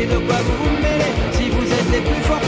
Mais 0.00 0.06
de 0.06 0.18
quoi 0.18 0.36
vous 0.36 0.64
vous 0.64 0.82
mêlez. 0.82 1.12
Si 1.32 1.48
vous 1.50 1.72
êtes 1.72 1.90
les 1.92 2.00
plus 2.00 2.22
forts 2.22 2.40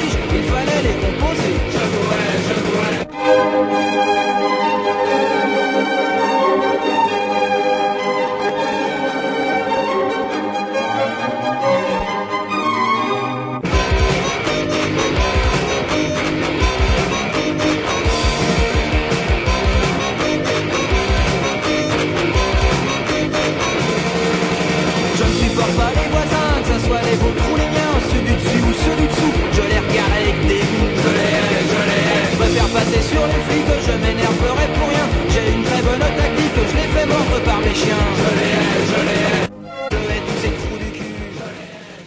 les 37.72 37.78
chiens. 37.78 37.96
Je 38.16 38.30
les 38.38 38.52
hais, 38.52 38.86
je 38.90 39.00
les 39.08 39.20
hais. 39.22 39.48
Je 39.90 39.96
hais 39.96 40.20
tous 40.26 40.38
ces 40.42 40.52
trous 40.60 40.78
du 40.78 40.90
cul. 40.98 41.12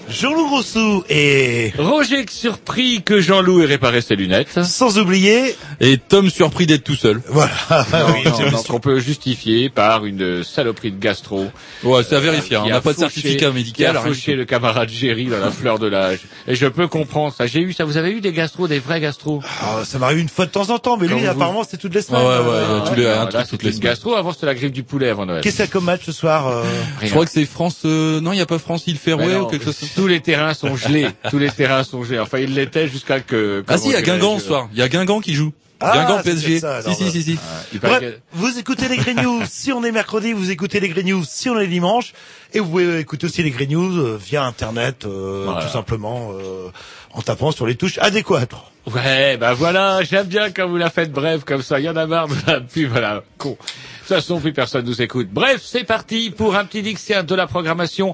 Jean-Loup 0.10 1.04
et 1.10 1.74
Roger 1.78 2.26
surpris 2.76 3.02
que 3.04 3.20
Jean-Loup 3.22 3.62
ait 3.62 3.66
réparé 3.66 4.02
ses 4.02 4.16
lunettes. 4.16 4.60
sans 4.64 4.98
oublier, 5.00 5.56
Et 5.80 5.98
Tom 5.98 6.30
surpris 6.30 6.66
d'être 6.66 6.84
tout 6.84 6.96
seul. 6.96 7.22
voilà, 7.28 7.52
oui, 7.70 8.24
Non, 8.26 8.34
c'est- 8.38 8.50
donc 8.52 8.66
on 8.70 8.80
peut 8.80 9.00
justifier 9.00 9.70
par 9.70 10.06
une 10.06 10.44
saloperie 10.44 10.92
de 10.92 11.00
gastro. 11.00 11.48
Ouais, 11.84 12.04
c'est 12.08 12.16
à 12.16 12.20
vérifier. 12.20 12.58
qui 12.58 12.64
On 12.64 12.70
n'a 12.70 12.78
a 12.78 12.82
pas 12.82 12.94
de 12.94 13.00
certificat 13.00 13.38
Qui 13.38 13.46
a 13.46 13.52
médical. 13.52 13.98
rien 13.98 14.02
du 14.08 14.14
fauché 14.16 14.36
le 14.36 14.46
camarade 14.46 14.90
Géry 14.90 15.26
dans 15.26 15.40
la 15.40 15.52
fleur 15.52 15.80
de 15.80 15.88
l'âge. 15.88 16.20
Et 16.48 16.56
je 16.56 16.68
peux 16.68 16.88
comprendre 16.88 17.34
ça. 17.34 17.48
J'ai 17.48 17.60
eu 17.62 17.74
ça. 17.74 17.86
Vous 17.86 17.98
avez 17.98 18.12
eu 18.12 18.22
des 18.22 18.32
gastros, 18.34 18.68
des 18.68 18.80
vrais 18.80 19.00
gastros 19.00 19.42
Ah, 19.62 19.84
ça 19.86 20.00
m'arrive 20.00 20.20
une 20.20 20.30
fois 20.30 20.46
de 20.46 20.52
temps 20.52 20.70
en 20.70 20.80
temps, 20.80 20.98
mais 20.98 21.08
lui, 21.08 21.22
vous- 21.22 21.28
apparemment, 21.28 21.64
c'est 21.70 21.78
toutes 21.78 21.94
les 21.96 22.02
semaines. 22.02 22.22
ouais, 22.22 22.28
Euh, 22.28 22.80
ouais, 22.82 22.90
tous 22.90 22.96
les- 22.96 23.08
un 23.08 23.26
truc 23.28 23.48
toutes 23.50 23.64
les 23.64 23.72
semaines. 23.72 23.84
gastro. 23.92 24.16
Avant, 24.16 24.32
c'était 24.34 24.46
la 24.48 24.56
griffe 24.56 24.72
du 24.72 24.84
poulet 24.84 25.10
avant 25.10 25.26
Noël. 25.26 25.42
Qu'est-ce 25.42 25.58
qu'il 25.58 25.66
y 25.66 25.68
a 25.68 25.72
comme 25.72 25.86
match 25.86 26.02
ce 26.06 26.12
soir 26.12 26.48
euh, 26.48 26.64
Je 27.02 27.10
crois 27.10 27.26
que 27.26 27.32
c'est 27.32 27.46
France. 27.46 27.80
euh, 27.86 28.20
Non, 28.22 28.32
il 28.34 28.38
y 28.38 28.42
a 28.42 28.46
pas 28.46 28.60
France 28.60 28.86
Ferrouet 29.02 29.34
non, 29.34 29.42
ou 29.42 29.46
quelque 29.48 29.66
chose. 29.66 29.78
Tous 29.96 30.08
les 30.08 30.20
terrains 30.22 30.54
sont 30.54 30.76
gelés. 30.76 31.08
Tous 31.30 31.38
les 31.40 31.50
terrains 31.50 31.84
sont 31.84 32.04
gelés. 32.04 32.20
Enfin, 32.20 32.40
ils 32.40 32.54
l'étaient 32.66 32.88
jusqu'à 32.88 33.20
que. 33.22 33.64
Ah 33.68 33.78
si, 33.78 33.88
il 33.88 33.92
y 33.94 33.96
a 33.96 34.02
Guingamp 34.02 34.40
ce 34.40 34.46
soir. 34.48 34.70
Il 34.74 34.78
y 34.80 34.82
a 34.82 34.88
Guingamp 34.90 35.22
qui 35.22 35.34
joue. 35.34 35.54
Ah, 35.82 35.92
Guingamp 35.94 36.24
PSG. 36.24 36.60
ça, 36.60 36.82
si 36.82 36.96
si 36.96 37.12
si 37.12 37.22
si. 37.24 37.80
Paraît 37.80 38.00
Bref, 38.00 38.14
vous 38.32 38.58
écoutez 38.58 38.88
les 38.88 38.96
Green 38.98 39.22
News 39.22 39.44
si 39.50 39.74
on 39.74 39.84
est 39.84 39.92
mercredi, 39.92 40.32
vous 40.32 40.50
écoutez 40.50 40.80
les 40.80 40.88
Green 40.88 41.06
News 41.08 41.24
si 41.28 41.50
on 41.50 41.60
est 41.60 41.68
dimanche, 41.68 42.14
et 42.54 42.60
vous 42.62 42.70
pouvez 42.70 43.00
écouter 43.00 43.26
aussi 43.26 43.44
les 43.44 43.52
Green 43.52 43.72
News 43.72 43.98
euh, 43.98 44.18
via 44.18 44.46
Internet, 44.46 45.04
euh, 45.06 45.44
Voilà. 45.46 45.62
tout 45.62 45.72
simplement 45.72 46.32
euh, 46.32 46.70
en 47.14 47.22
tapant 47.22 47.52
sur 47.52 47.68
les 47.68 47.76
touches 47.76 47.98
adéquates. 47.98 48.54
Ouais, 48.94 49.36
bah 49.38 49.54
voilà. 49.54 50.02
J'aime 50.04 50.28
bien 50.28 50.50
quand 50.52 50.68
vous 50.68 50.78
la 50.78 50.90
faites 50.90 51.12
brève 51.12 51.44
comme 51.44 51.62
ça. 51.64 51.80
Il 51.80 51.86
y 51.86 51.90
en 51.90 51.96
a 51.98 52.06
marre 52.06 52.28
de 52.28 52.36
la 52.48 52.62
pub. 52.62 52.90
Voilà, 52.92 53.24
con. 53.38 53.52
De 53.52 53.56
toute 53.56 53.68
façon, 54.08 54.40
plus 54.40 54.54
personne 54.54 54.86
nous 54.86 55.02
écoute. 55.02 55.28
Bref, 55.32 55.62
c'est 55.64 55.84
parti 55.84 56.30
pour 56.30 56.56
un 56.56 56.64
petit 56.66 56.84
dictionnaire 56.84 57.24
de 57.24 57.34
la 57.36 57.48
programmation 57.48 58.14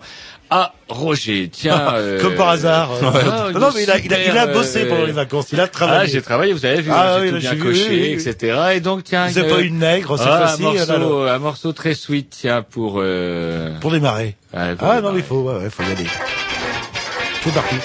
à 0.52 0.74
Roger. 0.90 1.50
Tiens. 1.52 1.94
euh, 1.96 2.22
Comme 2.22 2.36
par 2.36 2.50
hasard. 2.50 2.92
euh. 2.92 3.00
Ah, 3.04 3.52
non, 3.58 3.70
mais 3.74 3.84
il 3.84 3.90
a, 3.92 3.98
il 4.00 4.14
a, 4.14 4.24
il 4.24 4.38
a 4.38 4.48
bossé 4.48 4.84
euh, 4.84 4.90
pendant 4.90 5.06
les 5.06 5.12
vacances, 5.14 5.48
il 5.54 5.60
a 5.60 5.64
Ah, 5.64 5.68
travaillé. 5.70 6.12
j'ai 6.12 6.22
travaillé, 6.22 6.52
vous 6.54 6.66
avez 6.66 6.82
vu, 6.82 6.92
Ah 6.94 7.16
j'ai 7.18 7.24
oui, 7.24 7.30
tout 7.32 7.38
bien 7.40 7.54
vu, 7.54 7.62
coché, 7.64 7.88
oui, 7.90 8.16
oui. 8.18 8.28
etc. 8.28 8.58
Et 8.76 8.80
donc, 8.82 9.04
tiens, 9.06 9.30
c'est 9.30 9.48
pas 9.48 9.62
une 9.62 9.80
nègre 9.80 10.18
cette 10.20 10.28
ah, 10.30 10.44
un 10.44 10.48
fois-ci. 10.58 10.62
morceau, 10.62 11.22
un 11.24 11.40
morceau 11.40 11.72
très 11.72 11.94
sweet, 11.94 12.30
tiens, 12.42 12.62
pour, 12.64 12.96
euh... 13.00 13.72
Pour 13.80 13.92
démarrer. 13.92 14.36
ouais, 14.54 14.76
pour 14.76 14.88
Ah 14.90 14.96
démarrer. 14.98 15.02
non, 15.02 15.12
mais 15.14 15.20
il 15.20 15.26
faut, 15.26 15.42
ouais, 15.42 15.56
ouais, 15.56 15.70
faut 15.70 15.84
y 15.84 15.92
aller. 15.92 16.06
C'est 17.44 17.54
parti. 17.54 17.76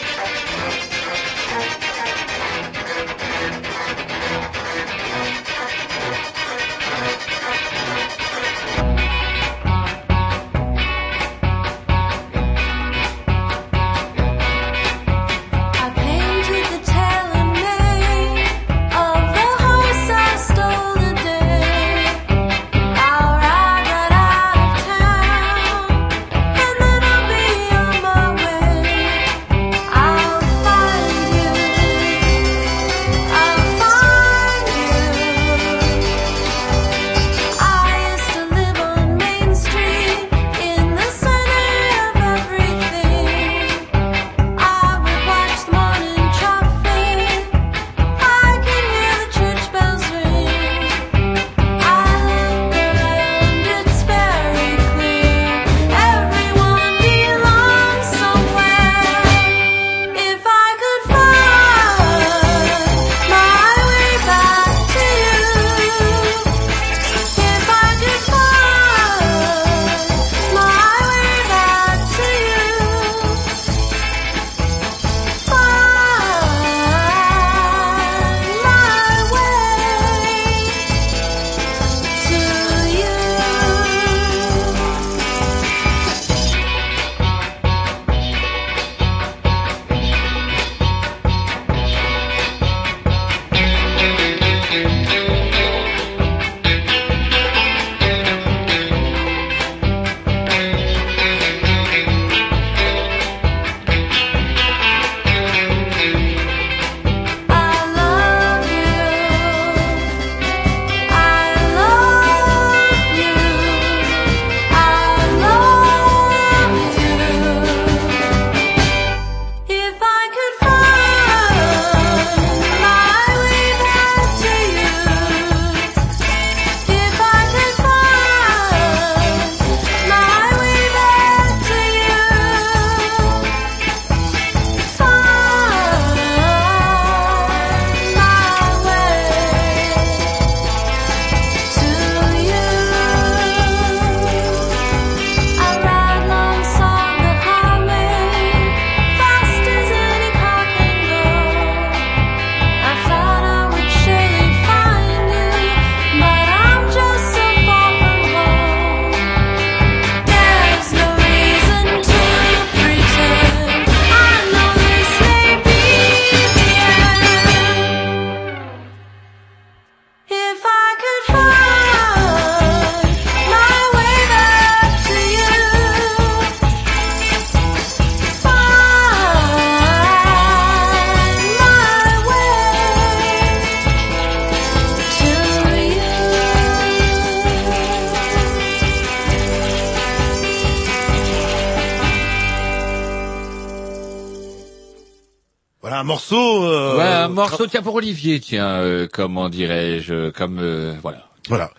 Morceau, 197.59 197.67
tiens, 197.71 197.83
pour 197.83 197.95
Olivier, 197.95 198.41
tiens, 198.41 198.69
euh, 198.81 199.07
comment 199.13 199.49
dirais-je, 199.49 200.31
comme, 200.31 200.59
euh, 200.61 200.95
voilà. 201.03 201.29
Voilà. 201.49 201.71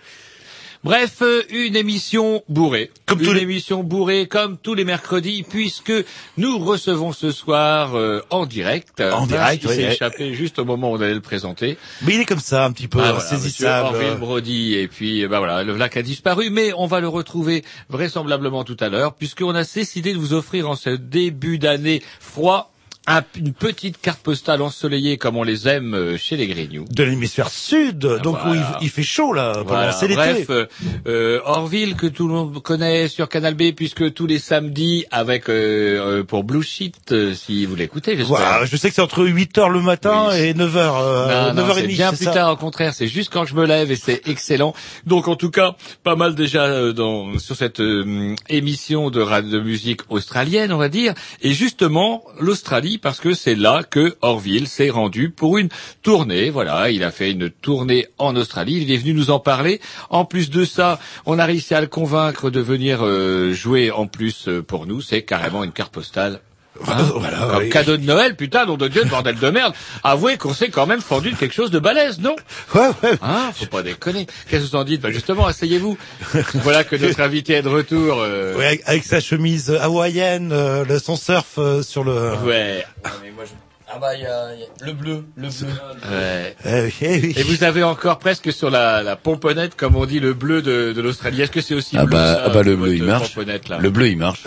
Bref, 0.83 1.17
euh, 1.21 1.41
une 1.49 1.75
émission 1.75 2.43
bourrée. 2.47 2.91
Comme 3.07 3.19
une 3.19 3.25
tous 3.25 3.33
les- 3.33 3.41
émission 3.41 3.83
bourrée, 3.83 4.27
comme 4.27 4.57
tous 4.57 4.73
les 4.75 4.85
mercredis, 4.85 5.43
puisque 5.43 5.91
nous 6.37 6.59
recevons 6.59 7.11
ce 7.11 7.31
soir 7.31 7.95
euh, 7.97 8.21
en 8.29 8.45
direct. 8.45 9.01
En 9.01 9.25
direct, 9.25 9.63
Il 9.63 9.69
oui, 9.69 9.75
s'est 9.75 9.85
oui. 9.87 9.91
échappé 9.91 10.33
juste 10.33 10.59
au 10.59 10.65
moment 10.65 10.91
où 10.91 10.95
on 10.95 11.01
allait 11.01 11.15
le 11.15 11.19
présenter. 11.19 11.77
Mais 12.03 12.13
il 12.13 12.21
est 12.21 12.25
comme 12.25 12.39
ça, 12.39 12.63
un 12.63 12.71
petit 12.71 12.87
peu 12.87 12.99
Ah, 13.01 13.11
voilà, 13.11 13.19
saisissable. 13.19 13.95
Orville 13.95 14.17
Brody, 14.19 14.75
et 14.75 14.87
puis 14.87 15.23
euh, 15.25 15.27
bah 15.27 15.39
voilà, 15.39 15.63
le 15.63 15.73
Vlac 15.73 15.97
a 15.97 16.03
disparu, 16.03 16.49
mais 16.51 16.71
on 16.77 16.85
va 16.85 17.01
le 17.01 17.07
retrouver 17.09 17.65
vraisemblablement 17.89 18.63
tout 18.63 18.77
à 18.79 18.87
l'heure, 18.87 19.15
puisqu'on 19.15 19.55
a 19.55 19.63
décidé 19.63 20.13
de 20.13 20.17
vous 20.19 20.33
offrir 20.33 20.69
en 20.69 20.75
ce 20.75 20.91
début 20.91 21.57
d'année 21.57 22.01
froid 22.21 22.71
un- 23.07 23.23
une 23.37 23.53
petite 23.53 23.99
carte 24.01 24.19
postale 24.21 24.61
ensoleillée 24.61 25.17
comme 25.17 25.37
on 25.37 25.43
les 25.43 25.67
aime 25.67 25.93
euh, 25.95 26.17
chez 26.17 26.35
les 26.37 26.47
Grignoux. 26.47 26.85
de 26.91 27.03
l'hémisphère 27.03 27.49
sud, 27.49 27.99
donc 27.99 28.37
où 28.45 28.53
il, 28.53 28.61
il 28.81 28.89
fait 28.89 29.03
chaud 29.03 29.33
là, 29.33 29.63
Voilà. 29.65 29.91
c'est 29.93 30.07
l'été. 30.07 30.17
Bref, 30.17 30.49
euh, 30.49 30.65
euh, 31.07 31.39
Orville 31.45 31.95
que 31.95 32.07
tout 32.07 32.27
le 32.27 32.33
monde 32.33 32.61
connaît 32.61 33.07
sur 33.07 33.29
Canal 33.29 33.53
B 33.55 33.71
puisque 33.75 34.13
tous 34.13 34.27
les 34.27 34.39
samedis 34.39 35.05
avec 35.11 35.49
euh, 35.49 36.19
euh, 36.19 36.23
pour 36.23 36.43
Blue 36.43 36.63
Sheet 36.63 37.33
si 37.33 37.65
vous 37.65 37.75
l'écoutez 37.75 38.17
j'espère. 38.17 38.37
Voilà, 38.37 38.65
je 38.65 38.75
sais 38.75 38.89
que 38.89 38.95
c'est 38.95 39.01
entre 39.01 39.23
8h 39.25 39.69
le 39.71 39.81
matin 39.81 40.27
Oui. 40.31 40.37
et 40.39 40.53
9h, 40.53 40.75
euh, 40.75 41.53
Non, 41.53 41.61
non, 41.63 41.67
9h30, 41.69 41.75
c'est 41.75 41.87
bien 41.87 42.13
plus 42.13 42.25
ça 42.25 42.31
tard, 42.31 42.51
au 42.53 42.57
contraire, 42.57 42.93
c'est 42.93 43.07
juste 43.07 43.31
quand 43.31 43.45
je 43.45 43.55
me 43.55 43.65
lève 43.65 43.91
et 43.91 43.95
c'est 43.95 44.27
excellent. 44.27 44.73
Donc 45.05 45.27
en 45.27 45.35
tout 45.35 45.49
cas, 45.51 45.75
pas 46.03 46.15
mal 46.15 46.35
déjà 46.35 46.91
dans, 46.91 47.39
sur 47.39 47.55
cette 47.55 47.79
euh, 47.79 48.35
émission 48.49 49.09
de, 49.09 49.23
de 49.49 49.59
musique 49.59 50.01
australienne, 50.09 50.73
on 50.73 50.77
va 50.77 50.89
dire. 50.89 51.13
Et 51.41 51.53
justement, 51.53 52.23
l'Australie, 52.39 52.96
parce 52.97 53.19
que 53.19 53.33
c'est 53.33 53.55
là 53.55 53.83
que 53.83 54.15
Orville 54.21 54.67
s'est 54.67 54.89
rendu 54.89 55.29
pour 55.29 55.57
une 55.57 55.69
tournée. 56.01 56.49
Voilà, 56.49 56.89
il 56.91 57.03
a 57.03 57.11
fait 57.11 57.31
une 57.31 57.49
tournée 57.49 58.07
en 58.17 58.35
Australie, 58.35 58.79
il 58.81 58.91
est 58.91 58.97
venu 58.97 59.13
nous 59.13 59.29
en 59.29 59.39
parler. 59.39 59.79
En 60.09 60.25
plus 60.25 60.49
de 60.49 60.65
ça, 60.65 60.99
on 61.25 61.39
a 61.39 61.45
réussi 61.45 61.73
à 61.73 61.81
le 61.81 61.87
convaincre 61.87 62.49
de 62.49 62.59
venir 62.59 62.99
euh, 63.01 63.53
jouer 63.53 63.91
en 63.91 64.07
plus 64.07 64.47
euh, 64.47 64.61
pour 64.61 64.85
nous. 64.85 65.01
C'est 65.01 65.23
carrément 65.23 65.63
une 65.63 65.71
carte 65.71 65.93
postale. 65.93 66.41
Hein 66.87 67.09
Voilà, 67.15 67.37
Comme 67.51 67.57
oui. 67.63 67.69
cadeau 67.69 67.97
de 67.97 68.03
Noël, 68.05 68.35
putain, 68.35 68.65
nom 68.65 68.77
de 68.77 68.87
Dieu, 68.87 69.03
de 69.03 69.09
bordel 69.09 69.37
de 69.37 69.49
merde. 69.49 69.73
Avouez 70.03 70.37
qu'on 70.37 70.53
s'est 70.53 70.69
quand 70.69 70.85
même 70.85 71.01
fendu 71.01 71.31
de 71.31 71.35
quelque 71.37 71.53
chose 71.53 71.71
de 71.71 71.79
balèze, 71.79 72.19
non 72.19 72.35
Ouais, 72.75 72.87
ouais. 73.03 73.17
Hein 73.21 73.51
Faut 73.55 73.65
pas 73.65 73.83
déconner. 73.83 74.25
Qu'est-ce 74.49 74.65
que 74.65 74.69
vous 74.71 74.75
en 74.75 74.83
dites 74.83 75.01
Bah 75.01 75.11
justement, 75.11 75.45
asseyez-vous. 75.47 75.97
voilà 76.55 76.83
que 76.83 76.95
notre 76.95 77.19
invité 77.21 77.53
est 77.53 77.61
de 77.61 77.69
retour. 77.69 78.19
euh, 78.21 78.55
Ouais, 78.57 78.81
avec, 78.85 79.03
sa 79.03 79.19
chemise 79.19 79.71
hawaïenne, 79.71 80.51
euh, 80.51 80.85
le, 80.85 80.99
son 80.99 81.15
surf 81.15 81.55
euh, 81.57 81.81
sur 81.83 82.03
le... 82.03 82.33
ouais. 82.45 82.85
mais 83.23 83.31
moi, 83.31 83.43
je... 83.45 83.51
Ah 83.89 83.99
bah, 83.99 84.15
il 84.15 84.21
y 84.21 84.25
a, 84.25 84.53
y 84.55 84.63
a 84.63 84.67
le 84.85 84.91
bleu, 84.91 85.23
le 85.37 85.47
bleu. 85.47 85.67
ouais. 86.11 86.55
Eh 86.65 86.81
oui, 86.81 86.93
eh 87.01 87.19
oui. 87.21 87.33
Et 87.37 87.43
vous 87.43 87.63
avez 87.63 87.83
encore 87.83 88.19
presque 88.19 88.51
sur 88.51 88.69
la, 88.69 89.01
la 89.01 89.15
pomponnette, 89.15 89.75
comme 89.77 89.95
on 89.95 90.05
dit, 90.05 90.19
le 90.19 90.33
bleu 90.33 90.61
de, 90.61 90.91
de 90.91 91.01
l'Australie. 91.01 91.41
Est-ce 91.41 91.51
que 91.51 91.61
c'est 91.61 91.73
aussi 91.73 91.97
Ah 91.97 92.03
bleu 92.05 92.11
bah, 92.17 92.33
ça, 92.35 92.43
ah 92.45 92.49
bah 92.49 92.63
le 92.63 92.75
bleu 92.75 92.95
il 92.95 93.03
marche. 93.05 93.35
Le 93.37 93.89
bleu 93.89 94.07
il 94.09 94.17
marche. 94.17 94.43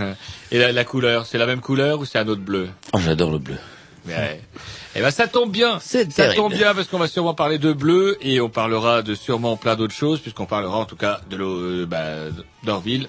Et 0.50 0.58
la, 0.58 0.72
la 0.72 0.84
couleur, 0.84 1.24
c'est 1.26 1.38
la 1.38 1.46
même 1.46 1.60
couleur 1.60 2.00
ou 2.00 2.04
c'est 2.04 2.18
un 2.18 2.26
autre 2.26 2.40
bleu? 2.42 2.68
Oh, 2.92 2.98
j'adore 2.98 3.30
le 3.30 3.38
bleu. 3.38 3.56
Ouais. 4.08 4.40
Eh 4.96 5.00
ben 5.02 5.10
ça 5.12 5.28
tombe 5.28 5.52
bien. 5.52 5.78
C'est 5.80 6.10
ça 6.10 6.24
terrible. 6.24 6.36
tombe 6.36 6.54
bien 6.54 6.74
parce 6.74 6.88
qu'on 6.88 6.98
va 6.98 7.06
sûrement 7.06 7.34
parler 7.34 7.58
de 7.58 7.72
bleu 7.72 8.16
et 8.22 8.40
on 8.40 8.48
parlera 8.48 9.02
de 9.02 9.14
sûrement 9.14 9.56
plein 9.56 9.76
d'autres 9.76 9.94
choses 9.94 10.18
puisqu'on 10.20 10.46
parlera 10.46 10.78
en 10.78 10.84
tout 10.86 10.96
cas 10.96 11.20
de 11.30 11.36
l'eau 11.36 11.58
euh, 11.60 11.86
bah, 11.86 12.04
d'Orville. 12.64 13.08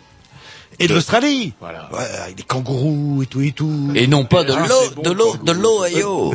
Et 0.83 0.87
de 0.87 0.93
l'Australie 0.93 1.53
Voilà. 1.59 1.89
Ouais, 1.93 2.05
avec 2.23 2.35
des 2.35 2.43
kangourous 2.43 3.21
et 3.23 3.25
tout 3.27 3.41
et 3.41 3.51
tout. 3.51 3.91
Et 3.95 4.07
non 4.07 4.25
pas 4.25 4.43
de 4.43 4.53
Ah, 4.53 4.65
l'eau, 4.67 5.01
de 5.03 5.11
l'eau, 5.11 5.35
de 5.43 5.51
l'Ohio. 5.51 6.33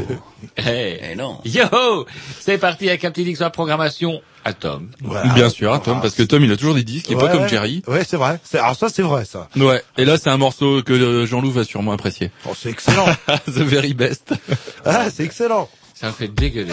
Hey. 0.57 1.01
Eh 1.13 1.17
non. 1.17 1.39
Yo 1.45 2.07
C'est 2.41 2.59
parti 2.59 2.89
avec 2.89 3.05
un 3.05 3.11
petit 3.11 3.35
la 3.35 3.51
programmation 3.51 4.21
à 4.45 4.53
Tom. 4.53 4.89
Voilà. 5.01 5.33
Bien 5.35 5.51
sûr, 5.51 5.73
hein, 5.75 5.81
Tom, 5.81 6.01
parce 6.01 6.15
que 6.15 6.23
Tom, 6.23 6.43
il 6.45 6.53
a 6.53 6.57
toujours 6.57 6.75
des 6.75 6.85
disques, 6.85 7.07
il 7.09 7.13
est 7.13 7.17
Ouais, 7.17 7.23
pas 7.29 7.37
comme. 7.37 7.49
Jerry. 7.49 7.83
Ouais, 7.89 8.05
c'est 8.09 8.17
vrai. 8.17 8.39
Alors 8.55 8.77
ça, 8.77 8.89
c'est 8.89 9.03
vrai, 9.03 9.25
ça. 9.25 9.49
Ouais. 9.57 9.83
Et 9.99 10.05
là, 10.05 10.17
c'est 10.19 10.31
un 10.31 10.37
morceau 10.37 10.83
que 10.83 10.93
euh, 10.93 11.27
Jean-Loup 11.27 11.51
va 11.51 11.65
sûrement 11.65 11.93
apprécier. 11.93 12.31
Oh, 12.49 12.53
c'est 12.57 12.71
excellent. 12.71 13.07
The 13.47 13.59
very 13.63 13.95
best. 13.95 14.33
ah, 14.85 15.07
c'est 15.13 15.25
excellent. 15.25 15.69
Ça 15.95 16.09
me 16.09 16.13
fait 16.13 16.29
dégueuler. 16.29 16.73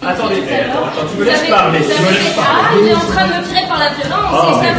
Attendez, 0.00 0.36
attends, 0.42 1.06
tu 1.12 1.18
me 1.18 1.24
laisses 1.24 1.48
parler, 1.48 1.80
tu 1.80 1.86
me 1.88 2.08
laisses 2.10 2.34
Ah, 2.38 2.42
parler. 2.42 2.80
il 2.82 2.88
est 2.88 2.94
en 2.94 3.00
train 3.00 3.26
de 3.26 3.32
me 3.32 3.44
tirer 3.48 3.66
par 3.68 3.78
la 3.78 3.90
violence, 3.90 4.44
et 4.44 4.64
ça 4.64 4.74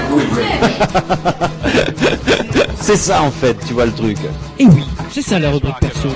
plaît. 2.55 2.69
C'est 2.79 2.95
ça 2.95 3.21
en 3.21 3.31
fait, 3.31 3.57
tu 3.67 3.73
vois 3.73 3.85
le 3.85 3.91
truc. 3.91 4.17
Et 4.59 4.65
oui, 4.65 4.83
c'est 5.11 5.21
ça 5.21 5.37
la 5.39 5.51
rubrique 5.51 5.75
perso. 5.79 6.07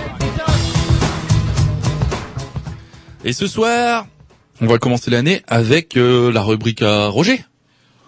Et 3.26 3.34
ce 3.34 3.48
soir, 3.48 4.08
on 4.62 4.68
va 4.68 4.78
commencer 4.78 5.12
l'année 5.12 5.42
avec 5.48 5.98
euh, 5.98 6.32
la 6.32 6.42
rubrique 6.42 6.82
à 6.82 7.08
Roger. 7.08 7.44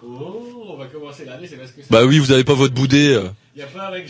Oh, 0.04 0.42
on 0.74 0.78
va 0.78 0.86
commencer 0.86 1.25
l'année, 1.25 1.48
c'est 1.50 1.58
parce 1.58 1.72
que 1.72 1.82
Bah 1.90 2.04
oui, 2.06 2.20
vous 2.20 2.32
avez 2.32 2.44
pas 2.44 2.54
votre 2.54 2.74
boudé. 2.74 3.14
euh. 3.14 3.30
Il 3.56 3.60
n'y 3.60 3.64
a 3.64 3.68
pas 3.68 3.84
avec 3.88 4.08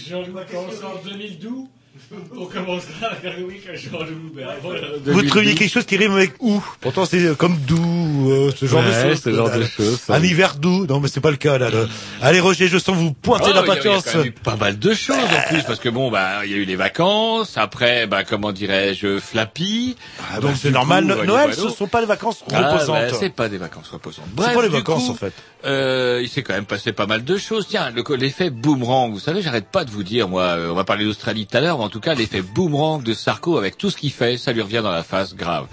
commencé 0.51 0.77
en 0.83 1.03
2012 1.07 1.65
On 2.37 2.45
commencera 2.45 3.07
avec 3.11 3.23
la 3.23 3.31
rubrique 3.31 3.67
à 3.67 3.75
Jean-Loup. 3.75 4.31
mais 4.35 4.43
avant, 4.43 4.71
euh, 4.71 4.97
Vous 5.05 5.11
2012. 5.11 5.29
trouviez 5.29 5.55
quelque 5.55 5.71
chose 5.71 5.85
qui 5.85 5.97
rime 5.97 6.11
avec 6.13 6.33
ou. 6.39 6.63
Pourtant, 6.81 7.05
c'est 7.05 7.19
euh, 7.23 7.35
comme 7.35 7.57
doux, 7.57 8.31
euh, 8.31 8.51
ce 8.55 8.65
genre 8.65 8.83
Ouais, 8.83 8.87
de 9.03 9.09
choses. 9.11 9.21
ce 9.23 9.33
genre 9.33 9.49
de 9.51 9.63
choses. 9.63 9.99
Un 10.09 10.23
hiver 10.23 10.55
doux. 10.55 10.85
Non, 10.85 10.99
mais 10.99 11.07
c'est 11.07 11.19
pas 11.21 11.31
le 11.31 11.37
cas, 11.37 11.57
là. 11.57 11.69
le- 11.69 11.87
Allez, 12.21 12.39
Roger, 12.39 12.67
je 12.67 12.77
sens 12.77 12.95
vous 12.95 13.13
pointer 13.13 13.45
Oh, 13.49 13.53
la 13.53 13.61
il 13.61 13.67
y 13.67 13.69
a- 13.71 13.73
il 13.73 13.85
y 13.85 13.87
a 13.87 13.91
patience. 13.93 14.03
quand 14.11 14.17
même 14.19 14.27
eu 14.27 14.31
pas 14.31 14.55
mal 14.55 14.77
de 14.79 14.93
choses 14.93 15.15
en 15.17 15.49
plus 15.49 15.63
parce 15.63 15.79
que 15.79 15.89
bon 15.89 16.11
bah 16.11 16.45
il 16.45 16.51
y 16.51 16.53
a 16.53 16.57
eu 16.57 16.65
les 16.65 16.75
vacances 16.75 17.57
après 17.57 18.07
bah 18.07 18.23
comment 18.23 18.51
dirais-je 18.51 19.19
Flappy 19.19 19.95
Ah, 20.31 20.39
Donc, 20.39 20.51
bah, 20.51 20.57
c'est 20.61 20.67
du 20.69 20.73
normal. 20.73 21.03
coup, 21.03 21.09
No- 21.09 21.15
bah, 21.15 21.25
Noël, 21.25 21.49
voilà. 21.53 21.69
ce 21.69 21.75
sont 21.75 21.87
pas 21.87 22.01
les 22.01 22.07
vacances 22.07 22.43
Ah, 22.53 22.71
reposantes. 22.71 22.95
bah, 23.11 23.17
c'est 23.19 23.29
pas 23.33 23.49
des 23.49 23.57
vacances 23.57 23.89
reposantes. 23.89 24.25
C'est 24.29 24.35
Bref, 24.35 24.53
pas 24.55 24.61
les 24.61 24.69
du 24.69 24.75
vacances, 24.75 25.05
coup, 25.05 25.11
en 25.11 25.15
fait. 25.15 25.33
euh, 25.65 26.19
il 26.21 26.29
s'est 26.29 26.43
quand 26.43 26.53
même 26.53 26.65
passé 26.65 26.91
pas 26.91 27.05
mal 27.07 27.23
de 27.23 27.37
choses. 27.37 27.67
Tiens, 27.67 27.91
le- 27.91 28.03
l'effet 28.15 28.49
boomerang. 28.49 29.11
Vous 29.11 29.19
savez, 29.19 29.41
j'arrête 29.41 29.67
pas 29.71 29.83
de 29.85 29.91
vous 29.91 30.03
dire, 30.03 30.27
moi, 30.27 30.43
euh, 30.43 30.69
on 30.71 30.75
va 30.75 30.83
parler 30.83 31.05
d'Australie 31.05 31.45
tout 31.47 31.57
à 31.57 31.61
l'heure, 31.61 31.79
tout 31.95 32.01
cas, 32.01 32.13
l'effet 32.13 32.41
boomerang 32.41 33.01
de 33.01 33.13
Sarko 33.13 33.57
avec 33.57 33.77
tout 33.77 33.89
ce 33.89 33.95
qu'il 33.95 34.11
fait, 34.11 34.37
ça 34.37 34.51
lui 34.51 34.61
revient 34.61 34.81
dans 34.83 34.91
la 34.91 35.03
face 35.03 35.33
grave. 35.33 35.67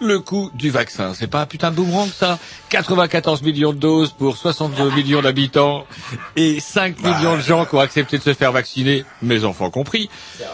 Le 0.00 0.20
coût 0.20 0.50
du 0.54 0.70
vaccin, 0.70 1.12
c'est 1.12 1.26
pas 1.26 1.42
un 1.42 1.46
putain 1.46 1.70
de 1.70 1.76
boomerang 1.76 2.08
ça? 2.08 2.38
94 2.70 3.42
millions 3.42 3.72
de 3.72 3.78
doses 3.78 4.12
pour 4.12 4.36
62 4.36 4.90
millions 4.92 5.20
d'habitants 5.20 5.86
et 6.36 6.60
5 6.60 7.02
millions 7.02 7.36
de 7.36 7.40
gens 7.40 7.64
qui 7.64 7.74
ont 7.74 7.80
accepté 7.80 8.16
de 8.16 8.22
se 8.22 8.32
faire 8.32 8.52
vacciner, 8.52 9.04
mes 9.22 9.44
enfants 9.44 9.70
compris. 9.70 10.08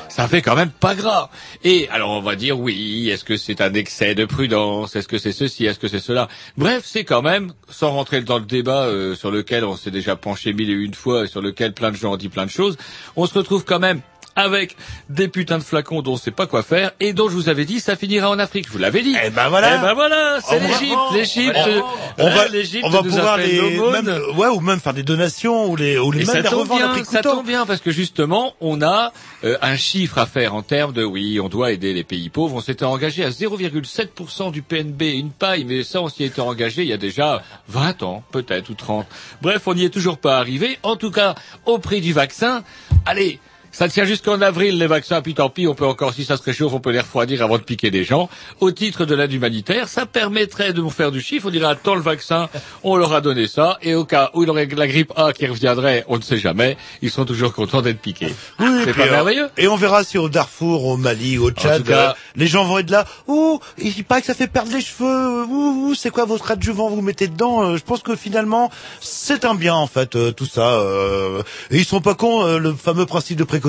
Ça 0.08 0.28
fait 0.28 0.40
quand 0.40 0.56
même 0.56 0.70
pas 0.70 0.94
gras. 0.94 1.28
Et 1.62 1.88
alors 1.90 2.10
on 2.10 2.22
va 2.22 2.36
dire 2.36 2.58
oui, 2.58 3.10
est-ce 3.10 3.24
que 3.24 3.36
c'est 3.36 3.60
un 3.60 3.74
excès 3.74 4.14
de 4.14 4.24
prudence? 4.24 4.96
Est-ce 4.96 5.08
que 5.08 5.18
c'est 5.18 5.32
ceci? 5.32 5.66
Est-ce 5.66 5.78
que 5.78 5.88
c'est 5.88 5.98
cela? 6.00 6.28
Bref, 6.56 6.82
c'est 6.86 7.04
quand 7.04 7.22
même, 7.22 7.52
sans 7.68 7.90
rentrer 7.90 8.22
dans 8.22 8.38
le 8.38 8.46
débat 8.46 8.84
euh, 8.84 9.14
sur 9.14 9.30
lequel 9.30 9.64
on 9.64 9.76
s'est 9.76 9.90
déjà 9.90 10.16
penché 10.16 10.54
mille 10.54 10.70
et 10.70 10.74
une 10.74 10.94
fois 10.94 11.24
et 11.24 11.26
sur 11.26 11.42
lequel 11.42 11.74
plein 11.74 11.90
de 11.90 11.96
gens 11.96 12.14
ont 12.14 12.16
dit 12.16 12.30
plein 12.30 12.46
de 12.46 12.50
choses, 12.50 12.78
on 13.14 13.26
se 13.26 13.34
retrouve 13.34 13.64
quand 13.64 13.80
même 13.80 14.00
avec 14.36 14.76
des 15.08 15.28
putains 15.28 15.58
de 15.58 15.62
flacons 15.62 16.02
dont 16.02 16.12
on 16.14 16.16
sait 16.16 16.30
pas 16.30 16.46
quoi 16.46 16.62
faire 16.62 16.92
et 17.00 17.12
dont 17.12 17.28
je 17.28 17.34
vous 17.34 17.48
avais 17.48 17.64
dit 17.64 17.80
ça 17.80 17.96
finira 17.96 18.30
en 18.30 18.38
Afrique. 18.38 18.66
Je 18.66 18.72
vous 18.72 18.78
l'avais 18.78 19.02
dit. 19.02 19.16
Eh 19.24 19.30
ben 19.30 19.48
voilà. 19.48 19.76
Eh 19.76 19.80
ben 19.80 19.94
voilà, 19.94 20.38
c'est 20.42 20.58
va- 20.58 20.66
l'Égypte. 20.66 20.98
L'Égypte, 21.12 21.56
On 21.56 21.68
euh, 21.68 21.80
on 22.18 22.30
va, 22.30 22.48
l'Égypte 22.48 22.84
on 22.84 22.90
va 22.90 23.02
pouvoir 23.02 23.36
les, 23.38 23.60
même, 23.92 24.20
ouais, 24.36 24.48
ou 24.48 24.60
même 24.60 24.80
faire 24.80 24.94
des 24.94 25.02
donations, 25.02 25.70
ou 25.70 25.76
les, 25.76 25.98
ou 25.98 26.10
les 26.10 26.22
Et 26.22 26.24
même 26.24 26.34
ça 26.36 26.40
les 26.42 26.48
tombe 26.48 26.70
à 26.72 26.76
bien, 26.94 27.04
ça 27.04 27.22
tombe 27.22 27.46
bien 27.46 27.66
parce 27.66 27.80
que 27.80 27.90
justement, 27.90 28.54
on 28.60 28.82
a 28.82 29.12
euh, 29.44 29.56
un 29.62 29.76
chiffre 29.76 30.18
à 30.18 30.26
faire 30.26 30.54
en 30.54 30.62
termes 30.62 30.92
de 30.92 31.04
oui, 31.04 31.38
on 31.40 31.48
doit 31.48 31.72
aider 31.72 31.92
les 31.92 32.04
pays 32.04 32.28
pauvres. 32.28 32.56
On 32.56 32.60
s'était 32.60 32.84
engagé 32.84 33.24
à 33.24 33.30
0,7% 33.30 34.50
du 34.50 34.62
PNB, 34.62 35.02
une 35.02 35.30
paille, 35.30 35.64
mais 35.64 35.82
ça, 35.84 36.00
on 36.02 36.08
s'y 36.08 36.24
était 36.24 36.40
engagé 36.40 36.82
il 36.82 36.88
y 36.88 36.92
a 36.92 36.96
déjà 36.98 37.42
20 37.68 38.02
ans, 38.02 38.22
peut-être 38.32 38.70
ou 38.70 38.74
30. 38.74 39.06
Bref, 39.42 39.62
on 39.66 39.74
n'y 39.74 39.84
est 39.84 39.90
toujours 39.90 40.18
pas 40.18 40.38
arrivé. 40.38 40.78
En 40.82 40.96
tout 40.96 41.10
cas, 41.10 41.34
au 41.66 41.78
prix 41.78 42.00
du 42.00 42.12
vaccin, 42.12 42.62
allez. 43.06 43.38
Ça 43.76 43.88
tient 43.88 44.04
jusqu'en 44.04 44.40
avril 44.40 44.78
les 44.78 44.86
vaccins, 44.86 45.20
puis 45.20 45.34
tant 45.34 45.48
pis, 45.50 45.66
on 45.66 45.74
peut 45.74 45.84
encore, 45.84 46.14
si 46.14 46.24
ça 46.24 46.36
se 46.36 46.42
réchauffe, 46.44 46.72
on 46.72 46.78
peut 46.78 46.92
les 46.92 47.00
refroidir 47.00 47.42
avant 47.42 47.58
de 47.58 47.64
piquer 47.64 47.90
des 47.90 48.04
gens. 48.04 48.28
Au 48.60 48.70
titre 48.70 49.04
de 49.04 49.16
l'aide 49.16 49.32
humanitaire, 49.32 49.88
ça 49.88 50.06
permettrait 50.06 50.72
de 50.72 50.80
nous 50.80 50.90
faire 50.90 51.10
du 51.10 51.20
chiffre. 51.20 51.48
On 51.48 51.50
dirait, 51.50 51.66
attends 51.66 51.96
le 51.96 52.00
vaccin, 52.00 52.48
on 52.84 52.94
leur 52.94 53.12
a 53.12 53.20
donné 53.20 53.48
ça, 53.48 53.76
et 53.82 53.96
au 53.96 54.04
cas 54.04 54.30
où 54.34 54.44
il 54.44 54.46
y 54.46 54.50
aurait 54.50 54.66
la 54.66 54.86
grippe 54.86 55.12
A 55.16 55.32
qui 55.32 55.44
reviendrait, 55.48 56.04
on 56.06 56.18
ne 56.18 56.22
sait 56.22 56.38
jamais, 56.38 56.76
ils 57.02 57.10
seront 57.10 57.24
toujours 57.24 57.52
contents 57.52 57.82
d'être 57.82 57.98
piqués. 58.00 58.32
Oui, 58.60 58.66
c'est 58.84 58.94
pas 58.94 59.10
merveilleux 59.10 59.48
Et 59.56 59.66
on 59.66 59.74
verra 59.74 60.04
si 60.04 60.18
au 60.18 60.28
Darfour, 60.28 60.84
au 60.84 60.96
Mali, 60.96 61.38
au 61.38 61.50
Tchad, 61.50 61.82
cas- 61.82 62.10
euh, 62.10 62.12
les 62.36 62.46
gens 62.46 62.64
vont 62.64 62.78
être 62.78 62.90
là. 62.90 63.04
Ouh, 63.26 63.58
il 63.78 64.04
paraît 64.04 64.20
que 64.20 64.28
ça 64.28 64.34
fait 64.34 64.46
perdre 64.46 64.70
les 64.72 64.82
cheveux. 64.82 65.44
Ouh, 65.46 65.88
ouh, 65.88 65.94
c'est 65.96 66.10
quoi 66.10 66.26
votre 66.26 66.48
adjuvant 66.52 66.90
vous 66.90 67.02
mettez 67.02 67.26
dedans 67.26 67.62
Euh, 67.64 67.76
Je 67.76 67.82
pense 67.82 68.02
que 68.02 68.14
finalement, 68.14 68.70
c'est 69.00 69.44
un 69.44 69.56
bien 69.56 69.74
en 69.74 69.88
fait, 69.88 70.14
euh, 70.14 70.30
tout 70.30 70.46
ça. 70.46 70.74
euh. 70.74 71.42
Et 71.72 71.78
ils 71.78 71.84
sont 71.84 72.00
pas 72.00 72.14
cons, 72.14 72.56
le 72.56 72.72
fameux 72.72 73.06
principe 73.06 73.36
de 73.36 73.42
précaution. 73.42 73.63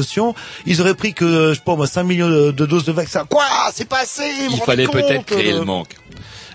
Ils 0.65 0.81
auraient 0.81 0.95
pris 0.95 1.13
que, 1.13 1.49
je 1.49 1.55
sais 1.55 1.61
pas 1.65 1.75
moi, 1.75 1.87
5 1.87 2.03
millions 2.03 2.29
de, 2.29 2.51
de 2.51 2.65
doses 2.65 2.85
de 2.85 2.91
vaccin. 2.91 3.25
Quoi? 3.29 3.45
C'est 3.73 3.87
pas 3.87 4.01
assez 4.01 4.23
Il 4.51 4.59
fallait 4.61 4.87
peut-être 4.87 5.25
créer 5.25 5.53
euh. 5.53 5.59
le 5.59 5.65
manque. 5.65 5.95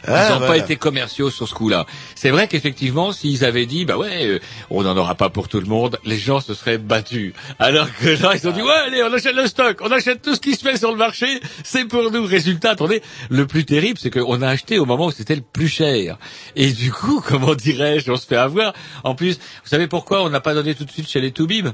Ils 0.09 0.15
Ah, 0.15 0.39
n'ont 0.39 0.47
pas 0.47 0.57
été 0.57 0.77
commerciaux 0.77 1.29
sur 1.31 1.47
ce 1.47 1.53
coup-là. 1.53 1.85
C'est 2.15 2.31
vrai 2.31 2.49
qu'effectivement, 2.49 3.13
s'ils 3.13 3.45
avaient 3.45 3.67
dit, 3.67 3.85
bah 3.85 3.99
ouais, 3.99 4.25
euh, 4.27 4.39
on 4.71 4.83
n'en 4.83 4.97
aura 4.97 5.15
pas 5.15 5.29
pour 5.29 5.47
tout 5.49 5.61
le 5.61 5.67
monde, 5.67 5.99
les 6.07 6.17
gens 6.17 6.41
se 6.41 6.55
seraient 6.55 6.79
battus. 6.79 7.35
Alors 7.59 7.87
que 8.01 8.09
là, 8.09 8.33
ils 8.35 8.49
ont 8.49 8.53
dit, 8.53 8.63
ouais, 8.63 8.73
allez, 8.87 9.03
on 9.03 9.13
achète 9.13 9.35
le 9.35 9.47
stock, 9.47 9.79
on 9.83 9.91
achète 9.93 10.23
tout 10.23 10.35
ce 10.35 10.41
qui 10.41 10.55
se 10.55 10.63
fait 10.67 10.79
sur 10.79 10.91
le 10.91 10.97
marché, 10.97 11.27
c'est 11.65 11.85
pour 11.85 12.11
nous. 12.11 12.25
Résultat, 12.25 12.71
attendez, 12.71 13.03
le 13.29 13.47
plus 13.47 13.67
terrible, 13.67 13.99
c'est 14.01 14.09
qu'on 14.11 14.41
a 14.41 14.49
acheté 14.49 14.79
au 14.79 14.87
moment 14.87 15.05
où 15.07 15.11
c'était 15.11 15.37
le 15.37 15.43
plus 15.43 15.69
cher. 15.69 16.17
Et 16.57 16.73
du 16.73 16.91
coup, 16.91 17.21
comment 17.27 17.55
dirais-je, 17.55 18.11
on 18.11 18.17
se 18.17 18.27
fait 18.27 18.37
avoir. 18.37 18.73
En 19.05 19.15
plus, 19.15 19.35
vous 19.35 19.69
savez 19.69 19.87
pourquoi 19.87 20.23
on 20.25 20.31
n'a 20.31 20.41
pas 20.41 20.55
donné 20.55 20.75
tout 20.75 20.87
de 20.87 20.91
suite 20.91 21.11
chez 21.11 21.21
les 21.21 21.33
Toubib? 21.33 21.69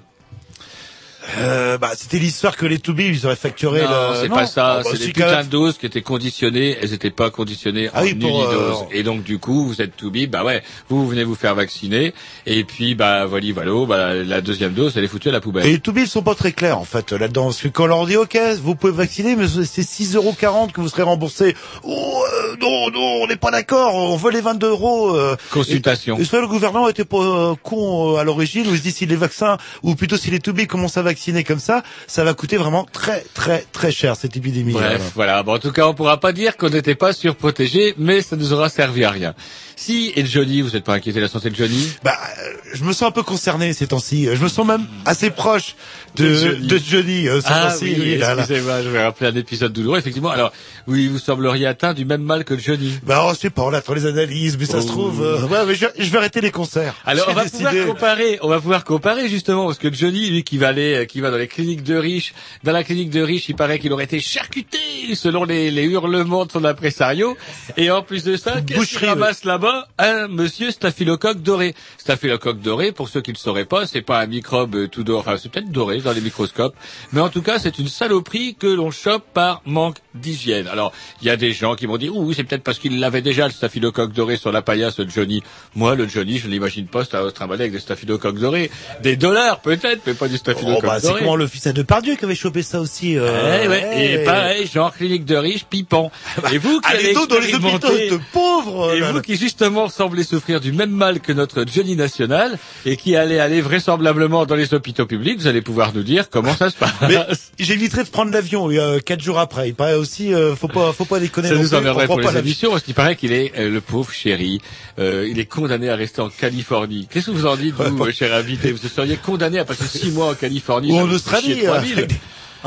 Euh, 1.39 1.79
bah, 1.79 1.91
c'était 1.97 2.19
l'histoire 2.19 2.57
que 2.57 2.67
les 2.67 2.79
Toubib, 2.79 3.13
ils 3.15 3.27
auraient 3.27 3.37
facturé 3.37 3.83
Non, 3.83 4.11
le... 4.13 4.17
c'est 4.23 4.29
pas 4.29 4.47
ça. 4.47 4.77
Ah, 4.79 4.83
bah, 4.83 4.91
c'est 4.93 4.99
des 5.07 5.13
putains 5.13 5.43
de 5.45 5.49
doses 5.49 5.77
qui 5.79 5.87
étaient 5.87 6.03
conditionnées. 6.03 6.77
Elles 6.81 6.91
n'étaient 6.91 7.11
pas 7.11 7.31
conditionnées 7.31 7.89
Ah 7.93 8.01
en 8.01 8.05
oui, 8.05 8.15
pour, 8.15 8.31
unidose. 8.45 8.77
euh, 8.83 8.85
Et 8.97 9.03
donc, 9.03 9.23
du 9.25 9.39
coup, 9.39 9.67
vous 9.67 9.83
êtes 9.83 9.97
tout 9.97 10.11
bib. 10.11 10.31
Bah 10.31 10.45
ouais, 10.45 10.63
vous, 10.89 11.07
venez 11.09 11.25
vous 11.25 11.35
faire 11.35 11.55
vacciner. 11.55 12.15
Et 12.47 12.65
puis, 12.65 12.95
bah, 12.95 13.27
voilà, 13.27 13.47
voilà, 13.53 13.73
bah, 13.87 14.15
la 14.15 14.41
deuxième 14.41 14.73
dose, 14.73 14.93
elle 14.97 15.05
est 15.05 15.09
foutue 15.09 15.29
à 15.29 15.33
la 15.33 15.41
poubelle. 15.41 15.67
Et 15.67 15.73
les 15.73 15.81
Toubib 15.81 16.07
sont 16.07 16.23
pas 16.23 16.35
très 16.35 16.53
clairs 16.53 16.79
en 16.79 16.85
fait 16.85 17.11
là-dedans. 17.13 17.47
Parce 17.47 17.61
que 17.63 17.69
quand 17.69 17.85
on 17.85 17.89
leur 17.89 18.07
dit 18.07 18.17
ok, 18.17 18.39
vous 18.63 18.75
pouvez 18.77 18.93
vacciner, 18.93 19.35
mais 19.37 19.47
c'est 19.49 19.83
6,40€ 19.83 20.71
que 20.73 20.81
vous 20.81 20.89
serez 20.89 21.03
remboursé. 21.03 21.57
Oh 21.83 22.23
euh, 22.33 22.57
non, 22.61 22.91
non, 22.93 23.23
on 23.23 23.27
n'est 23.27 23.37
pas 23.37 23.51
d'accord, 23.51 23.95
on 23.97 24.17
veut 24.17 24.31
les 24.31 24.41
22 24.41 24.69
euros. 24.69 25.17
euh. 25.17 25.37
Consultation. 25.51 26.19
Et, 26.19 26.23
et 26.23 26.25
soit 26.25 26.41
le 26.41 26.47
gouvernement 26.47 26.89
était 26.89 27.05
pas 27.05 27.17
euh, 27.19 27.55
con 27.63 28.15
euh, 28.15 28.19
à 28.19 28.25
l'origine, 28.25 28.65
il 28.69 28.77
se 28.77 28.83
dit 28.83 28.93
si 28.93 29.07
les 29.07 29.17
vaccins, 29.17 29.59
ou 29.83 29.95
plutôt 29.97 30.17
si 30.17 30.31
les 30.31 30.39
Toubib 30.41 30.67
commencent 30.69 30.97
à 30.97 31.03
vacciner 31.03 31.16
comme 31.47 31.59
ça, 31.59 31.83
ça 32.07 32.25
va 32.25 32.35
coûter 32.35 32.57
vraiment 32.57 32.85
très 32.91 33.25
très 33.35 33.65
très 33.73 33.91
cher 33.93 34.17
cette 34.17 34.37
épidémie. 34.37 34.73
Bref, 34.73 34.85
Voilà. 34.87 35.05
voilà. 35.15 35.43
Bon, 35.43 35.55
en 35.55 35.59
tout 35.59 35.73
cas, 35.73 35.87
on 35.87 35.95
pourra 35.95 36.19
pas 36.21 36.33
dire 36.33 36.57
qu'on 36.57 36.71
n'était 36.71 36.95
pas 36.95 37.13
surprotégé, 37.13 37.95
mais 37.99 38.23
ça 38.23 38.37
nous 38.37 38.53
aura 38.53 38.69
servi 38.69 39.05
à 39.05 39.11
rien. 39.11 39.35
Si, 39.79 40.11
et 40.17 40.25
Johnny, 40.25 40.63
vous 40.63 40.71
n'êtes 40.71 40.85
pas 40.85 40.95
inquiété 40.95 41.19
de 41.19 41.25
la 41.25 41.29
santé 41.29 41.51
de 41.51 41.55
Johnny 41.55 41.87
Bah, 42.03 42.15
euh, 42.39 42.53
je 42.73 42.83
me 42.83 42.93
sens 42.95 43.09
un 43.09 43.11
peu 43.11 43.23
concerné 43.23 43.75
ces 43.75 43.87
temps-ci. 43.89 44.25
Je 44.35 44.43
me 44.43 44.49
sens 44.49 44.67
même 44.67 44.87
assez 45.05 45.29
proche 45.29 45.75
de, 46.17 46.25
De 46.25 46.35
Johnny. 46.35 46.67
de 46.67 46.79
Johnny 46.79 47.29
euh, 47.29 47.41
ces 47.43 47.47
Ah 47.51 47.75
oui, 47.83 48.17
là, 48.17 48.35
là. 48.35 48.43
excusez-moi, 48.43 48.83
je 48.83 48.89
vais 48.89 49.03
rappeler 49.05 49.27
un 49.29 49.35
épisode 49.37 49.75
douloureux. 49.75 49.99
Effectivement, 49.99 50.31
alors, 50.31 50.51
oui, 50.87 51.09
vous 51.09 51.19
sembleriez 51.19 51.67
atteint 51.67 51.93
du 51.93 52.07
même 52.07 52.23
mal 52.23 52.45
que 52.45 52.57
Johnny. 52.59 52.99
Bah, 53.03 53.23
on 53.27 53.35
sait 53.35 53.51
pas, 53.51 53.63
on 53.65 53.73
attend 53.75 53.93
les 53.93 54.07
analyses, 54.07 54.57
mais 54.59 54.65
ça 54.65 54.81
se 54.81 54.87
Oh. 54.87 54.91
trouve, 54.91 55.23
euh, 55.23 55.43
ouais, 55.47 55.67
mais 55.67 55.75
je, 55.75 55.85
je 55.99 56.09
vais 56.11 56.19
arrêter 56.19 56.41
les 56.41 56.51
concerts. 56.53 56.95
Alors 57.05 57.27
on 57.29 57.35
va 57.35 57.45
décidé. 57.45 57.65
pouvoir 57.65 57.87
comparer, 57.87 58.39
on 58.41 58.49
va 58.49 58.61
pouvoir 58.61 58.85
comparer 58.85 59.29
justement 59.29 59.67
parce 59.67 59.79
que 59.79 59.93
Johnny, 59.93 60.31
lui 60.31 60.43
qui 60.43 60.57
va 60.57 60.69
aller, 60.69 60.95
euh, 60.95 61.05
qui 61.07 61.21
va 61.21 61.31
dans 61.31 61.37
les 61.37 61.49
cliniques 61.49 61.83
de 61.83 61.97
riches, 61.97 62.35
dans 62.65 62.73
la 62.73 62.85
clinique 62.85 63.11
de 63.11 63.23
riches, 63.23 63.49
il 63.49 63.57
paraît 63.57 63.79
qu'il 63.79 63.93
aurait 63.93 64.05
été 64.05 64.21
charcuté 64.21 64.79
selon 65.15 65.45
les, 65.45 65.71
les 65.71 65.85
hurlements 65.85 66.45
de 66.45 66.53
son 66.53 66.65
impresario. 66.65 67.37
Et 67.77 67.91
en 67.91 68.03
plus 68.03 68.25
de 68.25 68.37
ça, 68.37 68.61
qu'est-ce 68.61 68.99
qu'il 68.99 69.09
ramasse 69.09 69.45
là-bas 69.45 69.89
Un 69.99 70.29
monsieur 70.29 70.71
staphylocoque 70.71 71.43
doré. 71.43 71.75
Staphylocoque 71.99 72.61
doré, 72.61 72.93
pour 72.93 73.09
ceux 73.09 73.21
qui 73.21 73.33
ne 73.33 73.37
sauraient 73.37 73.65
pas, 73.65 73.87
c'est 73.87 74.03
pas 74.03 74.21
un 74.21 74.27
microbe 74.27 74.75
euh, 74.75 74.89
tout 74.89 75.05
doré, 75.05 75.21
enfin 75.21 75.37
c'est 75.37 75.51
peut-être 75.51 75.71
doré 75.71 76.01
dans 76.01 76.13
les 76.13 76.21
microscopes, 76.21 76.75
mais 77.13 77.21
en 77.21 77.29
tout 77.29 77.43
cas 77.43 77.59
c'est 77.59 77.79
une 77.79 77.89
saloperie 77.89 78.55
que 78.55 78.67
l'on 78.67 78.91
chope 78.91 79.25
par 79.33 79.63
manque 79.65 79.99
d'hygiène. 80.15 80.67
Alors, 80.69 80.93
il 81.21 81.27
y 81.27 81.31
a 81.31 81.37
des 81.37 81.53
gens 81.53 81.75
qui 81.75 81.87
m'ont 81.87 81.99
dit, 81.99 82.09
ouh, 82.09 82.33
c'est 82.33 82.45
peut-être 82.45 82.63
parce 82.63 82.79
qu'il 82.79 82.99
l'avait 83.01 83.23
déjà, 83.23 83.47
le 83.47 83.53
staphylocoque 83.53 84.13
doré 84.13 84.37
sur 84.37 84.53
la 84.53 84.63
paillasse, 84.63 84.99
le 84.99 85.09
Johnny. 85.09 85.43
Moi, 85.75 85.95
le 85.95 86.09
Johnny, 86.09 86.39
je 86.39 86.49
l'imagine 86.49 86.87
pas, 86.87 87.05
c'est 87.05 87.17
un 87.17 87.51
avec 87.51 87.73
des 87.73 87.79
staphylocoques 87.79 88.39
dorés. 88.39 88.71
Des 89.03 89.17
dollars, 89.17 89.61
peut-être, 89.61 90.03
mais 90.07 90.15
pas 90.15 90.29
du 90.29 90.35
Oh, 90.35 90.39
staphylocoque 90.39 90.85
bah, 90.85 90.96
c'est 91.01 91.09
doré. 91.09 91.21
comment 91.21 91.37
le 91.37 91.47
fils 91.47 91.65
de 91.65 91.73
Depardieu 91.73 92.15
qui 92.17 92.25
avait 92.25 92.35
chopé 92.35 92.63
ça 92.63 92.81
aussi. 92.81 93.17
euh, 93.19 93.61
Eh 93.65 93.69
ouais, 93.69 94.21
et 94.21 94.25
pareil, 94.25 94.67
genre 94.67 94.95
clinique 94.95 95.25
de 95.25 95.37
riches, 95.37 95.65
pipant. 95.65 96.11
Et 96.53 96.59
vous 96.59 96.81
qui 96.81 96.89
Allez 96.93 97.13
dans 97.15 97.21
les 97.39 97.55
hôpitaux 97.55 97.89
expérimenté- 97.89 98.11
de 98.11 98.21
pauvres. 98.33 98.95
et 98.95 99.01
là, 99.01 99.11
vous 99.11 99.17
là. 99.17 99.23
qui 99.23 99.37
justement 99.37 99.89
semblez 99.89 100.25
souffrir 100.25 100.61
du 100.61 100.73
même 100.73 100.91
mal 100.91 101.21
que 101.21 101.33
notre 101.33 101.65
Johnny 101.73 101.97
national 101.97 102.59
et 102.85 102.97
qui 102.97 103.17
allez 103.17 103.39
aller 103.39 103.61
vraisemblablement 103.61 104.47
dans 104.47 104.55
les 104.55 104.75
hôpitaux 104.75 105.07
publics, 105.07 105.39
vous 105.39 105.47
allez 105.47 105.63
pouvoir 105.63 105.93
nous 105.95 106.03
dire 106.03 106.29
comment 106.31 106.55
ça 106.55 106.71
se 106.71 106.77
passe. 106.77 106.91
Mais 107.09 107.17
j'éviterai 107.59 108.05
de 108.05 108.09
prendre 108.09 108.33
l'avion 108.33 108.71
euh, 108.71 108.99
quatre 109.01 109.23
jours 109.23 109.39
après. 109.39 109.69
Il 109.69 109.75
paraît 109.75 109.95
aussi, 109.95 110.33
euh, 110.35 110.55
faut 110.57 110.69
pas, 110.69 110.93
faut 110.93 111.05
pas 111.05 111.19
déconner. 111.21 111.49
Ça 111.49 111.55
nous 111.55 111.69
prend 111.95 112.07
pour 112.07 112.21
les 112.31 112.39
émissions 112.39 112.71
parce 112.71 112.83
qu'il 112.83 112.95
paraît 112.95 113.17
qu'il 113.17 113.33
est 113.33 113.53
euh, 113.59 113.71
le 113.71 113.81
pauvre 113.81 114.13
chéri. 114.13 114.61
euh, 114.99 115.27
il 115.29 115.39
est 115.39 115.47
condamné 115.47 115.89
à 115.89 115.97
rester 115.97 116.21
en 116.21 116.29
Californie. 116.29 117.09
Qu'est-ce 117.11 117.27
que 117.27 117.31
vous 117.33 117.47
en 117.47 117.57
dites, 117.57 117.75
vous, 117.79 118.11
cher 118.13 118.35
invité? 118.35 118.73
Vous 118.73 118.89
seriez 118.89 119.17
condamné 119.17 119.59
à 119.59 119.65
passer 119.65 119.85
six 119.87 120.11
mois 120.11 120.31
en 120.31 120.35
Californie 120.35 120.86
Ou 120.89 120.99
en 120.99 121.11
Australie, 121.11 121.55
chier 121.55 121.65
trois 121.65 121.79
euh, 121.79 121.81
villes. 121.81 122.09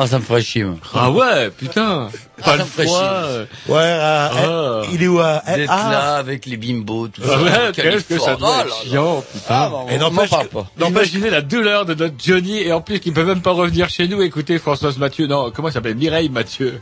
Ah, 0.01 0.07
ça 0.07 0.17
me 0.17 0.23
ferait 0.23 0.41
chier, 0.41 0.63
moi. 0.63 0.77
Ah 0.93 1.11
ouais, 1.11 1.49
putain. 1.49 2.09
Pas 2.41 2.51
ça 2.51 2.55
le 2.55 2.63
me 2.63 2.69
ferait 2.69 2.85
froid. 2.85 2.99
chier. 2.99 3.09
euh. 3.11 3.45
Ouais, 3.67 3.75
euh, 3.79 4.29
Ah. 4.31 4.87
il 4.93 5.03
est 5.03 5.07
où 5.07 5.19
à 5.19 5.43
D'être 5.45 5.69
ah, 5.69 5.89
là 5.91 6.15
avec 6.15 6.45
les 6.45 6.55
bimbos, 6.55 7.09
tout 7.09 7.21
Ah 7.25 7.27
ça. 7.31 7.37
ouais, 7.41 7.71
qu'est-ce 7.73 8.05
que 8.05 8.17
ça 8.17 8.37
doit 8.37 8.63
Oh 8.63 8.67
être 8.67 8.81
chiant, 8.83 9.21
putain. 9.33 9.45
Ah, 9.49 9.69
bah, 9.69 9.93
Et 9.93 9.97
n'empêche 9.97 10.29
parle 10.29 10.47
que- 10.47 10.53
pas. 10.53 10.67
Imaginez 10.87 11.29
la 11.29 11.41
douleur 11.41 11.85
de 11.85 11.95
notre 11.95 12.13
Johnny 12.17 12.61
et 12.61 12.71
en 12.71 12.79
plus 12.79 13.01
qu'il 13.01 13.11
peut 13.11 13.25
même 13.25 13.41
pas 13.41 13.51
revenir 13.51 13.89
chez 13.89 14.07
nous 14.07 14.21
écouter 14.21 14.57
Françoise 14.57 14.97
Mathieu. 14.97 15.27
Non, 15.27 15.51
comment 15.51 15.67
elle 15.67 15.73
s'appelle? 15.73 15.95
Mireille 15.95 16.29
Mathieu. 16.29 16.79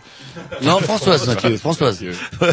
Non, 0.61 0.77
Françoise, 0.79 1.25
Mathieu, 1.25 1.57
Françoise. 1.57 2.03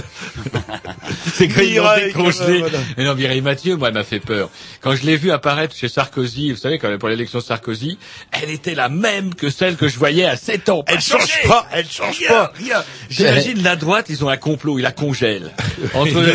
C'est 1.35 1.48
quand 1.48 1.61
ils 1.61 1.74
l'ont 1.77 1.83
Mireille, 1.83 2.07
décongelé. 2.07 2.59
voilà. 2.61 2.79
Mais 2.96 3.05
non, 3.05 3.14
Mireille 3.14 3.40
Mathieu, 3.42 3.77
moi, 3.77 3.88
elle 3.88 3.94
m'a 3.94 4.05
fait 4.05 4.20
peur. 4.20 4.48
Quand 4.81 4.94
je 4.94 5.05
l'ai 5.05 5.16
vue 5.16 5.31
apparaître 5.31 5.74
chez 5.77 5.88
Sarkozy, 5.88 6.53
vous 6.53 6.59
savez, 6.59 6.79
quand 6.79 6.88
même 6.88 6.98
pour 6.98 7.09
l'élection 7.11 7.38
de 7.40 7.44
Sarkozy, 7.44 7.98
elle 8.33 8.50
était 8.50 8.74
la 8.74 8.88
même 8.88 9.35
que 9.35 9.50
celle 9.50 9.77
que 9.77 9.88
je 9.88 9.98
voyais 9.98 10.24
à 10.24 10.37
7 10.54 10.68
ans. 10.68 10.84
Elle 10.86 11.00
change 11.00 11.20
changé. 11.22 11.48
pas, 11.48 11.66
elle 11.72 11.86
change 11.88 12.18
Rien, 12.18 12.28
pas. 12.28 12.52
rien. 12.54 12.84
J'imagine 13.10 13.62
la 13.62 13.76
droite, 13.76 14.06
ils 14.08 14.24
ont 14.24 14.28
un 14.28 14.36
complot, 14.36 14.78
ils 14.78 14.82
la 14.82 14.92
congèlent. 14.92 15.50
Entre 15.94 16.20
le 16.20 16.34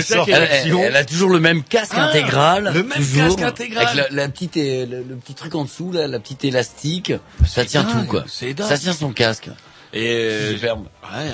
Elle, 0.83 0.95
a 0.95 1.05
toujours 1.05 1.29
le 1.29 1.39
même 1.39 1.63
casque 1.63 1.93
Ah, 1.95 2.05
intégral. 2.09 2.71
le 2.73 2.83
même 2.83 2.97
toujours, 2.97 3.35
casque 3.35 3.41
intégral. 3.41 3.87
Avec 3.87 4.11
la, 4.11 4.23
la 4.23 4.29
petite, 4.29 4.57
euh, 4.57 4.85
le, 4.85 4.97
le 5.07 5.15
petit 5.15 5.33
truc 5.33 5.55
en 5.55 5.63
dessous, 5.63 5.91
là, 5.91 6.07
la 6.07 6.19
petite 6.19 6.43
élastique. 6.45 7.13
Ça 7.47 7.65
tient 7.65 7.83
dingue, 7.83 8.01
tout, 8.05 8.05
quoi. 8.07 8.25
c'est 8.27 8.53
dingue. 8.53 8.67
Ça 8.67 8.77
tient 8.77 8.93
son 8.93 9.11
casque. 9.13 9.49
Et 9.91 10.05
euh, 10.07 10.53
ouais, 10.53 10.69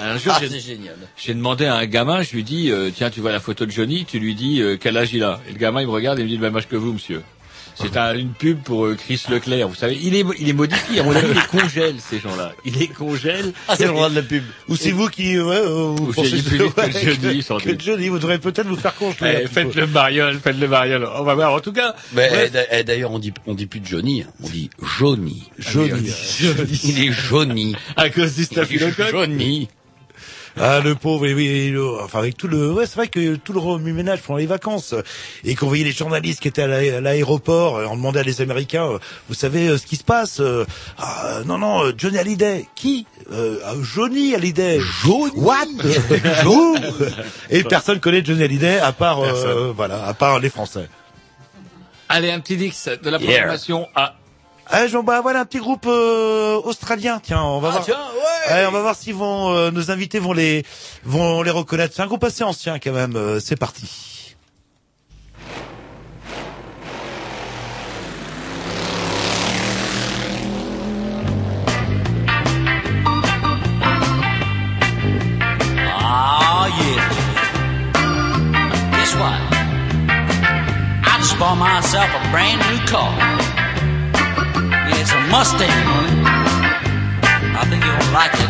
un 0.01 0.17
jour, 0.17 0.31
Ah, 0.35 0.39
j'ai- 0.39 0.49
c'est 0.49 0.59
génial. 0.61 0.95
J'ai 1.17 1.33
demandé 1.33 1.65
à 1.65 1.75
un 1.75 1.85
gamin, 1.87 2.21
je 2.21 2.31
lui 2.31 2.43
dis, 2.43 2.71
euh, 2.71 2.89
tiens, 2.95 3.09
tu 3.09 3.19
vois 3.19 3.33
la 3.33 3.41
photo 3.41 3.65
de 3.65 3.71
Johnny, 3.71 4.05
tu 4.05 4.17
lui 4.19 4.33
dis 4.33 4.61
euh, 4.61 4.77
quel 4.79 4.95
âge 4.95 5.09
il 5.13 5.23
a? 5.25 5.41
Et 5.49 5.51
le 5.51 5.57
gamin, 5.57 5.81
il 5.81 5.87
me 5.87 5.91
regarde 5.91 6.19
et 6.19 6.21
il 6.21 6.25
me 6.25 6.29
dit 6.29 6.35
le 6.37 6.41
même 6.41 6.55
âge 6.55 6.67
que 6.69 6.77
vous, 6.77 6.93
monsieur. 6.93 7.21
C'est 7.75 7.97
un- 7.97 8.15
une 8.15 8.31
pub 8.31 8.59
pour 8.61 8.85
euh, 8.85 8.95
Chris 8.95 9.21
Leclerc, 9.29 9.67
vous 9.67 9.75
savez. 9.75 9.97
Il 10.01 10.15
est, 10.15 10.23
il 10.39 10.49
est 10.49 10.53
modifié, 10.53 10.99
à 10.99 11.03
mon 11.03 11.15
avis, 11.15 11.27
il 11.29 11.33
les 11.35 11.59
congèle, 11.59 11.95
ces 11.99 12.19
gens-là. 12.19 12.53
Il 12.63 12.73
les 12.77 12.87
congèle. 12.87 13.51
Ah, 13.67 13.75
c'est 13.77 13.85
le 13.85 13.91
roi 13.91 14.09
de 14.09 14.15
la 14.15 14.21
pub. 14.21 14.43
Ou 14.69 14.75
c'est 14.75 14.91
vous 14.91 15.07
qui, 15.09 15.37
ouais, 15.39 15.55
euh, 15.55 15.93
vous 15.95 16.07
Ou 16.09 16.13
pensez 16.13 16.41
plus 16.41 16.57
vite 16.57 16.73
que 16.73 16.81
ouais, 16.81 17.15
Johnny, 17.21 17.43
sans 17.43 17.57
que 17.57 17.69
doute. 17.69 17.81
Johnny, 17.83 18.07
vous 18.09 18.19
devrez 18.19 18.39
peut-être 18.39 18.67
vous 18.67 18.75
faire 18.77 18.95
congeler. 18.95 19.41
Eh, 19.43 19.47
faites 19.47 19.71
peu. 19.71 19.81
le 19.81 19.87
mariole, 19.87 20.39
faites 20.41 20.57
le 20.59 20.67
mariole. 20.67 21.07
On 21.17 21.23
va 21.23 21.35
voir. 21.35 21.53
En 21.53 21.59
tout 21.59 21.73
cas, 21.73 21.95
Mais 22.13 22.49
eh, 22.53 22.57
eh, 22.71 22.83
d'ailleurs, 22.83 23.11
on 23.11 23.19
dit, 23.19 23.33
on 23.45 23.53
dit 23.53 23.65
plus 23.65 23.79
de 23.81 23.87
Johnny, 23.87 24.21
hein. 24.23 24.31
on 24.43 24.47
dit 24.49 24.69
Johnny. 24.97 25.43
Johnny. 25.59 26.09
Il 26.83 27.03
est 27.03 27.11
Johnny. 27.11 27.75
à 27.97 28.09
cause 28.09 28.35
du 28.35 28.45
staphylocoque. 28.45 29.11
Johnny. 29.11 29.67
Ah, 30.57 30.79
le 30.79 30.95
pauvre, 30.95 31.25
et 31.25 31.33
oui, 31.33 31.47
et 31.47 31.69
le- 31.69 31.99
enfin, 32.01 32.19
avec 32.19 32.37
tout 32.37 32.47
le, 32.47 32.71
ouais, 32.71 32.85
c'est 32.85 32.95
vrai 32.95 33.07
que 33.09 33.35
tout 33.35 33.51
le 33.51 33.59
remue-ménage 33.59 34.21
pendant 34.21 34.37
les 34.37 34.45
vacances, 34.45 34.95
et 35.43 35.53
qu'on 35.55 35.67
voyait 35.67 35.83
les 35.83 35.91
journalistes 35.91 36.39
qui 36.39 36.47
étaient 36.47 36.61
à 36.61 36.67
l'a- 36.67 36.97
à 36.97 37.01
l'aéroport, 37.01 37.75
euh, 37.77 37.87
on 37.89 37.97
demandait 37.97 38.19
à 38.19 38.23
les 38.23 38.39
Américains, 38.41 38.85
euh, 38.85 38.97
vous 39.27 39.33
savez 39.35 39.67
euh, 39.67 39.77
ce 39.77 39.85
qui 39.85 39.97
se 39.97 40.03
passe 40.05 40.39
euh, 40.39 40.65
ah, 40.97 41.39
Non, 41.45 41.57
non, 41.57 41.83
euh, 41.83 41.91
Johnny 41.97 42.17
Hallyday. 42.17 42.67
Qui? 42.75 43.05
Euh, 43.31 43.57
Johnny 43.81 44.33
Hallyday. 44.33 44.79
Johnny 45.03 45.31
What? 45.35 45.65
Et 47.49 47.63
personne 47.63 47.99
connaît 47.99 48.23
Johnny 48.23 48.43
Hallyday 48.43 48.79
à 48.79 48.91
part, 48.93 49.19
euh, 49.21 49.73
voilà, 49.75 50.05
à 50.05 50.13
part 50.13 50.39
les 50.39 50.49
Français. 50.49 50.87
Allez, 52.07 52.31
un 52.31 52.39
petit 52.39 52.55
dix 52.55 52.87
de 53.03 53.09
la 53.09 53.17
Yeah. 53.17 53.31
programmation 53.31 53.87
à 53.95 54.15
Ah, 54.67 54.87
Jean, 54.87 55.03
bah 55.03 55.21
voilà 55.21 55.41
un 55.41 55.45
petit 55.45 55.59
groupe 55.59 55.85
euh, 55.87 56.59
australien. 56.63 57.19
Tiens, 57.21 57.43
on 57.43 57.59
va 57.59 57.67
Ah, 57.69 57.71
voir. 57.71 57.85
tiens, 57.85 57.99
ouais. 58.49 58.53
Ouais, 58.53 58.65
on 58.67 58.71
va 58.71 58.81
voir 58.81 58.95
si 58.95 59.11
vont 59.11 59.51
euh, 59.51 59.71
nos 59.71 59.91
invités 59.91 60.19
vont 60.19 60.33
les 60.33 60.63
vont 61.03 61.43
les 61.43 61.51
reconnaître. 61.51 61.93
C'est 61.95 62.01
un 62.01 62.07
groupe 62.07 62.23
assez 62.23 62.43
ancien 62.43 62.79
quand 62.79 62.91
même. 62.91 63.15
euh, 63.15 63.39
c'est 63.39 63.55
parti. 63.55 64.35
Oh 75.37 76.65
yeah. 76.79 77.09
Guess 78.95 79.13
what? 79.15 79.39
I 81.07 81.17
just 81.19 81.37
bought 81.39 81.57
myself 81.57 82.09
a 82.09 82.21
brand 82.31 82.59
new 82.69 82.79
car. 82.87 83.11
It's 85.05 85.13
a 85.13 85.21
Mustang, 85.29 85.69
honey. 85.69 86.17
I 87.53 87.61
think 87.69 87.85
you'll 87.85 88.09
like 88.09 88.33
it. 88.41 88.49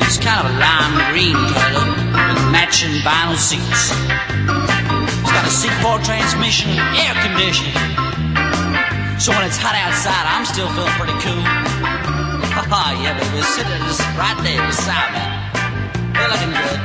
It's 0.00 0.16
kind 0.16 0.40
of 0.40 0.48
a 0.48 0.56
lime 0.56 0.96
green 1.12 1.36
color 1.52 1.84
with 1.84 2.48
matching 2.48 2.96
vinyl 3.04 3.36
seats. 3.36 3.92
It's 3.92 5.32
got 5.36 5.44
a 5.44 5.52
C4 5.52 6.00
transmission 6.00 6.72
and 6.72 6.80
air 6.96 7.12
conditioning. 7.20 7.76
So 9.20 9.36
when 9.36 9.44
it's 9.44 9.60
hot 9.60 9.76
outside, 9.76 10.24
I'm 10.32 10.48
still 10.48 10.72
feeling 10.72 10.96
pretty 10.96 11.20
cool. 11.20 11.44
Haha, 12.56 12.96
yeah, 13.04 13.20
baby, 13.20 13.44
sitting 13.44 13.84
right 14.16 14.38
there 14.48 14.64
beside 14.64 15.12
me. 15.12 15.20
They're 16.16 16.32
looking 16.32 16.56
good. 16.56 16.80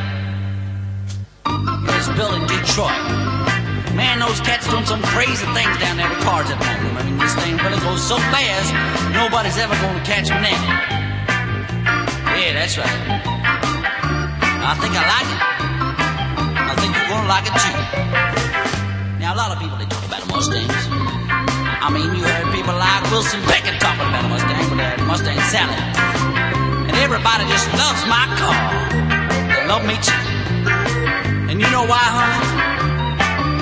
It's 1.96 2.12
built 2.12 2.36
in 2.36 2.44
Detroit. 2.44 3.40
Man, 4.00 4.24
those 4.24 4.40
cats 4.40 4.64
doing 4.72 4.88
some 4.88 5.04
crazy 5.12 5.44
things 5.52 5.76
down 5.76 6.00
there 6.00 6.08
with 6.08 6.24
cars 6.24 6.48
at 6.48 6.56
home. 6.56 6.96
I 6.96 7.04
mean, 7.04 7.20
this 7.20 7.36
thing 7.36 7.60
really 7.60 7.84
goes 7.84 8.00
so 8.00 8.16
fast, 8.32 8.72
nobody's 9.12 9.60
ever 9.60 9.76
gonna 9.84 10.00
catch 10.08 10.32
them 10.32 10.40
now. 10.40 10.56
Yeah, 12.32 12.56
that's 12.56 12.80
right. 12.80 12.88
I 12.88 14.72
think 14.80 14.96
I 14.96 15.04
like 15.04 15.30
it. 15.36 15.42
I 16.64 16.74
think 16.80 16.96
you're 16.96 17.12
gonna 17.12 17.28
like 17.28 17.44
it 17.44 17.56
too. 17.60 17.76
Now, 19.20 19.36
a 19.36 19.38
lot 19.38 19.52
of 19.52 19.60
people, 19.60 19.76
they 19.76 19.84
talk 19.92 20.08
about 20.08 20.24
the 20.24 20.32
Mustangs. 20.32 20.80
I 21.84 21.92
mean, 21.92 22.16
you 22.16 22.24
heard 22.24 22.56
people 22.56 22.80
like 22.80 23.04
Wilson 23.12 23.44
Beckett 23.52 23.84
talking 23.84 24.08
about 24.08 24.24
a 24.24 24.30
Mustang 24.32 24.64
with 24.72 24.80
uh, 24.80 24.96
that 24.96 25.04
Mustang 25.12 25.36
Sally. 25.52 25.76
And 26.88 26.96
everybody 27.04 27.44
just 27.52 27.68
loves 27.76 28.00
my 28.08 28.32
car. 28.40 28.64
They 29.52 29.68
love 29.68 29.84
me 29.84 30.00
too. 30.00 30.24
And 31.52 31.60
you 31.60 31.68
know 31.68 31.84
why, 31.84 32.00
honey? 32.00 32.79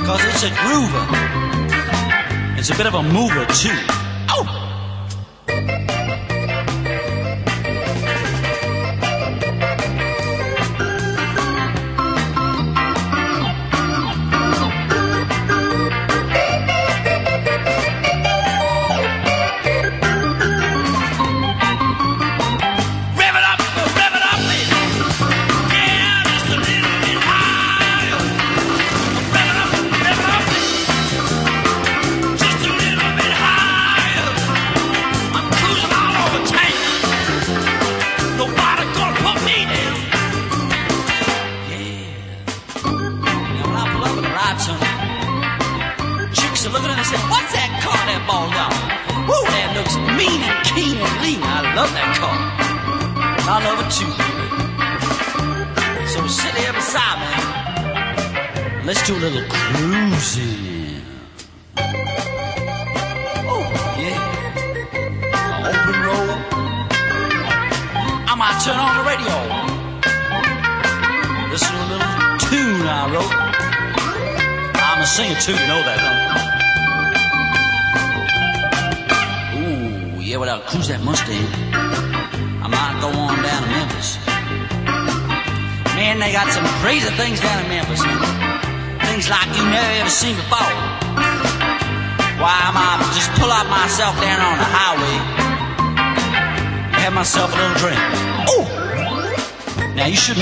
Because 0.07 0.23
it's 0.23 0.43
a 0.45 0.49
groover. 0.51 1.05
It's 2.57 2.69
a 2.69 2.77
bit 2.77 2.85
of 2.85 2.93
a 2.93 3.03
mover 3.03 3.45
too. 3.47 3.75
Oh! 4.29 5.96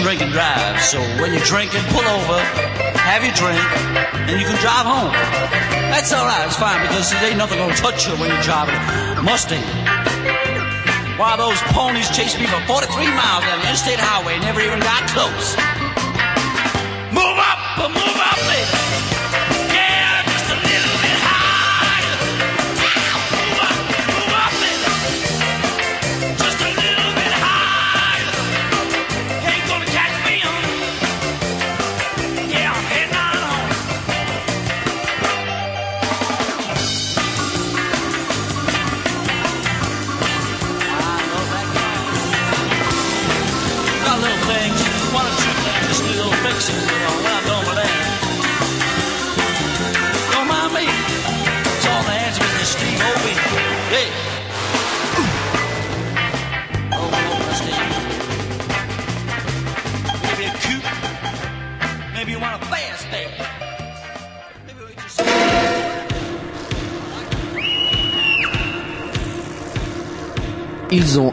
Drink 0.06 0.22
and 0.22 0.32
drive, 0.32 0.80
so 0.84 1.02
when 1.18 1.34
you're 1.34 1.50
drinking, 1.50 1.82
pull 1.90 2.06
over, 2.06 2.38
have 3.10 3.26
your 3.26 3.34
drink, 3.34 3.58
and 4.30 4.40
you 4.40 4.46
can 4.46 4.54
drive 4.62 4.86
home. 4.86 5.10
That's 5.90 6.14
alright, 6.14 6.46
it's 6.46 6.58
fine 6.58 6.80
because 6.86 7.10
there 7.10 7.30
ain't 7.30 7.40
nothing 7.40 7.58
gonna 7.58 7.74
touch 7.74 8.06
you 8.06 8.14
when 8.22 8.30
you're 8.30 8.44
driving 8.44 8.76
a 9.18 9.24
Mustang. 9.24 9.66
While 11.18 11.38
those 11.38 11.58
ponies 11.74 12.08
chased 12.16 12.38
me 12.38 12.46
for 12.46 12.62
43 12.70 12.86
miles 13.18 13.46
down 13.50 13.58
the 13.58 13.66
interstate 13.66 13.98
highway, 13.98 14.38
never 14.46 14.62
even 14.62 14.80
got 14.80 15.10
close. 15.10 15.75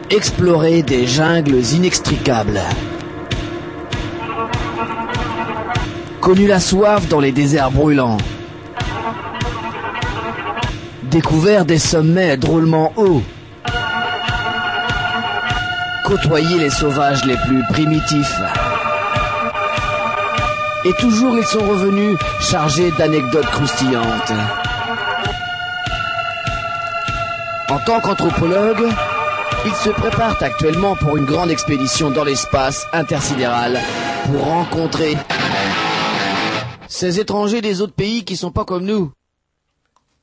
Exploré 0.09 0.83
des 0.83 1.07
jungles 1.07 1.63
inextricables. 1.73 2.61
Connu 6.21 6.45
la 6.45 6.59
soif 6.59 7.07
dans 7.07 7.19
les 7.19 7.31
déserts 7.31 7.71
brûlants. 7.71 8.17
Découvert 11.03 11.65
des 11.65 11.79
sommets 11.79 12.37
drôlement 12.37 12.93
hauts. 12.95 13.23
Côtoyé 16.05 16.59
les 16.59 16.69
sauvages 16.69 17.25
les 17.25 17.37
plus 17.47 17.63
primitifs. 17.69 18.41
Et 20.85 20.93
toujours 20.93 21.37
ils 21.37 21.45
sont 21.45 21.65
revenus 21.67 22.17
chargés 22.39 22.91
d'anecdotes 22.97 23.47
croustillantes. 23.47 24.33
En 27.69 27.79
tant 27.79 27.99
qu'anthropologue, 28.01 28.87
ils 29.65 29.75
se 29.75 29.89
préparent 29.89 30.41
actuellement 30.41 30.95
pour 30.95 31.17
une 31.17 31.25
grande 31.25 31.49
expédition 31.51 32.11
dans 32.11 32.23
l'espace 32.23 32.85
intersidéral 32.93 33.79
pour 34.25 34.41
rencontrer 34.43 35.15
ces 36.87 37.19
étrangers 37.19 37.61
des 37.61 37.81
autres 37.81 37.93
pays 37.93 38.23
qui 38.23 38.35
sont 38.37 38.51
pas 38.51 38.65
comme 38.65 38.85
nous. 38.85 39.11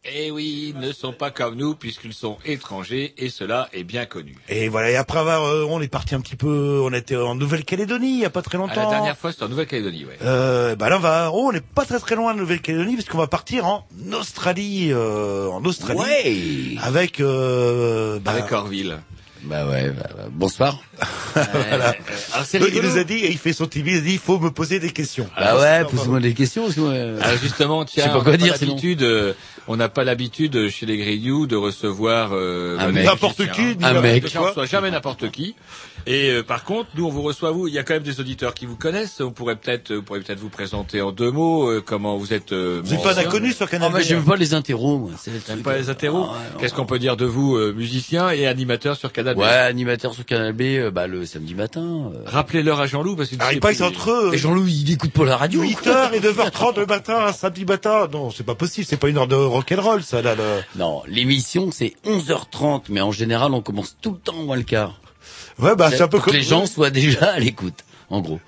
Eh 0.03 0.31
oui, 0.31 0.73
ils 0.75 0.81
ne 0.81 0.93
sont 0.93 1.13
pas 1.13 1.31
comme 1.31 1.57
nous 1.57 1.75
puisqu'ils 1.75 2.15
sont 2.15 2.39
étrangers 2.47 3.13
et 3.19 3.29
cela 3.29 3.69
est 3.75 3.85
bien 3.85 4.07
connu. 4.07 4.35
Et 4.49 4.69
voilà, 4.71 4.91
et 4.91 4.97
après 4.97 5.19
avoir, 5.19 5.45
euh, 5.45 5.67
on 5.69 5.79
est 5.83 5.89
parti 5.89 6.15
un 6.15 6.23
petit 6.23 6.37
peu, 6.37 6.81
on 6.83 6.91
était 6.95 7.17
en 7.17 7.35
Nouvelle-Calédonie 7.35 8.15
il 8.15 8.21
y 8.21 8.25
a 8.25 8.31
pas 8.31 8.41
très 8.41 8.57
À 8.57 8.61
longtemps. 8.63 8.83
la 8.83 8.89
dernière 8.89 9.19
fois, 9.19 9.31
c'était 9.31 9.45
en 9.45 9.51
Nouvelle-Calédonie, 9.51 10.07
ouais. 10.07 10.17
Euh, 10.23 10.75
bah 10.75 10.89
là, 10.89 10.97
on 10.97 11.01
va, 11.01 11.31
oh, 11.35 11.49
on 11.49 11.53
n'est 11.53 11.61
pas 11.61 11.85
très 11.85 11.99
très 11.99 12.15
loin 12.17 12.33
de 12.33 12.39
Nouvelle-Calédonie 12.41 12.97
parce 12.97 13.09
qu'on 13.11 13.19
va 13.19 13.27
partir 13.27 13.67
en 13.67 13.87
Australie, 14.19 14.89
euh, 14.91 15.49
en 15.51 15.63
Australie, 15.67 16.01
Ouais. 16.01 16.77
avec, 16.83 17.21
euh, 17.21 18.19
bah, 18.21 18.31
Avec 18.31 18.51
Orville. 18.53 19.01
Bah 19.45 19.67
ouais, 19.67 19.91
bah, 19.91 20.09
bah, 20.17 20.25
bonsoir. 20.31 20.79
voilà. 21.35 21.95
Alors 22.33 22.47
Donc, 22.61 22.71
il 22.75 22.83
nous 22.83 22.99
a 22.99 23.05
dit, 23.05 23.15
et 23.15 23.31
il 23.31 23.39
fait 23.39 23.53
son 23.53 23.67
TV, 23.67 23.93
il 23.93 23.99
a 23.99 24.01
dit, 24.01 24.13
il 24.15 24.19
faut 24.19 24.39
me 24.39 24.51
poser 24.51 24.79
des 24.81 24.91
questions. 24.91 25.29
Bah 25.39 25.59
ouais, 25.59 25.85
pose-moi 25.85 26.21
des 26.21 26.35
questions. 26.35 26.65
Parce 26.65 26.75
que 26.75 26.81
moi, 26.81 26.91
euh, 26.91 27.19
Alors 27.23 27.39
justement, 27.39 27.85
tiens, 27.85 28.09
pas 28.09 28.19
on 28.19 28.23
n'a 28.25 28.39
sinon. 28.39 28.51
l'habitude, 28.51 29.03
euh, 29.03 29.33
on 29.67 29.77
n'a 29.77 29.89
pas 29.89 30.05
l'habitude 30.05 30.57
euh, 30.57 30.69
chez 30.69 30.85
les 30.87 30.99
Grignoux 30.99 31.47
de 31.47 31.57
recevoir 31.57 32.31
euh, 32.33 32.79
Un 32.79 32.87
mec. 32.89 32.95
des 32.97 33.03
N'importe 33.05 33.51
qui, 33.51 33.61
hein. 33.63 33.75
ni 33.79 33.85
Un 33.85 34.01
mec. 34.01 34.25
Reçoit 34.25 34.67
jamais 34.67 34.91
n'importe 34.91 35.31
qui. 35.31 35.55
Et 36.07 36.31
euh, 36.31 36.43
par 36.43 36.65
contre, 36.65 36.89
nous 36.97 37.07
on 37.07 37.11
vous 37.11 37.23
reçoit 37.23 37.51
vous. 37.51 37.69
Il 37.69 37.75
y 37.75 37.79
a 37.79 37.83
quand 37.83 37.95
même 37.95 38.03
des 38.03 38.21
auditeurs 38.21 38.55
qui 38.55 38.67
vous 38.67 38.77
connaissent. 38.77 39.21
On 39.21 39.31
pourrait 39.33 39.57
peut-être, 39.57 39.93
vous 39.95 40.03
pourrez 40.03 40.21
peut-être 40.21 40.39
vous 40.41 40.49
présenter 40.49 41.01
en 41.03 41.13
deux 41.13 41.31
mots 41.31 41.69
euh, 41.71 41.83
comment 41.85 42.17
vous 42.17 42.33
êtes. 42.33 42.53
Euh, 42.53 42.81
Vous 42.85 42.93
n'êtes 42.95 43.03
pas 43.03 43.19
inconnu 43.21 43.53
sur 43.53 43.67
Ah, 43.67 43.71
Canal 43.71 43.91
moi, 43.91 44.01
B, 44.01 44.03
j'aime 44.03 44.21
hein. 44.21 44.25
pas 44.27 44.37
les 44.37 44.55
interros, 44.55 44.99
moi. 44.99 45.11
C'est 45.19 45.63
pas 45.63 45.77
les 45.77 45.91
interros. 45.91 46.27
Ah, 46.29 46.33
ouais. 46.33 46.61
Qu'est-ce 46.61 46.75
qu'on 46.75 46.87
peut 46.87 46.99
dire 46.99 47.17
de 47.17 47.27
vous, 47.27 47.57
euh, 47.57 47.73
musicien 47.73 48.31
et 48.31 48.47
animateur 48.47 48.97
sur 48.97 49.13
Canal 49.13 49.35
B? 49.37 49.39
Ouais, 49.41 49.47
animateur 49.49 50.15
sur 50.15 50.25
Canal 50.25 50.53
B, 50.53 50.63
euh, 50.63 50.91
bah, 50.91 51.07
le 51.07 51.27
samedi 51.27 51.55
matin. 51.55 52.11
euh. 52.15 52.23
Rappelez-leur 52.27 52.81
à 52.81 52.87
Jean-Loup 52.87 53.17
parce 53.17 53.29
qu'il 53.29 53.39
Ah, 53.41 53.53
il 53.53 53.61
que 53.61 53.73
c'est 53.75 53.85
entre 53.85 54.11
eux, 54.11 54.31
Et 54.35 54.39
Jean-Louis, 54.39 54.83
il 54.87 54.93
écoute 54.93 55.13
pas 55.13 55.25
la 55.25 55.37
radio. 55.37 55.63
8h 55.63 56.13
et 56.15 56.21
9h30 56.21 56.79
le 56.81 56.87
matin, 56.87 57.27
un 57.27 57.33
samedi 57.33 57.65
matin. 57.65 58.09
Non, 58.13 58.31
c'est 58.31 58.45
pas 58.45 58.55
possible, 58.55 58.87
c'est 58.89 58.97
pas 58.97 59.09
une 59.09 59.19
heure 59.19 59.29
de 59.29 59.35
rock'n'roll, 59.37 60.03
ça, 60.03 60.23
là, 60.23 60.35
le... 60.35 60.61
Non, 60.77 61.03
l'émission, 61.07 61.71
c'est 61.71 61.95
11h30, 62.07 62.85
mais 62.89 63.01
en 63.01 63.13
général, 63.13 63.53
on 63.53 63.61
commence 63.61 63.97
tout 64.01 64.13
le 64.13 64.19
temps 64.19 64.35
moins 64.43 64.57
le 64.57 64.63
quart. 64.63 64.99
Ouais, 65.61 65.77
bah, 65.77 65.91
c'est 65.91 66.03
un 66.03 66.09
peu 66.09 66.19
pour 66.19 66.25
comme... 66.25 66.33
que 66.33 66.39
les 66.39 66.45
gens 66.45 66.67
soient 66.67 66.91
déjà 66.91 67.33
à 67.33 67.39
l'écoute, 67.39 67.85
en 68.09 68.21
gros. 68.21 68.41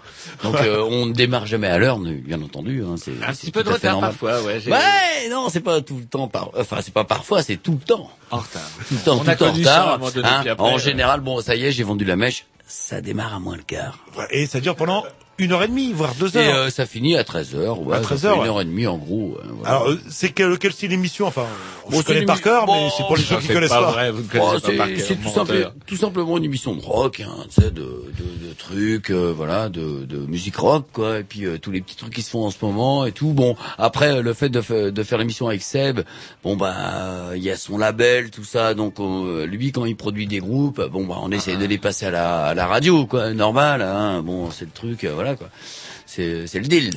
Donc, 0.42 0.56
euh, 0.56 0.82
on 0.90 1.06
ne 1.06 1.12
démarre 1.12 1.46
jamais 1.46 1.68
à 1.68 1.78
l'heure, 1.78 1.98
bien 1.98 2.40
entendu. 2.42 2.82
Hein, 2.82 2.94
c'est 2.96 3.12
Un 3.26 3.32
petit 3.32 3.50
peu 3.50 3.62
de 3.62 3.70
retard 3.70 3.92
normal. 3.92 4.10
parfois, 4.10 4.42
ouais. 4.42 4.60
Ouais, 4.66 5.28
non, 5.30 5.48
c'est 5.48 5.60
pas 5.60 5.80
tout 5.80 5.96
le 5.96 6.04
temps 6.04 6.28
par, 6.28 6.50
enfin, 6.58 6.78
c'est 6.82 6.94
pas 6.94 7.04
parfois, 7.04 7.42
c'est 7.42 7.56
tout 7.56 7.72
le 7.72 7.78
temps. 7.78 8.10
En 8.30 8.38
retard. 8.38 8.70
Tout 8.88 8.94
le 8.94 9.00
temps, 9.00 9.14
On 9.16 9.18
tout 9.20 9.30
le 9.30 9.36
temps 9.36 9.46
en 9.46 9.52
retard. 9.52 10.12
donné, 10.12 10.28
hein. 10.28 10.44
après, 10.48 10.64
en 10.64 10.76
euh, 10.76 10.78
général, 10.78 11.20
bon, 11.20 11.40
ça 11.40 11.54
y 11.54 11.64
est, 11.64 11.72
j'ai 11.72 11.84
vendu 11.84 12.04
la 12.04 12.16
mèche. 12.16 12.46
Ça 12.66 13.00
démarre 13.00 13.34
à 13.34 13.38
moins 13.38 13.56
le 13.56 13.62
quart. 13.62 13.98
Ouais, 14.16 14.26
Et 14.30 14.46
ça 14.46 14.60
dure 14.60 14.76
pendant 14.76 15.04
une 15.38 15.52
heure 15.52 15.62
et 15.62 15.68
demie, 15.68 15.92
voire 15.92 16.14
deux 16.14 16.36
Et 16.36 16.40
heures. 16.48 16.54
euh, 16.56 16.70
ça 16.70 16.86
finit 16.86 17.16
à 17.16 17.22
13h, 17.22 17.78
ouais. 17.82 17.96
À 17.96 17.98
ça 17.98 18.02
13 18.04 18.20
fait 18.22 18.26
heures, 18.28 18.42
Une 18.42 18.48
heure 18.48 18.60
et 18.60 18.64
demie, 18.64 18.86
en 18.86 18.98
gros. 18.98 19.36
hein, 19.42 19.46
voilà. 19.58 19.70
Alors, 19.76 19.88
euh, 19.88 19.98
c'est 20.08 20.28
quel, 20.30 20.58
quel 20.58 20.72
style 20.72 20.90
d'émission 20.90 21.26
Enfin, 21.26 21.46
Bon, 21.90 21.98
je 22.00 22.04
connais 22.06 22.20
c'est 22.20 22.26
par 22.26 22.40
cœur, 22.40 22.66
mais 22.66 22.88
c'est 22.96 23.02
pour 23.04 23.16
les 23.16 23.22
gens 23.24 23.38
qui 23.38 23.48
connaissent 23.48 23.68
pas 23.70 23.82
pas. 23.82 23.90
vrai, 23.90 24.10
vous 24.12 24.18
ne 24.18 24.22
Bon, 24.22 24.28
connaissez 24.60 25.02
c'est 25.04 25.16
tout, 25.16 25.28
simple- 25.30 25.72
tout 25.86 25.96
simplement 25.96 26.38
une 26.38 26.44
émission 26.44 26.76
de 26.76 26.80
rock, 26.80 27.20
hein, 27.26 27.44
tu 27.52 27.60
sais, 27.60 27.70
de, 27.72 27.80
de, 27.82 28.48
de 28.48 28.54
trucs, 28.56 29.10
euh, 29.10 29.32
voilà, 29.36 29.68
de, 29.68 30.04
de 30.04 30.18
musique 30.18 30.56
rock, 30.56 30.86
quoi, 30.92 31.18
et 31.18 31.24
puis 31.24 31.44
euh, 31.44 31.58
tous 31.58 31.72
les 31.72 31.80
petits 31.80 31.96
trucs 31.96 32.14
qui 32.14 32.22
se 32.22 32.30
font 32.30 32.44
en 32.46 32.50
ce 32.50 32.58
moment 32.62 33.04
et 33.04 33.10
tout. 33.12 33.32
Bon, 33.32 33.56
après 33.78 34.22
le 34.22 34.32
fait 34.34 34.48
de, 34.48 34.90
de 34.90 35.02
faire 35.02 35.18
l'émission 35.18 35.48
avec 35.48 35.62
Seb, 35.62 36.00
bon 36.44 36.56
bah 36.56 37.30
il 37.34 37.42
y 37.42 37.50
a 37.50 37.56
son 37.56 37.78
label, 37.78 38.30
tout 38.30 38.44
ça, 38.44 38.74
donc 38.74 39.00
euh, 39.00 39.44
lui 39.46 39.72
quand 39.72 39.84
il 39.84 39.96
produit 39.96 40.26
des 40.26 40.38
groupes, 40.38 40.80
bon 40.92 41.04
bah 41.04 41.16
on 41.20 41.32
essaie 41.32 41.56
de 41.56 41.64
les 41.66 41.78
passer 41.78 42.06
à 42.06 42.10
la, 42.12 42.44
à 42.44 42.54
la 42.54 42.66
radio, 42.66 43.06
quoi, 43.06 43.32
normal, 43.34 43.82
hein, 43.82 44.22
bon 44.22 44.50
c'est 44.52 44.66
le 44.66 44.70
truc, 44.70 45.02
euh, 45.04 45.14
voilà 45.22 45.36
quoi. 45.36 45.48
C'est 46.06 46.46
c'est 46.46 46.58
le 46.58 46.66
deal. 46.66 46.90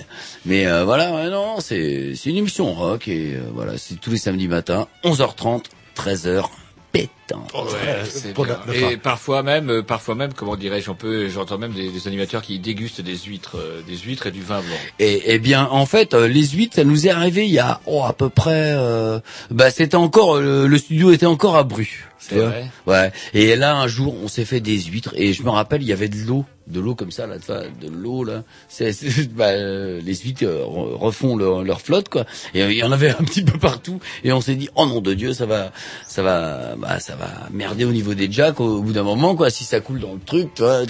Mais 0.46 0.66
euh, 0.68 0.84
voilà, 0.84 1.14
ouais, 1.14 1.30
non, 1.30 1.60
c'est 1.60 2.14
c'est 2.16 2.30
une 2.32 2.38
émission 2.38 2.74
rock 2.74 3.08
et 3.08 3.36
euh, 3.36 3.42
voilà, 3.54 3.78
c'est 3.78 3.96
tous 4.00 4.12
les 4.12 4.18
samedis 4.18 4.48
matins, 4.48 4.88
11h30, 5.04 5.64
13h, 5.96 6.46
pétant. 6.92 7.48
Oh, 7.54 7.66
Ouais, 7.66 8.46
bien. 8.46 8.90
Et 8.90 8.98
parfois 8.98 9.44
même, 9.44 9.70
euh, 9.70 9.82
parfois 9.84 10.16
même, 10.16 10.34
comment 10.34 10.56
dirais-je, 10.56 10.90
on 10.92 10.96
peut, 10.96 11.30
j'entends 11.30 11.58
même 11.58 11.74
des, 11.74 11.90
des 11.90 12.08
animateurs 12.08 12.42
qui 12.42 12.60
dégustent 12.60 13.02
des 13.02 13.18
huîtres, 13.18 13.58
euh, 13.58 13.82
des 13.88 13.98
huîtres 13.98 14.28
et 14.28 14.32
du 14.32 14.42
vin 14.42 14.60
blanc. 14.62 14.76
Et, 15.00 15.22
eh 15.26 15.40
bien, 15.40 15.68
en 15.72 15.86
fait, 15.86 16.14
euh, 16.14 16.28
les 16.28 16.48
huîtres, 16.48 16.76
ça 16.76 16.84
nous 16.84 17.08
est 17.08 17.10
arrivé 17.10 17.46
il 17.46 17.54
y 17.54 17.60
a 17.60 17.80
oh, 17.86 18.04
à 18.04 18.14
peu 18.14 18.30
près. 18.30 18.74
euh, 18.76 19.20
bah, 19.50 19.72
c'était 19.72 19.96
encore 19.96 20.40
le, 20.40 20.68
le 20.68 20.78
studio 20.78 21.12
était 21.12 21.26
encore 21.26 21.56
à 21.58 21.64
Bru. 21.64 22.08
C'est 22.30 22.36
vrai 22.36 22.70
Ouais. 22.88 23.12
Et 23.34 23.56
là, 23.56 23.76
un 23.76 23.88
jour, 23.88 24.16
on 24.24 24.28
s'est 24.28 24.46
fait 24.46 24.60
des 24.60 24.80
huîtres 24.82 25.14
et 25.16 25.34
je 25.34 25.44
me 25.44 25.50
rappelle, 25.50 25.82
il 25.82 25.88
y 25.88 25.94
avait 25.94 26.10
de 26.10 26.18
l'eau 26.18 26.46
de 26.68 26.80
l'eau 26.80 26.96
comme 26.96 27.12
ça 27.12 27.28
là, 27.28 27.36
de 27.38 27.88
l'eau 27.90 28.24
là. 28.24 28.44
C'est, 28.70 28.92
c'est- 28.92 29.32
bah, 29.32 29.50
euh, 29.50 30.02
les 30.04 30.16
huîtres 30.16 30.44
euh, 30.46 30.64
re- 30.64 30.96
refont 30.98 31.38
leur, 31.38 31.64
leur 31.64 31.80
flotte 31.80 32.10
quoi. 32.10 32.26
Et 32.56 32.64
euh, 32.64 32.72
il 32.72 32.78
y 32.80 32.84
en 32.84 32.92
avait 32.92 33.10
un 33.12 33.24
petit 33.24 33.44
peu 33.44 33.60
partout. 33.60 34.00
Et 34.24 34.32
on 34.34 34.42
s'est 34.42 34.56
dit 34.56 34.68
oh 34.76 34.88
nom 34.88 35.00
de 35.00 35.14
Dieu, 35.14 35.34
ça 35.34 35.46
va, 35.46 35.72
ça 36.08 36.24
va, 36.24 36.76
bah 36.76 37.00
ça 37.00 37.16
va 37.16 37.30
merder 37.52 37.86
au 37.86 37.92
niveau 37.92 38.16
des 38.16 38.32
jacks 38.32 38.60
au, 38.60 38.78
au 38.78 38.82
bout 38.82 38.94
d'un 38.94 39.04
moment 39.04 39.36
quoi. 39.36 39.52
Si 39.52 39.64
ça 39.64 39.80
coule 39.80 40.00
dans 40.00 40.14
le 40.14 40.20
truc, 40.20 40.56
tu 40.56 40.64
vois, 40.64 40.82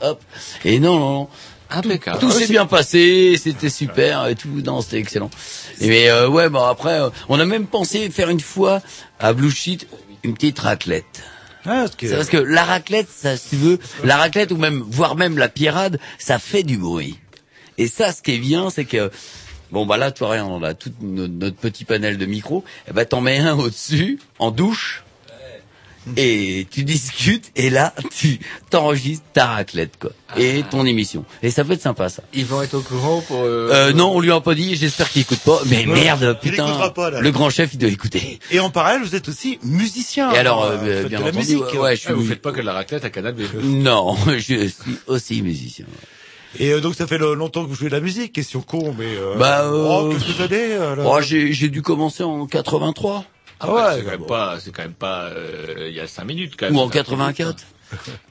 hop. 0.00 0.20
Et 0.64 0.80
non 0.80 0.98
non 0.98 1.10
non. 1.12 1.28
Impeccable. 1.72 2.18
Tout 2.18 2.32
s'est 2.32 2.48
bien 2.48 2.66
passé, 2.66 3.36
c'était 3.40 3.70
super 3.70 4.26
et 4.26 4.34
tout, 4.34 4.48
non, 4.64 4.80
c'était 4.80 4.98
excellent. 4.98 5.30
Et 5.80 5.86
mais 5.88 6.10
euh, 6.10 6.28
ouais, 6.28 6.48
bon 6.48 6.64
après, 6.64 7.00
euh, 7.00 7.10
on 7.28 7.38
a 7.38 7.44
même 7.44 7.66
pensé 7.66 8.10
faire 8.10 8.28
une 8.30 8.40
fois 8.40 8.82
à 9.20 9.32
Blue 9.32 9.52
Sheet 9.52 9.86
une 10.24 10.34
petite 10.34 10.58
raclette. 10.58 11.22
Ah, 11.66 11.84
que- 11.96 12.08
C'est 12.08 12.16
parce 12.16 12.28
que 12.30 12.38
la 12.38 12.64
raclette, 12.64 13.08
ça, 13.14 13.36
si 13.36 13.50
tu 13.50 13.56
veux, 13.56 13.78
la 14.04 14.16
raclette 14.16 14.50
ou 14.52 14.56
même, 14.56 14.82
voire 14.86 15.14
même 15.16 15.36
la 15.36 15.48
pierrade, 15.48 15.98
ça 16.18 16.38
fait 16.38 16.62
du 16.62 16.78
bruit. 16.78 17.18
Et 17.78 17.86
ça, 17.86 18.12
ce 18.12 18.22
qui 18.22 18.32
est 18.32 18.38
bien, 18.38 18.70
c'est 18.70 18.84
que, 18.86 19.10
bon 19.70 19.84
bah 19.86 19.96
là, 19.98 20.10
toi, 20.10 20.30
rien, 20.30 20.46
on 20.46 20.62
a 20.62 20.72
tout 20.74 20.92
notre, 21.02 21.32
notre 21.34 21.56
petit 21.56 21.84
panel 21.84 22.16
de 22.18 22.26
micros, 22.26 22.64
et 22.88 22.92
ben 22.92 23.04
t'en 23.04 23.20
mets 23.20 23.38
un 23.38 23.58
au-dessus, 23.58 24.18
en 24.38 24.50
douche, 24.50 25.04
et 26.16 26.66
tu 26.70 26.84
discutes, 26.84 27.50
et 27.56 27.70
là, 27.70 27.92
tu 28.14 28.38
t'enregistres 28.70 29.24
ta 29.32 29.46
raclette, 29.46 29.98
quoi, 30.00 30.10
et 30.36 30.62
ton 30.70 30.84
émission. 30.86 31.24
Et 31.42 31.50
ça 31.50 31.64
peut 31.64 31.72
être 31.72 31.82
sympa, 31.82 32.08
ça. 32.08 32.22
Ils 32.34 32.44
vont 32.46 32.62
être 32.62 32.74
au 32.74 32.80
courant 32.80 33.20
pour... 33.20 33.42
euh, 33.42 33.70
Euh, 33.72 33.92
non, 33.92 34.12
on 34.14 34.20
lui 34.20 34.30
a 34.32 34.40
pas 34.40 34.54
dit, 34.54 34.74
j'espère 34.76 35.10
qu'il 35.10 35.22
écoute 35.22 35.40
pas, 35.40 35.60
mais 35.66 35.86
merde, 35.86 36.38
il 36.42 36.50
putain, 36.50 36.66
écoutera 36.66 36.94
pas, 36.94 37.10
là. 37.10 37.20
le 37.20 37.30
grand 37.30 37.50
chef, 37.50 37.70
il 37.74 37.78
doit 37.78 37.88
écouter. 37.90 38.38
Et 38.50 38.60
en 38.60 38.70
parallèle, 38.70 39.02
vous 39.02 39.14
êtes 39.14 39.28
aussi 39.28 39.58
musicien. 39.62 40.32
Et 40.32 40.38
alors, 40.38 40.64
Euh, 40.64 40.76
euh, 40.82 41.02
vous 41.02 41.08
bien 41.08 41.18
de 41.18 41.24
la 41.24 41.30
entendu, 41.30 41.38
musique. 41.38 41.60
ouais, 41.74 41.78
ouais, 41.78 41.96
je 41.96 42.02
ah, 42.08 42.12
vous 42.12 42.20
suis... 42.20 42.28
faites 42.30 42.42
pas 42.42 42.52
que 42.52 42.60
de 42.60 42.66
la 42.66 42.72
raclette 42.72 43.04
à 43.04 43.10
Canal 43.10 43.34
B. 43.34 43.40
Non, 43.64 44.16
je 44.38 44.38
suis 44.68 44.74
aussi 45.06 45.42
musicien. 45.42 45.86
Et 46.58 46.72
euh, 46.72 46.80
donc 46.80 46.96
ça 46.96 47.06
fait 47.06 47.18
longtemps 47.18 47.62
que 47.62 47.68
vous 47.68 47.76
jouez 47.76 47.88
de 47.90 47.94
la 47.94 48.00
musique. 48.00 48.32
Question 48.32 48.60
con, 48.60 48.92
mais 48.98 49.04
euh, 49.06 49.36
Bah, 49.36 49.60
euh, 49.62 49.86
oh, 49.88 50.12
quelques 50.12 50.40
années. 50.40 50.76
là. 50.76 50.96
Oh, 51.04 51.20
j'ai, 51.20 51.52
j'ai 51.52 51.68
dû 51.68 51.80
commencer 51.80 52.24
en 52.24 52.44
83. 52.46 53.24
Ah 53.60 53.72
ouais, 53.72 53.82
c'est 53.96 54.04
quand 54.04 54.10
même 54.10 54.26
pas, 54.26 54.58
c'est 54.60 54.72
quand 54.72 54.82
même 54.82 54.92
pas, 54.94 55.24
euh, 55.26 55.86
il 55.88 55.94
y 55.94 56.00
a 56.00 56.06
cinq 56.06 56.24
minutes 56.24 56.54
quand 56.58 56.66
même. 56.66 56.76
Ou 56.76 56.80
en 56.80 56.90
C'est 56.90 56.98
un 57.00 57.02
petit 57.02 57.10
bout 57.16 57.16
de 57.16 57.22
84. 57.32 57.56
temps. 57.56 57.64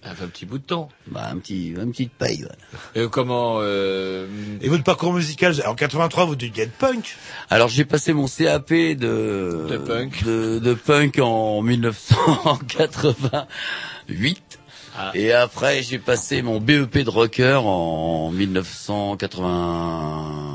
Ça 0.03 0.15
fait 0.15 0.23
un 0.23 0.27
petit 0.27 0.45
bout 0.45 0.57
de 0.57 0.63
temps. 0.63 0.87
Bah, 1.07 1.27
un 1.31 1.37
petit, 1.37 1.73
un 1.77 1.89
petit 1.91 2.07
paye, 2.07 2.37
voilà. 2.39 2.55
Et 2.95 3.05
comment, 3.09 3.57
euh, 3.59 4.25
Et 4.61 4.69
votre 4.69 4.85
parcours 4.85 5.11
musical, 5.13 5.53
en 5.67 5.75
83, 5.75 6.25
vous 6.25 6.35
deviez 6.37 6.63
être 6.63 6.71
punk. 6.77 7.17
Alors, 7.49 7.67
j'ai 7.67 7.83
passé 7.83 8.13
mon 8.13 8.25
CAP 8.27 8.69
de, 8.71 9.65
De 9.69 9.77
punk. 9.77 10.23
de, 10.23 10.59
de 10.59 10.73
punk 10.73 11.19
en 11.19 11.61
1988. 11.61 14.41
Ah. 14.97 15.11
Et 15.13 15.31
après, 15.33 15.83
j'ai 15.83 15.99
passé 15.99 16.41
mon 16.41 16.59
BEP 16.59 16.97
de 16.99 17.09
rocker 17.09 17.61
en 17.65 18.31
1990. 18.31 20.48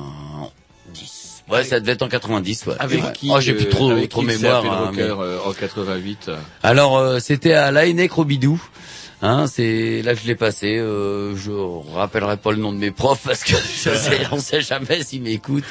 Ouais, 1.50 1.62
ça 1.62 1.78
devait 1.78 1.92
être 1.92 2.02
en 2.02 2.09
90, 2.09 2.66
ouais. 2.66 2.74
avec 2.78 3.02
Ouais. 3.04 3.12
qui, 3.12 3.30
Oh, 3.30 3.38
j'ai 3.40 3.52
plus 3.52 3.66
euh, 3.66 3.70
trop, 3.70 3.90
avec 3.90 4.09
trop 4.09 4.20
qui 4.20 4.26
mémoire. 4.26 4.64
Hein, 4.64 4.87
rocker, 4.87 4.96
mais- 4.96 5.02
euh, 5.24 5.38
en 5.44 5.52
88. 5.52 6.30
Alors 6.62 6.96
euh, 6.96 7.18
c'était 7.18 7.52
à 7.52 7.70
l'ANEC 7.70 8.11
Robidou. 8.12 8.62
Hein, 9.26 9.46
c'est 9.46 10.02
là 10.02 10.14
que 10.14 10.20
je 10.20 10.26
l'ai 10.26 10.34
passé. 10.34 10.76
Euh, 10.76 11.34
je 11.34 11.50
rappellerai 11.94 12.37
pas 12.37 12.50
le 12.50 12.58
nom 12.58 12.74
de 12.74 12.76
mes 12.78 12.90
profs 12.90 13.22
parce 13.24 13.42
que 13.42 13.52
je 13.84 13.94
sais, 13.94 14.20
on 14.32 14.38
sait 14.38 14.60
jamais 14.60 15.02
s'ils 15.02 15.22
m'écoutent. 15.22 15.64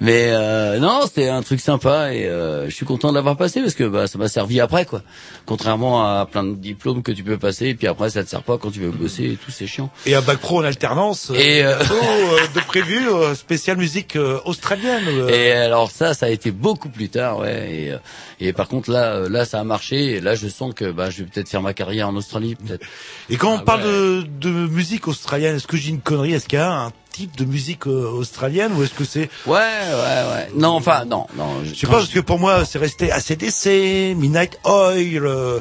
Mais 0.00 0.26
euh, 0.28 0.78
non, 0.78 1.00
c'était 1.06 1.28
un 1.28 1.42
truc 1.42 1.58
sympa 1.58 2.14
et 2.14 2.26
euh, 2.26 2.66
je 2.68 2.74
suis 2.74 2.86
content 2.86 3.10
de 3.10 3.16
l'avoir 3.16 3.36
passé 3.36 3.60
parce 3.62 3.74
que 3.74 3.82
bah, 3.82 4.06
ça 4.06 4.16
m'a 4.16 4.28
servi 4.28 4.60
après 4.60 4.84
quoi. 4.84 5.02
Contrairement 5.44 6.04
à 6.20 6.24
plein 6.24 6.44
de 6.44 6.54
diplômes 6.54 7.02
que 7.02 7.10
tu 7.10 7.24
peux 7.24 7.36
passer 7.36 7.66
et 7.70 7.74
puis 7.74 7.88
après 7.88 8.10
ça 8.10 8.22
te 8.22 8.28
sert 8.28 8.44
pas 8.44 8.58
quand 8.58 8.70
tu 8.70 8.78
veux 8.78 8.92
bosser 8.92 9.24
et 9.24 9.36
tout, 9.36 9.50
c'est 9.50 9.66
chiant. 9.66 9.90
Et 10.06 10.14
un 10.14 10.20
bac 10.22 10.38
pro 10.38 10.60
en 10.60 10.64
alternance. 10.64 11.30
euh, 11.30 11.34
Et, 11.34 11.64
euh, 11.64 11.74
euh, 11.80 12.46
de 12.54 12.60
prévu, 12.64 13.00
spécial 13.34 13.76
musique 13.76 14.16
australienne. 14.44 15.28
Et 15.28 15.50
alors 15.50 15.90
ça, 15.90 16.14
ça 16.14 16.26
a 16.26 16.28
été 16.28 16.52
beaucoup 16.52 16.88
plus 16.90 17.08
tard, 17.08 17.38
ouais. 17.40 17.98
Et, 18.40 18.46
et 18.48 18.52
par 18.52 18.68
contre 18.68 18.88
là, 18.92 19.28
là 19.28 19.44
ça 19.44 19.58
a 19.58 19.64
marché. 19.64 20.12
Et 20.12 20.20
là, 20.20 20.36
je 20.36 20.46
sens 20.46 20.72
que 20.74 20.92
bah, 20.92 21.10
je 21.10 21.24
vais 21.24 21.28
peut-être 21.28 21.48
faire 21.48 21.62
ma 21.62 21.74
carrière 21.74 22.08
en 22.08 22.14
Australie, 22.14 22.54
peut-être. 22.54 22.86
Et 23.28 23.36
quand 23.36 23.52
on 23.52 23.58
Ah 23.58 23.62
parle 23.62 23.80
ouais. 23.82 23.86
de, 23.86 24.26
de 24.40 24.50
musique 24.50 25.06
australienne, 25.08 25.56
est-ce 25.56 25.66
que 25.66 25.76
j'ai 25.76 25.90
une 25.90 26.00
connerie? 26.00 26.32
Est-ce 26.32 26.46
qu'il 26.48 26.58
y 26.58 26.62
a 26.62 26.72
un 26.72 26.92
type 27.12 27.36
de 27.36 27.44
musique 27.44 27.86
euh, 27.86 28.08
australienne 28.08 28.72
ou 28.74 28.82
est-ce 28.84 28.94
que 28.94 29.04
c'est 29.04 29.28
Ouais, 29.46 29.56
ouais, 29.56 30.32
ouais. 30.32 30.48
Non, 30.54 30.70
enfin, 30.70 31.04
non, 31.04 31.26
non. 31.36 31.62
Je 31.64 31.74
sais 31.74 31.86
pas 31.86 31.94
parce 31.94 32.08
que 32.08 32.20
pour 32.20 32.38
moi 32.38 32.64
c'est 32.64 32.78
resté 32.78 33.10
ACDC, 33.12 34.14
Midnight 34.16 34.58
Oil. 34.64 35.24
euh, 35.26 35.60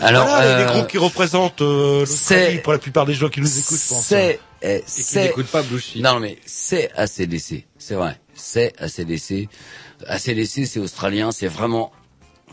Alors, 0.00 0.26
voilà, 0.26 0.58
les- 0.58 0.64
les 0.64 0.70
euh, 0.70 0.72
groupes 0.74 0.88
qui 0.88 0.98
représentent 0.98 1.62
euh, 1.62 2.00
l'Australie 2.00 2.54
c'est- 2.56 2.62
pour 2.62 2.72
la 2.72 2.78
plupart 2.78 3.06
des 3.06 3.14
gens 3.14 3.28
qui 3.28 3.40
nous 3.40 3.58
écoutent, 3.58 3.78
je 3.80 3.88
pense. 3.94 4.04
C'est, 4.04 4.40
eh, 4.62 4.76
Et 4.76 4.80
qui 4.82 5.02
c'est, 5.02 5.22
n'écoute 5.24 5.46
pas 5.46 5.62
Blue 5.62 5.80
non 5.96 6.18
mais 6.20 6.36
c'est 6.46 6.90
ACDC, 6.96 7.64
c'est 7.78 7.94
vrai, 7.94 8.18
c'est 8.34 8.72
ACDC. 8.78 9.48
ACDC, 10.06 10.66
c'est 10.66 10.78
australien, 10.80 11.30
c'est 11.32 11.48
vraiment, 11.48 11.90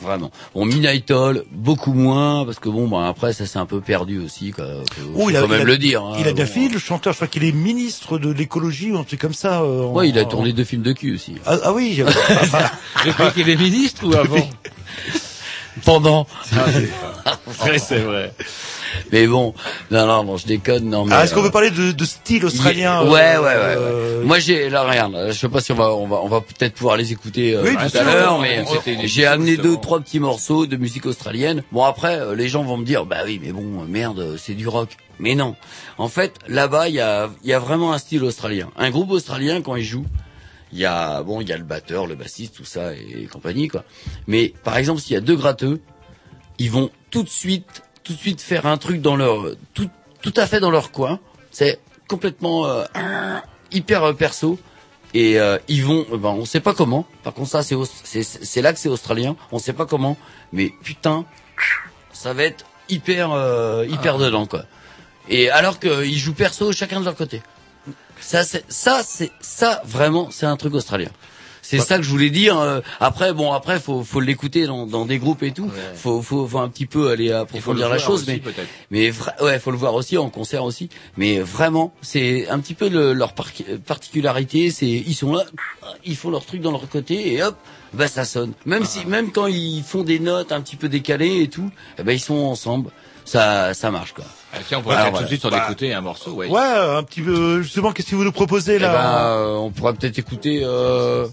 vraiment. 0.02 0.32
Bon, 0.54 0.66
Midnight 0.66 1.10
Oil, 1.12 1.44
beaucoup 1.52 1.94
moins 1.94 2.46
parce 2.46 2.60
que 2.60 2.70
bon, 2.70 2.88
bah 2.88 3.08
après 3.08 3.34
ça 3.34 3.46
s'est 3.46 3.60
un 3.60 3.66
peu 3.66 3.82
perdu 3.82 4.20
aussi, 4.20 4.52
quoi. 4.52 4.66
Faut, 4.66 5.02
Oh, 5.16 5.20
faut 5.22 5.30
il 5.30 5.38
a- 5.38 5.42
quand 5.42 5.48
il 5.48 5.52
même 5.52 5.62
a- 5.62 5.66
le 5.66 5.78
dire. 5.78 6.04
hein, 6.04 6.16
Il 6.20 6.28
a 6.28 6.34
bon. 6.34 6.44
le 6.74 6.80
chanteur, 6.80 7.14
je 7.14 7.18
crois 7.18 7.28
qu'il 7.28 7.44
est 7.44 7.52
ministre 7.52 8.18
de 8.18 8.32
l'écologie 8.32 8.92
ou 8.92 8.98
un 8.98 9.04
truc 9.04 9.20
comme 9.22 9.34
ça. 9.34 9.62
euh, 9.62 9.84
en- 9.84 9.94
Ouais, 9.94 10.10
il 10.10 10.18
a 10.20 10.24
en- 10.24 10.26
tourné 10.26 10.54
deux 10.54 10.64
films 10.64 10.82
de 10.84 10.94
cul 10.94 11.14
aussi. 11.16 11.36
Ah, 11.46 11.58
ah 11.64 11.74
oui. 11.74 12.02
Depuis 13.06 13.32
qu'il 13.34 13.50
est 13.50 13.56
ministre 13.56 14.06
ou 14.08 14.14
avant? 14.16 14.48
Pendant. 15.84 16.26
Ouais, 17.66 17.80
c'est 17.80 18.00
vrai. 18.00 18.34
Mais 19.12 19.28
bon, 19.28 19.54
non, 19.92 20.06
non, 20.06 20.24
non, 20.24 20.38
je 20.38 20.46
déconne, 20.48 20.90
non. 20.90 21.06
Mais, 21.06 21.16
Ah, 21.16 21.24
est-ce 21.24 21.34
qu'on 21.34 21.42
euh, 21.42 21.46
veut 21.46 21.52
parler 21.52 21.72
de, 21.72 21.92
de 21.92 22.06
style 22.06 22.46
australien 22.46 23.04
Ouais, 23.04 23.12
ouais, 23.12 23.18
euh, 23.18 23.40
ouais, 23.40 23.46
ouais. 23.46 23.76
euh, 23.78 24.24
Moi, 24.24 24.40
j'ai, 24.40 24.70
là, 24.70 24.84
regarde, 24.84 25.16
je 25.30 25.34
sais 25.34 25.50
pas 25.50 25.62
si 25.62 25.72
on 25.72 25.76
va, 25.76 25.94
on 25.94 26.08
va, 26.08 26.18
on 26.22 26.28
va 26.28 26.42
peut-être 26.42 26.74
pouvoir 26.74 26.98
les 26.98 27.12
écouter 27.12 27.56
euh, 27.56 27.64
Oui, 27.64 27.76
tout 27.76 27.98
à 27.98 28.04
l'heure, 28.04 28.40
mais 28.40 28.64
j'ai 29.04 29.26
amené 29.26 29.52
justement. 29.52 29.74
deux, 29.76 29.82
trois 29.82 30.00
petits 30.00 30.20
morceaux 30.20 30.66
de 30.66 30.76
musique 30.78 31.06
australienne. 31.06 31.64
Bon, 31.72 31.84
après, 31.84 32.20
euh, 32.20 32.36
les 32.36 32.48
gens 32.48 32.64
vont 32.64 32.78
me 32.78 32.86
dire, 32.86 33.06
bah 33.06 33.18
oui, 33.26 33.40
mais 33.44 33.52
bon, 33.52 33.82
euh, 33.82 33.86
merde, 33.88 34.20
euh, 34.20 34.38
c'est 34.38 34.54
du 34.54 34.68
rock. 34.68 34.90
Mais 35.20 35.36
non. 35.36 35.56
En 35.98 36.10
fait, 36.10 36.34
là-bas, 36.48 36.90
il 36.90 36.96
y 36.96 37.00
a, 37.00 37.30
il 37.44 37.50
y 37.50 37.54
a 37.54 37.60
vraiment 37.60 37.94
un 37.94 37.98
style 37.98 38.24
australien. 38.24 38.70
Un 38.78 38.90
groupe 38.90 39.12
australien, 39.12 39.62
quand 39.62 39.76
il 39.76 39.84
joue, 39.86 40.06
il 40.74 40.80
y 40.80 40.86
a, 40.86 41.24
bon, 41.24 41.40
il 41.40 41.48
y 41.48 41.54
a 41.54 41.58
le 41.58 41.64
batteur, 41.64 42.06
le 42.06 42.16
bassiste, 42.16 42.56
tout 42.58 42.66
ça 42.66 42.92
et, 42.94 43.28
compagnie, 43.32 43.70
quoi. 43.70 43.86
Mais, 44.28 44.54
par 44.66 44.76
exemple, 44.76 45.00
s'il 45.00 45.14
y 45.14 45.18
a 45.18 45.22
deux 45.22 45.38
gratteux, 45.38 45.80
ils 46.60 46.70
vont 46.70 46.90
tout 47.12 47.24
de 47.24 47.30
suite, 47.30 47.84
tout 48.06 48.14
de 48.14 48.18
suite 48.18 48.40
faire 48.40 48.66
un 48.66 48.78
truc 48.78 49.02
dans 49.02 49.18
leur, 49.18 49.56
tout, 49.74 49.90
tout 50.22 50.34
à 50.38 50.48
fait 50.48 50.62
dans 50.62 50.72
leur 50.72 50.92
coin. 50.92 51.20
C'est 51.52 51.80
complètement 52.08 52.66
euh, 52.68 52.86
hyper 53.72 54.04
euh, 54.04 54.14
perso. 54.14 54.58
Et 55.14 55.40
euh, 55.40 55.58
ils 55.70 55.84
vont, 55.84 56.06
euh, 56.12 56.18
ben, 56.18 56.30
on 56.30 56.46
sait 56.46 56.60
pas 56.60 56.74
comment. 56.74 57.06
Par 57.24 57.34
contre, 57.34 57.50
ça, 57.50 57.64
c'est, 57.64 57.76
c'est, 58.24 58.62
là 58.62 58.74
que 58.74 58.80
c'est 58.80 58.90
australien. 58.90 59.36
On 59.52 59.60
sait 59.60 59.74
pas 59.74 59.86
comment, 59.86 60.18
mais 60.52 60.74
putain, 60.84 61.26
ça 62.12 62.34
va 62.34 62.44
être 62.44 62.66
hyper, 62.90 63.32
euh, 63.32 63.86
hyper 63.90 64.18
dedans, 64.18 64.46
quoi. 64.46 64.66
Et 65.30 65.50
alors 65.50 65.80
qu'ils 65.80 66.18
jouent 66.18 66.34
perso 66.34 66.72
chacun 66.74 67.00
de 67.00 67.06
leur 67.06 67.16
côté. 67.16 67.42
Ça, 68.20 68.44
c'est, 68.44 68.66
ça, 68.68 69.04
c'est, 69.06 69.32
ça, 69.40 69.82
vraiment, 69.86 70.30
c'est 70.32 70.46
un 70.46 70.58
truc 70.58 70.74
australien. 70.74 71.10
C'est 71.68 71.80
ça 71.80 71.98
que 71.98 72.04
je 72.04 72.10
voulais 72.10 72.30
dire. 72.30 72.60
euh, 72.60 72.80
après, 73.00 73.34
bon, 73.34 73.52
après, 73.54 73.80
faut, 73.80 74.04
faut 74.04 74.20
l'écouter 74.20 74.68
dans, 74.68 74.86
dans 74.86 75.06
des 75.06 75.18
groupes 75.18 75.42
et 75.44 75.52
tout. 75.52 75.70
Faut, 75.96 76.22
faut, 76.22 76.48
faut 76.48 76.60
un 76.60 76.70
petit 76.70 76.86
peu 76.86 77.10
aller 77.10 77.32
approfondir 77.32 77.90
la 77.90 77.98
chose, 77.98 78.22
aussi, 78.22 78.32
mais, 78.34 78.38
peut-être. 78.40 78.68
mais 78.92 79.12
ouais, 79.42 79.58
faut 79.60 79.72
le 79.72 79.78
voir 79.78 79.96
aussi 79.96 80.18
en 80.18 80.30
concert 80.30 80.64
aussi. 80.64 80.90
Mais 81.18 81.40
vraiment, 81.40 81.92
c'est 82.02 82.48
un 82.50 82.60
petit 82.60 82.76
peu 82.76 82.88
le- 82.88 83.14
leur 83.14 83.34
par- 83.34 83.48
particularité. 83.86 84.70
C'est, 84.72 84.86
ils 84.88 85.16
sont 85.16 85.34
là, 85.34 85.44
ils 86.06 86.16
font 86.16 86.30
leur 86.30 86.46
truc 86.46 86.62
dans 86.62 86.72
leur 86.72 86.88
côté 86.90 87.34
et 87.34 87.44
hop, 87.44 87.56
bah 87.94 88.08
ça 88.08 88.26
sonne. 88.26 88.54
Même 88.66 88.86
si, 88.86 89.06
même 89.06 89.32
quand 89.32 89.48
ils 89.48 89.84
font 89.84 90.04
des 90.04 90.20
notes 90.20 90.52
un 90.52 90.62
petit 90.62 90.76
peu 90.76 90.90
décalées 90.90 91.42
et 91.42 91.48
tout, 91.48 91.72
eh 91.98 92.04
ben 92.04 92.12
ils 92.12 92.20
sont 92.20 92.36
ensemble. 92.36 92.92
Ça, 93.28 93.74
ça 93.74 93.90
marche 93.90 94.14
quoi. 94.14 94.26
Ah, 94.54 94.58
tiens, 94.68 94.78
on 94.78 94.82
pourrait 94.84 95.12
tout 95.12 95.24
de 95.24 95.28
suite 95.28 95.42
s'en 95.42 95.50
Bah, 95.50 95.64
écouter 95.66 95.94
un 95.94 96.02
morceau, 96.02 96.34
ouais. 96.34 96.48
Ouais, 96.48 96.60
un 96.62 97.02
petit 97.02 97.22
peu. 97.22 97.62
Justement, 97.64 97.92
qu'est-ce 97.92 98.12
que 98.12 98.16
vous 98.16 98.24
nous 98.24 98.32
proposez 98.32 98.76
Eh 98.76 98.80
là 98.80 98.92
ben, 98.94 99.18
euh, 99.18 99.56
on 99.56 99.72
pourrait 99.72 99.94
peut-être 99.96 100.20
écouter. 100.20 100.62
Euh... 100.64 101.26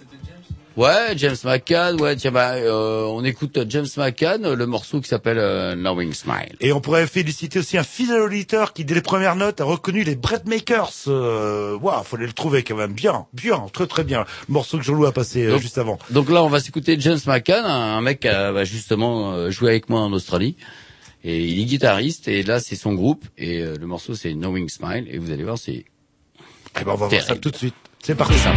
Ouais, 0.76 1.12
James 1.16 1.36
McCann. 1.44 2.00
Ouais, 2.00 2.16
tiens, 2.16 2.30
bah, 2.30 2.52
euh, 2.54 3.04
on 3.04 3.24
écoute 3.24 3.58
James 3.68 3.86
McCann, 3.96 4.54
le 4.54 4.66
morceau 4.66 5.00
qui 5.00 5.08
s'appelle 5.08 5.38
euh, 5.38 5.74
Knowing 5.74 6.12
Smile. 6.14 6.56
Et 6.60 6.72
on 6.72 6.80
pourrait 6.80 7.06
féliciter 7.06 7.58
aussi 7.58 7.76
un 7.76 7.82
fidèle 7.82 8.20
auditeur 8.22 8.72
qui, 8.72 8.84
dès 8.84 8.94
les 8.94 9.02
premières 9.02 9.36
notes, 9.36 9.60
a 9.60 9.64
reconnu 9.64 10.02
les 10.02 10.16
Brett 10.16 10.46
Makers. 10.46 10.92
Euh, 11.08 11.76
Waouh, 11.78 12.02
fallait 12.04 12.26
le 12.26 12.32
trouver 12.32 12.62
quand 12.62 12.76
même 12.76 12.92
bien, 12.94 13.26
bien, 13.34 13.66
très 13.72 13.86
très 13.86 14.02
bien. 14.04 14.24
Le 14.48 14.52
morceau 14.54 14.78
que 14.78 14.84
Jean-Loup 14.84 15.04
a 15.06 15.12
passé 15.12 15.44
euh, 15.44 15.58
juste 15.58 15.76
avant. 15.78 15.98
Donc 16.10 16.30
là, 16.30 16.42
on 16.42 16.48
va 16.48 16.58
s'écouter 16.60 16.96
James 16.98 17.20
McCann, 17.26 17.64
un, 17.64 17.98
un 17.98 18.00
mec 18.00 18.20
qui 18.20 18.28
a 18.28 18.52
bah, 18.52 18.64
justement 18.64 19.32
euh, 19.32 19.50
joué 19.50 19.70
avec 19.70 19.90
moi 19.90 20.00
en 20.00 20.12
Australie. 20.12 20.56
Et 21.22 21.44
il 21.44 21.60
est 21.60 21.64
guitariste, 21.66 22.28
et 22.28 22.42
là, 22.42 22.58
c'est 22.60 22.76
son 22.76 22.94
groupe. 22.94 23.24
Et 23.38 23.60
le 23.62 23.86
morceau, 23.86 24.14
c'est 24.14 24.32
Knowing 24.32 24.68
Smile. 24.68 25.06
Et 25.08 25.18
vous 25.18 25.30
allez 25.30 25.44
voir, 25.44 25.56
c'est 25.56 25.84
Eh 26.80 26.84
ben, 26.84 26.92
on 26.92 26.94
va 26.94 27.06
voir 27.06 27.10
ça 27.12 27.18
Terrible. 27.26 27.40
tout 27.40 27.50
de 27.50 27.56
suite. 27.56 27.74
C'est 28.02 28.16
parti. 28.16 28.34
ça. 28.38 28.52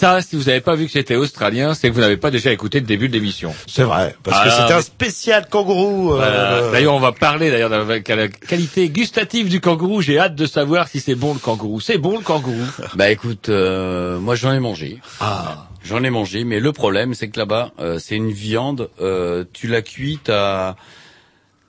Ça, 0.00 0.22
si 0.22 0.34
vous 0.36 0.44
n'avez 0.44 0.60
pas 0.62 0.74
vu 0.74 0.86
que 0.86 0.92
c'était 0.92 1.14
australien, 1.16 1.74
c'est 1.74 1.90
que 1.90 1.94
vous 1.94 2.00
n'avez 2.00 2.16
pas 2.16 2.30
déjà 2.30 2.50
écouté 2.50 2.80
le 2.80 2.86
début 2.86 3.08
de 3.08 3.12
l'émission. 3.12 3.54
C'est 3.66 3.82
vrai, 3.82 4.16
parce 4.22 4.42
que 4.42 4.48
Ah, 4.48 4.60
c'était 4.62 4.72
un 4.72 4.76
mais- 4.78 4.82
spécial 4.82 5.48
kangourou. 5.48 6.12
euh, 6.12 6.16
Voilà. 6.16 6.70
D'ailleurs, 6.72 6.94
on 6.94 7.00
va 7.00 7.12
parler 7.12 7.50
d'ailleurs 7.50 7.68
de 7.68 7.76
la 8.14 8.28
qualité 8.28 8.88
gustative 8.88 9.48
du 9.50 9.60
kangourou. 9.60 10.00
J'ai 10.00 10.18
hâte 10.18 10.34
de 10.34 10.46
savoir 10.46 10.88
si 10.88 11.00
c'est 11.00 11.14
bon 11.14 11.34
le 11.34 11.38
kangourou. 11.38 11.80
C'est 11.80 11.98
bon 11.98 12.16
le 12.18 12.24
kangourou. 12.24 12.64
Bah 12.96 13.10
écoute, 13.10 13.48
euh, 13.50 14.18
moi 14.18 14.34
j'en 14.34 14.52
ai 14.52 14.60
mangé. 14.60 14.98
Ah. 15.20 15.68
J'en 15.84 16.02
ai 16.02 16.10
mangé, 16.10 16.44
mais 16.44 16.60
le 16.60 16.72
problème 16.72 17.14
c'est 17.14 17.28
que 17.28 17.38
là-bas, 17.38 17.72
euh, 17.78 17.98
c'est 17.98 18.16
une 18.16 18.32
viande. 18.32 18.88
euh, 19.00 19.44
tu 19.52 19.66
la 19.68 19.82
cuis, 19.82 20.18
t'as, 20.24 20.76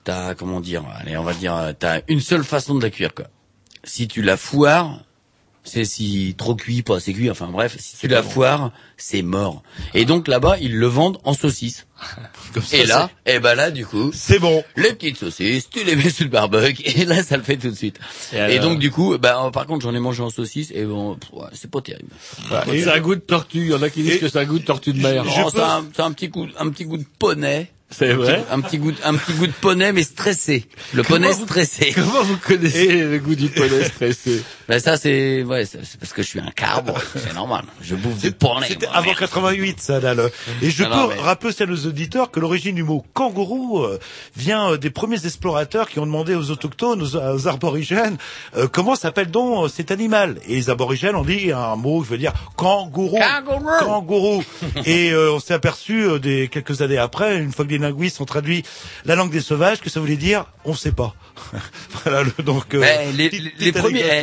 t'as 0.04 0.34
comment 0.34 0.60
dire 0.60 0.84
Allez, 1.00 1.16
on 1.16 1.22
va 1.22 1.34
dire, 1.34 1.54
euh, 1.56 1.72
t'as 1.78 2.00
une 2.08 2.20
seule 2.20 2.44
façon 2.44 2.74
de 2.74 2.82
la 2.82 2.90
cuire 2.90 3.14
quoi. 3.14 3.26
Si 3.84 4.08
tu 4.08 4.22
la 4.22 4.36
foires, 4.36 5.00
c'est 5.64 5.84
si 5.84 6.34
trop 6.36 6.54
cuit, 6.56 6.82
pas 6.82 6.96
assez 6.96 7.12
cuit. 7.12 7.30
Enfin 7.30 7.46
bref, 7.46 7.76
si 7.78 7.91
tu 8.02 8.08
la 8.08 8.22
foires, 8.22 8.72
c'est 8.96 9.22
mort. 9.22 9.62
Et 9.94 10.04
donc 10.04 10.26
là-bas, 10.26 10.56
ils 10.60 10.76
le 10.76 10.86
vendent 10.86 11.18
en 11.24 11.34
saucisse. 11.34 11.86
Comme 12.52 12.62
ça, 12.64 12.76
Et 12.76 12.84
là, 12.84 13.10
et 13.26 13.38
ben 13.38 13.54
là 13.54 13.70
du 13.70 13.86
coup, 13.86 14.10
c'est 14.12 14.40
bon. 14.40 14.64
les 14.76 14.92
petites 14.92 15.18
saucisses, 15.18 15.70
tu 15.70 15.84
les 15.84 15.94
mets 15.94 16.10
sur 16.10 16.24
le 16.24 16.30
barbecue 16.30 16.82
et 16.84 17.04
là 17.04 17.22
ça 17.22 17.36
le 17.36 17.44
fait 17.44 17.56
tout 17.56 17.70
de 17.70 17.76
suite. 17.76 18.00
Et 18.32 18.56
Et, 18.56 18.58
donc 18.58 18.80
du 18.80 18.90
coup, 18.90 19.16
bah 19.18 19.50
par 19.52 19.66
contre 19.66 19.82
j'en 19.82 19.94
ai 19.94 20.00
mangé 20.00 20.20
en 20.22 20.30
saucisse 20.30 20.72
et 20.74 20.84
bon, 20.84 21.16
c'est 21.52 21.70
pas 21.70 21.80
terrible. 21.80 22.10
C'est 22.66 22.88
un 22.88 23.00
goût 23.00 23.14
de 23.14 23.20
tortue. 23.20 23.60
Il 23.60 23.70
y 23.70 23.74
en 23.74 23.82
a 23.82 23.88
qui 23.88 24.02
disent 24.02 24.14
Et- 24.14 24.18
que 24.18 24.28
c'est 24.28 24.40
un 24.40 24.44
goût 24.44 24.58
de 24.58 24.64
tortue 24.64 24.92
de 24.92 25.00
mer. 25.00 25.24
Oh, 25.26 25.48
c'est 25.54 25.60
un, 25.60 25.84
c'est 25.94 26.02
un 26.02 26.10
petit 26.12 26.28
goût, 26.28 26.48
un 26.58 26.68
petit 26.70 26.84
goût 26.84 26.96
de 26.98 27.06
poney. 27.20 27.70
C'est 27.92 28.12
vrai. 28.14 28.44
Un 28.50 28.60
petit 28.60 28.78
goût, 28.78 28.92
un 29.04 29.14
petit 29.14 29.32
goût 29.34 29.46
de 29.46 29.52
poney 29.52 29.92
mais 29.92 30.02
stressé. 30.02 30.66
Le 30.94 31.02
poney 31.02 31.30
vous- 31.32 31.44
stressé. 31.44 31.92
Comment 31.94 32.22
vous 32.22 32.36
connaissez 32.38 33.04
le 33.04 33.18
goût 33.18 33.34
du 33.34 33.48
poney 33.48 33.84
stressé 33.84 34.42
Bah 34.68 34.80
ça 34.80 34.96
c'est, 34.96 35.42
ouais, 35.42 35.64
c'est 35.66 35.78
parce 36.00 36.12
que 36.12 36.22
je 36.22 36.28
suis 36.28 36.40
un 36.40 36.50
carbe, 36.50 36.92
c'est 37.14 37.34
normal. 37.34 37.64
Je 37.82 37.94
bouffe 37.94 38.18
du 38.20 38.32
poney. 38.32 38.66
C'était 38.68 38.86
avant 38.86 39.06
merde. 39.06 39.18
88, 39.18 39.80
ça, 39.80 40.00
là. 40.00 40.14
le- 40.14 40.30
Et 40.62 40.70
je 40.70 40.82
Non, 40.84 40.88
peux 40.90 40.96
non, 40.96 41.08
mais- 41.08 41.20
rappeler 41.20 41.50
aussi 41.50 41.62
à 41.62 41.66
nos 41.66 41.76
auditeurs 41.86 42.30
que 42.30 42.40
l'origine 42.40 42.74
du 42.74 42.82
mot 42.82 43.04
kangourou 43.12 43.82
euh, 43.84 43.98
vient 44.36 44.70
euh, 44.72 44.76
des 44.78 44.90
premiers 44.90 45.24
explorateurs 45.24 45.88
qui 45.88 45.98
ont 45.98 46.06
demandé 46.06 46.34
aux 46.34 46.50
autochtones, 46.50 47.02
aux, 47.02 47.16
aux 47.16 47.48
aborigènes, 47.48 48.16
euh, 48.56 48.68
comment 48.70 48.94
s'appelle 48.96 49.30
donc 49.30 49.70
cet 49.70 49.90
animal. 49.90 50.38
Et 50.48 50.54
les 50.54 50.70
aborigènes 50.70 51.14
ont 51.16 51.24
dit 51.24 51.52
un 51.52 51.76
mot, 51.76 52.02
je 52.04 52.10
veux 52.10 52.18
dire, 52.18 52.32
kangourou. 52.56 53.18
Kangourou. 53.18 53.70
Kangourou. 53.80 54.44
Et 54.86 55.10
euh, 55.12 55.32
on 55.32 55.40
s'est 55.40 55.54
aperçu 55.54 56.06
des 56.20 56.48
quelques 56.48 56.80
années 56.82 56.98
après, 56.98 57.38
une 57.38 57.52
fois 57.52 57.64
que 57.64 57.70
linguistes 57.82 58.20
ont 58.20 58.24
traduit 58.24 58.62
la 59.04 59.14
langue 59.16 59.30
des 59.30 59.40
sauvages, 59.40 59.80
que 59.80 59.90
ça 59.90 60.00
voulait 60.00 60.16
dire 60.16 60.46
on 60.64 60.74
sait 60.74 60.92
pas. 60.92 61.14
voilà, 62.04 62.22
le- 62.22 62.42
donc. 62.44 62.74
euh, 62.74 62.80
les, 63.16 63.28
petite- 63.28 63.42
les- 63.44 63.50
petite 63.50 63.60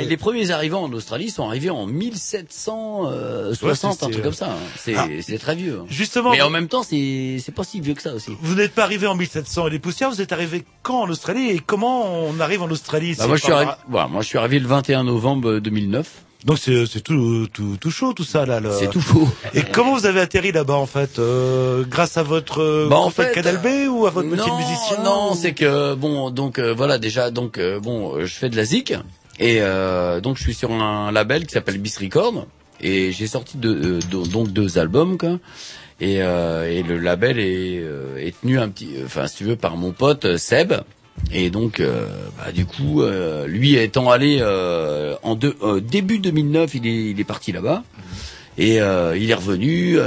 les 0.09 0.17
premiers, 0.17 0.39
les 0.39 0.51
arrivants 0.51 0.83
en 0.83 0.91
Australie 0.93 1.29
sont 1.29 1.45
arrivés 1.47 1.69
en 1.69 1.85
1760, 1.85 3.61
Ouais, 3.63 3.75
c'est- 3.75 3.85
un 3.87 3.95
truc 3.95 4.21
comme 4.23 4.33
ça. 4.33 4.51
hein. 4.51 4.55
C'est, 4.77 4.95
Ah. 4.95 5.07
c'est 5.21 5.37
très 5.37 5.55
vieux. 5.55 5.79
hein. 5.81 5.85
Justement, 5.89 6.31
Mais 6.31 6.41
en 6.41 6.49
même 6.49 6.67
temps, 6.67 6.83
c'est, 6.83 7.41
pas 7.55 7.63
si 7.63 7.81
vieux 7.81 7.93
que 7.93 8.01
ça 8.01 8.13
aussi. 8.13 8.31
Vous 8.41 8.55
n'êtes 8.55 8.73
pas 8.73 8.83
arrivé 8.83 9.07
en 9.07 9.15
1700 9.15 9.67
et 9.67 9.71
des 9.71 9.79
poussières, 9.79 10.09
vous 10.09 10.21
êtes 10.21 10.31
arrivé 10.31 10.63
quand 10.83 11.01
en 11.01 11.09
Australie 11.09 11.49
et 11.49 11.59
comment 11.59 12.23
on 12.25 12.39
arrive 12.39 12.61
en 12.61 12.69
Australie 12.69 13.15
Bah, 13.17 13.27
moi, 13.27 13.35
je 13.37 13.43
suis 13.43 13.51
arrivé, 13.51 13.71
voilà, 13.89 14.07
moi, 14.07 14.21
je 14.21 14.27
suis 14.27 14.37
arrivé 14.37 14.59
le 14.59 14.67
21 14.67 15.03
novembre 15.03 15.59
2009. 15.59 16.07
Donc 16.45 16.57
c'est 16.57 17.01
tout, 17.03 17.47
tout 17.51 17.75
tout 17.81 17.91
chaud 17.91 18.13
tout 18.13 18.23
ça 18.23 18.45
là. 18.45 18.59
le- 18.61 18.71
C'est 18.71 18.89
tout 18.89 19.01
faux. 19.01 19.27
Et 19.53 19.61
comment 19.63 19.93
vous 19.97 20.05
avez 20.05 20.21
atterri 20.21 20.51
là-bas 20.53 20.75
en 20.75 20.85
fait 20.85 21.19
euh, 21.19 21.83
Grâce 21.85 22.15
à 22.17 22.23
votre 22.23 22.61
euh, 22.61 22.87
Bah, 22.89 22.95
en 22.97 23.09
fait, 23.09 23.33
Canal 23.33 23.57
B 23.57 23.89
ou 23.89 24.05
à 24.05 24.09
votre 24.09 24.29
métier 24.29 24.49
de 24.49 24.55
musicien 24.55 25.03
Non, 25.03 25.31
ou- 25.33 25.35
c'est 25.35 25.53
que 25.53 25.95
bon, 25.95 26.29
donc 26.31 26.57
euh, 26.57 26.73
voilà 26.73 26.97
déjà, 26.97 27.29
donc 27.29 27.57
euh, 27.57 27.79
bon, 27.81 28.19
je 28.25 28.33
fais 28.33 28.47
de 28.49 28.55
la 28.55 28.63
zik 28.63 28.93
et 29.37 29.57
euh, 29.61 30.21
donc 30.21 30.37
je 30.37 30.43
suis 30.43 30.53
sur 30.53 30.71
un 30.71 31.11
label 31.11 31.45
qui 31.45 31.53
s'appelle 31.53 31.77
Bis 31.77 31.97
Record 31.97 32.45
et 32.79 33.11
j'ai 33.11 33.27
sorti 33.27 33.57
deux, 33.57 33.75
euh, 33.75 33.99
deux- 34.09 34.23
donc 34.27 34.47
deux 34.53 34.77
albums 34.77 35.17
quoi. 35.17 35.39
Et, 36.01 36.21
euh, 36.21 36.71
et 36.71 36.83
le 36.83 36.97
label 36.97 37.37
est, 37.39 37.83
est 38.17 38.39
tenu 38.39 38.57
un 38.59 38.69
petit, 38.69 38.91
enfin 39.05 39.27
si 39.27 39.35
tu 39.35 39.43
veux, 39.43 39.57
par 39.57 39.75
mon 39.75 39.91
pote 39.91 40.37
Seb. 40.37 40.71
Et 41.31 41.49
donc, 41.49 41.79
euh, 41.79 42.07
bah, 42.37 42.51
du 42.51 42.65
coup, 42.65 43.01
euh, 43.01 43.45
lui 43.47 43.75
étant 43.75 44.09
allé 44.09 44.39
euh, 44.41 45.15
en 45.23 45.35
deux- 45.35 45.55
début 45.81 46.19
2009, 46.19 46.75
il 46.75 46.87
est, 46.87 47.05
il 47.11 47.19
est 47.19 47.23
parti 47.25 47.51
là-bas. 47.51 47.83
Et 48.57 48.75
il 48.75 49.31
est 49.31 49.33
revenu, 49.35 49.97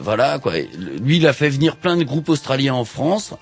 voilà 0.00 0.40
quoi. 0.40 0.54
Lui, 1.00 1.18
il 1.18 1.26
a 1.28 1.32
fait 1.32 1.48
venir 1.48 1.76
plein 1.76 1.96
de 1.96 2.02
groupes 2.02 2.28
australiens 2.30 2.74
en 2.74 2.84
France. 2.84 3.34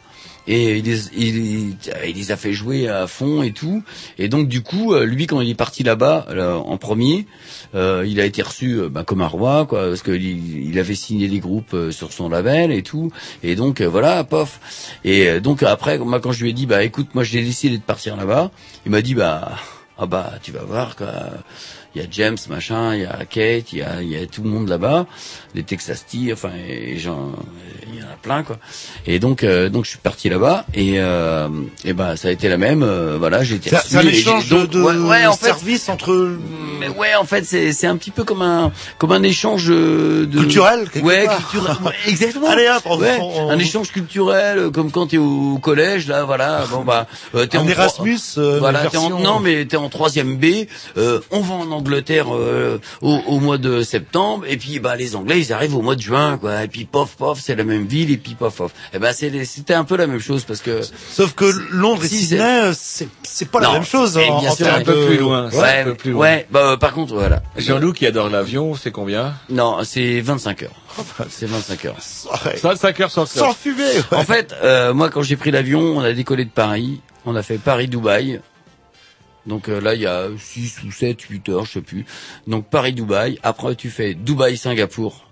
Et 0.47 0.78
il 0.78 0.84
les, 0.84 1.07
il, 1.16 1.76
il 2.07 2.16
les 2.16 2.32
a 2.32 2.36
fait 2.36 2.53
jouer 2.53 2.88
à 2.88 3.07
fond 3.07 3.43
et 3.43 3.53
tout. 3.53 3.82
Et 4.18 4.28
donc 4.28 4.49
du 4.49 4.62
coup, 4.62 4.95
euh, 4.95 5.05
lui 5.05 5.26
quand 5.26 5.41
il 5.41 5.51
est 5.51 5.55
parti 5.55 5.82
là-bas 5.82 6.26
là, 6.30 6.57
en 6.57 6.76
premier, 6.76 7.26
euh, 7.74 8.05
il 8.07 8.20
a 8.20 8.24
été 8.24 8.43
reçu 8.43 8.80
euh, 8.80 8.88
bah, 8.88 9.05
comme 9.05 9.22
un 9.22 9.26
roi, 9.26 9.66
quoi, 9.66 9.88
parce 9.88 10.03
que 10.03 10.12
il, 10.12 10.78
avait 10.78 10.95
signé 10.95 11.28
les 11.28 11.38
groupes 11.38 11.74
euh, 11.74 11.91
sur 11.91 12.12
son 12.12 12.28
label 12.28 12.72
et 12.72 12.82
tout. 12.82 13.11
Et 13.43 13.55
donc 13.55 13.80
euh, 13.80 13.86
voilà, 13.86 14.24
pof. 14.24 14.61
Et 15.05 15.28
euh, 15.28 15.41
donc 15.41 15.62
après, 15.62 15.99
moi 15.99 16.20
quand 16.20 16.32
je 16.32 16.43
lui 16.43 16.51
ai 16.51 16.53
dit, 16.53 16.66
bah 16.66 16.82
écoute, 16.82 17.14
moi 17.14 17.24
j'ai 17.24 17.43
décidé 17.43 17.78
de 17.78 17.82
partir 17.82 18.16
là-bas, 18.16 18.51
il 18.86 18.93
m'a 18.93 19.03
dit, 19.03 19.14
bah 19.14 19.53
ah 19.99 20.07
bah 20.07 20.32
tu 20.43 20.51
vas 20.53 20.62
voir 20.62 20.97
quoi. 20.97 21.09
Il 21.95 22.01
y 22.01 22.05
a 22.05 22.09
James 22.11 22.36
machin, 22.49 22.95
il 22.95 23.01
y 23.03 23.05
a 23.05 23.24
Kate, 23.28 23.72
il 23.72 23.78
y 23.78 23.82
a, 23.82 24.01
il 24.01 24.09
y 24.09 24.16
a 24.16 24.24
tout 24.26 24.43
le 24.43 24.49
monde 24.49 24.68
là-bas, 24.68 25.07
les 25.57 25.64
Texas 25.64 26.07
Tea, 26.07 26.32
enfin 26.32 26.51
et 26.68 26.99
gens, 26.99 27.32
il 27.93 27.99
y 27.99 28.03
en 28.03 28.07
a 28.07 28.16
plein 28.22 28.45
quoi. 28.45 28.59
Et 29.07 29.18
donc 29.18 29.43
euh, 29.43 29.68
donc 29.70 29.84
je 29.86 29.91
suis 29.91 29.99
parti 29.99 30.28
là-bas 30.28 30.66
et 30.72 31.01
euh, 31.01 31.49
et 31.84 31.93
bah 31.93 32.16
ça 32.16 32.28
a 32.28 32.30
été 32.30 32.49
la 32.49 32.59
même. 32.59 32.82
euh, 32.84 33.16
voilà, 33.18 33.43
j'ai 33.43 33.57
été 33.57 33.70
C'est 33.84 33.97
un 33.97 34.03
et 34.03 34.09
échange 34.09 34.49
donc, 34.49 34.70
de, 34.70 34.80
ouais, 34.80 34.95
ouais, 34.97 35.26
en 35.26 35.32
fait, 35.34 35.47
services 35.47 35.88
entre 35.88 36.36
mais 36.78 36.88
ouais, 36.88 37.14
en 37.16 37.24
fait, 37.24 37.45
c'est 37.45 37.72
c'est 37.72 37.86
un 37.88 37.97
petit 37.97 38.12
peu 38.12 38.22
comme 38.24 38.43
un 38.43 38.70
comme 38.99 39.11
un 39.12 39.22
échange 39.24 39.66
euh, 39.70 40.26
de 40.26 40.38
Culturel, 40.38 40.86
Ouais, 41.03 41.26
culturel. 41.28 41.76
ouais, 41.84 41.93
exactement. 42.07 42.49
Allez, 42.51 42.68
hop, 42.68 42.82
on- 42.84 42.99
Ouais, 43.01 43.18
on- 43.20 43.51
un 43.51 43.59
échange 43.59 43.91
culturel, 43.91 44.59
euh, 44.59 44.70
comme 44.70 44.91
quand 44.93 45.09
t'es 45.09 45.18
au 45.18 45.59
collège, 45.61 46.07
là, 46.07 46.22
voilà. 46.24 46.64
Bon 46.70 46.84
bah, 46.84 47.07
euh, 47.34 47.47
t'es 47.47 47.59
un 47.59 47.62
en 47.62 47.68
Erasmus. 47.68 48.18
euh, 48.38 48.59
voilà, 48.61 48.86
t'es 48.86 48.97
en, 48.97 49.09
version- 49.09 49.18
non 49.20 49.41
mais 49.41 49.64
t'es 49.66 49.76
en 49.76 49.88
troisième 49.88 50.36
B. 50.36 50.66
euh, 50.97 51.20
on 51.32 51.41
va 51.41 51.55
en 51.55 51.80
Angleterre 51.81 52.26
euh, 52.35 52.78
au, 53.03 53.18
au 53.26 53.41
mois 53.41 53.59
de 53.59 53.83
septembre 53.83 54.45
et 54.49 54.57
puis 54.57 54.78
bah 54.78 54.97
les 54.97 55.16
Anglais 55.16 55.41
ils 55.41 55.53
arrivent 55.53 55.74
au 55.76 55.83
mois 55.83 55.97
de 55.97 56.01
juin 56.01 56.39
quoi. 56.39 56.62
Et 56.64 56.68
puis 56.68 56.85
pof 56.85 57.16
pof 57.16 57.41
c'est 57.43 57.57
la 57.57 57.64
même 57.64 57.87
ville 57.87 58.11
et 58.11 58.16
puis 58.16 58.35
pof 58.35 58.55
pof. 58.57 58.72
Et 58.95 58.99
ben 58.99 59.12
c'est 59.12 59.31
les- 59.31 59.45
c'était 59.45 59.74
un 59.74 59.85
peu 59.85 59.97
la 59.97 60.07
même 60.07 60.20
chose 60.20 60.45
parce 60.45 60.61
que 60.61 60.81
Sauf 61.11 61.35
que 61.35 61.45
Londres 61.72 62.05
et 62.05 62.09
Si, 62.09 62.18
Sydney, 62.26 62.43
euh, 62.43 62.72
c'est 62.76 63.09
c'est 63.22 63.49
pas 63.51 63.61
la 63.61 63.72
même 63.72 63.85
chose 63.85 64.16
et 64.18 64.28
en, 64.28 64.41
bien 64.41 64.51
en 64.51 64.55
sûr, 64.55 64.66
un 64.72 64.83
peu 64.83 64.95
de- 64.95 65.07
plus 65.07 65.16
loin. 65.18 65.45
Ouais. 65.47 65.51
c'est 65.53 65.59
un 65.59 65.62
ouais 65.62 65.85
peu 65.85 65.95
plus 65.95 66.11
loin. 66.12 66.20
ouais 66.22 66.47
bah 66.51 66.61
euh, 66.72 66.76
par 66.76 66.93
contre 66.93 67.14
voilà. 67.14 67.43
Jean-Loup 67.57 67.93
qui 67.93 68.07
adore 68.07 68.28
l'avion, 68.28 68.74
c'est 68.74 68.91
combien? 68.93 69.35
Non 69.49 69.78
c'est 69.85 70.20
25 70.20 70.62
heures. 70.64 70.70
C'est 71.28 71.47
25 71.47 71.85
heures. 71.87 71.97
Ouais. 72.47 72.57
25 72.62 73.01
heures 73.01 73.11
sans 73.11 73.24
Sans 73.26 73.53
fumer. 73.55 73.83
ouais. 73.85 74.18
En 74.18 74.24
fait, 74.24 74.55
euh, 74.62 74.93
moi, 74.93 75.09
quand 75.09 75.22
j'ai 75.22 75.37
pris 75.37 75.51
l'avion, 75.51 75.81
on 75.97 76.01
a 76.01 76.12
décollé 76.12 76.45
de 76.45 76.51
Paris. 76.51 77.01
On 77.24 77.37
a 77.37 77.43
fait 77.43 77.59
Paris-Dubaï. 77.59 78.41
Donc 79.51 79.68
euh, 79.68 79.80
là, 79.80 79.94
il 79.94 80.01
y 80.01 80.07
a 80.07 80.28
6 80.38 80.84
ou 80.86 80.92
7, 80.92 81.20
8 81.20 81.48
heures, 81.51 81.64
je 81.66 81.72
sais 81.72 81.80
plus. 81.82 82.07
Donc 82.46 82.66
Paris-Dubaï. 82.70 83.38
Après, 83.42 83.74
tu 83.74 83.90
fais 83.90 84.14
Dubaï-Singapour. 84.14 85.26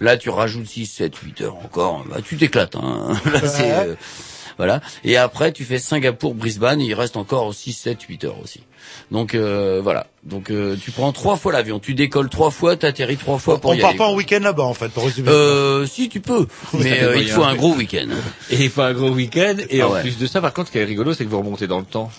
Là, 0.00 0.16
tu 0.16 0.28
rajoutes 0.28 0.66
6, 0.68 0.86
7, 0.86 1.16
8 1.16 1.40
heures 1.40 1.56
encore. 1.56 2.04
Bah, 2.08 2.18
tu 2.24 2.36
t'éclates. 2.36 2.76
Hein. 2.76 3.18
Là, 3.32 3.40
c'est... 3.48 3.72
euh, 3.72 3.94
voilà. 4.58 4.80
Et 5.02 5.16
après, 5.16 5.50
tu 5.52 5.64
fais 5.64 5.78
Singapour-Brisbane. 5.78 6.80
Il 6.80 6.94
reste 6.94 7.16
encore 7.16 7.52
6, 7.54 7.72
7, 7.72 8.02
8 8.02 8.24
heures 8.24 8.38
aussi. 8.42 8.60
Donc 9.10 9.34
euh, 9.34 9.80
voilà. 9.82 10.06
Donc 10.24 10.50
euh, 10.50 10.76
tu 10.80 10.90
prends 10.90 11.10
trois 11.12 11.36
fois 11.36 11.52
l'avion. 11.52 11.78
Tu 11.78 11.94
décolles 11.94 12.28
trois 12.28 12.50
fois, 12.50 12.76
t'atterris 12.76 13.16
trois 13.16 13.38
fois 13.38 13.58
pour 13.58 13.70
on 13.70 13.74
y 13.74 13.80
part 13.80 13.90
aller. 13.90 13.98
pas 13.98 14.08
en 14.08 14.14
week-end 14.14 14.40
là-bas 14.40 14.62
en 14.64 14.74
fait, 14.74 14.88
pour 14.90 15.04
résumer. 15.04 15.30
Euh, 15.30 15.86
si 15.86 16.10
tu 16.10 16.20
peux, 16.20 16.46
mais 16.74 17.02
euh, 17.02 17.16
il 17.16 17.30
faut 17.30 17.44
un 17.44 17.54
gros 17.54 17.74
week-end. 17.74 18.08
Et 18.50 18.64
il 18.64 18.68
faut 18.70 18.82
un 18.82 18.92
gros 18.92 19.08
week-end. 19.08 19.56
Et 19.70 19.80
Ah 19.80 19.88
en 19.88 19.92
ouais. 19.92 20.02
plus 20.02 20.18
de 20.18 20.26
ça, 20.26 20.42
par 20.42 20.52
contre, 20.52 20.68
ce 20.68 20.72
qui 20.72 20.78
est 20.78 20.84
rigolo, 20.84 21.14
c'est 21.14 21.24
que 21.24 21.30
vous 21.30 21.38
remontez 21.38 21.66
dans 21.66 21.78
le 21.78 21.86
temps. 21.86 22.10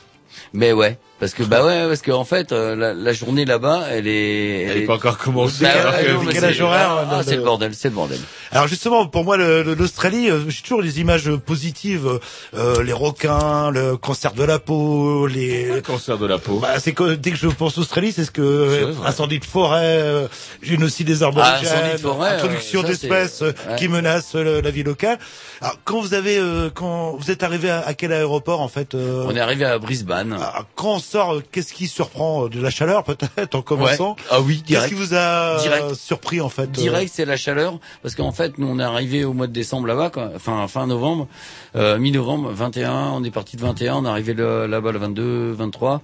Mais 0.54 0.74
ouais, 0.74 0.98
parce 1.20 1.34
que 1.34 1.44
bah 1.44 1.66
ouais, 1.66 1.88
parce 1.88 2.02
que 2.02 2.12
en 2.12 2.26
fait 2.26 2.52
euh, 2.52 2.76
la, 2.76 2.94
la 2.94 3.14
journée 3.14 3.46
là-bas, 3.46 3.86
elle 3.90 4.08
est, 4.08 4.64
Elle 4.64 4.80
n'est 4.82 4.86
pas 4.86 4.96
encore 4.96 5.18
commencée. 5.18 5.64
Bah 5.64 5.70
alors 5.80 5.94
que- 5.98 6.62
horaire, 6.62 7.08
ah, 7.12 7.22
c'est 7.26 7.38
le- 7.38 7.44
bordel, 7.44 7.74
c'est 7.74 7.90
le 7.90 7.96
bordel. 7.96 8.20
Alors 8.52 8.68
justement, 8.68 9.06
pour 9.08 9.24
moi, 9.24 9.38
l'Australie, 9.38 10.30
euh, 10.30 10.42
j'ai 10.50 10.62
toujours 10.62 10.82
des 10.84 11.00
images 11.02 11.30
positives. 11.46 12.20
euh, 12.54 12.84
les 12.84 12.94
requins, 12.94 13.72
le 13.72 13.98
cancer 13.98 14.34
de 14.34 14.44
la 14.44 14.60
peau, 14.60 15.28
les... 15.28 15.66
Le 15.76 15.82
cancer 15.82 16.18
de 16.18 16.26
la 16.26 16.38
peau? 16.38 16.60
Bah, 16.60 16.80
c'est 16.80 16.94
que 16.94 17.16
dès 17.16 17.32
que 17.32 17.38
je 17.38 17.48
pense 17.48 17.78
Australie, 17.78 18.12
c'est 18.12 18.24
ce 18.26 18.32
que 18.32 18.94
incendie 19.06 19.40
de 19.40 19.46
forêt, 19.46 20.00
euh, 20.02 20.28
génocide 20.62 21.08
des 21.08 21.24
aborigènes, 21.24 21.70
Ah, 21.74 21.94
de 21.94 21.98
forêt, 21.98 22.30
introduction 22.36 22.84
d'espèces 22.84 23.42
euh, 23.42 23.52
ouais. 23.70 23.76
qui 23.78 23.88
menacent 23.88 24.36
la 24.36 24.70
vie 24.72 24.84
locale. 24.84 25.18
Alors 25.62 25.78
quand 25.86 26.00
vous 26.02 26.14
avez, 26.14 26.38
euh, 26.38 26.70
quand 26.74 27.16
vous 27.18 27.32
êtes 27.32 27.44
arrivé 27.44 27.70
à, 27.70 27.80
à 27.86 27.94
quel 27.94 28.12
aéroport 28.14 28.62
en 28.62 28.68
fait 28.68 28.94
euh, 28.96 29.24
On 29.28 29.36
est 29.36 29.40
arrivé 29.40 29.66
à 29.66 29.78
Brisbane. 29.80 30.36
ah, 30.40 30.64
Quand 30.76 31.00
sort, 31.06 31.34
euh, 31.36 31.44
qu'est-ce 31.52 31.74
qui 31.74 31.88
surprend 31.88 32.46
euh, 32.46 32.50
de 32.50 32.60
la 32.60 32.70
chaleur 32.70 33.04
peut-être 33.04 33.56
en 33.56 33.62
commençant 33.62 34.12
Ouais. 34.12 34.24
Ah 34.32 34.42
oui, 34.42 34.56
Qu'est-ce 34.58 34.66
direct. 34.66 34.90
qui 34.90 34.94
vous 34.96 35.14
a 35.14 35.58
Direct. 35.62 35.84
euh, 35.86 35.94
surpris 35.96 36.42
en 36.42 36.50
fait 36.50 36.72
Direct, 36.72 37.12
c'est 37.14 37.26
la 37.26 37.38
chaleur, 37.38 37.80
parce 38.02 38.16
qu'en 38.16 38.32
fait, 38.32 38.58
nous 38.58 38.68
on 38.68 38.80
est 38.80 38.84
arrivé 38.84 39.24
au 39.24 39.34
mois 39.34 39.48
de 39.48 39.54
décembre 39.54 39.88
là-bas, 39.88 40.10
quoi. 40.10 40.32
enfin 40.36 40.68
fin 40.68 40.88
novembre, 40.88 41.28
euh, 41.76 41.98
mi-novembre, 41.98 42.50
21. 42.52 43.12
On 43.14 43.24
est 43.24 43.32
parti 43.32 43.56
de 43.58 43.62
21, 43.62 43.96
on 43.96 44.06
est 44.06 44.10
arrivé 44.10 44.34
là-bas 44.34 44.92
le 44.92 45.00
22, 45.00 45.52
23, 45.54 46.02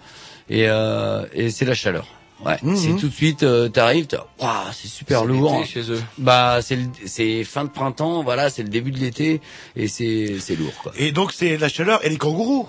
et, 0.49 0.65
euh, 0.67 1.25
et 1.33 1.49
c'est 1.49 1.65
la 1.65 1.73
chaleur. 1.73 2.05
Ouais, 2.43 2.57
Mhm. 2.63 2.75
c'est 2.75 2.95
tout 2.95 3.07
de 3.07 3.13
suite, 3.13 3.43
euh, 3.43 3.69
t'arrives, 3.69 4.07
waouh, 4.39 4.49
c'est 4.73 4.87
super 4.87 5.19
C'est 5.21 5.27
lourd. 5.27 5.53
l'été 5.59 5.67
chez 5.69 5.91
eux. 5.91 6.01
Bah, 6.17 6.57
c'est 6.63 6.75
le- 6.75 6.87
c'est 7.05 7.43
fin 7.43 7.65
de 7.65 7.69
printemps, 7.69 8.23
voilà, 8.23 8.49
c'est 8.49 8.63
le 8.63 8.69
début 8.69 8.89
de 8.89 8.97
l'été 8.97 9.41
et 9.75 9.87
c'est 9.87 10.37
c'est 10.39 10.55
lourd 10.55 10.73
quoi. 10.81 10.91
Et 10.97 11.11
donc 11.11 11.33
c'est 11.33 11.57
la 11.57 11.69
chaleur 11.69 12.03
et 12.03 12.09
les 12.09 12.17
kangourous. 12.17 12.67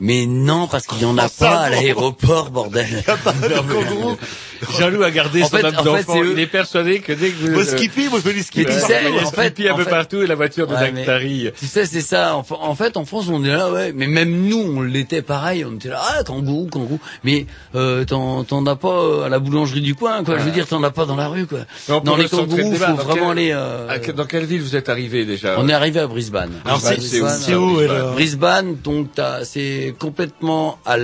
Mais 0.00 0.26
non, 0.26 0.68
parce 0.68 0.86
qu'il 0.86 1.00
y 1.02 1.04
en 1.04 1.18
a 1.18 1.26
Oh, 1.26 1.30
pas 1.40 1.56
à 1.58 1.70
l'aéroport, 1.70 2.50
bordel. 2.50 2.86
Il 2.90 2.96
y 3.08 3.10
a 3.10 3.16
pas 3.16 3.32
de 3.32 3.48
kangourous. 3.48 4.16
Jean-Loup 4.78 5.02
a 5.04 5.10
gardé 5.12 5.42
En 5.44 5.48
son 5.48 5.56
fait- 5.56 5.64
âme 5.64 5.74
en 5.76 5.78
fait, 5.82 5.84
d'enfant. 5.84 6.12
c'est 6.14 6.20
eux. 6.20 6.32
Il 6.32 6.40
est 6.40 6.46
persuadé 6.48 6.98
que 6.98 7.12
dès 7.12 7.30
que 7.30 7.36
vous... 7.36 7.52
Moi 7.52 7.64
Skippy, 7.64 8.08
moi 8.08 8.18
je 8.18 8.28
fais 8.28 8.34
du 8.34 8.42
ski. 8.42 8.60
Mais 8.60 8.64
tu 8.66 8.72
sais, 8.72 9.02
il 9.08 9.14
y 9.14 9.18
a 9.18 9.22
en 9.22 9.30
fait- 9.30 9.46
Skippy 9.46 9.68
un 9.68 9.74
peu 9.76 9.84
fait- 9.84 9.90
partout 9.90 10.20
et 10.22 10.26
la 10.26 10.34
voiture 10.34 10.66
de 10.66 10.74
Ouais, 10.74 10.90
Dactari. 10.92 11.50
Tu 11.56 11.66
sais, 11.66 11.86
c'est 11.86 12.00
ça. 12.00 12.34
En, 12.36 12.44
en 12.60 12.74
fait, 12.74 12.96
en 12.96 13.04
France, 13.04 13.26
on 13.30 13.44
est 13.44 13.48
là, 13.52 13.70
ouais. 13.70 13.92
Mais 13.94 14.08
même 14.08 14.30
nous, 14.48 14.58
on 14.58 14.80
l'était 14.82 15.22
pareil. 15.22 15.64
On 15.64 15.74
était 15.76 15.90
là, 15.90 16.00
ah, 16.02 16.24
kangourou, 16.24 16.66
kangourou. 16.66 16.98
Mais 17.22 17.46
euh, 17.76 18.04
t'en 18.04 18.42
t'en 18.42 18.66
as 18.66 18.74
pas 18.74 18.88
euh, 18.88 19.26
à 19.26 19.28
la 19.28 19.38
boulangerie 19.38 19.80
du 19.80 19.94
coin, 19.94 20.24
quoi. 20.24 20.38
Je 20.38 20.42
veux 20.42 20.50
dire, 20.50 20.66
t'en 20.66 20.82
as 20.82 20.90
pas 20.90 21.06
dans 21.06 21.16
la 21.16 21.28
rue, 21.28 21.46
quoi. 21.46 21.60
Dans 22.02 22.16
les 22.16 22.28
kangourous, 22.28 22.74
faut 22.74 22.94
vraiment 22.94 23.30
aller. 23.30 23.50
euh, 23.52 23.88
À 23.88 23.98
Dans 24.12 24.26
quelle 24.26 24.44
ville 24.44 24.60
vous 24.62 24.74
êtes 24.74 24.88
arrivé 24.88 25.24
déjà? 25.24 25.54
On 25.60 25.68
est 25.68 25.72
arrivé 25.72 26.00
à 26.00 26.06
Brisbane. 26.08 26.50
Alors 26.64 26.80
Brisbane, 26.80 27.00
c'est 27.00 27.44
c'est 27.46 27.54
où 27.54 27.74
Brisbane, 27.74 27.96
c'est 28.08 28.14
Brisbane, 28.14 28.76
donc 28.82 29.08
t'as- 29.14 29.44
c'est 29.88 29.96
complètement 29.98 30.78
à 30.84 30.96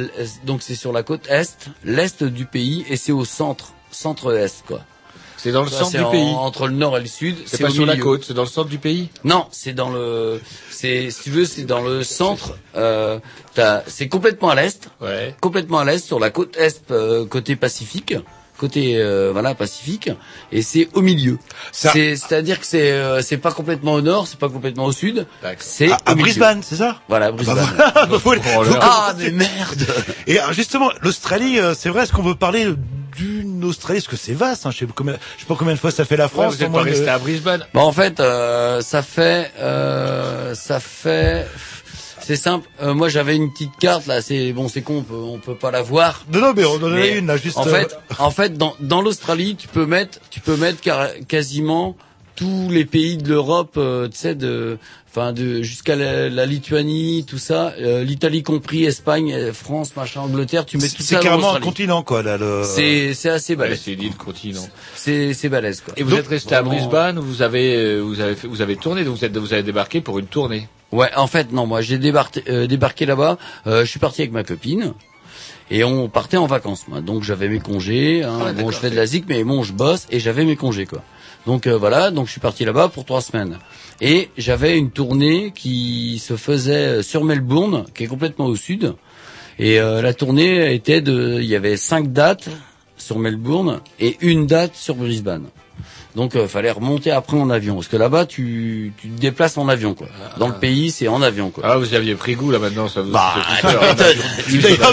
donc 0.45 0.63
c'est 0.63 0.75
sur 0.75 0.93
la 0.93 1.03
côte 1.03 1.27
est, 1.31 1.71
l'est 1.85 2.23
du 2.23 2.45
pays, 2.45 2.85
et 2.91 2.97
c'est 2.97 3.13
au 3.13 3.25
centre, 3.25 3.73
centre-est, 3.91 4.65
quoi. 4.67 4.81
C'est 5.39 5.53
dans 5.53 5.63
le 5.65 5.71
Ça, 5.71 5.81
centre 5.81 5.97
du 5.97 6.05
en- 6.05 6.11
pays. 6.11 6.35
entre 6.35 6.67
le 6.69 6.75
nord 6.75 6.97
et 6.99 7.01
le 7.01 7.07
sud. 7.07 7.37
C'est 7.47 7.63
pas 7.63 7.71
sur 7.71 7.87
la 7.87 7.97
côte, 7.97 8.25
c'est 8.25 8.35
dans 8.35 8.43
le 8.43 8.49
centre 8.49 8.69
du 8.69 8.79
pays? 8.79 9.09
Non, 9.25 9.47
c'est 9.53 9.73
dans 9.73 9.91
le, 9.91 10.41
c'est, 10.71 11.11
si 11.11 11.23
tu 11.25 11.31
veux, 11.31 11.45
c'est 11.47 11.65
dans 11.65 11.81
le 11.83 12.03
centre. 12.03 12.57
Euh, 12.77 13.19
t'as- 13.55 13.83
c'est 13.87 14.09
complètement 14.09 14.51
à 14.51 14.55
l'est, 14.55 14.89
Ouais. 15.01 15.35
complètement 15.41 15.79
à 15.79 15.85
l'est 15.85 15.99
sur 16.05 16.19
la 16.19 16.31
côte 16.31 16.57
est, 16.59 16.91
euh, 16.91 17.25
côté 17.27 17.57
Pacifique, 17.57 18.15
côté 18.65 18.97
euh, 18.99 19.31
voilà 19.33 19.55
Pacifique, 19.55 20.11
et 20.53 20.63
c'est 20.63 20.89
au 20.95 21.01
milieu. 21.03 21.39
Ça- 21.73 21.91
C'est, 21.93 22.17
c'est-à-dire 22.17 22.59
que 22.61 22.67
c'est, 22.67 22.91
euh, 22.93 23.21
c'est 23.23 23.37
pas 23.37 23.53
complètement 23.53 23.93
au 23.95 24.01
nord, 24.01 24.27
c'est 24.27 24.39
pas 24.39 24.49
complètement 24.49 24.85
au 24.87 24.93
sud, 24.93 25.27
D'accord. 25.43 25.59
c'est 25.61 25.91
à. 26.07 26.15
Brisbane, 26.15 26.63
c'est 26.63 26.77
ça? 26.77 26.97
Voilà, 27.09 27.31
Brisbane. 27.33 27.57
Bah 27.77 27.93
voilà, 27.95 28.07
bah 28.07 28.19
voilà. 28.25 28.43
Oh 28.57 28.79
Ah 28.81 29.15
mais 29.19 29.31
merde. 29.31 29.87
Et 30.27 30.39
alors, 30.39 30.53
justement, 30.53 30.91
l'Australie, 31.03 31.59
euh, 31.59 31.75
c'est 31.79 31.89
vrai, 31.91 32.05
est-ce 32.05 32.13
qu'on 32.13 32.23
veut 32.23 32.35
parler 32.35 32.67
d'une 33.17 33.63
Australie? 33.65 34.01
Parce 34.01 34.09
que 34.09 34.17
c'est 34.17 34.33
vaste, 34.33 34.67
hein, 34.67 34.71
je 34.73 34.79
sais 34.79 34.87
pas 34.87 34.93
combien, 34.97 35.15
je 35.37 35.43
sais 35.43 35.47
pas 35.47 35.55
combien 35.57 35.75
de 35.75 35.79
fois 35.79 35.91
ça 35.91 36.05
fait 36.05 36.17
la 36.17 36.25
Ouais, 36.25 36.31
France. 36.31 36.55
vous 36.55 36.63
êtes 36.63 36.69
pas 36.69 36.73
moins 36.79 36.85
de- 36.85 36.91
resté 36.91 37.09
à 37.09 37.19
Brisbane. 37.19 37.65
Bon, 37.75 37.83
en 37.83 37.93
fait, 37.93 38.19
euh, 38.21 38.81
ça 38.81 39.03
fait, 39.03 39.53
euh, 39.61 40.55
ça 40.55 40.81
fait, 40.81 41.47
c'est 42.25 42.37
simple. 42.37 42.69
Euh, 42.83 42.95
moi, 42.95 43.09
j'avais 43.09 43.37
une 43.37 43.53
petite 43.53 43.77
carte 43.79 44.07
là. 44.07 44.23
C'est 44.23 44.53
bon, 44.53 44.69
c'est 44.69 44.83
con, 44.83 44.99
on 44.99 45.03
peut, 45.03 45.15
on 45.15 45.39
peut 45.39 45.55
pas 45.57 45.71
la 45.71 45.83
voir. 45.83 46.25
Non, 46.33 46.41
non, 46.41 46.53
mais 46.57 46.65
on 46.65 46.77
en 46.77 46.93
a 46.93 47.07
une 47.07 47.27
là, 47.27 47.37
juste. 47.37 47.57
En 47.59 47.67
euh, 47.67 47.71
fait, 47.71 47.97
en 48.19 48.31
fait, 48.31 48.57
dans, 48.59 48.75
dans 48.81 49.03
l'Australie, 49.03 49.57
tu 49.57 49.69
peux 49.69 49.87
mettre, 49.87 50.19
tu 50.31 50.41
peux 50.41 50.57
mettre 50.57 50.81
car- 50.81 51.11
quasiment 51.29 51.97
tous 52.37 52.69
les 52.71 52.85
pays 52.85 53.17
de 53.17 53.29
l'Europe, 53.29 53.75
euh, 53.77 54.09
tu 54.09 54.17
sais, 54.17 54.35
de, 54.35 54.79
enfin, 55.17 55.33
de 55.33 55.63
jusqu'à 55.63 55.95
la, 55.97 56.29
la 56.29 56.45
Lituanie, 56.47 57.25
tout 57.27 57.39
ça, 57.39 57.73
euh, 57.81 58.03
l'Italie 58.03 58.43
compris, 58.43 58.85
Espagne, 58.85 59.33
euh, 59.33 59.53
France, 59.53 59.95
machin, 59.97 60.21
Angleterre, 60.23 60.67
tu 60.67 60.77
mets 60.79 60.89
tout 60.89 61.03
ça 61.03 61.19
c'est 61.19 61.21
carrément 61.21 61.55
un 61.55 61.61
continent, 61.61 62.03
quoi, 62.03 62.23
là. 62.23 62.37
Le... 62.37 62.63
C'est, 62.65 63.15
c'est 63.15 63.29
assez 63.31 63.53
Ouais, 63.53 63.59
balèze. 63.59 63.81
c'est 63.85 63.93
une 63.93 64.03
île 64.03 64.17
continent. 64.17 64.67
C'est, 64.95 65.33
c'est 65.35 65.49
balèze, 65.49 65.81
quoi. 65.83 65.95
Et 65.97 66.03
vous 66.03 66.11
Donc, 66.11 66.19
êtes 66.21 66.27
resté 66.29 66.55
à 66.55 66.63
Brisbane 66.63 67.19
où 67.19 67.23
vous 67.23 67.43
avez, 67.43 67.77
euh, 67.77 68.01
vous 68.01 68.21
avez, 68.21 68.35
fait- 68.35 68.49
vous 68.49 68.61
avez 68.63 68.77
tourné, 68.77 69.05
donc 69.05 69.17
vous 69.19 69.25
êtes, 69.25 69.37
vous 69.37 69.53
avez 69.53 69.63
débarqué 69.63 70.01
pour 70.01 70.19
une 70.19 70.27
tournée. 70.27 70.69
Ouais, 70.93 71.11
en 71.17 71.27
fait, 71.27 71.51
non, 71.53 71.67
moi 71.67 71.81
j'ai 71.81 71.99
débarqué, 71.99 72.43
euh, 72.49 72.67
débarqué 72.67 73.05
là-bas. 73.07 73.39
euh, 73.67 73.85
je 73.85 73.91
suis 73.91 73.99
parti 74.01 74.21
avec 74.23 74.33
ma 74.33 74.45
copine 74.45 74.95
et 75.71 75.83
on 75.83 76.09
partait 76.09 76.37
en 76.37 76.47
vacances. 76.47 76.87
Moi. 76.89 77.01
Donc 77.01 77.23
j'avais 77.25 77.49
mes 77.49 77.59
congés. 77.59 78.23
Hein, 78.23 78.39
Ah 78.41 78.45
ouais, 78.47 78.53
bon, 78.53 78.71
je 78.71 78.77
fais 78.79 78.91
de 78.91 78.95
la 78.97 79.07
zik, 79.07 79.25
mais 79.29 79.43
bon, 79.43 79.63
je 79.65 79.73
bosse 79.73 80.07
et 80.11 80.21
j'avais 80.21 80.45
mes 80.45 80.55
congés 80.57 80.87
quoi. 80.87 81.03
Donc 81.47 81.67
euh, 81.67 81.77
voilà, 81.77 82.11
donc 82.11 82.27
je 82.27 82.33
suis 82.33 82.41
parti 82.41 82.65
là-bas 82.65 82.89
pour 82.89 83.05
trois 83.05 83.21
semaines. 83.21 83.59
Et 84.01 84.31
j'avais 84.37 84.79
une 84.79 84.91
tournée 84.91 85.53
qui 85.55 86.19
se 86.19 86.37
faisait 86.37 87.03
sur 87.03 87.25
Melbourne, 87.25 87.85
qui 87.95 88.05
est 88.05 88.09
complètement 88.09 88.47
au 88.47 88.57
sud. 88.57 88.95
Et 89.59 89.79
euh, 89.79 90.03
la 90.03 90.15
tournée 90.15 90.75
était 90.75 91.01
de, 91.01 91.39
il 91.41 91.47
y 91.47 91.55
avait 91.55 91.77
cinq 91.77 92.13
dates 92.13 92.49
sur 92.97 93.19
Melbourne 93.19 93.81
et 94.01 94.17
une 94.21 94.47
date 94.47 94.75
sur 94.75 94.95
Brisbane. 94.95 95.47
Donc 96.15 96.37
euh, 96.37 96.47
fallait 96.49 96.71
remonter 96.71 97.11
après 97.11 97.37
en 97.37 97.51
avion 97.51 97.75
parce 97.77 97.89
que 97.89 97.97
là-bas 97.97 98.27
tu 98.27 98.93
tu 99.01 99.09
te 99.09 99.21
déplaces 99.21 99.59
en 99.59 99.69
avion 99.69 99.95
quoi. 99.95 100.07
Dans 100.39 100.49
le 100.49 100.55
pays 100.55 100.91
c'est 100.91 101.09
en 101.09 101.23
avion 101.23 101.51
quoi. 101.51 101.65
Ah, 101.67 101.77
vous 101.77 101.95
aviez 101.95 102.15
pris 102.15 102.35
goût 102.35 102.51
là 102.51 102.59
maintenant, 102.59 102.89
ça 102.89 103.03
vous. 103.03 103.11
Bah, 103.11 103.35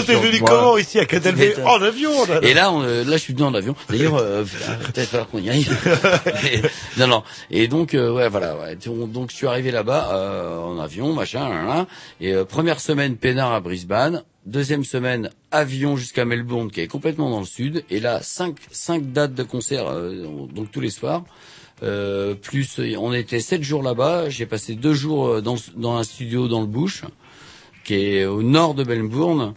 t'es 0.06 0.14
venu 0.14 0.40
comment 0.40 0.76
ici 0.78 0.98
à 0.98 1.06
Mais, 1.36 1.54
En 1.64 1.80
avion, 1.82 2.10
là. 2.26 2.40
Et 2.42 2.54
là, 2.54 2.72
on, 2.72 2.82
euh, 2.82 3.04
là, 3.04 3.12
je 3.12 3.22
suis 3.22 3.32
venu 3.34 3.44
en 3.44 3.54
avion. 3.54 3.74
D'ailleurs, 3.88 4.16
euh, 4.16 4.44
peut-être 4.92 5.08
falloir 5.08 5.28
qu'on 5.28 5.38
y 5.38 5.50
aille. 5.50 5.66
Non, 6.98 7.06
non. 7.06 7.22
Et 7.50 7.68
donc, 7.68 7.94
euh, 7.94 8.10
ouais, 8.10 8.28
voilà. 8.28 8.56
Ouais. 8.56 8.76
Donc, 8.76 9.10
donc, 9.12 9.30
je 9.30 9.36
suis 9.36 9.46
arrivé 9.46 9.70
là-bas 9.70 10.10
euh, 10.12 10.58
en 10.58 10.78
avion, 10.78 11.12
machin, 11.12 11.48
là, 11.48 11.62
là. 11.62 11.86
Et 12.20 12.32
euh, 12.32 12.44
première 12.44 12.80
semaine 12.80 13.16
peinard 13.16 13.52
à 13.52 13.60
Brisbane. 13.60 14.22
Deuxième 14.46 14.84
semaine 14.84 15.30
avion 15.50 15.96
jusqu'à 15.96 16.24
Melbourne, 16.24 16.70
qui 16.70 16.80
est 16.80 16.88
complètement 16.88 17.30
dans 17.30 17.40
le 17.40 17.46
sud. 17.46 17.84
Et 17.90 18.00
là, 18.00 18.20
cinq, 18.22 18.56
cinq 18.70 19.12
dates 19.12 19.34
de 19.34 19.42
concert, 19.42 19.86
euh, 19.88 20.26
donc 20.52 20.70
tous 20.70 20.80
les 20.80 20.90
soirs. 20.90 21.24
Euh, 21.82 22.34
plus, 22.34 22.80
on 22.98 23.12
était 23.12 23.40
sept 23.40 23.62
jours 23.62 23.82
là-bas. 23.82 24.28
J'ai 24.28 24.46
passé 24.46 24.74
deux 24.74 24.94
jours 24.94 25.26
euh, 25.26 25.40
dans, 25.40 25.56
dans 25.76 25.96
un 25.96 26.04
studio 26.04 26.48
dans 26.48 26.60
le 26.60 26.66
Bush, 26.66 27.02
qui 27.84 27.94
est 27.94 28.24
au 28.24 28.42
nord 28.42 28.74
de 28.74 28.84
Melbourne 28.84 29.54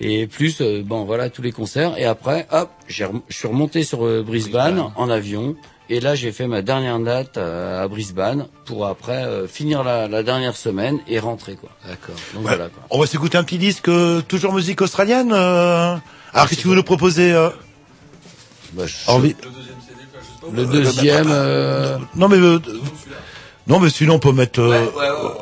et 0.00 0.26
plus 0.26 0.60
euh, 0.60 0.82
bon 0.84 1.04
voilà 1.04 1.30
tous 1.30 1.42
les 1.42 1.52
concerts 1.52 1.98
et 1.98 2.04
après 2.04 2.46
hop 2.52 2.70
je 2.86 3.04
suis 3.30 3.48
remonté 3.48 3.82
sur 3.82 4.04
euh, 4.04 4.22
Brisbane, 4.22 4.74
Brisbane. 4.74 4.92
en 4.96 5.10
avion 5.10 5.56
et 5.90 6.00
là 6.00 6.14
j'ai 6.14 6.32
fait 6.32 6.46
ma 6.46 6.62
dernière 6.62 6.98
date 6.98 7.36
euh, 7.38 7.82
à 7.84 7.88
Brisbane 7.88 8.46
pour 8.64 8.86
après 8.86 9.24
euh, 9.24 9.46
finir 9.46 9.82
la, 9.84 10.08
la 10.08 10.22
dernière 10.22 10.56
semaine 10.56 10.98
et 11.08 11.18
rentrer 11.18 11.56
quoi 11.56 11.70
D'accord. 11.86 12.14
donc 12.34 12.44
Ouais. 12.44 12.48
voilà 12.56 12.68
quoi 12.68 12.82
On 12.90 12.98
va 13.00 13.06
s'écouter 13.06 13.38
un 13.38 13.44
petit 13.44 13.58
disque, 13.58 13.88
euh, 13.88 14.20
toujours 14.20 14.52
musique 14.52 14.80
australienne. 14.82 15.32
euh. 15.32 15.96
Alors, 16.34 16.48
qu'est-ce 16.48 16.62
que 16.62 16.68
vous 16.68 16.74
nous 16.74 16.82
proposez 16.82 17.32
euh, 17.32 17.48
Bah, 18.74 18.84
je- 18.86 19.10
envie... 19.10 19.34
le 20.52 20.66
deuxième 20.66 21.28
euh, 21.30 21.96
Non, 22.16 22.28
mais 22.28 22.36
euh, 22.36 22.58
non, 23.66 23.80
mais 23.80 23.90
sinon 23.90 24.14
on 24.14 24.18
peut 24.18 24.32
mettre. 24.32 24.60
euh, 24.60 24.86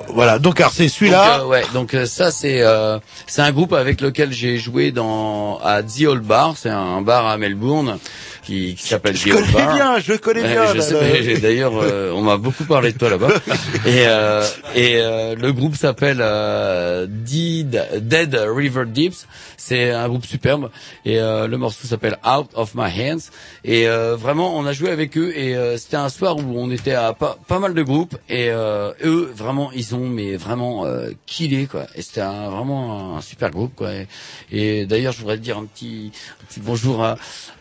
Voilà. 0.08 0.38
Donc, 0.38 0.60
alors 0.60 0.72
c'est 0.72 0.88
celui-là. 0.88 1.38
Donc, 1.38 1.46
euh, 1.46 1.48
ouais, 1.48 1.62
donc 1.74 1.94
euh, 1.94 2.06
ça 2.06 2.30
c'est 2.32 2.60
euh, 2.62 2.98
c'est 3.28 3.42
un 3.42 3.52
groupe 3.52 3.72
avec 3.72 4.00
lequel 4.00 4.32
j'ai 4.32 4.58
joué 4.58 4.90
dans 4.92 5.58
à 5.62 5.82
The 5.82 6.02
Old 6.06 6.22
Bar, 6.24 6.54
c'est 6.56 6.70
un 6.70 7.02
bar 7.02 7.26
à 7.26 7.36
Melbourne 7.36 7.98
qui, 8.46 8.76
qui 8.76 8.86
s'appelle 8.86 9.16
je 9.16 9.28
The 9.28 9.32
Old 9.34 9.52
connais 9.52 9.74
bien, 9.74 9.98
je 9.98 10.12
connais 10.14 10.42
bien. 10.42 10.74
je 10.74 11.40
d'ailleurs, 11.40 11.72
euh, 11.76 12.12
on 12.12 12.22
m'a 12.22 12.36
beaucoup 12.36 12.64
parlé 12.64 12.92
de 12.92 12.98
toi 12.98 13.10
là-bas. 13.10 13.28
et 13.86 14.06
euh, 14.06 14.44
et 14.74 15.00
euh, 15.00 15.34
le 15.34 15.52
groupe 15.52 15.74
s'appelle 15.74 16.18
euh, 16.20 17.06
Dead, 17.08 18.02
Dead 18.02 18.34
River 18.34 18.84
Deeps. 18.86 19.26
C'est 19.56 19.90
un 19.90 20.08
groupe 20.08 20.24
superbe. 20.24 20.70
Et 21.04 21.18
euh, 21.18 21.48
le 21.48 21.56
morceau 21.58 21.88
s'appelle 21.88 22.18
Out 22.24 22.50
of 22.54 22.74
My 22.76 22.88
Hands. 22.88 23.18
Et 23.64 23.88
euh, 23.88 24.14
vraiment, 24.14 24.56
on 24.56 24.64
a 24.64 24.72
joué 24.72 24.90
avec 24.90 25.18
eux. 25.18 25.32
Et 25.36 25.56
euh, 25.56 25.76
c'était 25.76 25.96
un 25.96 26.08
soir 26.08 26.36
où 26.36 26.44
on 26.56 26.70
était 26.70 26.92
à 26.94 27.12
pas, 27.14 27.36
pas 27.48 27.58
mal 27.58 27.74
de 27.74 27.82
groupes. 27.82 28.16
Et 28.28 28.50
euh, 28.50 28.92
eux, 29.04 29.32
vraiment, 29.34 29.72
ils 29.72 29.96
ont 29.96 30.06
mais 30.06 30.36
vraiment 30.36 30.86
euh, 30.86 31.10
killé 31.26 31.66
quoi. 31.66 31.86
Et 31.96 32.02
c'était 32.02 32.20
un, 32.20 32.48
vraiment 32.48 33.16
un 33.16 33.20
super 33.20 33.50
groupe 33.50 33.74
quoi. 33.74 33.90
Et, 33.92 34.06
et 34.52 34.86
d'ailleurs, 34.86 35.12
je 35.12 35.18
voudrais 35.18 35.36
te 35.36 35.42
dire 35.42 35.58
un 35.58 35.64
petit, 35.64 36.12
un 36.40 36.44
petit 36.46 36.60
bonjour 36.60 37.02
à 37.02 37.16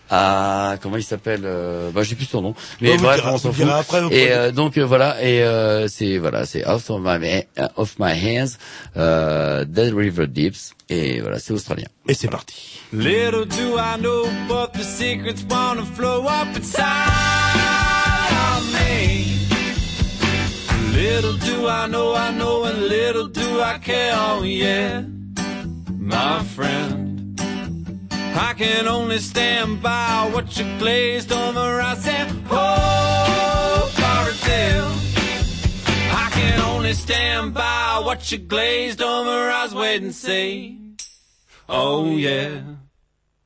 à 0.10 0.76
comment 0.82 0.98
il 0.98 1.04
s'appelle 1.04 1.42
euh, 1.46 1.90
bah 1.92 2.04
j'ai 2.04 2.16
plus 2.16 2.26
son 2.26 2.42
nom 2.42 2.54
mais 2.82 2.92
Ouais, 2.92 2.98
vous 2.98 3.04
bref 3.04 3.22
on 3.26 3.38
s'en 3.38 3.52
fout 3.52 3.66
après, 3.70 4.02
et 4.12 4.32
euh, 4.32 4.52
donc 4.52 4.78
euh, 4.78 4.86
voilà 4.86 5.22
et 5.24 5.44
euh, 5.44 5.88
c'est 5.88 6.18
voilà 6.18 6.46
c'est 6.46 6.64
off 6.66 6.90
of 6.90 7.02
my 7.04 7.44
off 7.76 7.96
my 8.00 8.12
hands 8.14 8.58
euh, 8.98 9.66
Dead 9.66 9.94
River 9.94 10.28
Deeps 10.28 10.74
et 10.90 11.20
voilà 11.22 11.40
c'est 11.40 11.54
australien 11.54 11.88
Et 12.08 12.14
c'est 12.14 12.28
parti. 12.28 12.80
Little 12.94 13.46
do 13.46 13.78
I 13.80 13.98
know, 14.00 14.26
but 14.48 14.74
the 14.74 14.84
secrets 14.84 15.44
wanna 15.50 15.84
flow 15.84 16.28
up 16.28 16.56
inside 16.56 16.84
of 18.58 18.64
me. 18.74 19.40
Little 20.94 21.34
do 21.34 21.68
I 21.68 21.88
know, 21.88 22.14
I 22.16 22.32
know, 22.38 22.64
and 22.66 22.88
little 22.88 23.28
do 23.28 23.60
I 23.62 23.80
care, 23.80 24.14
oh 24.16 24.44
yeah, 24.44 25.02
my 26.00 26.44
friend. 26.56 27.15
I 28.38 28.54
can 28.54 28.88
only 28.88 29.20
stand 29.20 29.82
by 29.82 30.30
what 30.34 30.58
you 30.58 30.66
glazed 30.78 31.32
over 31.32 31.80
and 32.06 32.30
hope 32.48 33.92
for 33.92 34.30
a. 34.46 34.92
I 36.12 36.30
can 36.34 36.60
only 36.60 36.92
stand 36.94 37.54
by 37.54 38.02
what 38.04 38.30
you 38.34 38.38
glazed 38.38 39.02
over 39.02 39.50
eyes, 39.50 39.74
wait 39.74 40.02
and 40.02 40.14
see. 40.14 40.96
Oh 41.70 42.18
yeah. 42.18 42.62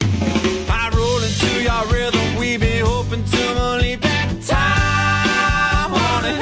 I 0.01 0.91
roll 0.95 1.21
into 1.21 1.61
your 1.61 1.85
rhythm, 1.93 2.35
we 2.39 2.57
be 2.57 2.79
hoping 2.79 3.23
to 3.23 3.53
believe 3.53 4.01
that 4.01 4.41
time 4.41 5.93
on 5.93 6.25
a 6.25 6.33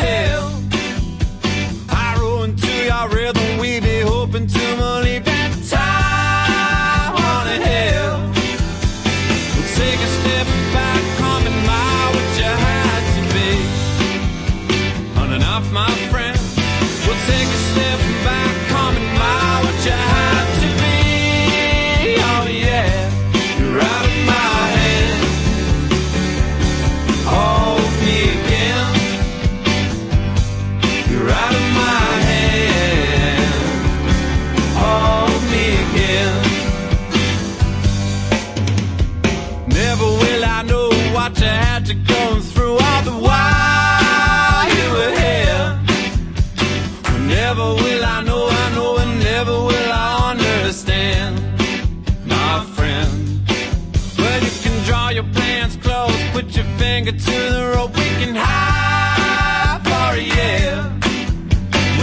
finger 57.12 57.26
to 57.26 57.54
the 57.54 57.74
rope, 57.76 57.96
we 57.96 58.04
can 58.04 58.36
hide 58.36 59.82
for 59.84 60.18
a 60.18 60.22
year. 60.22 60.94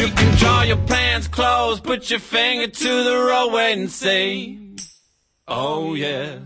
You 0.01 0.15
can 0.15 0.37
draw 0.39 0.63
your 0.63 0.77
plans 0.79 1.29
close, 1.29 1.81
put 1.81 2.11
your 2.11 2.21
finger 2.21 2.69
to 2.69 3.05
the 3.05 3.17
road, 3.29 3.53
wait 3.53 3.79
and 3.79 3.91
see. 3.91 4.77
Oh 5.47 5.95
yeah. 5.95 6.39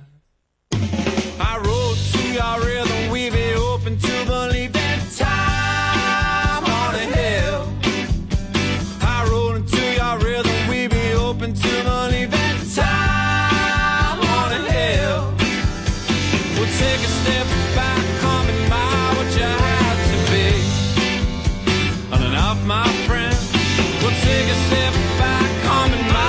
I 0.73 1.59
rode 1.65 1.97
to 2.13 2.33
your 2.33 2.61
rhythm, 2.61 3.11
we 3.11 3.31
be 3.31 3.55
We'll 24.01 24.11
take 24.11 24.49
a 24.49 24.55
step 24.55 24.95
back, 25.19 25.63
come 25.65 25.93
admire 25.93 26.28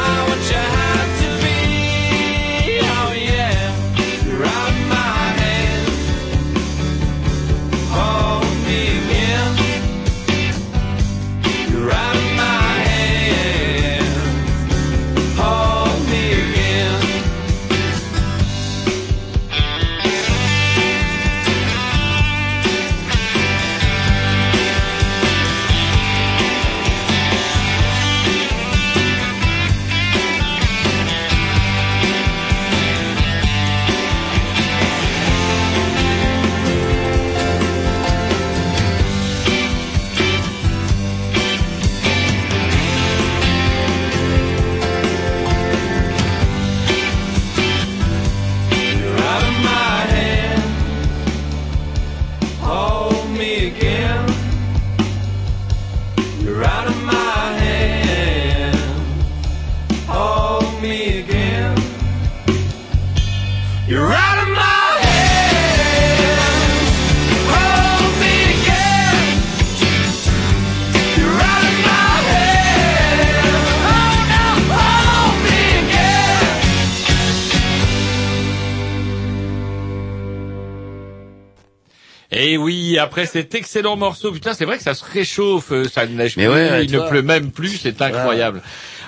après 82.99 83.25
cet 83.25 83.55
excellent 83.55 83.95
morceau, 83.95 84.31
putain, 84.31 84.53
c'est 84.53 84.65
vrai 84.65 84.77
que 84.77 84.83
ça 84.83 84.93
se 84.93 85.03
réchauffe, 85.03 85.71
euh, 85.71 85.85
ça 85.87 86.05
ne 86.05 86.13
neige 86.15 86.37
Mais 86.37 86.45
plus, 86.45 86.53
ouais, 86.53 86.85
il 86.85 86.91
ne 86.91 86.99
pleut 87.07 87.21
même 87.21 87.51
plus, 87.51 87.77
c'est 87.77 88.01
incroyable. 88.01 88.61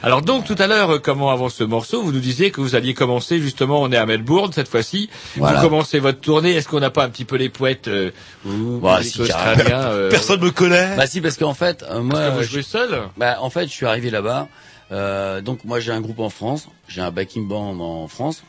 Alors 0.03 0.23
donc 0.23 0.45
tout 0.45 0.55
à 0.57 0.65
l'heure, 0.65 0.89
euh, 0.95 0.97
comment 0.99 1.29
avance 1.29 1.53
ce 1.55 1.63
morceau 1.63 2.01
Vous 2.01 2.11
nous 2.11 2.19
disiez 2.19 2.49
que 2.49 2.59
vous 2.59 2.73
alliez 2.75 2.95
commencer 2.95 3.39
justement, 3.39 3.81
on 3.83 3.91
est 3.91 3.97
à 3.97 4.05
Melbourne 4.07 4.51
cette 4.51 4.67
fois-ci. 4.67 5.09
Voilà. 5.37 5.59
Vous 5.61 5.67
commencez 5.69 5.99
votre 5.99 6.19
tournée. 6.19 6.53
Est-ce 6.55 6.67
qu'on 6.67 6.79
n'a 6.79 6.89
pas 6.89 7.03
un 7.05 7.09
petit 7.09 7.23
peu 7.25 7.35
les 7.35 7.49
poètes 7.49 7.87
euh, 7.87 8.09
ou 8.45 8.79
Bah, 8.81 8.99
si, 9.03 9.21
australien 9.21 9.63
carrément. 9.63 9.79
euh, 9.91 10.09
Personne 10.09 10.41
me 10.41 10.49
connaît. 10.49 10.95
Bah 10.97 11.05
si, 11.05 11.21
parce 11.21 11.37
qu'en 11.37 11.53
fait, 11.53 11.83
euh, 11.83 12.01
moi, 12.01 12.19
Est-ce 12.19 12.29
que 12.31 12.35
vous 12.37 12.43
je- 12.43 12.49
jouez 12.49 12.61
seul 12.63 12.99
bah, 13.17 13.37
en 13.41 13.51
fait, 13.51 13.65
je 13.67 13.71
suis 13.73 13.85
arrivé 13.85 14.09
là-bas. 14.09 14.47
Euh, 14.91 15.39
donc 15.41 15.63
moi, 15.65 15.79
j'ai 15.79 15.91
un 15.91 16.01
groupe 16.01 16.19
en 16.19 16.29
France, 16.31 16.67
j'ai 16.87 17.01
un 17.01 17.11
backing 17.11 17.47
band 17.47 17.79
en 17.79 18.07
France, 18.07 18.43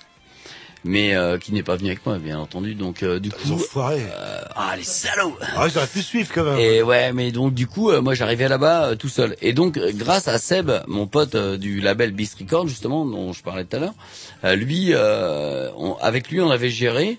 mais 0.85 1.15
euh, 1.15 1.39
qui 1.39 1.53
n'est 1.53 1.63
pas 1.63 1.77
venu 1.77 1.89
avec 1.91 2.05
moi, 2.05 2.19
bien 2.19 2.39
entendu. 2.39 2.75
Donc 2.75 3.03
euh, 3.03 3.19
du 3.21 3.31
Ils 3.45 3.53
ont 3.53 3.57
coup, 3.57 3.63
foiré. 3.63 4.01
euh, 4.03 4.41
ah 4.57 4.75
les 4.77 4.83
salauds. 4.83 5.37
Ah, 5.57 5.67
auraient 5.67 5.87
pu 5.87 6.03
suivre 6.03 6.31
quand 6.35 6.45
même. 6.45 6.59
Et 6.59 6.83
ouais, 6.83 7.13
mais 7.13 7.31
donc 7.33 7.55
du 7.55 7.67
coup, 7.67 7.91
euh, 7.91 8.01
moi 8.01 8.15
j'arrivais 8.15 8.49
là-bas 8.49 8.87
euh, 8.91 8.95
tout 8.97 9.09
seul. 9.09 9.37
Et 9.43 9.53
donc 9.53 9.77
euh, 9.77 9.93
grâce 9.95 10.29
à 10.29 10.39
Seb, 10.39 10.71
mon 10.89 11.07
pote 11.07 11.37
du 11.37 11.81
label 11.81 12.13
Beast 12.13 12.39
Record 12.39 12.69
justement, 12.69 13.05
dont 13.07 13.33
je 13.33 13.43
parlais 13.43 13.65
tout 13.65 13.77
à 13.77 13.81
l'heure, 13.81 13.95
euh, 14.45 14.55
lui, 14.57 14.89
euh, 14.93 15.71
on- 15.77 15.95
avec 15.95 16.29
lui, 16.31 16.41
on 16.41 16.51
avait 16.51 16.71
géré 16.71 17.19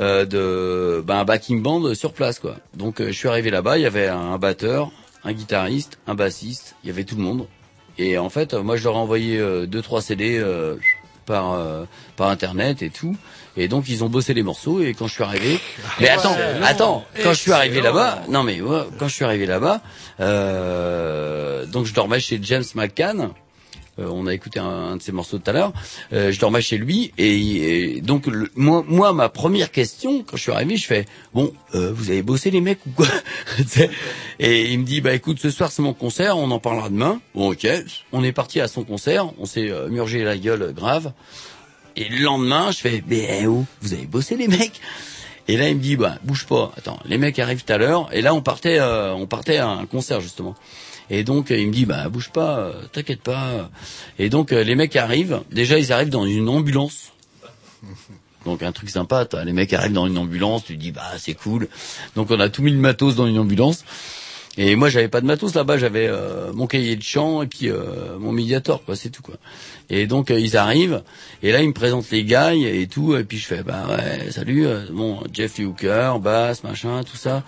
euh, 0.00 0.24
de 0.26 1.02
ben, 1.02 1.16
un 1.20 1.24
backing 1.24 1.62
band 1.62 1.94
sur 1.94 2.12
place 2.12 2.38
quoi. 2.38 2.56
Donc 2.74 3.00
euh, 3.00 3.06
je 3.08 3.12
suis 3.12 3.28
arrivé 3.28 3.50
là-bas, 3.50 3.78
il 3.78 3.82
y 3.82 3.86
avait 3.86 4.08
un 4.08 4.36
batteur, 4.38 4.90
un 5.24 5.32
guitariste, 5.32 5.98
un 6.06 6.14
bassiste, 6.14 6.76
il 6.84 6.88
y 6.88 6.90
avait 6.90 7.04
tout 7.04 7.16
le 7.16 7.22
monde. 7.22 7.46
Et 7.98 8.18
en 8.18 8.28
fait, 8.28 8.52
moi 8.52 8.76
je 8.76 8.84
leur 8.84 8.92
ai 8.94 8.98
envoyé 8.98 9.66
deux 9.66 9.80
trois 9.80 10.02
CD 10.02 10.36
euh, 10.38 10.76
par 11.26 11.52
euh, 11.52 11.84
par 12.16 12.28
internet 12.28 12.82
et 12.82 12.90
tout. 12.90 13.16
Et 13.56 13.68
donc 13.68 13.88
ils 13.88 14.04
ont 14.04 14.08
bossé 14.08 14.34
les 14.34 14.42
morceaux 14.42 14.82
et 14.82 14.94
quand 14.94 15.06
je 15.06 15.14
suis 15.14 15.22
arrivé, 15.22 15.58
mais 16.00 16.08
attends, 16.08 16.36
attends, 16.62 17.04
quand 17.22 17.32
je 17.32 17.40
suis 17.40 17.52
arrivé 17.52 17.80
là-bas, 17.80 18.22
non 18.28 18.42
mais 18.42 18.60
ouais, 18.60 18.82
quand 18.98 19.08
je 19.08 19.14
suis 19.14 19.24
arrivé 19.24 19.46
là-bas, 19.46 19.80
euh, 20.20 21.66
donc 21.66 21.86
je 21.86 21.94
dormais 21.94 22.20
chez 22.20 22.38
James 22.42 22.64
McCann. 22.74 23.30
Euh, 23.98 24.08
on 24.10 24.26
a 24.26 24.34
écouté 24.34 24.58
un, 24.60 24.64
un 24.66 24.96
de 24.96 25.02
ses 25.02 25.12
morceaux 25.12 25.38
tout 25.38 25.48
à 25.50 25.54
l'heure. 25.54 25.72
Euh, 26.12 26.30
je 26.30 26.38
dormais 26.38 26.60
chez 26.60 26.76
lui 26.76 27.12
et, 27.16 28.00
donc 28.02 28.26
le- 28.26 28.50
moi, 28.54 28.84
moi, 28.86 29.12
ma 29.12 29.28
première 29.28 29.70
question 29.72 30.22
quand 30.22 30.36
je 30.36 30.42
suis 30.42 30.52
arrivé, 30.52 30.76
je 30.76 30.86
fais 30.86 31.06
bon, 31.32 31.52
euh, 31.74 31.92
vous 31.94 32.10
avez 32.10 32.22
bossé 32.22 32.50
les 32.50 32.60
mecs 32.60 32.84
ou 32.86 32.90
quoi 32.90 33.06
Et 34.38 34.72
il 34.72 34.80
me 34.80 34.84
dit 34.84 35.00
bah 35.00 35.14
écoute, 35.14 35.38
ce 35.40 35.50
soir 35.50 35.72
c'est 35.72 35.82
mon 35.82 35.94
concert, 35.94 36.36
on 36.36 36.50
en 36.50 36.58
parlera 36.58 36.88
demain. 36.90 37.20
Bon 37.34 37.52
ok, 37.52 37.66
on 38.12 38.22
est 38.22 38.32
parti 38.32 38.60
à 38.60 38.68
son 38.68 38.84
concert, 38.84 39.30
on 39.38 39.46
s'est 39.46 39.70
euh, 39.70 39.88
murgé 39.88 40.24
la 40.24 40.36
gueule 40.36 40.72
grave. 40.74 41.12
Et 41.96 42.08
le 42.10 42.18
lendemain, 42.18 42.70
je 42.72 42.78
fais 42.78 43.02
mais 43.08 43.26
eh, 43.40 43.46
oh, 43.46 43.64
vous 43.80 43.94
avez 43.94 44.04
bossé 44.06 44.36
les 44.36 44.48
mecs? 44.48 44.80
Et 45.48 45.56
là 45.56 45.68
il 45.68 45.76
me 45.76 45.80
dit 45.80 45.96
bah 45.96 46.18
bouge 46.24 46.44
pas, 46.44 46.72
attends, 46.76 46.98
les 47.06 47.16
mecs 47.18 47.38
arrivent 47.38 47.64
tout 47.64 47.72
à 47.72 47.78
l'heure. 47.78 48.08
Et 48.12 48.20
là 48.20 48.34
on 48.34 48.42
partait, 48.42 48.78
euh, 48.78 49.14
on 49.14 49.26
partait 49.26 49.56
à 49.56 49.68
un 49.68 49.86
concert 49.86 50.20
justement. 50.20 50.54
Et 51.10 51.22
donc 51.24 51.50
il 51.50 51.68
me 51.68 51.72
dit 51.72 51.86
bah 51.86 52.08
bouge 52.08 52.30
pas, 52.30 52.72
t'inquiète 52.92 53.22
pas. 53.22 53.70
Et 54.18 54.28
donc 54.28 54.52
euh, 54.52 54.64
les 54.64 54.74
mecs 54.74 54.96
arrivent. 54.96 55.40
Déjà 55.52 55.78
ils 55.78 55.92
arrivent 55.92 56.10
dans 56.10 56.26
une 56.26 56.48
ambulance. 56.48 57.12
Donc 58.44 58.62
un 58.62 58.72
truc 58.72 58.90
sympa, 58.90 59.24
t'as- 59.24 59.44
les 59.44 59.52
mecs 59.52 59.72
arrivent 59.72 59.92
dans 59.92 60.06
une 60.06 60.18
ambulance, 60.18 60.64
tu 60.64 60.76
dis 60.76 60.92
bah 60.92 61.12
c'est 61.18 61.34
cool. 61.34 61.68
Donc 62.14 62.30
on 62.30 62.38
a 62.40 62.48
tout 62.48 62.62
mis 62.62 62.72
le 62.72 62.78
matos 62.78 63.14
dans 63.16 63.26
une 63.26 63.38
ambulance. 63.38 63.84
Et 64.58 64.74
moi 64.74 64.88
j'avais 64.88 65.08
pas 65.08 65.20
de 65.20 65.26
matos 65.26 65.54
là-bas, 65.54 65.76
j'avais 65.76 66.06
euh, 66.08 66.50
mon 66.54 66.66
cahier 66.66 66.96
de 66.96 67.02
chant 67.02 67.42
et 67.42 67.46
puis 67.46 67.68
euh, 67.68 68.18
mon 68.18 68.32
médiator 68.32 68.82
quoi, 68.84 68.96
c'est 68.96 69.10
tout 69.10 69.20
quoi. 69.22 69.34
Et 69.90 70.06
donc 70.06 70.30
euh, 70.30 70.40
ils 70.40 70.56
arrivent 70.56 71.02
et 71.42 71.52
là 71.52 71.60
ils 71.60 71.68
me 71.68 71.74
présentent 71.74 72.10
les 72.10 72.24
gars 72.24 72.54
et 72.54 72.86
tout 72.86 73.14
et 73.16 73.24
puis 73.24 73.36
je 73.36 73.46
fais 73.46 73.62
bah 73.62 73.84
ouais 73.90 74.30
salut 74.30 74.66
euh, 74.66 74.86
bon 74.90 75.20
Jeff 75.32 75.58
Hooker, 75.58 76.18
basse 76.20 76.64
machin 76.64 77.02
tout 77.04 77.18
ça. 77.18 77.44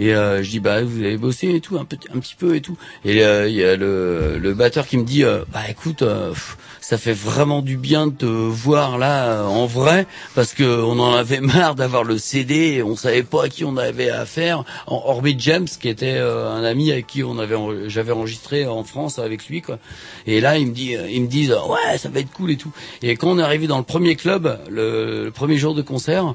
Et 0.00 0.14
euh, 0.14 0.42
je 0.42 0.48
dis 0.48 0.60
bah 0.60 0.82
vous 0.82 1.02
avez 1.02 1.18
bossé 1.18 1.54
et 1.54 1.60
tout 1.60 1.76
un 1.76 1.84
petit 1.84 2.34
peu 2.34 2.56
et 2.56 2.62
tout. 2.62 2.78
Et 3.04 3.22
euh, 3.22 3.46
il 3.46 3.54
y 3.54 3.62
a 3.62 3.76
le, 3.76 4.38
le 4.38 4.54
batteur 4.54 4.86
qui 4.86 4.96
me 4.96 5.04
dit 5.04 5.24
euh, 5.24 5.44
bah 5.52 5.60
écoute 5.68 6.00
euh, 6.00 6.32
ça 6.80 6.96
fait 6.96 7.12
vraiment 7.12 7.60
du 7.60 7.76
bien 7.76 8.06
de 8.06 8.12
te 8.12 8.24
voir 8.24 8.96
là 8.96 9.44
en 9.44 9.66
vrai 9.66 10.06
parce 10.34 10.54
que 10.54 10.64
on 10.64 10.98
en 11.00 11.12
avait 11.12 11.40
marre 11.42 11.74
d'avoir 11.74 12.02
le 12.04 12.16
CD 12.16 12.54
et 12.76 12.82
on 12.82 12.96
savait 12.96 13.22
pas 13.22 13.44
à 13.44 13.48
qui 13.50 13.62
on 13.62 13.76
avait 13.76 14.08
affaire. 14.08 14.64
En 14.86 15.02
Orbit 15.04 15.36
James 15.38 15.68
qui 15.68 15.90
était 15.90 16.16
un 16.16 16.64
ami 16.64 16.90
avec 16.90 17.06
qui 17.06 17.22
on 17.22 17.38
avait 17.38 17.56
j'avais 17.88 18.12
enregistré 18.12 18.66
en 18.66 18.84
France 18.84 19.18
avec 19.18 19.48
lui 19.48 19.60
quoi. 19.60 19.78
Et 20.26 20.40
là 20.40 20.56
il 20.56 20.68
me 20.68 20.72
dit 20.72 20.96
ils 21.10 21.20
me 21.20 21.28
disent 21.28 21.54
ouais 21.68 21.98
ça 21.98 22.08
va 22.08 22.20
être 22.20 22.32
cool 22.32 22.52
et 22.52 22.56
tout. 22.56 22.72
Et 23.02 23.16
quand 23.16 23.28
on 23.28 23.38
est 23.38 23.42
arrivé 23.42 23.66
dans 23.66 23.78
le 23.78 23.84
premier 23.84 24.16
club 24.16 24.58
le 24.70 25.28
premier 25.28 25.58
jour 25.58 25.74
de 25.74 25.82
concert 25.82 26.34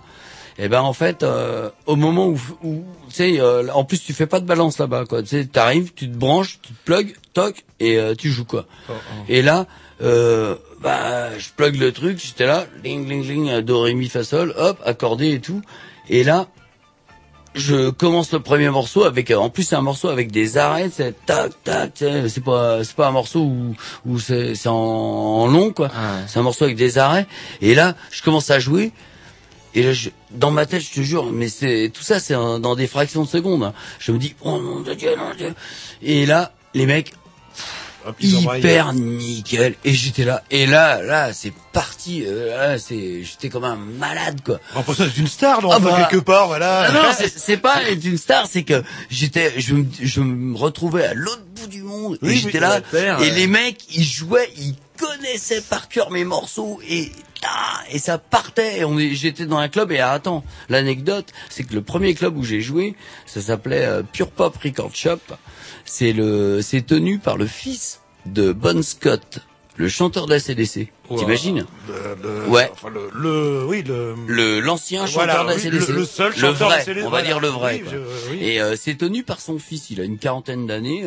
et 0.57 0.69
ben 0.69 0.81
en 0.81 0.93
fait, 0.93 1.23
euh, 1.23 1.69
au 1.85 1.95
moment 1.97 2.27
où, 2.27 2.39
où 2.63 2.83
tu 3.09 3.15
sais, 3.15 3.39
euh, 3.41 3.67
en 3.73 3.83
plus 3.83 4.01
tu 4.01 4.13
fais 4.13 4.25
pas 4.25 4.39
de 4.39 4.45
balance 4.45 4.77
là-bas, 4.77 5.05
quoi. 5.05 5.21
Tu 5.21 5.29
sais, 5.29 5.45
t'arrives, 5.45 5.93
tu 5.93 6.09
te 6.09 6.15
branches, 6.15 6.59
tu 6.61 6.71
te 6.71 6.85
plugs, 6.85 7.15
toc, 7.33 7.65
et 7.79 7.97
euh, 7.97 8.15
tu 8.15 8.31
joues 8.31 8.45
quoi. 8.45 8.65
Et 9.27 9.41
là, 9.41 9.67
euh, 10.01 10.55
bah, 10.81 11.37
je 11.37 11.49
plug 11.55 11.75
le 11.77 11.91
truc, 11.91 12.21
j'étais 12.23 12.45
là, 12.45 12.65
ling 12.83 13.07
ling 13.07 13.27
ling, 13.27 13.49
euh, 13.49 13.61
do 13.61 13.81
ré 13.81 13.93
mi 13.93 14.07
fa 14.07 14.23
sol, 14.23 14.53
hop, 14.57 14.79
accordé 14.85 15.33
et 15.33 15.39
tout. 15.41 15.61
Et 16.09 16.23
là, 16.23 16.47
je 17.53 17.89
commence 17.89 18.31
le 18.31 18.39
premier 18.39 18.69
morceau 18.69 19.03
avec, 19.03 19.31
euh, 19.31 19.37
en 19.37 19.49
plus 19.49 19.63
c'est 19.63 19.75
un 19.75 19.81
morceau 19.81 20.07
avec 20.07 20.31
des 20.31 20.57
arrêts, 20.57 20.89
c'est 20.89 21.25
tac 21.25 21.51
tac, 21.65 21.91
c'est 21.97 22.43
pas 22.43 22.83
c'est 22.83 22.95
pas 22.95 23.07
un 23.07 23.11
morceau 23.11 23.41
où 23.41 23.75
où 24.05 24.19
c'est 24.19 24.55
c'est 24.55 24.69
en, 24.69 24.73
en 24.73 25.47
long 25.47 25.71
quoi. 25.71 25.89
C'est 26.27 26.39
un 26.39 26.43
morceau 26.43 26.63
avec 26.63 26.77
des 26.77 26.97
arrêts. 26.97 27.27
Et 27.61 27.75
là, 27.75 27.95
je 28.11 28.21
commence 28.21 28.49
à 28.51 28.59
jouer. 28.59 28.93
Et 29.75 29.83
là, 29.83 29.93
je, 29.93 30.09
dans 30.31 30.51
ma 30.51 30.65
tête, 30.65 30.81
je 30.81 30.91
te 30.91 31.01
jure, 31.01 31.31
mais 31.31 31.49
c'est 31.49 31.91
tout 31.93 32.01
ça, 32.01 32.19
c'est 32.19 32.33
dans 32.33 32.75
des 32.75 32.87
fractions 32.87 33.23
de 33.23 33.27
secondes. 33.27 33.73
Je 33.99 34.11
me 34.13 34.17
dis, 34.17 34.33
oh 34.41 34.81
de 34.85 34.93
Dieu, 34.93 35.11
de 35.11 35.37
Dieu. 35.37 35.53
Et 36.01 36.25
là, 36.25 36.53
les 36.73 36.85
mecs, 36.85 37.11
hyper 38.19 38.93
nickel. 38.93 39.75
Et 39.83 39.93
j'étais 39.93 40.23
là. 40.25 40.43
Et 40.51 40.65
là, 40.65 41.01
là, 41.01 41.33
c'est 41.33 41.53
parti. 41.73 42.23
euh, 42.25 42.77
c'est, 42.77 43.23
j'étais 43.23 43.49
comme 43.49 43.63
un 43.63 43.75
malade, 43.75 44.41
quoi. 44.45 44.59
En 44.75 44.83
pour 44.83 44.95
ça, 44.95 45.05
c'est 45.13 45.19
une 45.19 45.27
star, 45.27 45.61
non, 45.61 45.69
Ah 45.71 45.79
bah, 45.79 46.07
quelque 46.09 46.23
part, 46.23 46.47
voilà. 46.47 46.85
ah 46.89 46.91
non, 46.91 47.01
c'est- 47.17 47.57
pas 47.57 47.83
être 47.83 48.03
une 48.05 48.17
star, 48.17 48.47
c'est 48.47 48.63
que 48.63 48.83
j'étais, 49.09 49.59
je, 49.59 49.73
me- 49.75 49.85
je 50.01 50.19
me 50.21 50.55
retrouvais 50.57 51.05
à 51.05 51.13
l'autre 51.13 51.43
bout 51.55 51.67
du 51.67 51.81
monde 51.83 52.17
Oui, 52.21 52.33
et 52.33 52.35
j'étais 52.35 52.59
là. 52.59 52.81
faire, 52.81 53.21
et 53.21 53.31
euh, 53.31 53.33
les 53.33 53.47
mecs, 53.47 53.83
ils 53.95 54.03
jouaient, 54.03 54.49
ils 54.57 54.75
connaissaient 54.97 55.61
par 55.61 55.87
cœur 55.89 56.11
mes 56.11 56.23
morceaux 56.25 56.79
et 56.87 57.11
et 57.91 57.99
ça 57.99 58.17
partait. 58.17 58.79
Et 58.79 58.85
on 58.85 58.97
j'étais 58.97 59.45
dans 59.45 59.57
un 59.57 59.67
club 59.69 59.91
et 59.91 59.99
ah, 59.99 60.11
attends, 60.13 60.43
l'anecdote, 60.69 61.27
c'est 61.49 61.63
que 61.63 61.75
le 61.75 61.81
premier 61.83 62.15
club 62.15 62.37
où 62.37 62.43
j'ai 62.43 62.61
joué, 62.61 62.95
ça 63.27 63.39
s'appelait 63.41 63.85
euh, 63.85 64.01
Pure 64.03 64.31
Pop 64.31 64.57
Record 64.63 64.95
Shop. 64.95 65.19
C'est 65.85 66.13
le, 66.13 66.61
c'est 66.61 66.81
tenu 66.85 67.19
par 67.19 67.37
le 67.37 67.45
fils 67.47 68.01
de 68.25 68.51
Bon 68.51 68.81
Scott, 68.83 69.39
le 69.75 69.87
chanteur 69.87 70.25
de 70.25 70.31
la 70.33 70.39
CDC. 70.39 70.91
T'imagines 71.15 71.65
Le- 71.87 72.23
le- 72.23 72.49
Ouais. 72.49 72.69
enfin, 72.73 72.89
le, 72.89 73.09
le- 73.13 73.65
oui, 73.65 73.83
le, 73.83 74.15
le 74.27 74.59
l'ancien 74.61 75.05
Voilà, 75.05 75.33
chanteur 75.33 75.45
de 75.47 75.51
la 75.53 75.59
CDC. 75.59 75.87
le- 75.91 75.95
le 75.99 76.05
seul 76.05 76.33
chanteur 76.33 76.53
de 76.53 76.57
vrai, 76.73 76.77
la 76.79 76.83
CDC, 76.83 77.05
on 77.05 77.09
va 77.09 77.21
dire 77.21 77.39
le 77.39 77.49
vrai. 77.49 77.75
Oui, 77.75 77.81
quoi. 77.83 77.91
je- 77.93 78.31
oui. 78.31 78.39
Et 78.43 78.61
euh, 78.61 78.75
c'est 78.75 78.95
tenu 78.95 79.23
par 79.23 79.39
son 79.39 79.59
fils. 79.59 79.91
Il 79.91 80.01
a 80.01 80.03
une 80.03 80.17
quarantaine 80.17 80.65
d'années, 80.65 81.05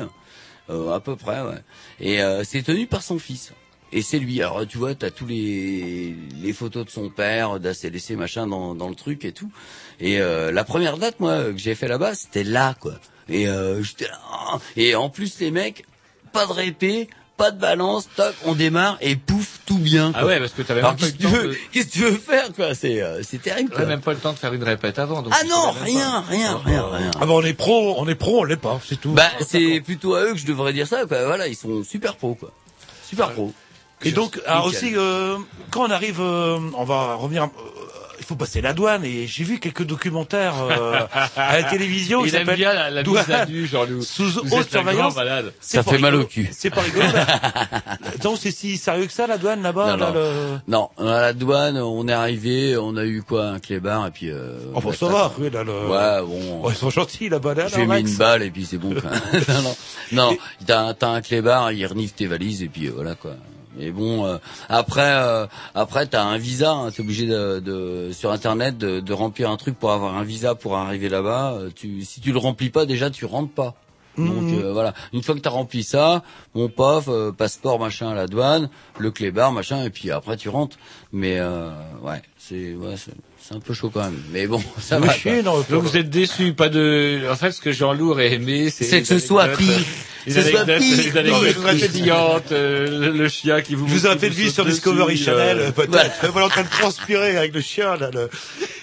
euh, 0.70 0.94
à 0.94 1.00
peu 1.00 1.16
près, 1.16 1.40
ouais. 1.40 1.58
Et 2.00 2.22
euh, 2.22 2.44
c'est 2.44 2.62
tenu 2.62 2.86
par 2.86 3.02
son 3.02 3.18
fils. 3.18 3.52
Et 3.90 4.02
c'est 4.02 4.18
lui. 4.20 4.40
Alors 4.42 4.64
tu 4.66 4.78
vois, 4.78 4.94
t'as 4.94 5.10
tous 5.10 5.26
les 5.26 6.14
les 6.40 6.52
photos 6.52 6.84
de 6.84 6.90
son 6.90 7.08
père, 7.08 7.58
d'ACDC 7.58 8.10
machin 8.16 8.46
dans 8.46 8.74
dans 8.76 8.88
le 8.90 8.94
truc 8.94 9.24
et 9.24 9.32
tout. 9.32 9.50
Et 9.98 10.20
euh, 10.20 10.52
la 10.52 10.62
première 10.62 10.98
date, 10.98 11.18
moi, 11.20 11.44
que 11.46 11.56
j'ai 11.58 11.74
fait 11.74 11.88
là-bas, 11.88 12.14
c'était 12.14 12.44
là, 12.44 12.76
quoi. 12.78 12.92
Et 13.28 13.48
euh, 13.48 13.82
j'étais 13.82 14.06
là. 14.08 14.18
ah. 14.32 14.58
Et 14.76 14.94
en 14.94 15.10
plus, 15.10 15.38
les 15.40 15.50
mecs, 15.50 15.84
pas 16.32 16.46
de 16.46 16.52
répé. 16.52 17.08
Pas 17.36 17.52
de 17.52 17.60
balance, 17.60 18.08
toc, 18.16 18.34
on 18.46 18.56
démarre 18.56 18.98
et 19.00 19.14
pouf, 19.14 19.60
tout 19.64 19.78
bien. 19.78 20.10
Ah 20.16 20.26
ouais, 20.26 20.40
parce 20.40 20.50
que 20.50 20.62
t'avais 20.62 20.80
Alors, 20.80 20.94
même 20.94 20.98
pas 20.98 21.06
le 21.06 21.12
que 21.12 21.16
tu 21.18 21.22
temps 21.22 21.30
veux, 21.30 21.48
de- 21.50 21.56
qu'est-ce 21.70 21.86
que 21.86 21.92
tu 21.92 22.00
veux 22.00 22.10
faire, 22.16 22.52
quoi? 22.52 22.74
C'est, 22.74 23.00
euh, 23.00 23.22
c'est 23.22 23.40
terrible. 23.40 23.72
Même 23.86 24.00
pas 24.00 24.12
le 24.12 24.18
temps 24.18 24.32
de 24.32 24.38
faire 24.38 24.52
une 24.54 24.64
répète 24.64 24.98
avant. 24.98 25.22
Donc 25.22 25.32
Ah 25.40 25.44
non, 25.44 25.72
même 25.72 25.82
rien, 25.84 26.10
pas. 26.10 26.20
rien, 26.28 26.56
rien, 26.64 26.86
rien. 26.90 27.10
Ah 27.14 27.26
bah, 27.26 27.34
on 27.34 27.42
est 27.42 27.54
pro, 27.54 27.94
on 27.96 28.08
est 28.08 28.16
pro, 28.16 28.40
on 28.40 28.42
l'est 28.42 28.56
pas, 28.56 28.80
c'est 28.84 29.00
tout. 29.00 29.12
Bah, 29.12 29.30
c'est 29.46 29.80
plutôt 29.82 30.16
à 30.16 30.22
eux 30.24 30.32
que 30.32 30.38
je 30.40 30.46
devrais 30.46 30.72
dire 30.72 30.88
ça, 30.88 31.06
quoi. 31.06 31.26
Voilà, 31.26 31.46
ils 31.46 31.54
sont 31.54 31.84
super 31.84 32.16
pros, 32.16 32.34
quoi. 32.34 32.50
Super 33.08 33.30
pros. 33.30 33.52
Et 34.02 34.10
donc, 34.10 34.40
alors 34.44 34.64
aussi, 34.66 34.96
euh, 34.96 35.36
quand 35.70 35.86
on 35.86 35.90
arrive, 35.92 36.20
euh, 36.20 36.58
on 36.76 36.82
va 36.84 37.14
revenir. 37.14 37.50
Il 38.18 38.24
faut 38.24 38.34
passer 38.36 38.60
la 38.60 38.72
douane 38.72 39.04
et 39.04 39.26
j'ai 39.26 39.44
vu 39.44 39.58
quelques 39.60 39.84
documentaires 39.84 40.54
euh, 40.62 41.00
à 41.36 41.58
la 41.60 41.62
télévision. 41.64 42.24
Il 42.24 42.34
aime 42.34 42.54
bien 42.54 42.72
la, 42.72 42.90
la 42.90 43.02
Douane 43.02 43.24
Jean-Loup. 43.48 44.02
Sous 44.02 44.24
Vous 44.44 44.56
haute 44.56 44.70
surveillance. 44.70 45.14
Ça 45.60 45.82
fait 45.82 45.98
mal 45.98 46.14
au 46.14 46.24
cul. 46.24 46.48
C'est 46.52 46.70
pas 46.70 46.80
rigolo. 46.82 47.06
Donc 48.22 48.38
c'est 48.40 48.50
si 48.50 48.76
sérieux 48.76 49.06
que 49.06 49.12
ça 49.12 49.26
la 49.26 49.38
douane 49.38 49.62
là-bas. 49.62 49.96
Non, 49.96 49.96
là, 49.96 50.06
non. 50.08 50.14
le- 50.14 50.58
Non, 50.68 50.88
à 50.98 51.20
la 51.20 51.32
douane, 51.32 51.78
on 51.78 52.06
est 52.08 52.12
arrivé, 52.12 52.76
on 52.76 52.96
a 52.96 53.04
eu 53.04 53.22
quoi, 53.22 53.46
un 53.46 53.58
clébard, 53.58 54.06
et 54.06 54.10
puis. 54.10 54.30
Euh, 54.30 54.58
Oh, 54.74 54.92
ça 54.92 55.06
va. 55.06 55.32
Oui, 55.38 55.50
là, 55.50 55.64
le... 55.64 55.72
Ouais, 55.72 56.22
bon. 56.26 56.60
Oh, 56.64 56.70
ils 56.70 56.76
sont 56.76 56.90
gentils 56.90 57.28
là-bas. 57.28 57.54
Là, 57.54 57.68
J'ai 57.68 57.86
mis 57.86 58.00
une 58.00 58.16
balle 58.16 58.42
et 58.42 58.50
puis 58.50 58.66
c'est 58.68 58.78
bon. 58.78 58.94
Non, 59.48 59.62
non, 59.62 59.76
non. 60.12 60.38
T'as, 60.66 60.94
t'as 60.94 61.08
un 61.08 61.20
clébard, 61.20 61.72
il 61.72 61.84
renifle 61.86 62.14
tes 62.14 62.26
valises 62.26 62.62
et 62.62 62.68
puis 62.68 62.86
euh, 62.86 62.92
voilà 62.94 63.14
quoi. 63.14 63.32
Mais 63.76 63.90
bon, 63.90 64.24
euh, 64.26 64.38
après, 64.68 65.12
euh, 65.12 65.46
après 65.74 66.06
t'as 66.06 66.24
un 66.24 66.38
visa. 66.38 66.72
Hein, 66.72 66.90
T'es 66.90 67.00
obligé 67.02 67.26
de, 67.26 67.60
de 67.60 68.10
sur 68.12 68.30
internet 68.32 68.78
de, 68.78 69.00
de 69.00 69.12
remplir 69.12 69.50
un 69.50 69.56
truc 69.56 69.78
pour 69.78 69.92
avoir 69.92 70.16
un 70.16 70.24
visa 70.24 70.54
pour 70.54 70.76
arriver 70.76 71.08
là-bas. 71.08 71.52
Euh, 71.54 71.70
Tu, 71.74 72.02
si 72.04 72.20
tu 72.20 72.32
le 72.32 72.38
remplis 72.38 72.70
pas, 72.70 72.86
déjà 72.86 73.10
tu 73.10 73.24
rentres 73.24 73.52
pas. 73.52 73.74
Donc 74.16 74.50
Mhm. 74.50 74.58
euh, 74.58 74.72
voilà, 74.72 74.94
une 75.12 75.22
fois 75.22 75.36
que 75.36 75.40
t'as 75.40 75.50
rempli 75.50 75.84
ça, 75.84 76.24
mon 76.56 76.68
pof, 76.68 77.04
euh, 77.08 77.30
passeport 77.30 77.78
machin 77.78 78.08
à 78.08 78.14
la 78.14 78.26
douane, 78.26 78.68
le 78.98 79.12
clébard 79.12 79.52
machin, 79.52 79.84
et 79.84 79.90
puis 79.90 80.10
après 80.10 80.36
tu 80.36 80.48
rentres. 80.48 80.76
Mais 81.12 81.38
euh, 81.38 81.70
ouais, 82.02 82.20
c'est 82.36 82.74
ouais, 82.74 82.96
c'est, 83.48 83.54
c'est 83.54 83.54
un 83.54 83.60
peu 83.60 83.74
chaud 83.74 83.90
quand 83.92 84.02
même. 84.04 84.20
Mais 84.32 84.46
bon, 84.46 84.62
ça 84.80 84.98
va. 84.98 85.12
chier, 85.12 85.42
non, 85.42 85.64
Donc 85.70 85.82
vous 85.84 85.96
êtes 85.96 86.10
déçus, 86.10 86.52
pas 86.52 86.68
de. 86.68 87.20
En 87.30 87.36
fait, 87.36 87.52
ce 87.52 87.60
que 87.60 87.72
Jean-Loup 87.72 88.10
aurait 88.10 88.32
aimé, 88.34 88.70
c'est. 88.70 88.84
C'est 88.84 89.00
que 89.02 89.08
ce 89.08 89.18
soit 89.18 89.48
pire. 89.48 89.68
Les 90.26 90.34
Ce 90.34 90.42
soit 90.42 90.60
anecdotes, 90.60 90.82
pire. 90.82 90.96
les 91.14 91.16
anecdotes 91.18 92.52
euh, 92.52 93.12
le, 93.12 93.28
chien 93.28 93.62
qui 93.62 93.74
vous. 93.74 93.86
Vous 93.86 93.94
qui 94.08 94.18
fait 94.18 94.28
de 94.28 94.34
vie 94.34 94.50
sur 94.50 94.64
Discovery 94.66 95.14
dessus, 95.14 95.24
Channel, 95.24 95.58
euh, 95.58 95.68
euh, 95.68 95.72
peut-être. 95.72 96.30
Voilà, 96.32 96.46
en 96.46 96.50
train 96.50 96.64
de 96.64 96.68
transpirer 96.68 97.36
avec 97.36 97.54
le 97.54 97.60
chien, 97.62 97.96
là. 97.96 98.10
le- 98.12 98.28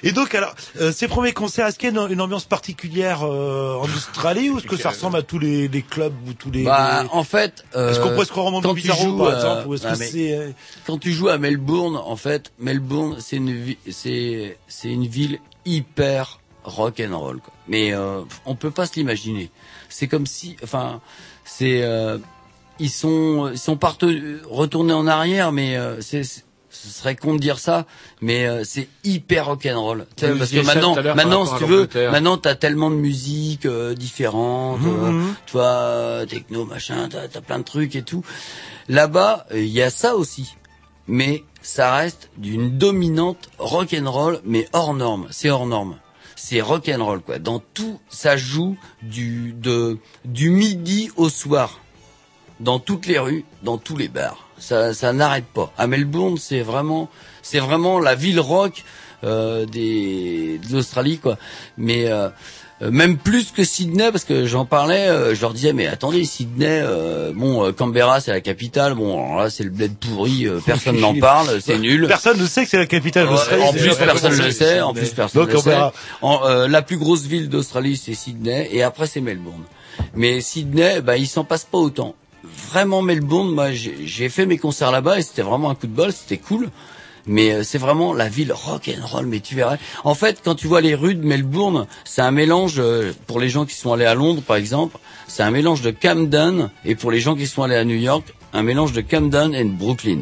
Et 0.01 0.11
donc, 0.11 0.33
alors, 0.33 0.55
euh, 0.81 0.91
ces 0.91 1.07
premiers 1.07 1.33
concerts, 1.33 1.67
est-ce 1.67 1.77
qu'il 1.77 1.93
y 1.93 1.97
a 1.97 2.01
une, 2.05 2.11
une 2.13 2.21
ambiance 2.21 2.45
particulière 2.45 3.19
euh, 3.23 3.75
en 3.75 3.83
Australie 3.85 4.49
ou 4.49 4.57
est-ce 4.57 4.65
que 4.65 4.77
ça 4.77 4.89
ressemble 4.89 5.17
à 5.17 5.21
tous 5.21 5.37
les, 5.39 5.67
les 5.67 5.81
clubs 5.83 6.13
ou 6.27 6.33
tous 6.33 6.49
les... 6.51 6.63
Bah, 6.63 7.03
les- 7.03 7.09
en 7.11 7.23
fait, 7.23 7.63
euh, 7.75 7.91
Est-ce 7.91 7.99
qu'on 7.99 8.09
pourrait 8.09 8.25
se 8.25 8.31
croire 8.31 8.47
en 8.47 8.61
tu 8.61 8.73
Bizarro, 8.73 9.17
par 9.17 9.27
euh, 9.27 9.35
exemple, 9.35 9.67
ou 9.67 9.73
est-ce 9.75 9.83
que 9.83 9.95
c'est... 9.95 10.33
euh, 10.35 10.49
quand 10.87 10.97
tu 10.97 11.11
joues 11.11 11.29
à 11.29 11.37
Melbourne, 11.37 11.95
en 11.95 12.15
fait, 12.15 12.51
Melbourne, 12.59 13.17
c'est 13.19 13.35
une 13.35 13.51
vi- 13.53 13.77
c'est 14.67 14.85
c'est 14.85 14.89
une 14.89 15.07
ville 15.07 15.39
hyper 15.65 16.39
rock 16.63 16.99
and 16.99 17.17
roll. 17.17 17.39
Quoi. 17.39 17.53
Mais 17.67 17.93
euh, 17.93 18.21
on 18.45 18.55
peut 18.55 18.71
pas 18.71 18.85
se 18.85 18.95
l'imaginer. 18.95 19.49
C'est 19.89 20.07
comme 20.07 20.25
si, 20.25 20.57
enfin, 20.63 21.01
c'est 21.43 21.83
euh, 21.83 22.17
ils 22.79 22.89
sont 22.89 23.49
ils 23.51 23.57
sont 23.57 23.77
retournés 24.49 24.93
en 24.93 25.07
arrière, 25.07 25.51
mais 25.51 25.77
euh, 25.77 26.01
c'est 26.01 26.23
ce 26.23 26.89
serait 26.89 27.15
con 27.15 27.35
de 27.35 27.39
dire 27.39 27.57
ça, 27.57 27.85
mais 28.21 28.45
euh, 28.47 28.63
c'est 28.65 28.89
hyper 29.03 29.45
rock'n'roll. 29.45 30.05
Vous 30.21 30.37
Parce 30.37 30.51
que 30.51 30.65
maintenant, 30.65 30.95
maintenant, 31.15 31.45
si 31.45 31.55
tu 31.57 31.63
veux, 31.65 31.87
maintenant 32.11 32.37
t'as 32.37 32.55
tellement 32.55 32.89
de 32.89 32.95
musique 32.95 33.65
euh, 33.65 33.93
différente, 33.95 34.81
euh, 34.85 35.11
Mhm. 35.11 35.35
tu 35.45 35.53
vois, 35.53 36.25
techno, 36.27 36.65
machin, 36.65 37.07
t'as 37.09 37.23
as 37.23 37.41
plein 37.41 37.59
de 37.59 37.63
trucs 37.63 37.95
et 37.95 38.03
tout. 38.03 38.23
Là-bas, 38.89 39.47
il 39.53 39.67
y 39.67 39.81
a 39.81 39.89
ça 39.89 40.15
aussi, 40.15 40.55
mais 41.07 41.43
ça 41.61 41.95
reste 41.95 42.29
d'une 42.37 42.77
dominante 42.77 43.49
rock'n'roll, 43.57 44.39
mais 44.43 44.67
hors 44.73 44.93
norme. 44.93 45.27
C'est 45.31 45.49
hors 45.49 45.65
norme. 45.65 45.97
C'est 46.35 46.61
rock'n'roll 46.61 47.21
quoi. 47.21 47.39
Dans 47.39 47.59
tout, 47.59 47.99
ça 48.09 48.37
joue 48.37 48.77
du 49.01 49.55
du 50.25 50.49
midi 50.49 51.11
au 51.15 51.29
soir, 51.29 51.79
dans 52.59 52.79
toutes 52.79 53.05
les 53.07 53.19
rues, 53.19 53.45
dans 53.63 53.77
tous 53.77 53.97
les 53.97 54.07
bars. 54.07 54.47
Ça, 54.57 54.93
ça 54.93 55.11
n'arrête 55.11 55.45
pas. 55.45 55.73
À 55.77 55.87
Melbourne, 55.87 56.37
c'est 56.37 56.61
vraiment, 56.61 57.09
c'est 57.41 57.59
vraiment 57.59 57.99
la 57.99 58.15
ville 58.15 58.39
rock 58.39 58.83
euh, 59.23 59.65
des 59.65 60.59
de 60.59 60.73
l'Australie 60.73 61.17
quoi. 61.17 61.37
Mais 61.77 62.07
euh, 62.07 62.29
même 62.81 63.17
plus 63.17 63.51
que 63.51 63.63
Sydney 63.63 64.11
parce 64.11 64.25
que 64.25 64.45
j'en 64.45 64.65
parlais, 64.65 65.07
euh, 65.07 65.33
je 65.33 65.41
leur 65.41 65.53
disais 65.53 65.71
mais 65.71 65.87
attendez 65.87 66.25
Sydney, 66.25 66.81
euh, 66.83 67.31
bon 67.33 67.65
euh, 67.65 67.71
Canberra 67.71 68.19
c'est 68.19 68.31
la 68.31 68.41
capitale, 68.41 68.95
bon 68.95 69.13
alors 69.13 69.43
là 69.43 69.49
c'est 69.49 69.63
le 69.63 69.69
bled 69.69 69.95
pourri, 69.95 70.45
euh, 70.45 70.59
personne 70.65 70.99
n'en 70.99 71.17
parle, 71.17 71.61
c'est 71.61 71.77
nul. 71.77 72.05
Personne 72.07 72.37
ne 72.37 72.45
sait 72.45 72.63
que 72.63 72.69
c'est 72.69 72.77
la 72.77 72.85
capitale 72.85 73.27
d'Australie. 73.27 73.63
en 73.63 73.71
plus, 73.71 73.95
personne 73.95 74.37
ne 74.37 74.43
le 74.43 74.51
sait. 74.51 74.81
En 74.81 74.93
plus, 74.93 75.09
personne 75.11 75.47
ne 75.47 75.53
le 75.53 75.57
sait. 75.59 75.77
En, 76.21 76.41
euh, 76.45 76.67
la 76.67 76.81
plus 76.81 76.97
grosse 76.97 77.23
ville 77.23 77.47
d'Australie, 77.47 77.95
c'est 77.95 78.13
Sydney, 78.13 78.67
et 78.71 78.83
après 78.83 79.07
c'est 79.07 79.21
Melbourne. 79.21 79.63
Mais 80.13 80.41
Sydney, 80.41 80.99
bah, 81.01 81.15
il 81.15 81.27
s'en 81.27 81.45
passe 81.45 81.63
pas 81.63 81.77
autant. 81.77 82.15
Vraiment 82.71 83.01
Melbourne, 83.01 83.51
moi, 83.51 83.71
j'ai 83.71 83.95
j'ai 84.05 84.27
fait 84.27 84.45
mes 84.45 84.57
concerts 84.57 84.91
là-bas 84.91 85.19
et 85.19 85.21
c'était 85.21 85.41
vraiment 85.41 85.69
un 85.69 85.75
coup 85.75 85.87
de 85.87 85.95
bol, 85.95 86.11
c'était 86.11 86.37
cool. 86.37 86.69
Mais 87.27 87.51
euh, 87.51 87.63
c'est 87.63 87.77
vraiment 87.77 88.13
la 88.13 88.29
ville 88.29 88.53
rock 88.53 88.89
and 88.89 89.05
roll. 89.05 89.25
Mais 89.25 89.39
tu 89.39 89.55
verrais. 89.55 89.79
En 90.03 90.15
fait, 90.15 90.41
quand 90.43 90.55
tu 90.55 90.67
vois 90.67 90.81
les 90.81 90.95
rues 90.95 91.15
de 91.15 91.25
Melbourne, 91.25 91.87
c'est 92.03 92.21
un 92.21 92.31
mélange 92.31 92.75
euh, 92.77 93.13
pour 93.27 93.39
les 93.39 93.49
gens 93.49 93.65
qui 93.65 93.75
sont 93.75 93.93
allés 93.93 94.05
à 94.05 94.15
Londres, 94.15 94.41
par 94.41 94.55
exemple, 94.57 94.97
c'est 95.27 95.43
un 95.43 95.51
mélange 95.51 95.81
de 95.81 95.91
Camden 95.91 96.69
et 96.83 96.95
pour 96.95 97.11
les 97.11 97.19
gens 97.19 97.35
qui 97.35 97.47
sont 97.47 97.63
allés 97.63 97.75
à 97.75 97.85
New 97.85 97.95
York, 97.95 98.33
un 98.53 98.63
mélange 98.63 98.93
de 98.93 99.01
Camden 99.01 99.53
et 99.53 99.63
de 99.63 99.69
Brooklyn. 99.69 100.21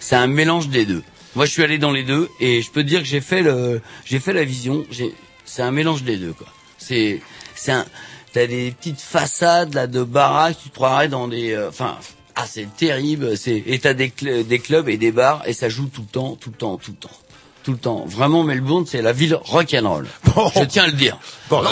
C'est 0.00 0.16
un 0.16 0.26
mélange 0.26 0.68
des 0.68 0.84
deux. 0.84 1.02
Moi, 1.34 1.46
je 1.46 1.52
suis 1.52 1.62
allé 1.62 1.78
dans 1.78 1.92
les 1.92 2.02
deux 2.02 2.28
et 2.40 2.60
je 2.60 2.70
peux 2.70 2.82
te 2.82 2.88
dire 2.88 3.00
que 3.00 3.06
j'ai 3.06 3.20
fait 3.20 3.42
le, 3.42 3.80
j'ai 4.04 4.20
fait 4.20 4.32
la 4.32 4.44
vision. 4.44 4.84
C'est 5.44 5.62
un 5.62 5.70
mélange 5.70 6.02
des 6.02 6.16
deux, 6.16 6.32
quoi. 6.32 6.46
C'est, 6.76 7.20
c'est 7.54 7.72
un, 7.72 7.86
t'as 8.32 8.46
des 8.46 8.72
petites 8.72 9.00
façades 9.00 9.74
là 9.74 9.86
de 9.86 10.02
baraques, 10.02 10.56
tu 10.62 10.70
te 10.70 10.74
croirais 10.74 11.08
dans 11.08 11.28
des, 11.28 11.52
euh, 11.52 11.68
enfin, 11.68 11.96
ah, 12.42 12.46
c'est 12.48 12.68
terrible. 12.76 13.36
C'est, 13.36 13.62
et 13.66 13.78
t'as 13.78 13.94
des, 13.94 14.08
cl- 14.08 14.44
des 14.46 14.58
clubs 14.58 14.88
et 14.88 14.96
des 14.96 15.12
bars 15.12 15.42
et 15.46 15.52
ça 15.52 15.68
joue 15.68 15.88
tout 15.88 16.02
le 16.02 16.06
temps, 16.08 16.36
tout 16.40 16.50
le 16.50 16.56
temps, 16.56 16.76
tout 16.76 16.90
le 16.92 16.96
temps. 16.96 17.16
Tout 17.64 17.72
le 17.72 17.78
temps. 17.78 18.04
Vraiment, 18.06 18.42
Melbourne, 18.42 18.86
c'est 18.86 19.02
la 19.02 19.12
ville 19.12 19.38
rock'n'roll. 19.40 20.06
Je 20.56 20.64
tiens 20.64 20.84
à 20.84 20.86
le 20.86 20.92
dire. 20.92 21.16
Bon, 21.48 21.62
euh, 21.64 21.68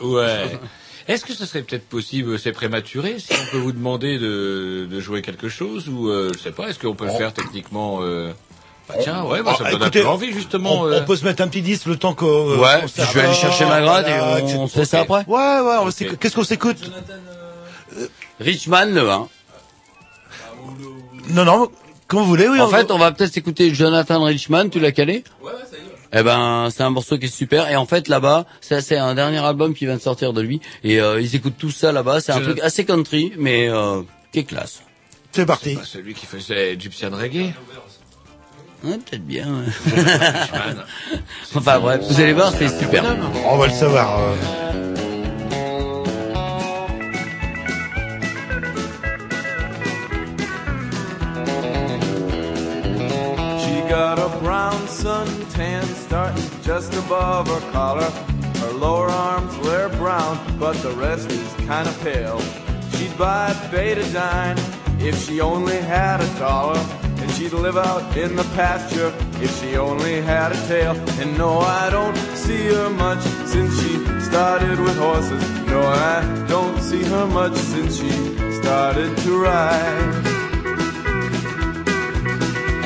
Dieu 0.00 0.08
Ouais. 0.08 0.46
Est-ce 1.08 1.24
que 1.24 1.34
ce 1.34 1.44
serait 1.44 1.62
peut-être 1.62 1.88
possible, 1.88 2.38
c'est 2.38 2.52
prématuré, 2.52 3.16
si 3.18 3.32
on 3.32 3.50
peut 3.50 3.58
vous 3.58 3.72
demander 3.72 4.18
de, 4.18 4.86
de 4.88 5.00
jouer 5.00 5.22
quelque 5.22 5.48
chose 5.48 5.88
ou 5.88 6.08
euh, 6.08 6.30
je 6.34 6.38
sais 6.38 6.52
pas, 6.52 6.68
est-ce 6.68 6.78
qu'on 6.78 6.94
peut 6.94 7.06
le 7.06 7.10
faire 7.12 7.32
techniquement 7.34 7.98
euh... 8.02 8.30
bah, 8.88 8.94
Tiens, 9.02 9.24
ouais, 9.24 9.42
bah, 9.42 9.54
ça 9.58 9.64
me 9.64 9.68
Ah, 9.68 9.72
donne 9.72 9.82
écoutez, 9.82 10.00
un 10.00 10.02
peu 10.04 10.08
envie 10.08 10.32
justement. 10.32 10.82
On, 10.82 10.86
euh. 10.86 11.00
on 11.02 11.04
peut 11.04 11.16
se 11.16 11.24
mettre 11.24 11.42
un 11.42 11.48
petit 11.48 11.62
disque 11.62 11.86
le 11.86 11.96
temps 11.96 12.14
qu'on. 12.14 12.58
Ouais, 12.58 12.80
qu'on 12.82 12.86
je 13.04 13.12
vais 13.12 13.20
aller 13.22 13.34
chercher 13.34 13.64
ma 13.66 13.80
grade 13.80 14.06
et 14.08 14.10
voilà, 14.18 14.36
on 14.56 14.66
etc. 14.66 14.78
fait 14.80 14.84
ça 14.84 15.00
après. 15.00 15.24
Ouais, 15.26 15.60
ouais. 15.60 15.76
on 15.80 15.90
Qu'est-ce 16.16 16.34
qu'on 16.36 16.44
s'écoute? 16.44 16.78
Richman, 18.38 18.86
le 18.94 19.10
1. 19.10 19.28
Non, 21.30 21.44
non. 21.44 21.70
Comme 22.08 22.20
vous 22.20 22.26
voulez, 22.26 22.48
oui. 22.48 22.60
En 22.60 22.66
on- 22.66 22.70
fait, 22.70 22.90
on 22.90 22.98
va 22.98 23.12
peut-être 23.12 23.36
écouter 23.36 23.72
Jonathan 23.74 24.22
Richman, 24.24 24.68
tu 24.68 24.80
l'as 24.80 24.90
calé? 24.92 25.22
Ouais, 25.42 25.52
ouais, 25.52 25.58
ça 25.70 25.76
y 25.76 25.80
est. 25.80 26.20
Eh 26.20 26.24
ben, 26.24 26.68
c'est 26.74 26.82
un 26.82 26.90
morceau 26.90 27.18
qui 27.18 27.26
est 27.26 27.28
super. 27.28 27.70
Et 27.70 27.76
en 27.76 27.86
fait, 27.86 28.08
là-bas, 28.08 28.44
ça 28.60 28.80
c'est 28.80 28.96
un 28.98 29.14
dernier 29.14 29.38
album 29.38 29.74
qui 29.74 29.86
vient 29.86 29.94
de 29.94 30.00
sortir 30.00 30.32
de 30.32 30.40
lui. 30.40 30.60
Et 30.82 31.00
euh, 31.00 31.20
ils 31.20 31.36
écoutent 31.36 31.56
tout 31.56 31.70
ça 31.70 31.92
là-bas. 31.92 32.20
C'est 32.20 32.32
un 32.32 32.38
Je- 32.40 32.44
truc 32.46 32.60
assez 32.60 32.84
country, 32.84 33.32
mais 33.38 33.68
euh, 33.68 34.02
qui 34.32 34.40
est 34.40 34.44
classe. 34.44 34.82
c'est 35.30 35.46
parti. 35.46 35.76
Bah, 35.76 35.82
celui 35.84 36.14
qui 36.14 36.26
faisait 36.26 36.76
Gypsian 36.80 37.10
Reggae? 37.12 37.52
Ouais, 38.82 38.96
peut-être 38.98 39.24
bien. 39.26 39.46
ouais. 39.46 39.94
enfin 41.54 41.78
bref, 41.78 42.00
vous 42.08 42.20
allez 42.20 42.32
voir, 42.32 42.52
c'est 42.58 42.68
super. 42.76 43.04
On 43.46 43.56
va 43.56 43.66
le 43.68 43.72
savoir. 43.72 44.18
euh. 44.18 44.34
Got 54.00 54.18
a 54.18 54.38
brown 54.38 54.80
suntan 54.86 55.84
starting 55.84 56.50
just 56.62 56.94
above 56.94 57.46
her 57.46 57.60
collar. 57.70 58.10
Her 58.62 58.72
lower 58.72 59.10
arms 59.10 59.54
were 59.58 59.90
brown, 59.98 60.38
but 60.58 60.74
the 60.76 60.92
rest 60.92 61.30
is 61.30 61.52
kinda 61.68 61.92
pale. 62.02 62.40
She'd 62.94 63.14
buy 63.18 63.52
betadine 63.70 64.58
if 65.08 65.14
she 65.22 65.42
only 65.42 65.80
had 65.96 66.22
a 66.22 66.30
dollar. 66.38 66.80
And 67.20 67.30
she'd 67.32 67.52
live 67.52 67.76
out 67.76 68.16
in 68.16 68.36
the 68.36 68.48
pasture 68.60 69.12
if 69.44 69.50
she 69.60 69.76
only 69.76 70.22
had 70.22 70.52
a 70.52 70.60
tail. 70.66 70.92
And 71.20 71.36
no, 71.36 71.58
I 71.58 71.90
don't 71.90 72.16
see 72.44 72.64
her 72.72 72.88
much 72.88 73.24
since 73.52 73.72
she 73.82 73.92
started 74.30 74.80
with 74.80 74.96
horses. 74.96 75.44
No, 75.72 75.80
I 75.82 76.16
don't 76.48 76.80
see 76.80 77.04
her 77.04 77.26
much 77.26 77.56
since 77.72 77.98
she 78.00 78.12
started 78.62 79.14
to 79.24 79.30
ride. 79.38 80.39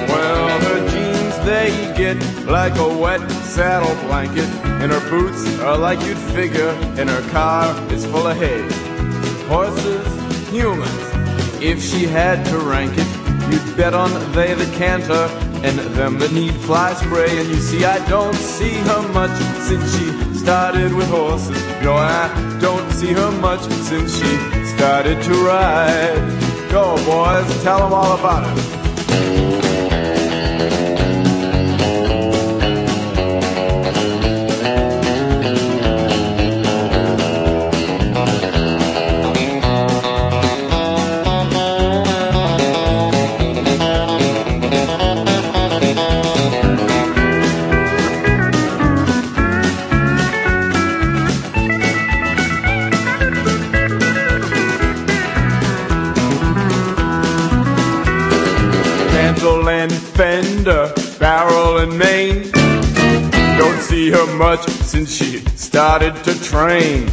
Well, 0.08 0.60
her 0.60 0.88
jeans, 0.90 1.38
they 1.44 1.70
get 1.96 2.16
like 2.46 2.76
a 2.76 2.98
wet 2.98 3.28
saddle 3.42 3.94
blanket. 4.06 4.48
And 4.82 4.92
her 4.92 5.10
boots 5.10 5.58
are 5.60 5.78
like 5.78 6.00
you'd 6.06 6.18
figure. 6.18 6.70
And 6.98 7.08
her 7.08 7.30
car 7.30 7.74
is 7.92 8.04
full 8.06 8.26
of 8.26 8.36
hay. 8.36 8.62
Horses, 9.48 10.06
humans. 10.50 10.90
If 11.62 11.82
she 11.82 12.06
had 12.06 12.44
to 12.46 12.58
rank 12.58 12.92
it, 12.96 13.08
you'd 13.50 13.76
bet 13.76 13.94
on 13.94 14.10
they 14.32 14.54
that 14.54 14.74
canter 14.74 15.28
and 15.64 15.78
them 15.96 16.18
that 16.18 16.32
need 16.32 16.54
fly 16.54 16.92
spray. 16.94 17.38
And 17.38 17.48
you 17.48 17.56
see, 17.56 17.84
I 17.84 18.06
don't 18.08 18.34
see 18.34 18.74
her 18.90 19.12
much 19.12 19.36
since 19.66 19.96
she 19.96 20.34
started 20.34 20.92
with 20.92 21.08
horses. 21.08 21.62
No, 21.82 21.94
I 21.94 22.58
don't 22.60 22.90
see 22.92 23.12
her 23.12 23.30
much 23.40 23.62
since 23.88 24.18
she 24.18 24.36
started 24.76 25.22
to 25.22 25.32
ride. 25.44 26.70
Go, 26.70 26.96
boys, 27.06 27.62
tell 27.62 27.78
them 27.78 27.94
all 27.94 28.18
about 28.18 28.44
it. 28.58 29.43
Main. 61.86 62.50
Don't 63.58 63.80
see 63.80 64.10
her 64.10 64.26
much 64.36 64.64
since 64.68 65.14
she 65.14 65.38
started 65.56 66.14
to 66.24 66.40
train. 66.42 67.06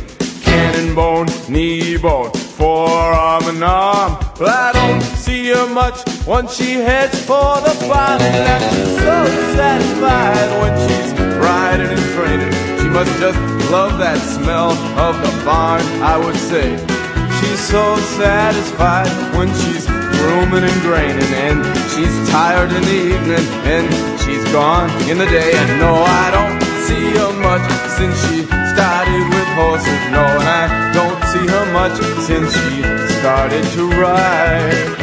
Cannonbone, 0.43 1.29
knee 1.49 1.97
bone, 1.97 2.31
forearm 2.31 3.43
and 3.45 3.63
arm. 3.63 4.17
Well, 4.39 4.49
I 4.49 4.71
don't 4.73 5.01
see 5.01 5.49
her 5.49 5.67
much 5.67 5.99
once 6.25 6.55
she 6.55 6.73
heads 6.73 7.19
for 7.25 7.61
the 7.61 7.75
barn. 7.87 8.21
And 8.21 8.63
so 9.01 9.15
satisfied 9.55 10.49
when 10.61 10.73
she's 10.87 11.11
riding 11.37 11.87
and 11.87 12.05
training. 12.15 12.51
She 12.79 12.89
must 12.89 13.13
just 13.19 13.39
love 13.71 13.97
that 13.99 14.17
smell 14.17 14.71
of 14.99 15.15
the 15.21 15.45
barn, 15.45 15.81
I 16.01 16.17
would 16.17 16.35
say. 16.35 16.77
She's 17.39 17.59
so 17.59 17.97
satisfied 18.17 19.09
when 19.37 19.47
she's 19.61 19.85
grooming 19.87 20.63
and 20.63 20.81
graining, 20.81 21.31
and 21.47 21.65
she's 21.91 22.29
tired 22.29 22.71
in 22.71 22.81
the 22.83 22.99
evening, 23.15 23.47
and 23.65 24.10
gone 24.51 24.89
in 25.09 25.17
the 25.17 25.25
day. 25.25 25.51
And 25.53 25.79
no, 25.79 25.93
I 25.95 26.31
don't 26.31 26.61
see 26.87 27.11
her 27.17 27.31
much 27.41 27.65
since 27.97 28.15
she 28.27 28.43
started 28.73 29.23
with 29.33 29.49
horses. 29.55 30.01
No, 30.11 30.23
and 30.23 30.47
I 30.47 30.93
don't 30.93 31.21
see 31.31 31.45
her 31.47 31.65
much 31.71 31.97
since 32.27 32.51
she 32.53 32.83
started 33.19 33.63
to 33.75 33.89
ride. 34.01 35.01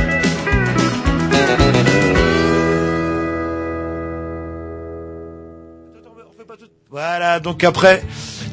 Voilà, 6.99 7.39
donc 7.39 7.63
après, 7.63 8.03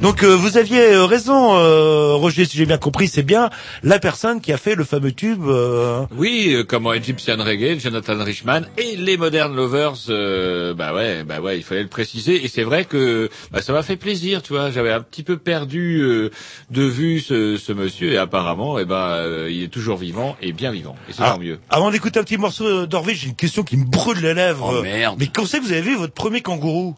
donc 0.03 0.21
euh, 0.23 0.35
vous 0.35 0.57
aviez 0.57 0.93
euh, 0.93 1.05
raison, 1.05 1.55
euh, 1.57 2.13
Roger, 2.13 2.45
si 2.45 2.57
j'ai 2.57 2.67
bien 2.67 2.77
compris, 2.77 3.07
c'est 3.07 3.23
bien 3.23 3.49
la 3.81 3.97
personne 3.97 4.39
qui 4.39 4.53
a 4.53 4.57
fait 4.57 4.75
le 4.75 4.83
fameux 4.83 5.11
tube. 5.11 5.41
euh, 5.47 6.01
Oui, 6.15 6.53
euh, 6.53 6.63
comme 6.63 6.85
Egyptian 6.93 7.37
Reggae, 7.39 7.79
Jonathan 7.79 8.23
Richman 8.23 8.67
et 8.77 8.97
les 8.97 9.17
Modern 9.17 9.55
Lovers. 9.55 9.95
euh, 10.09 10.75
bah 10.75 10.93
ouais, 10.93 11.23
bah 11.23 11.39
ouais, 11.41 11.57
il 11.57 11.63
fallait 11.63 11.81
le 11.81 11.89
préciser. 11.89 12.45
Et 12.45 12.47
c'est 12.47 12.61
vrai 12.61 12.85
que 12.85 13.31
bah, 13.51 13.63
ça 13.63 13.73
m'a 13.73 13.81
fait 13.81 13.95
plaisir, 13.97 14.43
tu 14.43 14.53
vois. 14.53 14.69
J'avais 14.69 14.91
un 14.91 15.01
petit 15.01 15.23
peu 15.23 15.37
perdu 15.37 16.01
euh, 16.03 16.29
de 16.69 16.83
vue 16.83 17.21
ce, 17.21 17.57
ce 17.57 17.71
monsieur 17.73 18.13
et 18.13 18.17
apparemment, 18.19 18.77
eh 18.77 18.85
ben, 18.85 18.95
euh, 18.95 19.49
il 19.49 19.63
est 19.63 19.69
toujours 19.73 19.97
vivant 19.97 20.35
et 20.43 20.51
bien 20.51 20.71
vivant. 20.71 20.95
Et 21.09 21.13
c'est 21.13 21.23
Ah, 21.23 21.31
tant 21.31 21.39
mieux. 21.39 21.57
Avant 21.71 21.89
d'écouter 21.89 22.19
un 22.19 22.23
petit 22.23 22.37
morceau 22.37 22.85
d'Orville, 22.85 23.15
j'ai 23.17 23.29
une 23.29 23.35
question 23.35 23.63
qui 23.63 23.75
me 23.75 23.85
brûle 23.85 24.19
les 24.19 24.35
lèvres. 24.35 24.71
Oh, 24.79 24.83
merde. 24.83 25.15
Mais 25.19 25.25
quand 25.33 25.47
c'est 25.47 25.57
que 25.57 25.63
vous 25.65 25.71
avez 25.71 25.81
vu 25.81 25.95
votre 25.97 26.13
premier 26.13 26.41
kangourou? 26.41 26.95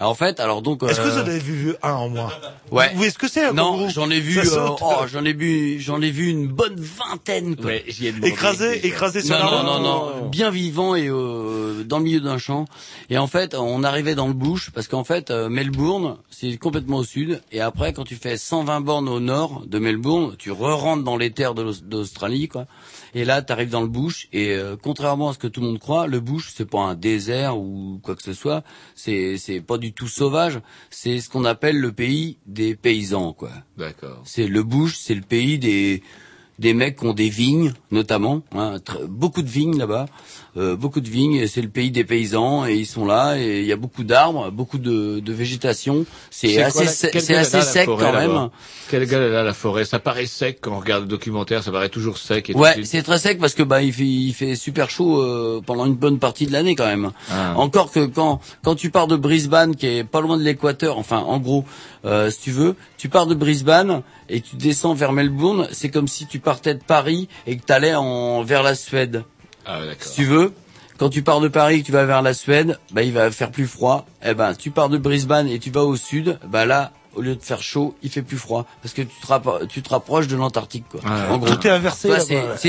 En 0.00 0.14
fait, 0.14 0.40
alors 0.40 0.62
donc. 0.62 0.82
Est-ce 0.82 1.00
que 1.00 1.06
euh, 1.06 1.10
vous 1.10 1.18
en 1.18 1.20
avez 1.26 1.38
vu 1.38 1.74
un 1.82 1.92
en 1.92 2.08
moins 2.08 2.32
Ouais. 2.70 2.90
Vous, 2.94 3.04
est-ce 3.04 3.18
que 3.18 3.28
c'est 3.28 3.44
un 3.44 3.52
Non, 3.52 3.88
j'en 3.90 4.10
ai 4.10 4.20
vu. 4.20 4.34
Ça 4.34 4.40
euh, 4.40 4.66
saute. 4.68 4.78
oh, 4.80 5.06
j'en 5.12 5.24
ai 5.24 5.32
vu. 5.32 5.78
J'en 5.80 6.00
ai 6.00 6.10
vu 6.10 6.28
une 6.28 6.46
bonne 6.46 6.76
vingtaine. 6.78 7.56
Quoi. 7.56 7.66
Ouais, 7.66 7.84
j'y 7.88 8.06
ai 8.06 8.12
demandé 8.12 8.28
Écrasé, 8.28 8.86
écrasé 8.86 9.20
sur 9.20 9.38
Non, 9.38 9.44
la 9.44 9.62
non, 9.62 9.64
non, 9.64 9.80
non, 9.80 10.28
bien 10.28 10.50
vivant 10.50 10.94
et 10.94 11.08
euh, 11.08 11.84
dans 11.84 11.98
le 11.98 12.04
milieu 12.04 12.20
d'un 12.20 12.38
champ. 12.38 12.64
Et 13.10 13.18
en 13.18 13.26
fait, 13.26 13.54
on 13.54 13.84
arrivait 13.84 14.14
dans 14.14 14.28
le 14.28 14.32
bush 14.32 14.70
parce 14.70 14.88
qu'en 14.88 15.04
fait, 15.04 15.30
euh, 15.30 15.48
Melbourne, 15.48 16.16
c'est 16.30 16.56
complètement 16.56 16.98
au 16.98 17.04
sud. 17.04 17.42
Et 17.52 17.60
après, 17.60 17.92
quand 17.92 18.04
tu 18.04 18.14
fais 18.16 18.36
120 18.36 18.80
bornes 18.80 19.08
au 19.08 19.20
nord 19.20 19.64
de 19.66 19.78
Melbourne, 19.78 20.34
tu 20.38 20.50
re-rentres 20.50 21.04
dans 21.04 21.16
les 21.16 21.30
terres 21.30 21.54
d'Australie, 21.54 22.48
quoi. 22.48 22.66
Et 23.14 23.24
là, 23.24 23.42
tu 23.42 23.52
arrives 23.52 23.70
dans 23.70 23.82
le 23.82 23.88
bush. 23.88 24.28
Et 24.32 24.54
euh, 24.54 24.76
contrairement 24.80 25.30
à 25.30 25.32
ce 25.32 25.38
que 25.38 25.46
tout 25.46 25.60
le 25.60 25.66
monde 25.66 25.78
croit, 25.78 26.06
le 26.06 26.20
bush, 26.20 26.52
c'est 26.54 26.68
pas 26.68 26.80
un 26.80 26.94
désert 26.94 27.58
ou 27.58 28.00
quoi 28.02 28.14
que 28.14 28.22
ce 28.22 28.32
soit. 28.32 28.62
C'est 28.94 29.36
c'est 29.38 29.60
pas 29.60 29.78
du 29.78 29.92
tout 29.92 30.08
sauvage. 30.08 30.60
C'est 30.90 31.20
ce 31.20 31.28
qu'on 31.28 31.44
appelle 31.44 31.78
le 31.78 31.92
pays 31.92 32.38
des 32.46 32.74
paysans, 32.74 33.32
quoi. 33.32 33.50
D'accord. 33.76 34.22
C'est 34.24 34.46
le 34.46 34.62
bush, 34.62 34.96
c'est 34.96 35.14
le 35.14 35.22
pays 35.22 35.58
des 35.58 36.02
des 36.60 36.74
mecs 36.74 36.98
qui 36.98 37.06
ont 37.06 37.14
des 37.14 37.30
vignes, 37.30 37.72
notamment, 37.90 38.42
hein, 38.52 38.76
beaucoup 39.08 39.40
de 39.40 39.48
vignes 39.48 39.78
là-bas, 39.78 40.06
euh, 40.56 40.76
beaucoup 40.76 41.00
de 41.00 41.08
vignes. 41.08 41.34
et 41.36 41.46
C'est 41.46 41.62
le 41.62 41.68
pays 41.68 41.90
des 41.90 42.04
paysans 42.04 42.66
et 42.66 42.74
ils 42.74 42.86
sont 42.86 43.04
là 43.04 43.36
et 43.38 43.60
il 43.60 43.66
y 43.66 43.72
a 43.72 43.76
beaucoup 43.76 44.04
d'arbres, 44.04 44.50
beaucoup 44.50 44.78
de, 44.78 45.20
de 45.20 45.32
végétation. 45.32 46.06
C'est 46.30 46.60
assez, 46.62 46.86
c'est 46.86 47.36
assez 47.36 47.62
sec 47.62 47.86
quand 47.86 48.12
même. 48.12 48.50
Quelle 48.88 49.06
gueule 49.06 49.34
a 49.34 49.42
la 49.42 49.54
forêt? 49.54 49.84
Ça 49.84 49.98
paraît 49.98 50.26
sec 50.26 50.58
quand 50.60 50.72
on 50.72 50.80
regarde 50.80 51.02
le 51.02 51.08
documentaire, 51.08 51.62
ça 51.62 51.70
paraît 51.70 51.88
toujours 51.88 52.18
sec. 52.18 52.50
Et 52.50 52.54
Ouais, 52.54 52.82
c'est 52.84 53.02
très 53.02 53.18
sec 53.18 53.38
parce 53.38 53.54
que 53.54 53.62
bah 53.62 53.82
il 53.82 53.92
fait, 53.92 54.04
il 54.04 54.32
fait 54.32 54.56
super 54.56 54.90
chaud 54.90 55.22
euh, 55.22 55.60
pendant 55.64 55.86
une 55.86 55.94
bonne 55.94 56.18
partie 56.18 56.46
de 56.46 56.52
l'année 56.52 56.74
quand 56.74 56.86
même. 56.86 57.12
Ah. 57.30 57.54
Encore 57.56 57.90
que 57.90 58.06
quand 58.06 58.40
quand 58.62 58.74
tu 58.74 58.90
pars 58.90 59.06
de 59.06 59.16
Brisbane 59.16 59.76
qui 59.76 59.86
est 59.86 60.04
pas 60.04 60.20
loin 60.20 60.36
de 60.36 60.42
l'équateur, 60.42 60.98
enfin 60.98 61.18
en 61.18 61.38
gros, 61.38 61.64
euh, 62.04 62.30
si 62.30 62.40
tu 62.40 62.50
veux, 62.50 62.74
tu 62.98 63.08
pars 63.08 63.26
de 63.26 63.34
Brisbane 63.34 64.02
et 64.28 64.40
tu 64.40 64.56
descends 64.56 64.94
vers 64.94 65.12
Melbourne, 65.12 65.68
c'est 65.72 65.90
comme 65.90 66.08
si 66.08 66.26
tu 66.26 66.38
partais 66.40 66.74
de 66.74 66.82
Paris 66.82 67.28
et 67.46 67.56
que 67.56 67.64
tu 67.64 67.72
allais 67.72 67.94
en 67.94 68.42
vers 68.42 68.62
la 68.62 68.74
Suède. 68.74 69.22
Ah. 69.72 69.82
Si 70.00 70.16
tu 70.16 70.24
veux, 70.24 70.52
quand 70.98 71.10
tu 71.10 71.22
pars 71.22 71.40
de 71.40 71.46
Paris 71.46 71.76
et 71.76 71.80
que 71.82 71.86
tu 71.86 71.92
vas 71.92 72.04
vers 72.04 72.22
la 72.22 72.34
Suède, 72.34 72.78
bah 72.90 73.02
il 73.02 73.12
va 73.12 73.30
faire 73.30 73.52
plus 73.52 73.68
froid. 73.68 74.04
Eh 74.24 74.34
ben, 74.34 74.54
tu 74.54 74.72
pars 74.72 74.88
de 74.88 74.98
Brisbane 74.98 75.46
et 75.46 75.60
tu 75.60 75.70
vas 75.70 75.84
au 75.84 75.94
sud, 75.94 76.38
bah 76.48 76.66
là, 76.66 76.90
au 77.14 77.22
lieu 77.22 77.34
de 77.34 77.42
faire 77.42 77.62
chaud, 77.62 77.96
il 78.02 78.10
fait 78.10 78.22
plus 78.22 78.38
froid 78.38 78.66
parce 78.82 78.94
que 78.94 79.02
tu 79.02 79.08
te, 79.20 79.26
rappro- 79.26 79.66
tu 79.66 79.82
te 79.82 79.88
rapproches 79.88 80.26
de 80.28 80.36
l'Antarctique 80.36 80.84
quoi. 80.88 81.00
Ah, 81.04 81.32
en 81.32 81.38
gros. 81.38 81.54
Tout 81.54 81.66
est 81.66 81.70
inversé 81.70 82.08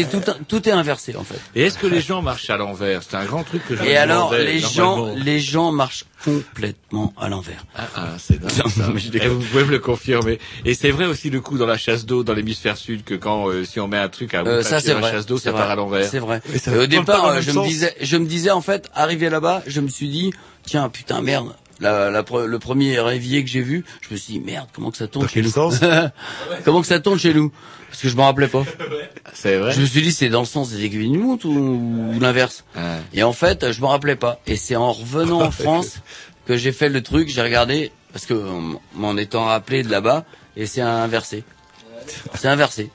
tout, 0.06 0.22
tout 0.48 0.68
est 0.68 0.72
inversé 0.72 1.16
en 1.16 1.24
fait. 1.24 1.40
Et 1.56 1.64
est-ce 1.64 1.78
que 1.78 1.88
les 1.88 2.02
gens 2.02 2.22
marchent 2.22 2.50
à 2.50 2.58
l'envers? 2.58 3.02
C'est 3.04 3.16
un 3.16 3.26
grand 3.26 3.44
truc 3.44 3.66
que 3.68 3.76
je 3.76 3.84
Et 3.84 3.98
alors, 3.98 4.34
les 4.34 4.60
gens, 4.60 5.08
les 5.16 5.40
gens 5.40 5.72
marchent 5.72 6.06
complètement 6.24 7.14
à 7.20 7.30
l'envers. 7.30 7.64
Ah, 7.76 7.88
ah, 7.96 8.08
c'est 8.18 8.40
dingue, 8.40 8.50
ça. 8.52 8.90
Et 8.96 9.10
déconne. 9.10 9.30
vous 9.30 9.46
pouvez 9.46 9.64
me 9.66 9.72
le 9.72 9.80
confirmer. 9.80 10.40
Et 10.66 10.74
c'est 10.74 10.92
vrai 10.92 11.06
aussi 11.06 11.30
le 11.30 11.42
coup 11.42 11.58
dans 11.58 11.66
la 11.66 11.78
chasse 11.78 12.06
d'eau 12.06 12.24
dans 12.24 12.34
l'hémisphère 12.34 12.78
sud 12.78 13.04
que 13.04 13.16
quand 13.16 13.48
euh, 13.50 13.64
si 13.66 13.80
on 13.80 13.88
met 13.88 13.98
un 13.98 14.10
truc 14.10 14.34
à 14.34 14.42
Euh, 14.42 14.62
ça 14.64 14.80
c'est 14.80 14.90
dans 14.90 14.96
la 14.96 15.02
vrai. 15.02 15.12
chasse 15.12 15.26
d'eau, 15.26 15.38
c'est 15.38 15.46
ça 15.46 15.52
vrai. 15.52 15.62
part 15.62 15.72
à 15.72 15.76
l'envers. 15.76 16.08
C'est 16.10 16.20
vrai. 16.20 16.42
Et 16.54 16.58
ça 16.60 16.72
Et 16.74 16.78
au 16.78 16.88
départ, 16.88 17.42
je 17.42 17.50
me 17.52 17.56
sens. 17.56 17.68
disais, 17.68 17.96
je 18.02 18.18
me 18.18 18.26
disais 18.26 18.52
en 18.52 18.62
fait, 18.62 18.90
arrivé 18.94 19.30
là-bas, 19.30 19.64
je 19.68 19.82
me 19.82 19.88
suis 19.88 20.10
dit, 20.10 20.32
tiens, 20.64 20.90
putain, 20.90 21.22
merde. 21.22 21.54
La, 21.82 22.10
la 22.12 22.22
pre- 22.24 22.46
le 22.46 22.60
premier 22.60 22.94
évier 23.14 23.44
que 23.44 23.50
j'ai 23.50 23.62
vu, 23.62 23.84
je 24.08 24.14
me 24.14 24.18
suis 24.20 24.34
dit 24.34 24.40
merde, 24.40 24.68
comment 24.72 24.92
que 24.92 24.98
ça 24.98 25.08
tourne 25.08 25.26
Dans 25.26 25.32
chez 25.32 25.42
nous 25.42 25.50
sens? 25.50 25.80
Comment 26.64 26.82
que 26.82 26.88
ça 26.88 27.00
tourne 27.00 27.18
chez 27.20 27.34
nous? 27.34 27.52
Parce 27.90 28.04
que 28.04 28.08
je 28.10 28.16
me 28.16 28.22
rappelais 28.22 28.48
pas. 28.48 28.64
C'est 29.34 29.58
vrai. 29.58 29.72
Je 29.74 29.82
me 29.82 29.86
suis 29.86 30.02
dit 30.04 30.12
c'est 30.14 30.30
dans 30.30 30.42
le 30.42 30.46
sens 30.46 30.70
des 30.70 30.84
aiguilles 30.86 31.10
d'une 31.10 31.20
montre 31.20 31.48
ou, 31.48 32.14
ou 32.16 32.20
l'inverse? 32.20 32.64
Et 33.14 33.24
en 33.24 33.34
fait, 33.34 33.72
je 33.72 33.82
me 33.82 33.88
rappelais 33.88 34.16
pas. 34.16 34.40
Et 34.48 34.56
c'est 34.58 34.76
en 34.76 34.94
revenant 34.94 35.42
en 35.42 35.52
France 35.64 35.98
que 36.46 36.56
j'ai 36.56 36.72
fait 36.72 36.88
le 36.90 37.02
truc, 37.02 37.28
j'ai 37.30 37.42
regardé 37.42 37.92
parce 38.14 38.26
que 38.26 38.34
m'en 38.96 39.18
étant 39.18 39.46
rappelé 39.46 39.84
de 39.84 39.90
là-bas 39.90 40.24
et 40.56 40.68
c'est 40.68 40.82
inversé. 40.82 41.44
C'est 42.36 42.48
inversé. 42.48 42.90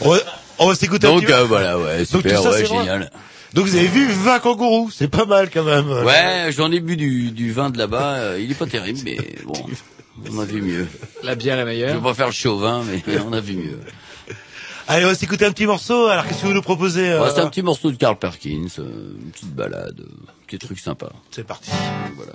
On 0.00 0.10
va, 0.10 0.18
on 0.58 0.68
va 0.68 0.74
s'écouter 0.74 1.06
un 1.06 1.10
Donc 1.10 1.20
petit 1.20 1.26
peu. 1.26 1.34
euh, 1.38 1.44
voilà, 1.44 1.78
ouais, 1.78 1.98
Donc, 1.98 2.06
super, 2.06 2.36
tout 2.38 2.42
ça, 2.44 2.50
ouais, 2.50 2.62
vrai 2.64 2.78
génial. 2.78 3.10
Donc 3.54 3.66
vous 3.66 3.76
avez 3.76 3.86
vu 3.86 4.06
20 4.08 4.40
kangourous, 4.40 4.90
c'est 4.90 5.08
pas 5.08 5.26
mal 5.26 5.48
quand 5.48 5.62
même. 5.62 5.88
Ouais, 5.88 6.50
j'en 6.50 6.72
ai 6.72 6.80
bu 6.80 6.96
du, 6.96 7.30
du 7.30 7.52
vin 7.52 7.70
de 7.70 7.78
là-bas. 7.78 8.14
euh, 8.14 8.40
il 8.40 8.50
est 8.50 8.54
pas 8.58 8.66
terrible, 8.66 8.98
mais 9.04 9.16
bon, 9.44 9.54
on 10.32 10.40
a 10.40 10.44
vu 10.44 10.60
mieux. 10.60 10.88
La 11.22 11.36
bière 11.36 11.56
est 11.58 11.60
Je 11.60 11.66
meilleure. 11.66 11.94
veux 11.96 12.02
pas 12.02 12.14
faire 12.14 12.26
le 12.26 12.32
chauvin, 12.32 12.82
mais 12.84 13.00
on 13.26 13.32
a 13.32 13.40
vu 13.40 13.54
mieux. 13.54 13.78
Allez, 14.88 15.04
on 15.04 15.08
va 15.08 15.14
s'écouter 15.14 15.46
un 15.46 15.52
petit 15.52 15.66
morceau. 15.66 16.08
Alors 16.08 16.26
qu'est-ce 16.26 16.42
que 16.42 16.46
vous 16.48 16.52
nous 16.52 16.62
proposez 16.62 17.08
euh, 17.10 17.22
Ouais, 17.22 17.30
c'est 17.34 17.40
un 17.40 17.48
petit 17.48 17.62
morceau 17.62 17.90
de 17.92 17.96
Carl 17.96 18.16
Perkins, 18.18 18.66
euh, 18.80 19.12
une 19.24 19.30
petite 19.30 19.54
balade, 19.54 20.00
euh, 20.00 20.26
petit 20.48 20.58
truc 20.58 20.78
sympa. 20.80 21.10
C'est 21.30 21.46
parti. 21.46 21.70
Voilà. 22.16 22.32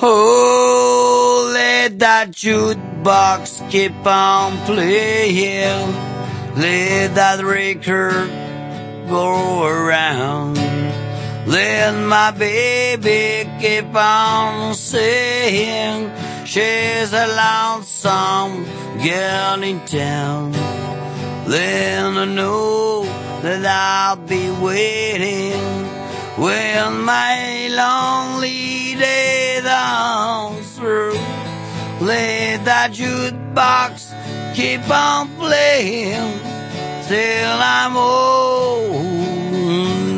Oh, 0.00 0.37
let 1.88 1.98
that 2.00 2.30
jukebox 2.32 3.70
keep 3.70 3.94
on 4.04 4.58
playing. 4.66 5.88
Let 6.54 7.14
that 7.14 7.42
record 7.42 8.28
go 9.08 9.64
around. 9.64 10.56
Let 11.46 11.94
my 11.94 12.30
baby 12.32 13.48
keep 13.58 13.94
on 13.94 14.74
saying 14.74 16.12
she's 16.44 17.10
a 17.14 17.26
lonesome 17.42 18.64
girl 19.02 19.62
in 19.62 19.80
town. 19.86 20.52
Then 21.46 22.18
I 22.18 22.24
know 22.26 23.04
that 23.40 23.64
I'll 23.64 24.16
be 24.16 24.50
waiting 24.50 25.86
when 26.36 27.00
my 27.00 27.68
lonely 27.70 28.94
days 28.94 29.64
are 29.64 30.52
through. 30.76 31.37
Let 32.00 32.64
that 32.64 32.92
jukebox 32.92 34.14
keep 34.54 34.88
on 34.88 35.28
playing 35.34 36.38
till 37.08 37.58
I'm 37.60 37.96
old 37.96 39.02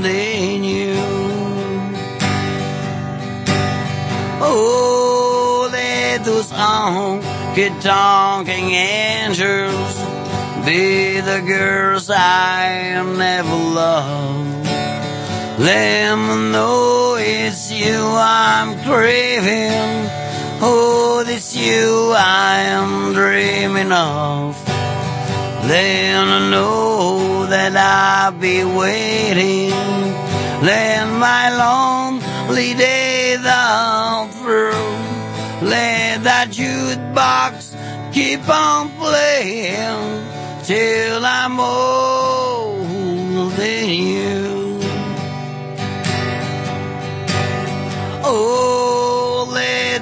and 0.05 0.67
you. 0.67 0.95
Oh, 4.43 5.71
let 5.73 6.25
those 6.25 6.53
honky-tonking 6.53 8.73
angels 8.73 9.97
be 10.67 11.21
the 11.21 11.41
girls 11.47 12.11
I 12.11 13.03
never 13.17 13.49
loved. 13.49 14.67
Let 15.59 16.17
me 16.17 16.51
know 16.53 17.17
it's 17.19 17.73
you 17.73 18.05
I'm 18.05 18.79
craving. 18.85 20.20
Oh, 20.63 21.25
it's 21.27 21.57
you 21.57 22.13
I 22.15 22.59
am 22.79 23.15
dreaming 23.15 23.93
of. 23.93 24.63
Then 25.67 26.29
I 26.29 26.51
know 26.51 27.47
that 27.47 27.75
I'll 27.77 28.33
be 28.33 28.65
waiting. 28.65 29.71
Then 30.63 31.19
my 31.19 31.49
lonely 31.57 32.75
days 32.75 33.41
are 33.47 34.29
through. 34.33 34.73
Let 35.67 36.25
that 36.25 36.49
jukebox 36.51 37.75
keep 38.13 38.47
on 38.49 38.91
playing 38.99 40.27
till 40.65 41.25
I'm 41.25 41.59
old 41.59 43.53
than 43.53 43.89
you. 43.89 44.81
Oh, 48.23 48.70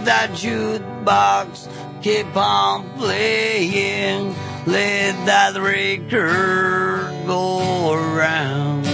that 0.09 0.30
jukebox 0.30 1.68
keep 2.02 2.34
on 2.34 2.88
playing. 2.96 4.34
Let 4.64 5.26
that 5.26 5.54
record 5.61 7.26
go 7.26 7.92
around. 7.92 8.84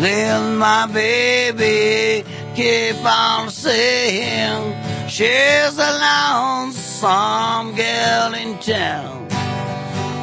Let 0.00 0.56
my 0.56 0.86
baby 0.86 2.26
keep 2.54 3.04
on 3.04 3.50
saying 3.50 5.08
she's 5.10 5.76
a 5.78 5.92
lonesome 6.08 7.76
girl 7.76 8.34
in 8.34 8.58
town. 8.60 9.28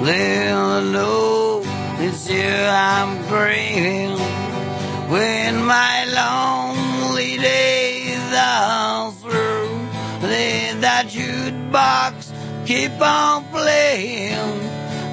Let 0.01 0.47
her 0.49 0.81
know 0.81 1.61
it's 1.99 2.27
you 2.27 2.41
I'm 2.41 3.23
craving 3.25 4.17
when 5.11 5.63
my 5.63 6.05
lonely 6.05 7.37
days 7.37 8.33
are 8.33 9.10
jukebox 11.11 12.31
keep 12.65 12.91
on 13.01 13.43
playing 13.51 14.59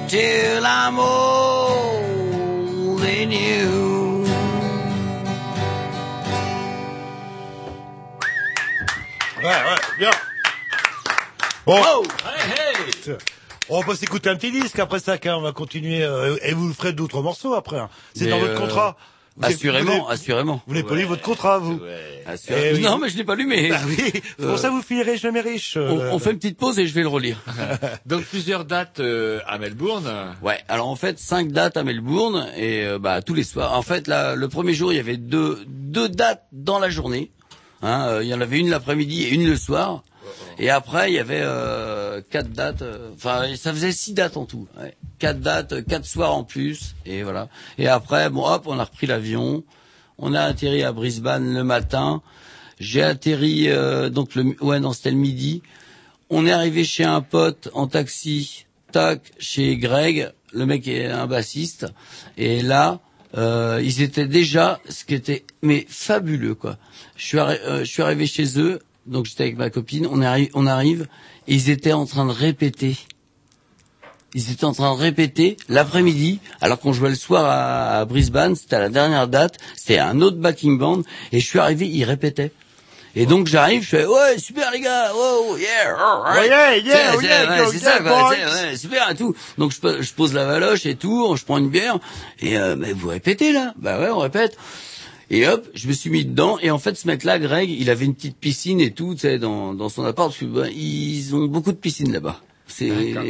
till 0.07 0.65
I'm 0.65 0.97
old 0.99 3.01
and 3.03 3.33
you. 3.33 4.25
Ouais, 9.41 9.45
ouais, 9.45 9.79
bien. 9.97 10.09
Bon. 11.65 11.81
On 13.69 13.79
va 13.79 13.85
pas 13.85 13.95
s'écouter 13.95 14.29
un 14.29 14.35
petit 14.35 14.51
disque 14.51 14.79
après 14.79 14.99
ça, 14.99 15.17
car 15.17 15.37
on 15.37 15.41
va 15.41 15.51
continuer, 15.51 16.03
euh, 16.03 16.37
et 16.41 16.53
vous 16.53 16.73
ferez 16.73 16.91
d'autres 16.91 17.21
morceaux 17.21 17.53
après. 17.53 17.77
hein. 17.77 17.89
C'est 18.15 18.25
Mais, 18.25 18.31
dans 18.31 18.39
votre 18.39 18.53
euh, 18.53 18.59
contrat. 18.59 18.97
Vous 19.39 19.45
avez- 19.45 19.53
Assurément, 19.55 20.03
vous 20.05 20.11
assurément. 20.11 20.61
Vous 20.67 20.73
n'avez 20.75 20.85
pas 20.85 20.95
lu 20.95 21.05
votre 21.05 21.21
contrat, 21.21 21.59
vous. 21.59 21.79
Assurément. 22.27 22.61
Eh 22.71 22.73
oui. 22.75 22.81
Non, 22.81 22.97
mais 22.99 23.09
je 23.09 23.17
l'ai 23.17 23.23
pas 23.23 23.35
lu, 23.35 23.45
mais. 23.47 23.69
Bah 23.69 23.77
oui, 23.87 24.11
Euh, 24.41 24.49
pour 24.49 24.59
ça 24.59 24.69
vous 24.69 24.81
finirez 24.81 25.17
jamais 25.17 25.39
riche. 25.41 25.77
On, 25.77 25.99
euh. 25.99 26.09
on 26.11 26.19
fait 26.19 26.31
une 26.31 26.37
petite 26.37 26.57
pause 26.57 26.77
et 26.77 26.85
je 26.87 26.93
vais 26.93 27.01
le 27.01 27.07
relire. 27.07 27.37
Donc 28.05 28.23
plusieurs 28.25 28.65
dates 28.65 28.99
euh, 28.99 29.39
à 29.47 29.57
Melbourne. 29.57 30.09
Ouais, 30.43 30.59
alors 30.67 30.87
en 30.89 30.95
fait 30.95 31.17
cinq 31.19 31.51
dates 31.51 31.77
à 31.77 31.83
Melbourne 31.83 32.47
et 32.57 32.85
euh, 32.85 32.99
bah 32.99 33.21
tous 33.21 33.33
les 33.33 33.43
soirs. 33.43 33.73
En 33.77 33.81
fait 33.81 34.07
là, 34.07 34.35
le 34.35 34.47
premier 34.49 34.73
jour 34.73 34.91
il 34.91 34.97
y 34.97 34.99
avait 34.99 35.17
deux 35.17 35.59
deux 35.67 36.09
dates 36.09 36.43
dans 36.51 36.79
la 36.79 36.89
journée. 36.89 37.31
Hein, 37.81 38.07
euh, 38.09 38.23
il 38.23 38.27
y 38.29 38.33
en 38.33 38.41
avait 38.41 38.59
une 38.59 38.69
l'après-midi 38.69 39.23
et 39.23 39.29
une 39.33 39.47
le 39.47 39.55
soir. 39.55 40.03
Et 40.57 40.69
après 40.69 41.11
il 41.11 41.15
y 41.15 41.19
avait 41.19 41.41
euh, 41.41 42.21
quatre 42.29 42.49
dates. 42.51 42.81
euh, 42.81 43.11
Enfin 43.13 43.43
ça 43.55 43.71
faisait 43.73 43.91
six 43.91 44.13
dates 44.13 44.37
en 44.37 44.45
tout. 44.45 44.67
Ouais. 44.79 44.95
Quatre 45.19 45.39
dates, 45.39 45.73
euh, 45.73 45.81
quatre 45.81 46.05
soirs 46.05 46.35
en 46.35 46.43
plus 46.43 46.95
et 47.05 47.23
voilà. 47.23 47.49
Et 47.77 47.87
après 47.87 48.29
bon 48.29 48.45
hop 48.45 48.63
on 48.65 48.79
a 48.79 48.83
repris 48.83 49.07
l'avion. 49.07 49.63
On 50.17 50.33
a 50.33 50.41
atterri 50.41 50.83
à 50.83 50.91
Brisbane 50.91 51.53
le 51.53 51.63
matin. 51.63 52.21
J'ai 52.79 53.03
atterri 53.03 53.69
euh, 53.69 54.09
donc 54.09 54.35
le 54.35 54.55
ouais 54.61 54.79
non 54.79 54.93
c'était 54.93 55.11
le 55.11 55.17
midi. 55.17 55.61
On 56.29 56.45
est 56.45 56.51
arrivé 56.51 56.83
chez 56.83 57.03
un 57.05 57.21
pote 57.21 57.69
en 57.73 57.87
taxi, 57.87 58.65
tac, 58.91 59.31
chez 59.39 59.77
Greg, 59.77 60.31
le 60.53 60.65
mec 60.67 60.87
est 60.87 61.07
un 61.07 61.25
bassiste, 61.25 61.87
et 62.37 62.61
là 62.61 62.99
euh, 63.35 63.81
ils 63.83 64.01
étaient 64.03 64.27
déjà, 64.27 64.79
ce 64.89 65.05
qui 65.05 65.15
était 65.15 65.43
mais 65.63 65.85
fabuleux 65.89 66.53
quoi. 66.53 66.77
Je 67.15 67.25
suis, 67.25 67.37
arri- 67.37 67.59
euh, 67.65 67.79
je 67.79 67.85
suis 67.85 68.03
arrivé 68.03 68.27
chez 68.27 68.59
eux, 68.59 68.79
donc 69.09 69.25
j'étais 69.25 69.43
avec 69.43 69.57
ma 69.57 69.69
copine, 69.69 70.07
on 70.09 70.21
arrive, 70.21 70.49
on 70.53 70.67
arrive, 70.67 71.07
et 71.47 71.55
ils 71.55 71.69
étaient 71.69 71.93
en 71.93 72.05
train 72.05 72.25
de 72.25 72.31
répéter. 72.31 72.97
Ils 74.35 74.51
étaient 74.51 74.65
en 74.65 74.73
train 74.73 74.93
de 74.95 74.99
répéter 74.99 75.57
l'après-midi, 75.69 76.39
alors 76.61 76.79
qu'on 76.79 76.93
jouait 76.93 77.09
le 77.09 77.15
soir 77.15 77.45
à, 77.45 77.99
à 77.99 78.05
Brisbane, 78.05 78.55
c'était 78.55 78.75
à 78.75 78.79
la 78.79 78.89
dernière 78.89 79.27
date, 79.27 79.57
c'était 79.75 79.97
un 79.97 80.21
autre 80.21 80.37
backing 80.37 80.77
band, 80.77 81.01
et 81.31 81.39
je 81.39 81.45
suis 81.45 81.59
arrivé, 81.59 81.87
ils 81.87 82.03
répétaient. 82.03 82.51
Et 83.15 83.25
donc 83.25 83.47
j'arrive, 83.47 83.81
je 83.81 83.87
fais 83.87 84.05
ouais 84.05 84.37
super 84.37 84.69
les 84.71 84.81
gars, 84.81 85.11
wow 85.15 85.57
yeah. 85.57 86.37
Ouais, 86.37 86.47
yeah, 86.47 86.77
yeah, 86.77 87.15
yeah, 87.21 87.49
ouais, 87.49 87.65
go, 87.65 87.71
c'est 87.71 87.81
yeah, 87.81 87.91
ça 87.91 87.99
quoi, 88.01 88.29
ouais, 88.29 88.77
super 88.77 89.09
et 89.09 89.15
tout. 89.15 89.35
Donc 89.57 89.71
je, 89.71 90.01
je 90.01 90.13
pose 90.13 90.33
la 90.33 90.45
valoche 90.45 90.85
et 90.85 90.95
tout, 90.95 91.35
je 91.35 91.43
prends 91.43 91.57
une 91.57 91.69
bière 91.69 91.97
et 92.39 92.55
euh, 92.59 92.75
mais 92.77 92.93
vous 92.93 93.07
répétez 93.09 93.51
là, 93.51 93.73
bah 93.77 93.99
ouais 93.99 94.09
on 94.09 94.19
répète. 94.19 94.55
Et 95.31 95.47
hop, 95.47 95.65
je 95.73 95.87
me 95.87 95.93
suis 95.93 96.09
mis 96.09 96.25
dedans. 96.25 96.57
Et 96.61 96.71
en 96.71 96.79
fait, 96.79 96.95
ce 96.97 97.07
mec-là, 97.07 97.37
Greg, 97.39 97.69
il 97.69 97.89
avait 97.89 98.05
une 98.05 98.15
petite 98.15 98.37
piscine 98.37 98.81
et 98.81 98.91
tout, 98.91 99.13
tu 99.13 99.21
sais, 99.21 99.37
dans, 99.39 99.73
dans 99.73 99.89
son 99.89 100.03
appart. 100.03 100.29
Parce 100.29 100.39
que, 100.39 100.45
bah, 100.45 100.67
ils 100.69 101.35
ont 101.35 101.45
beaucoup 101.45 101.71
de 101.71 101.77
piscines 101.77 102.11
là-bas. 102.11 102.41
C'est 102.71 102.87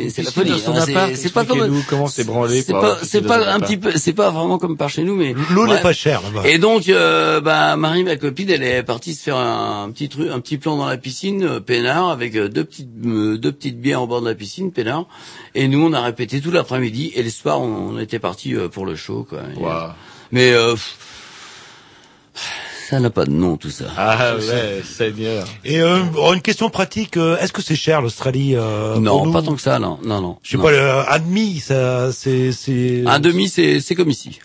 c'est 0.09 0.23
la 0.23 0.31
folie. 0.31 0.51
hein, 0.51 0.85
c'est- 1.15 1.33
pas 1.33 1.45
comme 1.45 1.59
expliquez-nous 1.59 1.83
comment 1.89 2.07
c'est 2.09 2.25
branlé 2.25 2.61
C'est 2.61 2.73
pas 2.73 2.97
c'est 3.03 3.21
pas 3.21 3.53
un 3.53 3.59
petit 3.61 3.77
peu 3.77 3.93
c'est 3.95 4.11
pas 4.11 4.31
vraiment 4.31 4.57
comme 4.57 4.75
par 4.75 4.89
chez 4.89 5.03
nous, 5.03 5.15
mais 5.15 5.33
L'eau 5.51 5.65
n'est 5.65 5.79
pas 5.81 5.93
chère 5.93 6.21
là-bas. 6.21 6.45
Et 6.49 6.57
donc, 6.57 6.89
euh, 6.89 7.39
bah, 7.39 7.77
Marie, 7.77 8.03
ma 8.03 8.17
copine, 8.17 8.49
elle 8.49 8.63
est 8.63 8.83
partie 8.83 9.15
se 9.15 9.23
faire 9.23 9.37
un, 9.37 9.89
petit 9.91 10.09
truc, 10.09 10.29
un 10.29 10.41
petit 10.41 10.57
plan 10.57 10.75
dans 10.75 10.87
la 10.87 10.97
piscine, 10.97 11.43
euh, 11.45 11.59
peinard, 11.61 12.09
avec 12.09 12.35
euh, 12.35 12.49
deux 12.49 12.65
petites, 12.65 12.89
euh, 13.05 13.37
deux 13.37 13.53
petites 13.53 13.79
bières 13.79 14.01
au 14.01 14.07
bord 14.07 14.21
de 14.21 14.27
la 14.27 14.35
piscine, 14.35 14.73
peinard. 14.73 15.05
Et 15.55 15.69
nous, 15.69 15.85
on 15.85 15.93
a 15.93 16.01
répété 16.01 16.41
tout 16.41 16.51
l'après-midi. 16.51 17.13
Et 17.15 17.23
le 17.23 17.29
soir, 17.29 17.61
on, 17.61 17.95
on 17.95 17.97
était 17.99 18.19
parti 18.19 18.55
pour 18.73 18.85
le 18.85 18.97
show, 18.97 19.25
quoi. 19.27 19.39
Et, 19.57 19.63
euh, 19.63 19.87
mais 20.33 20.51
euh, 20.51 20.71
pff, 20.73 20.97
ça 22.89 22.99
n'a 22.99 23.09
pas 23.11 23.25
de 23.25 23.31
nom, 23.31 23.55
tout 23.55 23.69
ça. 23.69 23.85
Ah 23.97 24.35
ouais, 24.35 24.81
Seigneur. 24.83 25.47
Et 25.63 25.79
euh, 25.79 25.99
oh, 26.17 26.33
une 26.33 26.41
question 26.41 26.69
pratique, 26.69 27.17
euh, 27.17 27.37
est-ce 27.37 27.53
que 27.53 27.61
c'est 27.61 27.75
cher 27.75 28.01
l'Australie 28.01 28.55
euh, 28.55 28.93
pour 28.93 29.01
non, 29.01 29.31
pas 29.31 29.43
tant 29.43 29.53
que 29.53 29.61
ça, 29.61 29.77
non, 29.77 29.99
non, 30.03 30.21
non. 30.21 30.37
Je 30.41 30.51
sais 30.51 30.57
non. 30.57 30.63
pas, 30.63 30.71
le, 30.71 31.11
un 31.11 31.19
demi, 31.19 31.59
ça, 31.59 32.11
c'est, 32.11 32.51
c'est. 32.51 33.03
Un 33.05 33.19
demi, 33.19 33.47
c'est, 33.47 33.79
c'est 33.79 33.93
comme 33.93 34.09
ici. 34.09 34.39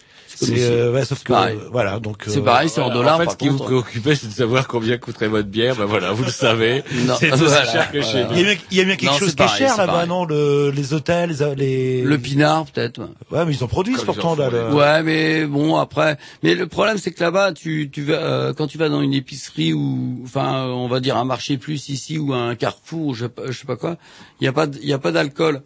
C'est, 0.45 0.53
ici. 0.53 0.62
euh, 0.64 0.92
ouais, 0.92 1.05
sauf 1.05 1.22
que, 1.22 1.32
Pareil. 1.32 1.59
euh, 1.61 1.68
voilà, 1.72 1.99
donc. 2.01 2.22
C'est 2.26 2.38
euh, 2.38 2.42
pareil, 2.42 2.68
c'est 2.68 2.80
en 2.80 2.84
Voilà, 2.84 2.95
dollars. 2.99 3.14
En 3.16 3.18
fait, 3.18 3.24
par 3.24 3.32
ce 3.32 3.38
qui 3.38 3.49
vous 3.49 3.53
contre. 3.59 3.64
préoccupait, 3.70 4.14
c'est 4.14 4.28
de 4.28 4.32
savoir 4.32 4.66
combien 4.68 4.97
coûterait 4.99 5.28
votre 5.28 5.49
bière. 5.49 5.76
Ben 5.76 5.84
voilà, 5.86 6.12
vous 6.12 6.24
le 6.24 6.30
savez. 6.30 6.82
Non, 7.07 7.14
C'est 7.18 7.32
aussi 7.32 7.42
voilà, 7.45 7.64
cher 7.66 7.90
que 7.90 8.01
chez 8.03 8.24
voilà. 8.24 8.28
Il 8.32 8.38
y 8.38 8.40
a 8.40 8.42
nous. 8.42 8.45
bien, 8.55 8.57
il 8.70 8.76
y 8.76 8.80
a 8.80 8.84
bien 8.84 8.97
quelque 8.97 9.11
Non, 9.12 9.18
chose 9.18 9.34
qui 9.34 9.42
est 9.42 9.49
cher 9.49 9.76
là-bas, 9.76 10.07
non 10.07 10.24
le, 10.24 10.70
Les 10.70 10.92
hôtels, 10.95 11.30
les, 11.38 11.55
les... 11.57 12.03
Le 12.03 12.18
pinard, 12.18 12.66
peut-être. 12.66 12.99
ouais. 13.01 13.07
Ouais, 13.38 13.45
mais 13.45 13.55
ils 13.55 13.64
en 13.64 13.68
produisent 13.68 13.97
Comme 13.97 14.07
pourtant 14.07 14.36
là. 14.36 14.49
le- 14.51 14.74
Ouais, 14.74 15.03
mais 15.03 15.45
bon 15.47 15.76
après, 15.76 16.16
mais 16.42 16.55
le 16.55 16.66
problème 16.66 16.99
c'est 16.99 17.11
que 17.12 17.22
là-bas, 17.22 17.53
tu 17.53 17.90
tu 17.92 18.03
vas 18.03 18.14
euh, 18.14 18.53
quand 18.55 18.66
tu 18.66 18.78
vas 18.78 18.88
dans 18.88 19.01
une 19.03 19.14
épicerie 19.14 19.72
ou 19.72 20.20
enfin 20.24 20.64
on 20.66 20.88
va 20.88 21.01
dire 21.01 21.16
un 21.16 21.24
marché 21.24 21.59
plus 21.59 21.88
ici 21.88 22.18
ou 22.18 22.32
un 22.32 22.55
Carrefour, 22.55 23.07
ou 23.09 23.14
je 23.14 23.24
sais 23.24 23.28
pas, 23.28 23.42
je 23.49 23.59
sais 23.59 23.66
pas 23.66 23.76
quoi, 23.76 23.97
il 24.40 24.45
y 24.45 24.49
a 24.49 24.53
pas 24.53 24.66
il 24.80 24.88
y 24.88 24.92
a 24.92 24.99
pas 24.99 25.12
d'alcool. 25.12 25.62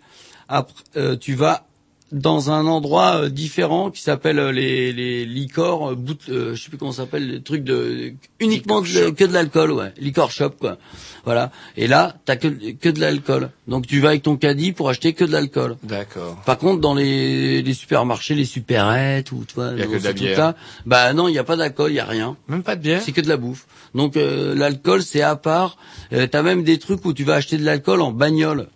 Après, 0.49 0.75
euh, 0.97 1.17
tu 1.17 1.35
vas 1.35 1.67
dans 2.11 2.51
un 2.51 2.67
endroit 2.67 3.23
euh, 3.23 3.29
différent 3.29 3.91
qui 3.91 4.01
s'appelle 4.03 4.39
euh, 4.39 4.53
les 4.53 4.93
les 4.93 5.25
licors, 5.27 5.91
euh, 5.91 5.95
bout, 5.95 6.19
euh, 6.31 6.55
je 6.55 6.63
sais 6.63 6.69
plus 6.71 6.79
comment 6.79 6.93
ça 6.93 7.03
s'appelle, 7.03 7.29
les 7.31 7.43
trucs 7.43 7.65
de 7.65 8.13
uniquement 8.41 8.81
de- 8.81 9.11
que 9.11 9.25
de 9.25 9.33
l'alcool, 9.33 9.73
ouais, 9.73 9.93
liquor 9.99 10.31
shop 10.31 10.51
quoi. 10.59 10.79
Voilà. 11.25 11.51
Et 11.77 11.87
là, 11.87 12.17
t'as 12.25 12.37
que 12.37 12.49
que 12.73 12.89
de 12.89 13.01
l'alcool. 13.01 13.51
Donc 13.67 13.87
tu 13.87 14.01
vas 14.01 14.09
avec 14.11 14.23
ton 14.23 14.37
caddie 14.37 14.73
pour 14.73 14.89
acheter 14.89 15.13
que 15.13 15.25
de 15.25 15.33
l'alcool. 15.33 15.77
D'accord. 15.83 16.37
Par 16.47 16.57
contre, 16.57 16.81
dans 16.81 16.95
les, 16.95 17.61
les 17.63 17.75
supermarchés, 17.75 18.35
les 18.35 18.47
supérettes 18.47 19.31
ou 19.33 19.45
Il 19.75 19.79
y 19.79 19.83
a 19.83 19.87
que 19.87 19.99
de 19.99 20.05
la 20.05 20.13
bière. 20.13 20.15
trucs-là, 20.15 20.57
bah 20.87 21.13
non, 21.13 21.29
il 21.29 21.33
n'y 21.33 21.39
a 21.39 21.45
pas 21.45 21.57
d'alcool, 21.57 21.91
il 21.93 21.97
y 21.97 22.01
a 22.01 22.07
rien. 22.07 22.37
Même 22.49 22.63
pas 22.63 22.77
de 22.77 22.83
bière. 22.83 23.03
C'est 23.05 23.13
que 23.13 23.21
de 23.21 23.29
la 23.29 23.37
bouffe. 23.37 23.67
Donc 23.95 24.17
euh, 24.17 24.55
l'alcool, 24.55 25.03
c'est 25.03 25.21
à 25.23 25.37
part. 25.37 25.77
Euh, 26.15 26.27
t'as 26.27 26.43
même 26.43 26.63
des 26.65 26.79
trucs 26.79 27.05
où 27.05 27.13
tu 27.13 27.25
vas 27.25 27.35
acheter 27.35 27.59
de 27.59 27.65
l'alcool 27.65 28.01
en 28.01 28.13
bagnole. 28.13 28.69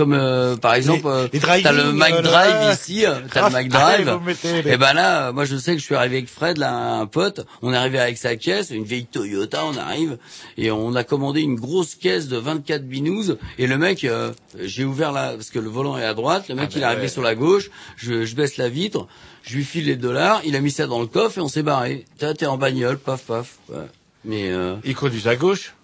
Comme 0.00 0.14
euh, 0.14 0.56
par 0.56 0.72
exemple, 0.76 1.06
euh, 1.06 1.28
les 1.30 1.38
driving, 1.40 1.62
t'as 1.62 1.72
le 1.72 1.92
Mac 1.92 2.12
euh, 2.14 2.22
Drive 2.22 2.54
là. 2.54 2.72
ici, 2.72 3.04
euh, 3.04 3.16
t'as 3.30 3.48
le 3.48 3.52
Mac 3.52 3.68
Drive. 3.68 4.18
les- 4.64 4.72
Et 4.72 4.76
ben 4.78 4.94
là, 4.94 5.28
euh, 5.28 5.32
moi 5.34 5.44
je 5.44 5.56
sais 5.58 5.72
que 5.74 5.78
je 5.78 5.84
suis 5.84 5.94
arrivé 5.94 6.16
avec 6.16 6.28
Fred, 6.30 6.56
là, 6.56 6.72
un 6.74 7.04
pote. 7.04 7.44
On 7.60 7.70
est 7.74 7.76
arrivé 7.76 7.98
avec 7.98 8.16
sa 8.16 8.34
caisse, 8.36 8.70
une 8.70 8.84
vieille 8.84 9.04
Toyota. 9.04 9.66
On 9.66 9.76
arrive 9.76 10.16
et 10.56 10.70
on 10.70 10.94
a 10.94 11.04
commandé 11.04 11.42
une 11.42 11.54
grosse 11.56 11.94
caisse 11.96 12.28
de 12.28 12.38
24 12.38 12.88
binous. 12.88 13.36
Et 13.58 13.66
le 13.66 13.76
mec, 13.76 14.04
euh, 14.04 14.32
j'ai 14.58 14.84
ouvert 14.86 15.12
là 15.12 15.32
parce 15.34 15.50
que 15.50 15.58
le 15.58 15.68
volant 15.68 15.98
est 15.98 16.04
à 16.04 16.14
droite. 16.14 16.46
Le 16.48 16.54
mec 16.54 16.68
Ah 16.68 16.72
il 16.72 16.78
est 16.78 16.80
ben 16.80 16.86
arrivé 16.86 17.02
ouais. 17.02 17.08
sur 17.08 17.20
la 17.20 17.34
gauche. 17.34 17.68
Je, 17.98 18.24
je 18.24 18.34
baisse 18.34 18.56
la 18.56 18.70
vitre, 18.70 19.06
je 19.42 19.54
lui 19.56 19.64
file 19.64 19.84
les 19.84 19.96
dollars. 19.96 20.40
Il 20.46 20.56
a 20.56 20.60
mis 20.60 20.70
ça 20.70 20.86
dans 20.86 21.00
le 21.00 21.06
coffre 21.08 21.36
et 21.36 21.40
on 21.42 21.48
s'est 21.48 21.62
barré. 21.62 22.06
T'es 22.18 22.32
t'es 22.32 22.46
en 22.46 22.56
bagnole, 22.56 22.96
paf 22.96 23.20
paf. 23.24 23.56
Ouais. 23.68 23.76
Mais 24.24 24.50
euh, 24.50 24.76
Ils 24.84 24.94
conduisent 24.94 25.28
à 25.28 25.36
gauche. 25.36 25.74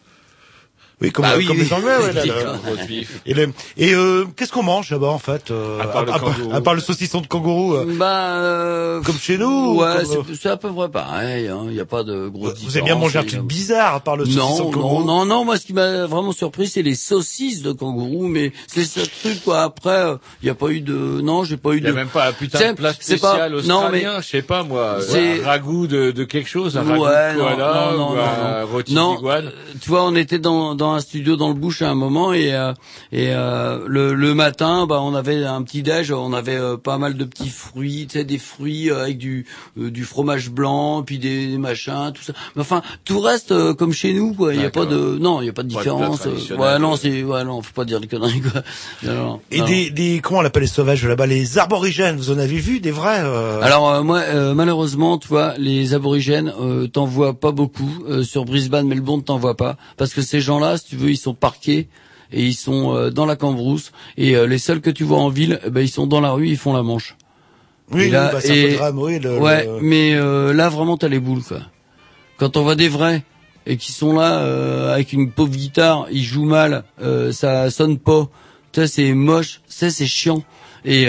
Oui, 1.02 1.12
comme, 1.12 1.26
Bah 1.26 1.32
oui, 1.36 1.44
comme 1.44 1.58
oui. 1.58 1.64
les 1.64 1.72
Anglais, 1.74 1.96
ouais, 1.98 2.12
là. 2.14 2.22
Gros. 2.24 2.74
Et, 3.26 3.34
le- 3.34 3.52
et 3.76 3.92
euh, 3.94 4.24
qu'est-ce 4.34 4.50
qu'on 4.50 4.62
mange 4.62 4.90
là-bas 4.90 5.08
en 5.08 5.18
fait 5.18 5.50
euh, 5.50 5.78
À 5.78 5.86
part 5.88 6.06
le 6.06 6.12
kangourou. 6.12 6.54
à 6.54 6.60
part 6.62 6.74
le 6.74 6.80
saucisson 6.80 7.20
de 7.20 7.26
kangourou 7.26 7.74
euh, 7.74 7.84
bah 7.98 8.36
euh, 8.38 9.02
Comme 9.02 9.18
chez 9.18 9.36
nous 9.36 9.46
ou 9.74 9.80
Ouais, 9.82 10.04
c'est- 10.06 10.48
à 10.48 10.56
peu 10.56 10.72
près 10.72 10.88
pareil. 10.88 11.50
Il 11.66 11.70
n'y 11.74 11.80
a 11.80 11.84
pas 11.84 12.02
de 12.02 12.30
différence. 12.30 12.58
Vous 12.64 12.76
avez 12.78 12.86
bien 12.86 12.94
mangé 12.94 13.18
un 13.18 13.24
truc 13.24 13.40
bizarre 13.42 13.94
à 13.96 14.00
part 14.00 14.16
le 14.16 14.24
saucisson 14.24 14.58
Non, 14.64 14.70
de 14.70 14.74
kangourou 14.74 15.00
non, 15.04 15.24
non, 15.24 15.26
non. 15.26 15.44
Moi, 15.44 15.58
ce 15.58 15.66
qui 15.66 15.74
m'a 15.74 16.06
vraiment 16.06 16.32
surpris, 16.32 16.66
c'est 16.66 16.80
les 16.82 16.94
saucisses 16.94 17.60
de 17.60 17.72
kangourou. 17.72 18.26
Mais 18.28 18.52
c'est 18.66 18.84
ce 18.86 19.00
truc 19.00 19.44
quoi. 19.44 19.64
Après, 19.64 20.02
il 20.40 20.46
n'y 20.46 20.50
a 20.50 20.54
pas 20.54 20.68
eu 20.68 20.80
de. 20.80 20.94
Non, 20.94 21.44
j'ai 21.44 21.58
pas 21.58 21.72
eu 21.72 21.76
Il 21.78 21.84
y 21.84 21.88
a 21.88 21.90
de. 21.90 21.94
même 21.94 22.08
pas 22.08 22.28
un 22.28 22.32
putain 22.32 22.58
C'est- 22.58 22.70
de 22.70 22.76
plat 22.76 22.92
c'est 22.98 23.18
pas- 23.20 23.32
spécial 23.32 23.52
non, 23.52 23.90
mais- 23.90 23.98
australien, 24.06 24.20
je 24.22 24.26
sais 24.28 24.40
pas 24.42 24.62
moi, 24.62 24.96
C'est- 25.06 25.42
un 25.42 25.46
ragoût 25.46 25.86
de, 25.86 26.10
de 26.10 26.24
quelque 26.24 26.48
chose, 26.48 26.78
un 26.78 26.84
ragoût 26.84 27.04
Ouais, 27.04 27.34
de 27.34 27.38
non, 27.38 27.44
koala 27.44 27.90
non, 27.92 27.98
non, 27.98 28.12
ou 28.12 28.14
non, 28.16 28.22
un 28.22 28.64
rôti 28.64 28.94
d'iguane. 28.94 29.46
euh, 29.48 29.50
tu 29.82 29.90
vois, 29.90 30.04
on 30.04 30.14
était 30.14 30.38
dans, 30.38 30.74
dans 30.86 30.94
un 30.94 31.00
studio 31.00 31.36
dans 31.36 31.48
le 31.48 31.54
bush 31.54 31.82
à 31.82 31.90
un 31.90 31.94
moment 31.94 32.32
et 32.32 32.54
euh, 32.54 32.72
et 33.12 33.30
euh, 33.30 33.84
le, 33.86 34.14
le 34.14 34.34
matin, 34.34 34.86
bah 34.86 35.00
on 35.02 35.14
avait 35.14 35.44
un 35.44 35.62
petit 35.62 35.82
déj, 35.82 36.12
on 36.12 36.32
avait 36.32 36.56
euh, 36.56 36.76
pas 36.76 36.98
mal 36.98 37.16
de 37.16 37.24
petits 37.24 37.48
fruits, 37.50 38.06
tu 38.08 38.18
sais, 38.18 38.24
des 38.24 38.38
fruits 38.38 38.90
avec 38.90 39.18
du 39.18 39.46
du 39.76 40.04
fromage 40.04 40.50
blanc, 40.50 41.02
puis 41.02 41.18
des, 41.18 41.48
des 41.48 41.58
machins, 41.58 42.12
tout 42.14 42.22
ça. 42.22 42.32
Mais 42.54 42.62
enfin, 42.62 42.82
tout 43.04 43.20
reste 43.20 43.52
comme 43.74 43.92
chez 43.92 44.12
nous, 44.12 44.32
quoi. 44.34 44.54
Il 44.54 44.60
y 44.60 44.64
a 44.64 44.70
pas 44.70 44.86
de, 44.86 45.18
non, 45.20 45.42
il 45.42 45.46
y 45.46 45.48
a 45.48 45.52
pas 45.52 45.62
de 45.62 45.68
différence. 45.68 46.24
ouais, 46.24 46.78
non, 46.78 46.96
c'est, 46.96 47.22
ouais, 47.22 47.44
non, 47.44 47.62
faut 47.62 47.72
pas 47.72 47.84
dire 47.84 48.00
des 48.00 48.06
conneries, 48.06 48.40
quoi. 48.40 48.62
Non, 49.02 49.40
Et 49.50 49.58
non. 49.58 49.66
des, 49.66 49.90
des 49.90 50.20
comment 50.22 50.40
on 50.40 50.44
appelle 50.44 50.62
les 50.62 50.68
sauvages 50.68 51.04
là-bas? 51.06 51.26
Les 51.26 51.58
aborigènes, 51.58 52.16
vous 52.16 52.30
en 52.30 52.38
avez 52.38 52.56
vu 52.56 52.80
des 52.80 52.90
vrais 52.90 53.20
euh, 53.22 53.60
Alors 53.62 53.90
euh, 53.90 54.02
moi, 54.02 54.20
euh, 54.20 54.54
malheureusement, 54.54 55.18
tu 55.18 55.28
vois, 55.28 55.54
les 55.58 55.94
aborigènes, 55.94 56.52
t'en 56.92 57.04
vois 57.06 57.34
pas 57.34 57.52
beaucoup 57.52 57.90
sur 58.22 58.44
Brisbane, 58.44 58.86
Melbourne, 58.86 59.22
t'en 59.22 59.38
vois 59.38 59.56
pas, 59.56 59.76
parce 59.96 60.14
que 60.14 60.22
ces 60.22 60.40
gens-là, 60.40 60.75
si 60.78 60.86
tu 60.86 60.96
veux, 60.96 61.10
ils 61.10 61.16
sont 61.16 61.34
parqués 61.34 61.88
et 62.32 62.42
ils 62.44 62.54
sont 62.54 62.94
euh, 62.94 63.10
dans 63.10 63.26
la 63.26 63.36
cambrousse 63.36 63.92
et 64.16 64.36
euh, 64.36 64.46
les 64.46 64.58
seuls 64.58 64.80
que 64.80 64.90
tu 64.90 65.04
vois 65.04 65.18
en 65.18 65.28
ville, 65.28 65.60
eh 65.64 65.70
ben 65.70 65.80
ils 65.80 65.88
sont 65.88 66.06
dans 66.06 66.20
la 66.20 66.30
rue, 66.32 66.48
ils 66.48 66.56
font 66.56 66.72
la 66.72 66.82
manche. 66.82 67.16
Oui, 67.92 68.04
et 68.04 68.10
là, 68.10 68.26
oui, 68.26 68.32
bah, 68.32 68.40
c'est 68.40 68.50
un 68.50 68.66
peu 68.66 68.72
et- 68.72 68.76
drame, 68.76 68.98
oui. 68.98 69.18
Le, 69.20 69.38
ouais, 69.38 69.64
le- 69.64 69.78
mais 69.80 70.14
euh, 70.14 70.52
là 70.52 70.68
vraiment 70.68 70.96
t'as 70.96 71.08
les 71.08 71.20
boules 71.20 71.42
quoi. 71.42 71.60
Quand 72.38 72.56
on 72.56 72.62
voit 72.62 72.74
des 72.74 72.88
vrais 72.88 73.22
et 73.64 73.76
qui 73.76 73.92
sont 73.92 74.12
là 74.14 74.40
euh, 74.40 74.92
avec 74.92 75.12
une 75.12 75.30
pauvre 75.30 75.52
guitare, 75.52 76.06
ils 76.10 76.24
jouent 76.24 76.44
mal, 76.44 76.84
euh, 77.00 77.32
ça 77.32 77.70
sonne 77.70 77.98
pas. 77.98 78.28
Tu 78.72 78.80
sais, 78.80 78.86
c'est 78.88 79.12
moche, 79.14 79.60
ça 79.68 79.88
c'est 79.90 80.06
chiant 80.06 80.42
et 80.84 81.08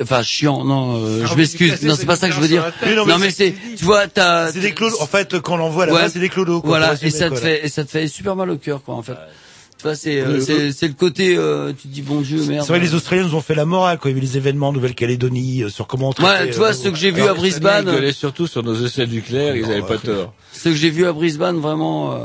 Enfin 0.00 0.22
chiant, 0.22 0.64
non, 0.64 0.96
euh, 1.04 1.20
Ah, 1.22 1.26
je 1.26 1.30
mais 1.32 1.36
m'excuse, 1.42 1.82
non 1.82 1.94
c'est 1.94 2.06
pas 2.06 2.16
ça 2.16 2.28
que 2.28 2.34
je 2.34 2.40
veux 2.40 2.48
dire. 2.48 2.64
Oui, 2.86 2.94
non, 2.94 3.04
mais 3.04 3.18
mais 3.18 3.30
c'est, 3.30 3.54
tu 3.76 3.84
vois, 3.84 4.06
t'as, 4.08 4.50
C'est 4.50 4.60
des 4.60 4.72
clodos. 4.72 5.00
En 5.02 5.06
fait, 5.06 5.38
quand 5.40 5.54
on 5.54 5.56
l'envoie 5.58 5.84
là-bas, 5.86 6.04
Ouais. 6.04 6.08
c'est 6.08 6.18
des 6.18 6.30
clodos. 6.30 6.60
quoi, 6.62 6.68
Voilà, 6.78 6.94
et 7.02 7.10
ça 7.10 7.26
te 7.26 7.30
quoi, 7.30 7.38
fait, 7.40 7.64
et 7.64 7.68
ça 7.68 7.84
te 7.84 7.90
fait 7.90 8.08
super 8.08 8.34
mal 8.34 8.48
au 8.50 8.56
cœur, 8.56 8.82
quoi, 8.82 8.94
en 8.94 9.02
fait. 9.02 9.12
Tu 9.78 9.82
vois, 9.88 9.94
c'est, 9.94 10.20
euh, 10.20 10.34
Le- 10.34 10.40
c'est, 10.40 10.72
c'est 10.72 10.86
le 10.88 10.94
côté, 10.94 11.36
euh, 11.36 11.72
tu 11.72 11.88
te 11.88 11.92
dis 11.92 12.02
bon 12.02 12.20
Dieu, 12.20 12.38
merde. 12.46 12.64
C'est 12.64 12.72
vrai, 12.72 12.78
les 12.80 12.94
Australiens 12.94 13.24
nous 13.24 13.34
ont 13.34 13.40
fait 13.40 13.54
la 13.56 13.64
morale 13.66 13.98
quand 14.00 14.08
il 14.08 14.12
y 14.12 14.14
avait 14.16 14.24
les 14.26 14.36
événements 14.36 14.68
en 14.68 14.72
Nouvelle-Calédonie 14.72 15.64
euh, 15.64 15.68
sur 15.68 15.86
comment 15.88 16.08
on 16.10 16.12
traitait, 16.12 16.44
Ouais, 16.44 16.50
tu 16.50 16.56
vois, 16.58 16.68
euh, 16.68 16.72
ceux 16.72 16.90
que 16.90 16.96
j'ai 16.96 17.10
vus 17.10 17.20
Alors, 17.22 17.36
à 17.36 17.38
Brisbane, 17.38 17.84
Ils 17.88 17.92
gueulaient 17.92 18.12
surtout 18.12 18.46
sur 18.46 18.62
nos 18.62 18.74
essais 18.86 19.06
nucléaires, 19.06 19.56
ils 19.56 19.64
avaient 19.66 19.82
pas 19.82 19.98
tort. 19.98 20.32
ceux 20.52 20.70
que 20.70 20.76
j'ai 20.76 20.90
vus 20.90 21.04
à 21.04 21.12
Brisbane, 21.12 21.58
vraiment, 21.58 22.12
euh, 22.12 22.16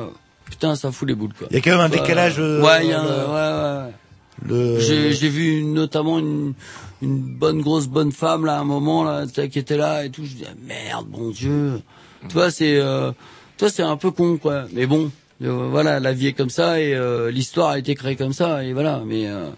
putain, 0.46 0.76
ça 0.76 0.92
fout 0.92 1.08
les 1.08 1.16
boules, 1.16 1.34
quoi. 1.38 1.48
Il 1.52 1.56
y 1.56 1.58
a 1.58 1.62
quand 1.62 1.72
même 1.72 1.80
un 1.82 1.90
décalage. 1.90 2.36
euh, 2.38 2.62
Ouais, 2.62 2.86
il 2.86 2.90
y 2.92 2.94
a, 2.94 3.02
un- 3.02 3.06
euh, 3.08 3.84
ouais, 3.84 3.88
ouais. 3.88 4.78
le- 4.78 4.80
j'ai 5.12 5.30
vu 5.30 5.64
notamment 5.64 6.20
une, 6.20 6.54
une 7.02 7.20
bonne 7.20 7.62
grosse 7.62 7.88
bonne 7.88 8.12
femme 8.12 8.46
là 8.46 8.58
à 8.58 8.60
un 8.60 8.64
moment 8.64 9.04
là 9.04 9.26
qui 9.28 9.60
était 9.60 9.78
là 9.78 10.06
et 10.06 10.10
tout. 10.10 10.24
Je 10.26 10.34
dis 10.36 10.46
ah, 10.48 10.54
merde, 10.66 11.08
bon 11.08 11.30
Dieu. 11.30 11.82
Tu 12.28 12.34
vois 12.34 12.52
c'est, 12.52 12.78
euh, 12.78 13.12
tu 13.58 13.66
vois 13.66 13.70
c'est 13.70 13.84
un 13.84 13.98
peu 13.98 14.12
con 14.12 14.38
quoi. 14.38 14.66
Mais 14.74 14.86
bon, 14.86 15.12
euh, 15.44 15.68
voilà, 15.70 16.00
la 16.00 16.14
vie 16.14 16.28
est 16.28 16.34
comme 16.34 16.50
ça 16.50 16.80
et 16.82 16.94
euh, 16.96 17.30
l'histoire 17.32 17.70
a 17.70 17.80
été 17.80 17.94
créée 17.96 18.16
comme 18.16 18.34
ça 18.34 18.64
et 18.64 18.74
voilà. 18.74 19.02
Mais 19.06 19.28
euh, 19.28 19.50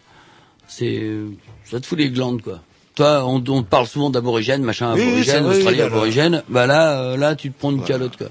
c'est, 0.67 1.09
ça 1.65 1.79
te 1.79 1.85
fout 1.85 1.97
les 1.97 2.09
glandes 2.09 2.41
quoi. 2.41 2.59
Toi, 2.95 3.23
on, 3.25 3.41
on 3.47 3.63
parle 3.63 3.87
souvent 3.87 4.09
d'aborigène, 4.09 4.61
machin, 4.61 4.93
Oui, 4.93 5.01
aborigène, 5.03 5.23
c'est 5.35 5.39
vrai, 5.39 5.55
Australie, 5.55 5.77
oui, 5.77 5.83
là, 5.83 5.89
là. 5.89 5.95
aborigène. 5.95 6.43
Bah 6.49 6.67
là, 6.67 7.01
euh, 7.01 7.17
là, 7.17 7.35
tu 7.35 7.49
te 7.49 7.57
prends 7.57 7.71
une 7.71 7.83
calotte 7.83 8.17
quoi. 8.17 8.27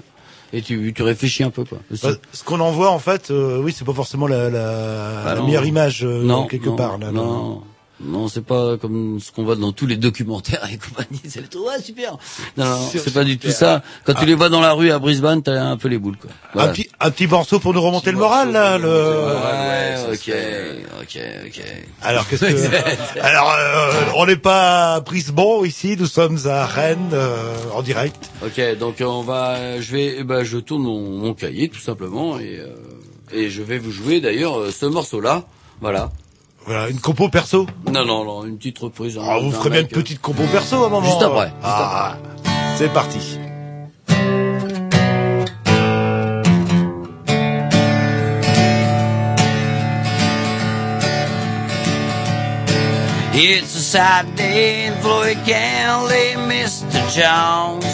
et 0.53 0.61
tu, 0.61 0.93
tu 0.95 1.01
réfléchis 1.01 1.41
un 1.43 1.49
peu 1.49 1.63
quoi. 1.65 1.79
Bah, 2.03 2.09
ce 2.31 2.43
qu'on 2.43 2.59
en 2.59 2.69
voit 2.69 2.91
en 2.91 2.99
fait, 2.99 3.31
euh, 3.31 3.59
oui, 3.63 3.73
c'est 3.75 3.83
pas 3.85 3.93
forcément 3.93 4.27
la, 4.27 4.51
la, 4.51 5.23
Bah 5.25 5.33
la 5.35 5.41
meilleure 5.41 5.65
image 5.65 6.05
euh, 6.05 6.21
non, 6.23 6.45
quelque 6.45 6.67
non, 6.69 6.75
part. 6.75 6.99
Là, 6.99 7.11
non, 7.11 7.63
non, 8.01 8.27
c'est 8.29 8.45
pas 8.45 8.77
comme 8.77 9.19
ce 9.19 9.31
qu'on 9.31 9.43
voit 9.43 9.55
dans 9.55 9.71
tous 9.73 9.85
les 9.85 9.97
documentaires 9.97 10.67
et 10.71 10.77
compagnie. 10.77 11.19
C'est 11.27 11.41
le 11.41 11.47
truc, 11.47 11.63
ouais, 11.65 11.81
super. 11.81 12.17
Non, 12.57 12.65
non, 12.65 12.89
c'est 12.91 13.13
pas 13.13 13.23
du 13.23 13.37
tout 13.37 13.51
ça. 13.51 13.81
Quand 14.05 14.13
Ah. 14.15 14.19
tu 14.19 14.25
les 14.25 14.35
vois 14.35 14.49
dans 14.49 14.61
la 14.61 14.71
rue 14.73 14.89
à 14.91 14.99
Brisbane, 14.99 15.43
t'as 15.43 15.61
un 15.61 15.75
peu 15.77 15.87
les 15.89 15.97
boules, 15.97 16.17
quoi. 16.17 16.29
Voilà. 16.53 16.69
Un 16.69 16.73
petit 16.73 16.89
un 16.99 17.11
petit 17.11 17.27
morceau 17.27 17.59
pour 17.59 17.73
nous 17.73 17.81
remonter 17.81 18.11
le 18.11 18.17
moral 18.17 18.51
là. 18.51 18.77
Le... 18.77 18.87
Ouais, 18.87 20.13
ok, 20.13 20.33
ok, 21.01 21.19
ok. 21.47 21.63
Alors 22.01 22.27
qu'est-ce 22.27 22.45
que 22.45 23.19
Alors 23.21 23.51
euh, 23.51 23.91
on 24.15 24.25
n'est 24.25 24.35
pas 24.37 24.95
à 24.95 24.99
Brisbane 25.01 25.65
ici, 25.65 25.95
nous 25.99 26.05
sommes 26.07 26.37
à 26.45 26.65
Rennes 26.65 27.11
euh, 27.13 27.53
en 27.73 27.81
direct. 27.81 28.29
Ok, 28.45 28.61
donc 28.79 29.01
euh, 29.01 29.05
on 29.05 29.21
va, 29.23 29.79
je 29.81 29.91
vais, 29.91 30.15
eh 30.19 30.23
ben, 30.23 30.43
je 30.43 30.57
tourne 30.57 30.83
mon, 30.83 30.99
mon 30.99 31.33
cahier 31.33 31.69
tout 31.69 31.79
simplement 31.79 32.39
et 32.39 32.59
euh, 32.59 32.75
et 33.31 33.49
je 33.49 33.61
vais 33.61 33.77
vous 33.77 33.91
jouer 33.91 34.21
d'ailleurs 34.21 34.59
euh, 34.59 34.71
ce 34.71 34.85
morceau-là. 34.85 35.43
Voilà. 35.81 36.11
Voilà, 36.69 36.87
une 36.89 36.99
compo 36.99 37.29
perso. 37.29 37.65
Non, 37.91 38.05
non, 38.05 38.23
non, 38.23 38.45
une 38.45 38.57
petite 38.59 38.77
reprise. 38.77 39.17
hein, 39.17 39.23
Ah, 39.27 39.39
vous 39.39 39.49
ferez 39.49 39.71
bien 39.71 39.79
une 39.79 39.85
euh, 39.87 39.89
petite 39.89 40.21
compo 40.21 40.43
perso 40.51 40.83
à 40.83 40.85
un 40.85 40.89
moment. 40.89 41.07
Juste 41.07 41.23
après, 41.23 41.45
juste 41.47 41.55
Ah, 41.63 42.15
c'est 42.77 42.93
parti. 42.93 43.17
It's 53.31 53.73
a 53.75 53.79
sad 53.79 54.35
day 54.35 54.85
in 54.87 54.93
Floyd 55.01 55.37
County, 55.45 56.35
Mr. 56.51 56.99
Jones. 57.15 57.85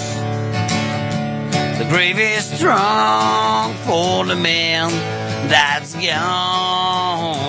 The 1.77 1.85
grave 1.89 2.17
is 2.17 2.45
strong 2.57 3.73
for 3.85 4.25
the 4.25 4.35
man 4.35 4.89
that's 5.49 5.93
gone. 5.93 7.44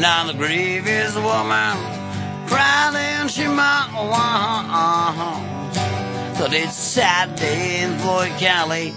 And 0.00 0.06
on 0.06 0.28
the 0.28 0.32
grave 0.32 0.86
is 0.88 1.14
a 1.14 1.20
woman 1.20 1.76
crying 2.46 3.28
she 3.28 3.46
might 3.46 3.92
want. 3.92 5.44
But 6.38 6.54
it's 6.54 6.74
sad 6.74 7.36
day 7.36 7.82
in 7.82 7.98
Floyd 7.98 8.32
County, 8.38 8.92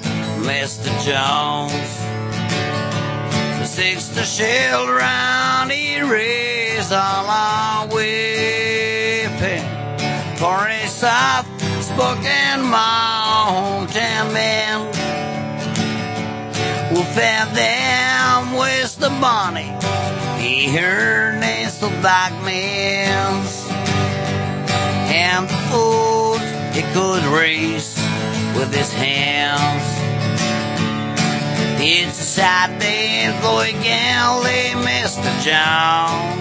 Mr. 0.48 0.88
Jones. 1.04 1.74
The 3.60 3.66
six 3.66 4.08
to 4.16 4.24
around 4.88 5.72
he 5.74 6.00
raised 6.00 6.94
all 6.94 7.28
our 7.28 7.88
weeping 7.88 9.68
for 10.38 10.68
a 10.70 10.88
soft 10.88 11.50
spoken 11.84 12.72
hometown 12.72 14.32
man 14.32 14.88
who 16.96 17.04
fed 17.04 17.54
them 17.54 18.54
with 18.54 18.96
the 19.00 19.10
money 19.10 19.74
he 20.44 20.68
heard 20.68 21.40
names 21.40 21.82
of 21.82 21.90
black 22.02 22.34
men's 22.44 23.66
and 25.10 25.48
the 25.48 25.60
food 25.72 26.42
he 26.76 26.82
could 26.94 27.24
raise 27.32 27.96
with 28.58 28.74
his 28.74 28.92
hands 28.92 30.04
it's 31.86 32.20
a 32.20 32.24
sad 32.24 32.80
day 32.80 33.26
in 33.26 33.34
Floyd 33.42 33.74
County, 33.84 34.72
Mr. 34.88 35.28
Jones. 35.44 36.40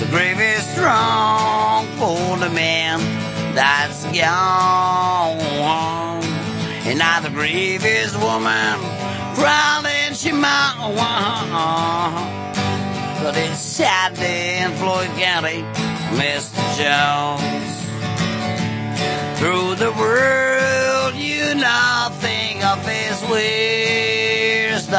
The 0.00 0.06
grave 0.10 0.38
is 0.38 0.62
strong 0.72 1.86
for 1.96 2.36
the 2.36 2.50
man 2.50 3.00
that's 3.54 4.04
gone. 4.04 5.38
And 6.84 6.98
now 6.98 7.20
the 7.20 7.30
grave 7.30 7.86
is 7.86 8.14
woman 8.18 8.78
crying 9.34 10.12
she 10.14 10.32
might 10.32 10.76
want. 10.96 12.37
It's 13.36 13.58
sad 13.58 14.14
day 14.14 14.62
in 14.62 14.72
Floyd 14.72 15.10
County, 15.18 15.62
Mr. 16.16 16.58
Jones. 16.78 17.74
Through 19.38 19.74
the 19.76 19.92
world, 19.92 21.14
you 21.14 21.54
know 21.54 21.98
nothing 22.08 22.62
of 22.64 22.78
his 22.86 23.20
wisdom. 24.72 24.96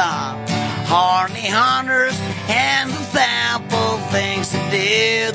Hardly 0.86 1.46
hunters 1.48 2.16
and 2.48 2.90
the 2.90 3.04
thankful 3.10 3.98
things 4.10 4.52
he 4.52 4.60
did. 4.70 5.34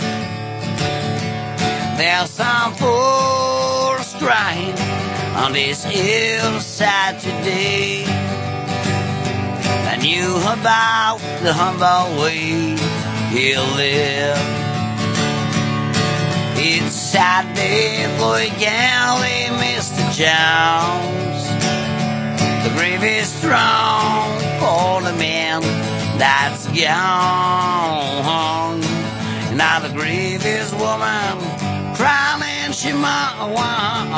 There's 1.97 2.29
some 2.29 2.73
fools 2.75 4.15
crying 4.23 4.77
on 5.35 5.51
this 5.51 5.83
hillside 5.83 7.19
today. 7.19 8.24
You 10.05 10.37
about 10.37 11.17
the 11.41 11.49
humble 11.51 12.21
way 12.21 12.77
he 13.33 13.57
lived. 13.57 14.37
It's 16.57 16.93
sad 16.93 17.55
day 17.55 18.05
for 18.19 18.37
a 18.37 18.49
galley, 18.59 19.49
Mr. 19.57 20.05
Jones. 20.13 21.49
The 22.63 22.69
grave 22.77 23.03
is 23.03 23.29
strong 23.29 24.37
for 24.61 25.01
the 25.01 25.13
man 25.17 25.63
that's 26.19 26.67
gone. 26.67 28.81
Now 29.57 29.79
the 29.79 29.89
grave 29.89 30.45
is 30.45 30.71
woman 30.75 31.39
crying 31.95 32.71
she 32.73 32.93
might 32.93 33.49
want. 33.55 34.11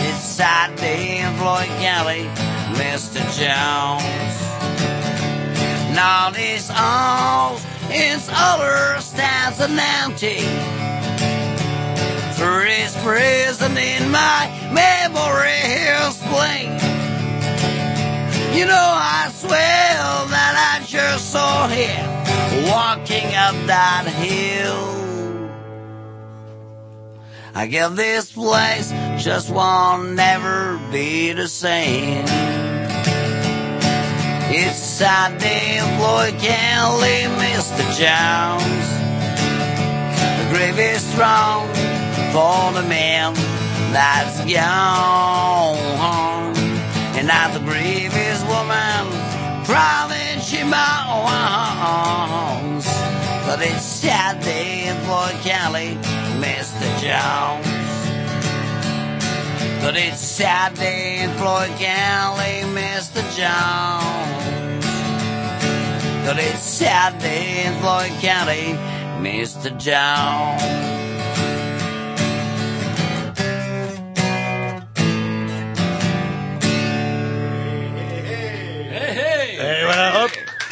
It's 0.00 0.24
sad 0.24 0.74
day 0.76 1.18
in 1.20 1.34
Floyd 1.36 1.68
County, 1.82 2.30
Mr. 2.78 3.18
Jones. 3.36 4.38
Now 5.94 6.30
this 6.30 6.68
house 6.68 7.66
its 7.90 8.28
other 8.32 9.00
stands 9.00 9.58
an 9.60 9.78
empty. 9.78 10.38
Through 12.36 12.66
his 12.66 12.96
prison 13.02 13.76
in 13.76 14.10
my 14.12 14.48
memory 14.72 15.58
he'll 15.74 16.06
explain. 16.06 16.70
You 18.56 18.66
know, 18.66 18.74
I 18.76 19.30
swear 19.34 19.58
that 20.30 20.78
I 20.80 20.84
just 20.86 21.32
saw 21.32 21.66
him 21.66 22.06
walking 22.70 23.34
up 23.34 23.56
that 23.66 24.06
hill. 24.06 25.07
I 27.58 27.66
guess 27.66 27.90
this 27.96 28.30
place 28.30 28.92
just 29.20 29.50
won't 29.50 30.14
never 30.14 30.78
be 30.92 31.32
the 31.32 31.48
same. 31.48 32.24
It's 34.54 34.78
Saturday 34.78 35.78
in 35.78 35.84
Floyd 35.98 36.38
County, 36.38 37.26
Mr. 37.42 37.82
Jones. 37.98 38.88
The 40.38 40.46
grave 40.54 40.78
is 40.78 41.02
strong 41.02 41.66
for 42.30 42.70
the 42.80 42.86
man 42.88 43.34
that's 43.92 44.38
gone. 44.44 45.76
And 47.18 47.26
now 47.26 47.52
the 47.52 47.58
grave 47.58 48.14
is 48.14 48.44
woman 48.44 49.10
crying 49.64 50.38
she 50.40 50.62
moans. 50.62 50.78
But 53.44 53.60
it's 53.62 53.82
Saturday 53.82 54.86
in 54.86 54.96
Floyd 55.06 55.34
County, 55.42 55.98
Mr. 56.40 56.86
Jones. 57.02 57.66
But 59.82 59.96
it's 59.96 60.20
Saturday 60.20 61.20
in 61.22 61.30
Floyd 61.38 61.70
County, 61.78 62.62
Mr. 62.78 63.22
Jones. 63.36 64.84
But 66.26 66.38
it's 66.38 66.62
Saturday 66.62 67.64
in 67.66 67.74
Floyd 67.80 68.12
County, 68.20 68.74
Mr. 69.22 69.70
Jones. 69.78 70.62
Et 79.60 79.84
voilà. 79.84 80.26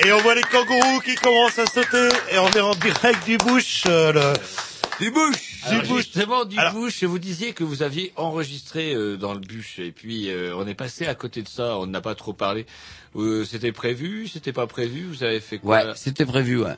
Et 0.05 0.12
on 0.12 0.18
voit 0.18 0.34
les 0.34 0.43
kangourous 0.43 1.01
qui 1.01 1.14
commencent 1.16 1.59
à 1.59 1.66
sauter. 1.66 2.09
Et 2.30 2.38
on 2.38 2.48
est 2.51 2.60
en 2.60 2.74
direct 2.74 3.24
du 3.24 3.38
bush. 3.38 3.84
euh, 3.86 4.12
le... 4.12 4.32
Du 5.01 5.10
bush 5.10 5.62
Alors, 5.64 5.82
Du 5.82 5.89
bush. 5.89 5.97
justement, 5.98 6.44
du 6.44 6.56
bush, 6.73 7.05
vous 7.05 7.18
disiez 7.18 7.52
que 7.52 7.64
vous 7.64 7.82
aviez 7.82 8.12
enregistré 8.16 8.94
euh, 8.94 9.16
dans 9.16 9.35
le 9.35 9.40
bush, 9.40 9.78
et 9.78 9.93
puis 9.93 10.31
euh, 10.31 10.56
on 10.56 10.66
est 10.66 10.74
passé 10.74 11.06
à 11.06 11.14
côté 11.14 11.43
de 11.43 11.48
ça, 11.48 11.78
on 11.78 11.86
n'a 11.86 12.01
pas 12.01 12.14
trop 12.14 12.32
parlé. 12.32 12.66
Euh, 13.14 13.44
c'était 13.44 13.73
prévu, 13.73 14.28
c'était 14.28 14.52
pas 14.52 14.66
prévu, 14.66 15.05
vous 15.05 15.23
avez 15.23 15.40
fait 15.40 15.59
quoi? 15.59 15.85
Ouais, 15.85 15.93
c'était 15.97 16.24
prévu, 16.24 16.62
ouais. 16.62 16.77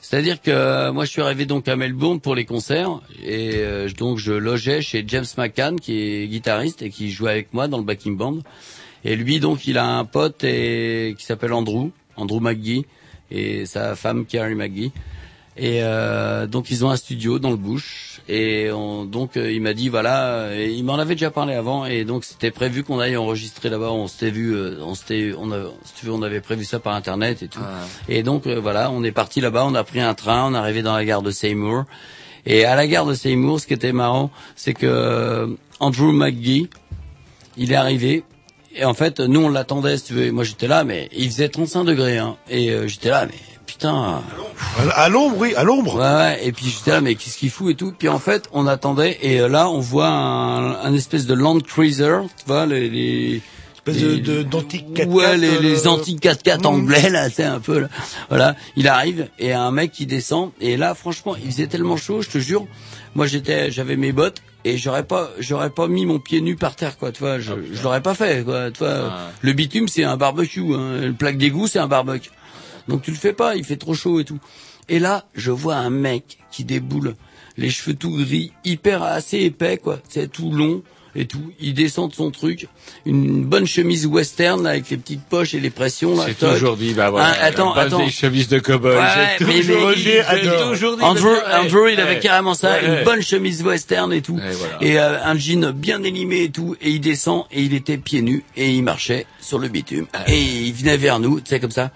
C'est-à-dire 0.00 0.40
que 0.40 0.50
euh, 0.50 0.92
moi 0.92 1.04
je 1.04 1.10
suis 1.10 1.22
arrivé 1.22 1.46
donc 1.46 1.66
à 1.68 1.76
Melbourne 1.76 2.20
pour 2.20 2.34
les 2.34 2.44
concerts 2.44 3.00
et 3.24 3.56
euh, 3.56 3.88
donc 3.90 4.18
je 4.18 4.32
logeais 4.32 4.80
chez 4.80 5.04
James 5.06 5.24
McCann 5.36 5.80
qui 5.80 5.98
est 5.98 6.28
guitariste 6.28 6.82
et 6.82 6.90
qui 6.90 7.10
jouait 7.10 7.30
avec 7.32 7.52
moi 7.52 7.66
dans 7.66 7.78
le 7.78 7.84
backing 7.84 8.16
band. 8.16 8.38
Et 9.04 9.16
lui 9.16 9.40
donc 9.40 9.66
il 9.66 9.78
a 9.78 9.84
un 9.84 10.04
pote 10.04 10.44
et, 10.44 11.14
qui 11.18 11.24
s'appelle 11.24 11.52
Andrew, 11.52 11.90
Andrew 12.16 12.40
McGee 12.40 12.86
et 13.30 13.66
sa 13.66 13.96
femme 13.96 14.26
Carrie 14.26 14.54
McGee. 14.54 14.92
Et 15.58 15.78
euh, 15.82 16.46
donc 16.46 16.70
ils 16.70 16.84
ont 16.84 16.90
un 16.90 16.96
studio 16.96 17.38
dans 17.38 17.50
le 17.50 17.56
bush. 17.56 18.20
Et 18.28 18.70
on- 18.72 19.04
donc 19.04 19.36
euh, 19.36 19.50
il 19.52 19.62
m'a 19.62 19.72
dit 19.72 19.88
voilà, 19.88 20.48
et 20.54 20.70
il 20.70 20.84
m'en 20.84 20.96
avait 20.96 21.14
déjà 21.14 21.30
parlé 21.30 21.54
avant. 21.54 21.86
Et 21.86 22.04
donc 22.04 22.24
c'était 22.24 22.50
prévu 22.50 22.82
qu'on 22.84 22.98
aille 22.98 23.16
enregistrer 23.16 23.70
là-bas. 23.70 23.90
On 23.90 24.06
s'était 24.06 24.30
vu, 24.30 24.54
euh, 24.54 24.78
on 24.82 24.94
s'était, 24.94 25.32
on 25.38 25.50
a, 25.52 25.64
si 25.84 25.94
tu 25.94 26.06
veux, 26.06 26.12
on 26.12 26.22
avait 26.22 26.40
prévu 26.40 26.64
ça 26.64 26.78
par 26.78 26.94
internet 26.94 27.42
et 27.42 27.48
tout. 27.48 27.60
Et 28.08 28.22
donc 28.22 28.46
euh, 28.46 28.60
voilà, 28.60 28.90
on 28.90 29.02
est 29.02 29.12
parti 29.12 29.40
là-bas. 29.40 29.64
On 29.66 29.74
a 29.74 29.84
pris 29.84 30.00
un 30.00 30.12
train. 30.14 30.50
On 30.50 30.54
est 30.54 30.58
arrivé 30.58 30.82
dans 30.82 30.94
la 30.94 31.04
gare 31.04 31.22
de 31.22 31.30
Seymour. 31.30 31.84
Et 32.44 32.64
à 32.64 32.76
la 32.76 32.86
gare 32.86 33.06
de 33.06 33.14
Seymour, 33.14 33.58
ce 33.60 33.66
qui 33.66 33.74
était 33.74 33.92
marrant, 33.92 34.30
c'est 34.56 34.74
que 34.74 34.86
euh, 34.86 35.46
Andrew 35.80 36.12
McGee, 36.12 36.68
il 37.56 37.72
est 37.72 37.76
arrivé. 37.76 38.24
Et 38.74 38.84
en 38.84 38.92
fait, 38.92 39.20
nous 39.20 39.40
on 39.40 39.48
l'attendait, 39.48 39.96
si 39.96 40.04
tu 40.04 40.12
veux. 40.12 40.30
Moi 40.32 40.44
j'étais 40.44 40.68
là, 40.68 40.84
mais 40.84 41.08
il 41.16 41.30
faisait 41.30 41.48
35 41.48 41.84
degrés. 41.84 42.18
Hein, 42.18 42.36
et 42.50 42.70
euh, 42.70 42.86
j'étais 42.88 43.08
là, 43.08 43.24
mais 43.26 43.34
putain. 43.78 44.22
À 44.94 45.08
l'ombre, 45.08 45.36
oui, 45.38 45.54
à 45.54 45.64
l'ombre. 45.64 45.96
Ouais, 45.96 46.00
ouais, 46.00 46.46
et 46.46 46.52
puis 46.52 46.66
j'étais 46.66 46.90
là, 46.92 47.00
mais 47.00 47.14
qu'est-ce 47.14 47.36
qu'il 47.36 47.50
fout 47.50 47.70
et 47.72 47.74
tout. 47.74 47.92
Puis 47.96 48.08
en 48.08 48.18
fait, 48.18 48.48
on 48.52 48.66
attendait, 48.66 49.18
et 49.22 49.38
là, 49.48 49.68
on 49.68 49.80
voit 49.80 50.08
un, 50.08 50.72
un 50.84 50.94
espèce 50.94 51.26
de 51.26 51.34
Land 51.34 51.60
Cruiser, 51.60 52.18
tu 52.38 52.44
vois, 52.46 52.66
les... 52.66 52.88
les 52.88 53.42
Espèce 53.88 54.02
de- 54.02 54.08
les- 54.14 54.20
de- 54.20 54.42
d'antique 54.42 54.86
4x4, 54.96 55.06
Ouais, 55.08 55.36
les, 55.36 55.60
les 55.60 55.86
euh, 55.86 55.90
antiques 55.90 56.20
4x4 56.20 56.62
mmh. 56.62 56.66
anglais, 56.66 57.08
là, 57.08 57.30
c'est 57.30 57.44
un 57.44 57.60
peu, 57.60 57.78
là. 57.78 57.88
Voilà, 58.28 58.56
il 58.74 58.88
arrive, 58.88 59.28
et 59.38 59.52
un 59.52 59.70
mec 59.70 59.92
qui 59.92 60.06
descend, 60.06 60.50
et 60.60 60.76
là, 60.76 60.96
franchement, 60.96 61.36
il 61.36 61.52
faisait 61.52 61.68
tellement 61.68 61.96
chaud, 61.96 62.20
je 62.20 62.28
te 62.28 62.38
jure, 62.38 62.66
moi 63.14 63.28
j'étais, 63.28 63.70
j'avais 63.70 63.94
mes 63.94 64.10
bottes, 64.10 64.42
et 64.64 64.76
j'aurais 64.76 65.04
pas, 65.04 65.30
j'aurais 65.38 65.70
pas 65.70 65.86
mis 65.86 66.04
mon 66.04 66.18
pied 66.18 66.40
nu 66.40 66.56
par 66.56 66.74
terre, 66.74 66.98
quoi, 66.98 67.12
tu 67.12 67.20
vois, 67.20 67.38
je, 67.38 67.52
je 67.72 67.80
l'aurais 67.84 68.02
pas 68.02 68.14
fait, 68.14 68.44
quoi, 68.44 68.72
tu 68.72 68.80
vois. 68.80 69.12
Le 69.42 69.52
bitume, 69.52 69.86
c'est 69.86 70.02
un 70.02 70.16
barbecue, 70.16 70.74
hein. 70.74 70.98
le 71.02 71.12
plaque 71.12 71.38
d'égout, 71.38 71.68
c'est 71.68 71.78
un 71.78 71.86
barbecue. 71.86 72.30
Donc 72.88 73.02
tu 73.02 73.10
le 73.10 73.16
fais 73.16 73.32
pas, 73.32 73.56
il 73.56 73.64
fait 73.64 73.76
trop 73.76 73.94
chaud 73.94 74.20
et 74.20 74.24
tout. 74.24 74.38
Et 74.88 74.98
là, 74.98 75.24
je 75.34 75.50
vois 75.50 75.76
un 75.76 75.90
mec 75.90 76.38
qui 76.52 76.64
déboule, 76.64 77.14
les 77.56 77.70
cheveux 77.70 77.96
tout 77.96 78.10
gris, 78.16 78.52
hyper 78.64 79.02
assez 79.02 79.38
épais, 79.40 79.78
quoi, 79.78 79.98
c'est 80.08 80.30
tout 80.30 80.52
long 80.52 80.82
et 81.18 81.26
tout. 81.26 81.50
Il 81.58 81.72
descend 81.72 82.10
de 82.10 82.14
son 82.14 82.30
truc, 82.30 82.68
une 83.06 83.42
bonne 83.42 83.66
chemise 83.66 84.06
western 84.06 84.62
là, 84.62 84.70
avec 84.70 84.90
les 84.90 84.98
petites 84.98 85.24
poches 85.24 85.54
et 85.54 85.60
les 85.60 85.70
pressions. 85.70 86.14
là, 86.14 86.24
C'est 86.28 86.38
toujours 86.52 86.76
dit, 86.76 86.92
bah 86.92 87.08
voilà. 87.10 87.30
Hein, 87.30 87.36
attends, 87.40 87.70
la 87.74 87.84
base 87.84 87.94
attends. 87.94 88.04
des 88.04 88.10
chemises 88.12 88.48
de 88.48 88.58
cow-boy. 88.60 88.94
Ouais, 88.96 89.36
mais- 89.40 89.60
toujours 89.62 89.88
mais 89.88 89.94
dit, 89.94 90.00
il- 90.02 90.04
j'ai 90.04 90.20
adore. 90.20 90.70
toujours 90.72 90.96
dit, 90.98 91.02
Andrew, 91.02 91.24
ouais, 91.28 91.54
Andrew, 91.54 91.88
il 91.90 91.98
avait 91.98 92.14
ouais, 92.16 92.20
carrément 92.20 92.52
ça, 92.54 92.72
ouais, 92.72 92.98
une 92.98 93.04
bonne 93.04 93.22
chemise 93.22 93.62
western 93.62 94.12
et 94.12 94.20
tout, 94.20 94.36
voilà. 94.38 94.76
et 94.82 94.98
euh, 95.00 95.24
un 95.24 95.36
jean 95.38 95.72
bien 95.72 96.02
élimé 96.04 96.42
et 96.44 96.50
tout, 96.50 96.76
et 96.82 96.90
il 96.90 97.00
descend 97.00 97.44
et 97.50 97.62
il 97.62 97.72
était 97.74 97.96
pieds 97.96 98.20
nus 98.22 98.44
et 98.56 98.70
il 98.70 98.82
marchait 98.82 99.26
sur 99.40 99.58
le 99.58 99.68
bitume 99.68 100.06
et 100.28 100.38
il 100.38 100.72
venait 100.74 100.98
vers 100.98 101.18
nous, 101.18 101.40
tu 101.40 101.48
sais 101.48 101.60
comme 101.60 101.70
ça. 101.70 101.90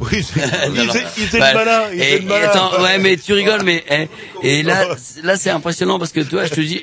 Oui, 0.00 0.22
c'est- 0.22 0.40
il 0.74 0.86
faisait- 0.88 1.04
il 1.18 1.38
Bah, 1.38 1.50
le 1.52 1.54
malin, 1.58 1.82
il 1.92 2.00
et- 2.00 2.04
faisait 2.04 2.18
le 2.18 2.22
et 2.24 2.26
malin. 2.26 2.48
attends, 2.48 2.82
ouais, 2.82 2.98
mais 2.98 3.16
tu 3.16 3.32
rigoles, 3.34 3.62
mais 3.64 3.84
eh, 3.90 4.08
et 4.42 4.62
là, 4.62 4.96
c'est- 4.96 5.22
là 5.22 5.36
c'est 5.36 5.50
impressionnant 5.50 5.98
parce 5.98 6.12
que 6.12 6.20
toi, 6.20 6.44
je 6.46 6.50
te 6.54 6.60
dis, 6.60 6.82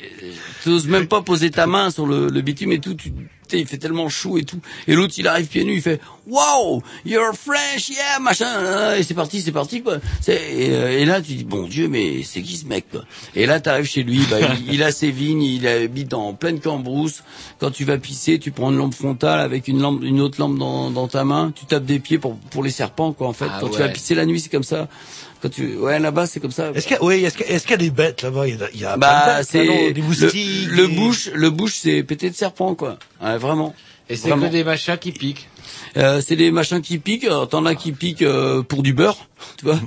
tu 0.61 0.69
oses 0.69 0.87
même 0.87 1.07
pas 1.07 1.21
poser 1.21 1.49
ta 1.51 1.65
main 1.67 1.89
sur 1.89 2.05
le, 2.05 2.27
le 2.29 2.41
bitume 2.41 2.71
et 2.73 2.79
tout. 2.79 2.93
Tu, 2.93 3.11
il 3.53 3.67
fait 3.67 3.77
tellement 3.77 4.09
chaud 4.09 4.37
et 4.37 4.43
tout. 4.43 4.59
Et 4.87 4.95
l'autre, 4.95 5.13
il 5.17 5.27
arrive 5.27 5.47
pieds 5.47 5.63
nus, 5.63 5.75
il 5.75 5.81
fait, 5.81 6.01
wow, 6.27 6.81
you're 7.05 7.33
French, 7.33 7.89
yeah, 7.89 8.19
machin. 8.19 8.95
Et 8.95 9.03
c'est 9.03 9.13
parti, 9.13 9.41
c'est 9.41 9.51
parti 9.51 9.81
quoi. 9.81 9.97
Et, 10.27 10.69
euh, 10.71 10.99
et 10.99 11.05
là, 11.05 11.21
tu 11.21 11.33
dis, 11.33 11.43
bon 11.43 11.67
Dieu, 11.67 11.87
mais 11.87 12.23
c'est 12.23 12.41
qui 12.41 12.57
ce 12.57 12.65
mec 12.65 12.85
quoi? 12.91 13.05
Et 13.35 13.45
là, 13.45 13.59
t'arrives 13.59 13.85
chez 13.85 14.03
lui, 14.03 14.19
bah, 14.29 14.37
il, 14.41 14.73
il 14.73 14.83
a 14.83 14.91
ses 14.91 15.11
vignes, 15.11 15.43
il 15.43 15.67
habite 15.67 16.13
en 16.13 16.33
pleine 16.33 16.59
cambrousse. 16.59 17.23
Quand 17.59 17.71
tu 17.71 17.85
vas 17.85 17.97
pisser, 17.97 18.39
tu 18.39 18.51
prends 18.51 18.71
une 18.71 18.77
lampe 18.77 18.93
frontale 18.93 19.39
avec 19.39 19.67
une 19.67 19.81
lampe, 19.81 20.01
une 20.03 20.21
autre 20.21 20.39
lampe 20.39 20.57
dans, 20.57 20.91
dans 20.91 21.07
ta 21.07 21.23
main. 21.23 21.53
Tu 21.55 21.65
tapes 21.65 21.85
des 21.85 21.99
pieds 21.99 22.17
pour 22.17 22.35
pour 22.37 22.63
les 22.63 22.71
serpents 22.71 23.13
quoi. 23.13 23.27
En 23.27 23.33
fait, 23.33 23.47
Ah 23.49 23.59
quand 23.61 23.69
tu 23.69 23.79
vas 23.79 23.89
pisser 23.89 24.15
la 24.15 24.25
nuit, 24.25 24.39
c'est 24.39 24.49
comme 24.49 24.63
ça. 24.63 24.87
Quand 25.41 25.49
tu, 25.49 25.75
ouais, 25.77 25.99
là-bas, 25.99 26.25
c'est 26.27 26.39
comme 26.39 26.51
ça. 26.51 26.71
Est-ce 26.73 26.87
qu'il 26.87 26.95
y 26.95 26.99
a, 26.99 27.03
oui, 27.03 27.23
est-ce 27.23 27.37
qu'il 27.37 27.45
y 27.45 27.49
a- 27.49 27.53
est-ce 27.53 27.63
qu'il 27.63 27.71
y 27.71 27.75
a 27.75 27.77
des 27.77 27.89
bêtes 27.91 28.23
là-bas? 28.23 28.47
Il 28.47 28.57
y 28.57 28.63
a, 28.63 28.67
il 28.73 28.79
y 28.81 28.85
a 28.85 28.97
Bah, 28.97 29.07
plein 29.07 29.33
de 29.33 29.37
bêtes, 29.37 29.47
c'est 29.51 29.93
des 29.93 30.01
le, 30.01 30.07
moustiques. 30.07 30.67
le 30.71 30.87
bouche, 30.87 31.29
le 31.33 31.49
bouche, 31.51 31.75
c'est 31.75 32.03
pété 32.03 32.29
de 32.29 32.35
serpent, 32.35 32.73
quoi. 32.75 32.97
Ouais, 33.21 33.37
vraiment. 33.37 33.75
Et 34.09 34.15
c'est 34.15 34.29
que 34.31 34.45
des 34.47 34.63
machins 34.63 34.97
qui 34.97 35.11
piquent. 35.11 35.47
Euh, 35.97 36.21
c'est 36.25 36.35
des 36.35 36.49
machins 36.51 36.81
qui 36.81 36.97
piquent. 36.97 37.25
Alors, 37.25 37.47
T'en 37.49 37.65
as 37.65 37.75
qui 37.75 37.91
piquent 37.91 38.21
euh, 38.23 38.63
pour 38.63 38.81
du 38.83 38.93
beurre, 38.93 39.27
tu 39.57 39.65
vois. 39.65 39.79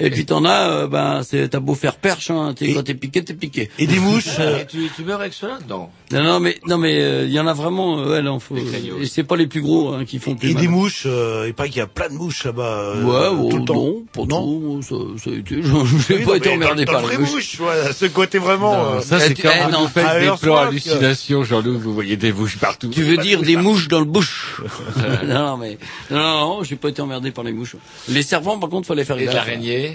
Et 0.00 0.10
puis 0.10 0.24
t'en 0.26 0.44
as, 0.44 0.70
euh, 0.70 0.86
ben, 0.86 1.22
c'est 1.22 1.48
t'as 1.48 1.60
beau 1.60 1.74
faire 1.74 1.96
perche, 1.96 2.30
hein, 2.30 2.54
t'es- 2.56 2.72
quand 2.74 2.82
t'es 2.82 2.94
piqué, 2.94 3.22
t'es 3.24 3.34
piqué. 3.34 3.70
Et 3.78 3.86
des 3.86 3.98
mouches. 3.98 4.36
euh, 4.38 4.60
Et 4.60 4.66
tu, 4.66 4.88
tu 4.94 5.02
meurs 5.04 5.20
avec 5.20 5.32
cela 5.34 5.58
Non. 5.68 5.88
Non, 6.12 6.22
non, 6.24 6.40
mais 6.40 6.58
non, 6.66 6.78
mais 6.78 7.00
euh, 7.00 7.24
il 7.26 7.30
y 7.32 7.38
en 7.38 7.46
a 7.46 7.52
vraiment. 7.54 7.98
euh, 8.00 8.10
ouais, 8.10 8.22
non, 8.22 8.40
faut. 8.40 8.56
Et 8.56 9.06
c'est 9.06 9.24
pas 9.24 9.36
les 9.36 9.46
plus 9.46 9.60
gros 9.60 9.92
hein, 9.92 10.04
qui 10.04 10.18
font 10.18 10.34
plus 10.34 10.50
Et 10.50 10.54
mal. 10.54 10.62
des 10.62 10.68
mouches, 10.68 11.04
euh, 11.06 11.44
il 11.46 11.54
paraît 11.54 11.68
qu'il 11.68 11.78
y 11.78 11.82
a 11.82 11.86
plein 11.86 12.08
de 12.08 12.14
mouches 12.14 12.44
là-bas. 12.44 12.62
euh, 12.62 13.04
Ouais, 13.04 13.28
tout 13.36 13.48
oh, 13.52 13.58
le 13.58 13.64
temps. 13.64 13.74
non, 13.74 14.04
pas 14.12 14.26
trop. 14.26 14.80
Ça, 14.82 14.94
ça 15.24 15.30
a 15.30 15.34
été. 15.34 15.62
Je 15.62 15.68
n'ai 15.72 16.18
Oui, 16.18 16.24
pas 16.24 16.30
non, 16.30 16.34
été 16.36 16.50
emmerdé 16.50 16.84
par 16.84 17.06
les 17.06 17.18
mouches. 17.18 17.30
mouche, 17.30 17.56
voilà, 17.58 17.92
ce 17.92 18.06
côté 18.06 18.38
vraiment. 18.38 18.72
Non, 18.74 18.94
euh, 18.96 19.00
ça, 19.00 19.20
c'est 19.20 19.32
eh, 19.38 19.42
quand 19.42 19.50
eh, 19.54 19.64
vous 19.64 19.70
non. 19.70 19.88
faites 19.88 20.04
à 20.06 20.18
des 20.20 20.30
plans 20.40 20.56
hallucinations, 20.56 21.44
Jean-Loup, 21.44 21.78
vous 21.78 21.94
voyez 21.94 22.16
des 22.16 22.32
mouches 22.32 22.58
partout. 22.58 22.88
Tu 22.88 23.02
veux 23.02 23.16
dire 23.18 23.42
des 23.42 23.56
mouches 23.56 23.88
dans 23.88 23.98
le 24.00 24.04
bouche 24.06 24.60
Non, 25.26 25.34
non, 25.46 25.56
mais 25.56 25.78
non, 26.10 26.18
non, 26.18 26.40
non, 26.56 26.62
j'ai 26.64 26.76
pas 26.76 26.88
été 26.88 27.02
emmerdé 27.02 27.30
par 27.30 27.44
les 27.44 27.52
mouches. 27.52 27.76
Les 28.08 28.22
serpents, 28.22 28.58
par 28.58 28.68
contre, 28.70 28.88
fallait 28.88 29.04
faire 29.04 29.18
Et 29.18 29.26
l'araignée? 29.26 29.89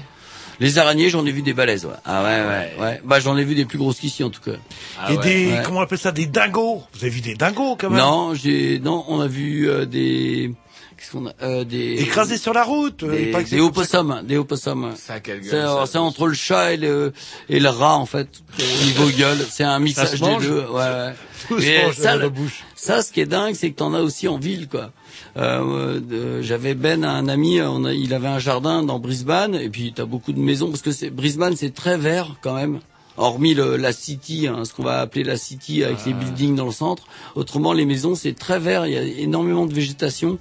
Les 0.60 0.77
araignées, 0.77 1.10
j'en 1.10 1.26
ai 1.26 1.32
vu 1.32 1.41
des 1.41 1.53
balaises, 1.53 1.86
ouais. 1.86 1.91
Ah 2.06 2.23
ouais, 2.23 2.41
ouais, 2.41 2.73
ouais. 2.84 3.02
Bah, 3.03 3.19
j'en 3.19 3.38
ai 3.38 3.44
vu 3.44 3.56
des 3.56 3.65
plus 3.65 3.77
grosses 3.77 3.99
qu'ici, 3.99 4.23
en 4.23 4.30
tout 4.30 4.41
cas. 4.41 4.57
Ah 4.99 5.11
et 5.11 5.18
ouais. 5.18 5.23
des, 5.23 5.52
ouais. 5.52 5.61
comment 5.65 5.80
on 5.80 5.84
appelle 5.84 5.98
ça, 5.98 6.11
des 6.11 6.26
dingos. 6.26 6.84
Vous 6.94 6.99
avez 7.02 7.10
vu 7.10 7.22
des 7.22 7.36
dingos 7.36 7.76
quand 7.80 7.90
même? 7.90 7.99
Non, 7.99 8.34
j'ai, 8.34 8.80
non, 8.80 9.03
on 9.07 9.19
a 9.19 9.27
vu 9.27 9.69
euh, 9.69 9.86
des, 9.86 10.52
qu'est-ce 10.98 11.11
qu'on 11.11 11.27
a, 11.27 11.34
euh, 11.44 11.64
des 11.65 11.95
Écrasés 12.02 12.38
sur 12.38 12.53
la 12.53 12.64
route. 12.64 13.03
euh, 13.03 13.11
des, 13.11 13.34
c'est 13.45 13.56
des 13.57 13.61
opossums, 13.61 14.22
des 14.23 14.38
opossums. 14.38 14.94
Ça, 14.95 15.19
quelle 15.19 15.41
gueule, 15.41 15.49
C'est 15.49 15.57
ça. 15.57 15.72
alors, 15.72 15.88
c'est 15.88 15.98
entre 15.98 16.27
le 16.27 16.34
chat 16.34 16.73
et 16.73 16.77
le 16.77 17.11
et 17.49 17.60
le 17.60 17.69
rat 17.69 17.95
en 17.98 18.06
fait 18.06 18.27
au 18.60 18.84
niveau 18.86 19.10
gueule. 19.10 19.45
C'est 19.49 19.64
un 19.65 19.80
mixage 19.80 20.22
des 20.22 20.38
deux. 20.38 20.61
Ouais, 20.69 20.73
ouais. 20.82 21.14
Tout 21.48 21.57
Mais 21.60 21.91
ça, 21.94 22.15
le- 22.15 22.32
ça, 22.76 23.03
ce 23.03 23.11
qui 23.11 23.19
est 23.22 23.26
dingue, 23.27 23.53
c'est 23.56 23.69
que 23.72 23.76
t'en 23.76 23.94
as 23.94 23.99
aussi 24.02 24.27
en 24.27 24.38
ville, 24.40 24.68
quoi. 24.68 24.91
Euh, 25.38 26.42
J'avais 26.42 26.74
Ben, 26.74 27.04
un 27.04 27.28
ami, 27.28 27.62
on 27.62 27.86
a, 27.86 27.94
il 27.94 28.14
avait 28.14 28.28
un 28.28 28.40
jardin 28.40 28.84
dans 28.84 29.00
Brisbane, 29.00 29.56
et 29.56 29.70
puis 29.70 29.94
t'as 29.96 30.06
beaucoup 30.06 30.34
de 30.34 30.40
maisons 30.40 30.70
parce 30.70 30.82
que 30.82 31.10
Brisbane, 31.10 31.56
c'est 31.56 31.74
très 31.74 31.98
vert 31.98 32.36
quand 32.42 32.56
même. 32.56 32.80
Hormis 33.18 33.54
le, 33.54 33.78
la 33.78 33.94
city, 33.94 34.48
hein, 34.48 34.66
ce 34.66 34.74
qu'on 34.74 34.84
va 34.84 35.00
appeler 35.00 35.24
la 35.24 35.38
city 35.38 35.86
avec 35.86 36.06
les 36.06 36.14
buildings 36.14 36.56
dans 36.56 36.66
le 36.66 36.74
centre. 36.74 37.04
Autrement, 37.36 37.72
les 37.72 37.86
maisons, 37.86 38.14
c'est 38.14 38.34
très 38.34 38.60
vert. 38.60 38.86
Il 38.88 38.94
y 38.94 38.98
a 38.98 39.04
énormément 39.04 39.66
de 39.66 39.74
végétation. 39.74 40.38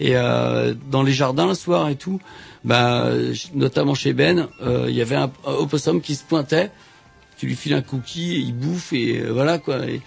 Et 0.00 0.16
euh, 0.16 0.74
dans 0.90 1.04
les 1.04 1.12
jardins 1.12 1.46
le 1.46 1.54
soir 1.54 1.88
et 1.88 1.94
tout, 1.94 2.18
bah, 2.64 3.10
notamment 3.54 3.94
chez 3.94 4.12
Ben, 4.12 4.48
euh, 4.60 4.86
il 4.88 4.96
y 4.96 5.02
avait 5.02 5.14
un, 5.14 5.30
un 5.46 5.52
opossum 5.52 6.00
qui 6.00 6.16
se 6.16 6.24
pointait 6.24 6.72
tu 7.36 7.46
lui 7.46 7.54
files 7.54 7.74
un 7.74 7.82
cookie, 7.82 8.40
il 8.40 8.54
bouffe 8.54 8.92
et 8.92 9.20
euh, 9.20 9.30
voilà 9.32 9.58
quoi. 9.58 9.86
Et 9.86 10.00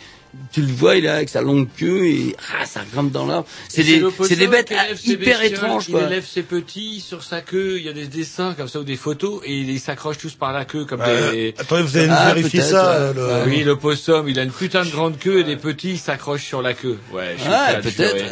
tu 0.51 0.61
le 0.61 0.71
vois, 0.71 0.95
il 0.95 1.05
est 1.05 1.09
avec 1.09 1.27
sa 1.29 1.41
longue 1.41 1.67
queue 1.77 2.05
et 2.05 2.35
ah, 2.61 2.65
ça 2.65 2.81
grimpe 2.91 3.11
dans 3.11 3.25
l'arbre. 3.25 3.47
C'est 3.67 3.83
des, 3.83 4.03
c'est 4.27 4.35
des 4.35 4.47
bêtes 4.47 4.71
hyper 5.03 5.41
étranges 5.43 5.85
Il 5.87 5.93
quoi. 5.93 6.03
élève 6.03 6.25
ses 6.25 6.43
petits 6.43 6.99
sur 7.01 7.23
sa 7.23 7.41
queue. 7.41 7.77
Il 7.79 7.85
y 7.85 7.89
a 7.89 7.93
des 7.93 8.05
dessins 8.07 8.53
comme 8.53 8.67
ça 8.67 8.79
ou 8.79 8.83
des 8.83 8.95
photos 8.95 9.41
et 9.45 9.53
ils 9.57 9.79
s'accrochent 9.79 10.19
tous 10.19 10.35
par 10.35 10.53
la 10.53 10.65
queue 10.65 10.85
comme 10.85 11.01
Euh, 11.01 11.31
des. 11.31 11.55
Attendez, 11.57 11.81
vous 11.83 11.97
allez 11.97 12.07
nous 12.07 12.13
Ah, 12.17 12.33
vérifier 12.33 12.61
ça. 12.61 12.91
euh, 12.93 13.43
le- 13.45 13.49
Oui, 13.49 13.63
l'opossum, 13.63 14.29
il 14.29 14.37
a 14.39 14.43
une 14.43 14.51
putain 14.51 14.85
de 14.85 14.89
grande 14.91 15.17
queue 15.17 15.39
et 15.39 15.43
des 15.43 15.55
petits 15.57 15.97
s'accrochent 15.97 16.45
sur 16.45 16.61
la 16.61 16.73
queue. 16.75 16.99
Ouais, 17.11 17.35
Ouais, 17.47 17.75
le 17.77 17.81
peut-être. 17.81 18.25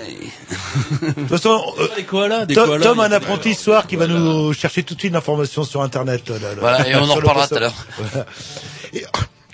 De 1.02 1.12
toute 1.14 1.28
façon, 1.30 1.62
euh, 1.80 1.88
Des 1.96 2.04
koalas, 2.04 2.46
des 2.46 2.54
Tom, 2.54 2.68
koalas. 2.68 2.84
Tom, 2.86 2.98
il 2.98 3.02
y 3.02 3.04
a 3.04 3.08
un 3.08 3.12
apprenti 3.12 3.54
ce 3.56 3.64
soir 3.64 3.88
qui 3.88 3.96
va 3.96 4.06
nous 4.08 4.54
chercher 4.54 4.84
toute 4.84 5.04
une 5.04 5.16
information 5.16 5.64
sur 5.64 5.82
Internet. 5.82 6.30
là, 6.30 6.36
là, 6.40 6.50
là. 6.50 6.56
Voilà, 6.60 6.88
et 6.90 6.96
on 6.96 7.10
en 7.10 7.16
reparlera 7.16 7.48
tout 7.48 7.56
à 7.56 7.60
l'heure. 7.62 7.74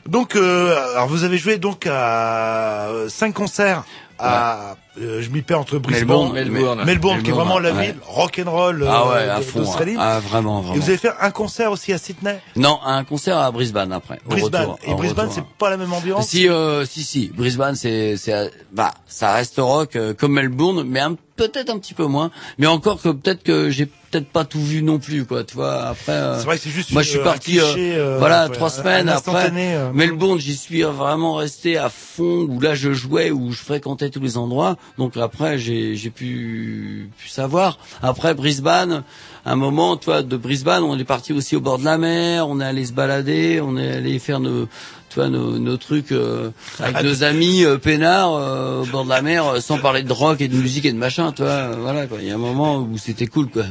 Et, 0.06 0.10
donc, 0.10 0.36
euh, 0.36 0.76
alors 0.94 1.08
vous 1.08 1.24
avez 1.24 1.38
joué 1.38 1.58
donc 1.58 1.88
à 1.88 2.88
euh, 2.90 3.10
cinq 3.10 3.34
concerts 3.34 3.84
à, 4.20 4.76
euh, 5.02 5.22
je 5.22 5.30
m'y 5.32 5.42
perds 5.42 5.60
entre 5.60 5.80
Brisbane, 5.80 6.08
Melbourne, 6.08 6.34
Melbourne. 6.34 6.84
Melbourne, 6.86 7.24
qui 7.24 7.32
est 7.32 7.34
vraiment 7.34 7.60
la 7.60 7.74
ouais. 7.74 7.88
ville 7.88 7.96
rock 8.06 8.40
and 8.46 8.50
roll 8.50 8.86
Ah 8.88 9.10
ouais, 9.10 9.28
à 9.28 9.40
de- 9.40 9.44
fond. 9.44 9.60
d'Australie. 9.60 9.96
Ah, 9.98 10.20
vraiment, 10.20 10.60
Et 10.62 10.66
vraiment. 10.66 10.80
vous 10.82 10.88
avez 10.90 10.98
fait 10.98 11.10
un 11.20 11.32
concert 11.32 11.72
aussi 11.72 11.92
à 11.92 11.98
Sydney, 11.98 12.40
Non, 12.56 12.80
un 12.86 13.04
concert 13.04 13.38
à 13.38 13.52
Brisbane 13.52 13.92
après. 13.92 14.20
Brisbane. 14.26 14.62
retour, 14.70 14.80
Et 14.88 14.94
Brisbane, 14.94 15.30
c'est 15.32 15.42
hein. 15.42 15.48
pas 15.58 15.70
la 15.72 15.78
même 15.78 15.92
ambiance. 15.92 16.28
Si, 16.28 16.48
euh, 16.48 16.86
si, 16.86 17.04
si. 17.04 17.32
Brisbane, 17.36 17.76
c'est, 17.76 18.16
c'est, 18.16 18.52
bah, 18.72 18.94
ça 19.08 19.34
reste 19.34 19.56
rock 19.58 19.96
euh, 19.96 20.14
comme 20.14 20.34
Melbourne, 20.34 20.84
mais 20.88 21.00
un- 21.02 21.16
peut-être 21.36 21.70
un 21.72 21.80
petit 21.80 21.96
peu 21.96 22.06
moins. 22.06 22.30
Mais 22.60 22.68
encore 22.68 23.02
que 23.02 23.10
peut-être 23.10 23.44
que 23.44 23.72
j'ai 23.72 23.90
peut-être 24.14 24.30
pas 24.30 24.46
tout 24.46 24.62
vu 24.62 24.84
non 24.84 25.00
plus, 25.00 25.26
quoi. 25.26 25.44
Tu 25.44 25.56
vois. 25.56 25.88
Après, 25.88 26.12
euh, 26.12 26.38
C'est 26.38 26.46
vrai 26.46 26.58
que 26.58 26.64
c'est 26.64 26.70
juste 26.70 26.92
moi, 26.92 27.02
je 27.02 27.10
suis 27.10 27.20
euh, 27.20 27.24
parti, 27.24 27.60
euh, 27.60 27.74
cliché, 27.74 28.18
voilà, 28.20 28.48
trois 28.50 28.70
semaines 28.70 29.10
après. 29.10 29.52
Melbourne, 29.94 30.40
j'y 30.40 30.56
suis 30.56 30.84
vraiment 30.84 31.36
resté 31.36 31.78
à 31.78 31.90
fond. 31.90 32.48
Où 32.48 32.60
là, 32.60 32.76
je 32.76 32.94
jouais, 32.94 33.32
où 33.32 33.52
je 33.52 33.60
fréquentais 33.60 34.10
tous 34.10 34.20
les 34.20 34.38
endroits. 34.38 34.78
Donc 34.98 35.18
après, 35.18 35.58
j'ai, 35.58 35.96
j'ai 35.96 36.10
pu, 36.10 37.10
pu 37.18 37.30
savoir. 37.30 37.80
Après 38.02 38.34
Brisbane, 38.34 39.04
un 39.46 39.56
moment, 39.56 39.98
toi, 39.98 40.22
de 40.22 40.38
Brisbane, 40.38 40.84
on 40.84 40.98
est 40.98 41.04
parti 41.04 41.34
aussi 41.34 41.56
au 41.56 41.62
bord 41.62 41.80
de 41.80 41.86
la 41.86 41.98
mer. 41.98 42.48
On 42.48 42.60
est 42.60 42.66
allé 42.66 42.86
se 42.86 42.94
balader. 42.94 43.62
On 43.62 43.78
est 43.78 43.92
allé 43.94 44.20
faire 44.20 44.40
nos 44.40 44.68
tu 45.14 45.20
vois, 45.20 45.30
nos, 45.30 45.60
nos 45.60 45.78
trucs 45.78 46.12
euh, 46.12 46.50
avec 46.80 47.04
nos 47.04 47.24
amis 47.24 47.64
euh, 47.64 47.78
peinards 47.78 48.34
euh, 48.34 48.82
au 48.82 48.86
bord 48.88 49.04
de 49.04 49.10
la 49.10 49.22
mer, 49.22 49.46
euh, 49.48 49.60
sans 49.60 49.78
parler 49.78 50.02
de 50.02 50.12
rock 50.12 50.42
et 50.42 50.48
de 50.48 50.56
musique 50.58 50.86
et 50.86 50.92
de 50.92 50.98
machin, 50.98 51.32
tu 51.32 51.44
vois. 51.44 51.52
euh, 51.52 51.76
voilà, 51.80 52.08
quoi. 52.08 52.18
Il 52.20 52.28
y 52.28 52.32
a 52.32 52.34
un 52.34 52.40
moment 52.40 52.78
où 52.80 52.98
c'était 52.98 53.28
cool, 53.28 53.48
quoi. 53.50 53.66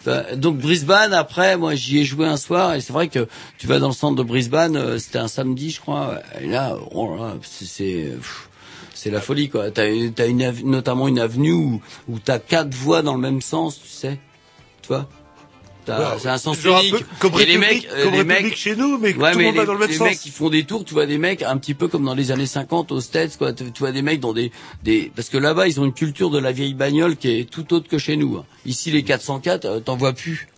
Enfin, 0.00 0.22
donc 0.36 0.58
Brisbane, 0.58 1.14
après, 1.14 1.56
moi, 1.56 1.74
j'y 1.74 1.98
ai 2.00 2.04
joué 2.04 2.26
un 2.26 2.36
soir 2.36 2.74
et 2.74 2.80
c'est 2.82 2.92
vrai 2.92 3.08
que 3.08 3.26
tu 3.58 3.66
vas 3.66 3.78
dans 3.78 3.88
le 3.88 3.94
centre 3.94 4.16
de 4.16 4.22
Brisbane, 4.22 4.76
euh, 4.76 4.98
c'était 4.98 5.18
un 5.18 5.28
samedi, 5.28 5.70
je 5.70 5.80
crois. 5.80 6.18
Et 6.42 6.46
là, 6.46 6.76
oh 6.92 7.16
là, 7.16 7.34
c'est 7.42 8.12
c'est 8.94 9.10
la 9.10 9.20
folie, 9.20 9.48
quoi. 9.48 9.70
T'as 9.70 9.88
une- 9.88 10.52
notamment 10.64 11.08
une 11.08 11.18
avenue 11.18 11.52
où 11.52 11.80
où 12.08 12.18
t'as 12.18 12.38
quatre 12.38 12.74
voies 12.74 13.00
dans 13.02 13.14
le 13.14 13.20
même 13.20 13.40
sens, 13.40 13.80
tu 13.80 13.88
sais. 13.88 14.18
Tu 14.82 14.88
vois. 14.88 15.08
T'as- 15.86 15.98
Ouais, 16.14 16.18
c'est 16.18 16.28
un 16.28 16.36
sens 16.38 16.58
un 16.66 16.80
unique. 16.80 16.90
peu 16.96 17.00
comme 17.20 17.40
Et 17.40 17.46
les 17.46 17.56
mecs, 17.58 17.86
euh, 17.92 18.04
comme 18.04 18.14
les 18.14 18.24
mecs 18.24 18.56
chez 18.56 18.74
nous, 18.76 18.98
mais 18.98 19.14
ouais, 19.14 19.32
tout 19.32 19.38
le 19.38 19.44
mais 19.44 19.44
monde 19.44 19.54
les, 19.54 19.60
va 19.60 19.66
dans 19.66 19.72
le 19.74 19.78
même 19.78 19.88
les 19.88 19.94
sens. 19.96 20.08
mecs 20.08 20.18
qui 20.18 20.30
font 20.30 20.50
des 20.50 20.64
tours, 20.64 20.84
tu 20.84 20.94
vois 20.94 21.06
des 21.06 21.16
mecs 21.18 21.42
un 21.42 21.56
petit 21.58 21.74
peu 21.74 21.86
comme 21.88 22.04
dans 22.04 22.14
les 22.14 22.32
années 22.32 22.46
50 22.46 22.90
aux 22.92 23.00
States, 23.00 23.36
quoi. 23.38 23.52
Tu, 23.52 23.70
tu 23.72 23.78
vois 23.80 23.92
des 23.92 24.02
mecs 24.02 24.20
dans 24.20 24.32
des, 24.32 24.50
des, 24.82 25.10
parce 25.14 25.28
que 25.28 25.38
là-bas 25.38 25.68
ils 25.68 25.80
ont 25.80 25.84
une 25.84 25.94
culture 25.94 26.30
de 26.30 26.38
la 26.38 26.50
vieille 26.52 26.74
bagnole 26.74 27.16
qui 27.16 27.30
est 27.38 27.48
tout 27.48 27.72
autre 27.72 27.88
que 27.88 27.98
chez 27.98 28.16
nous. 28.16 28.36
hein. 28.36 28.44
Ici 28.66 28.90
les 28.90 29.04
404, 29.04 29.64
euh, 29.64 29.80
t'en 29.80 29.96
vois 29.96 30.12
plus. 30.12 30.48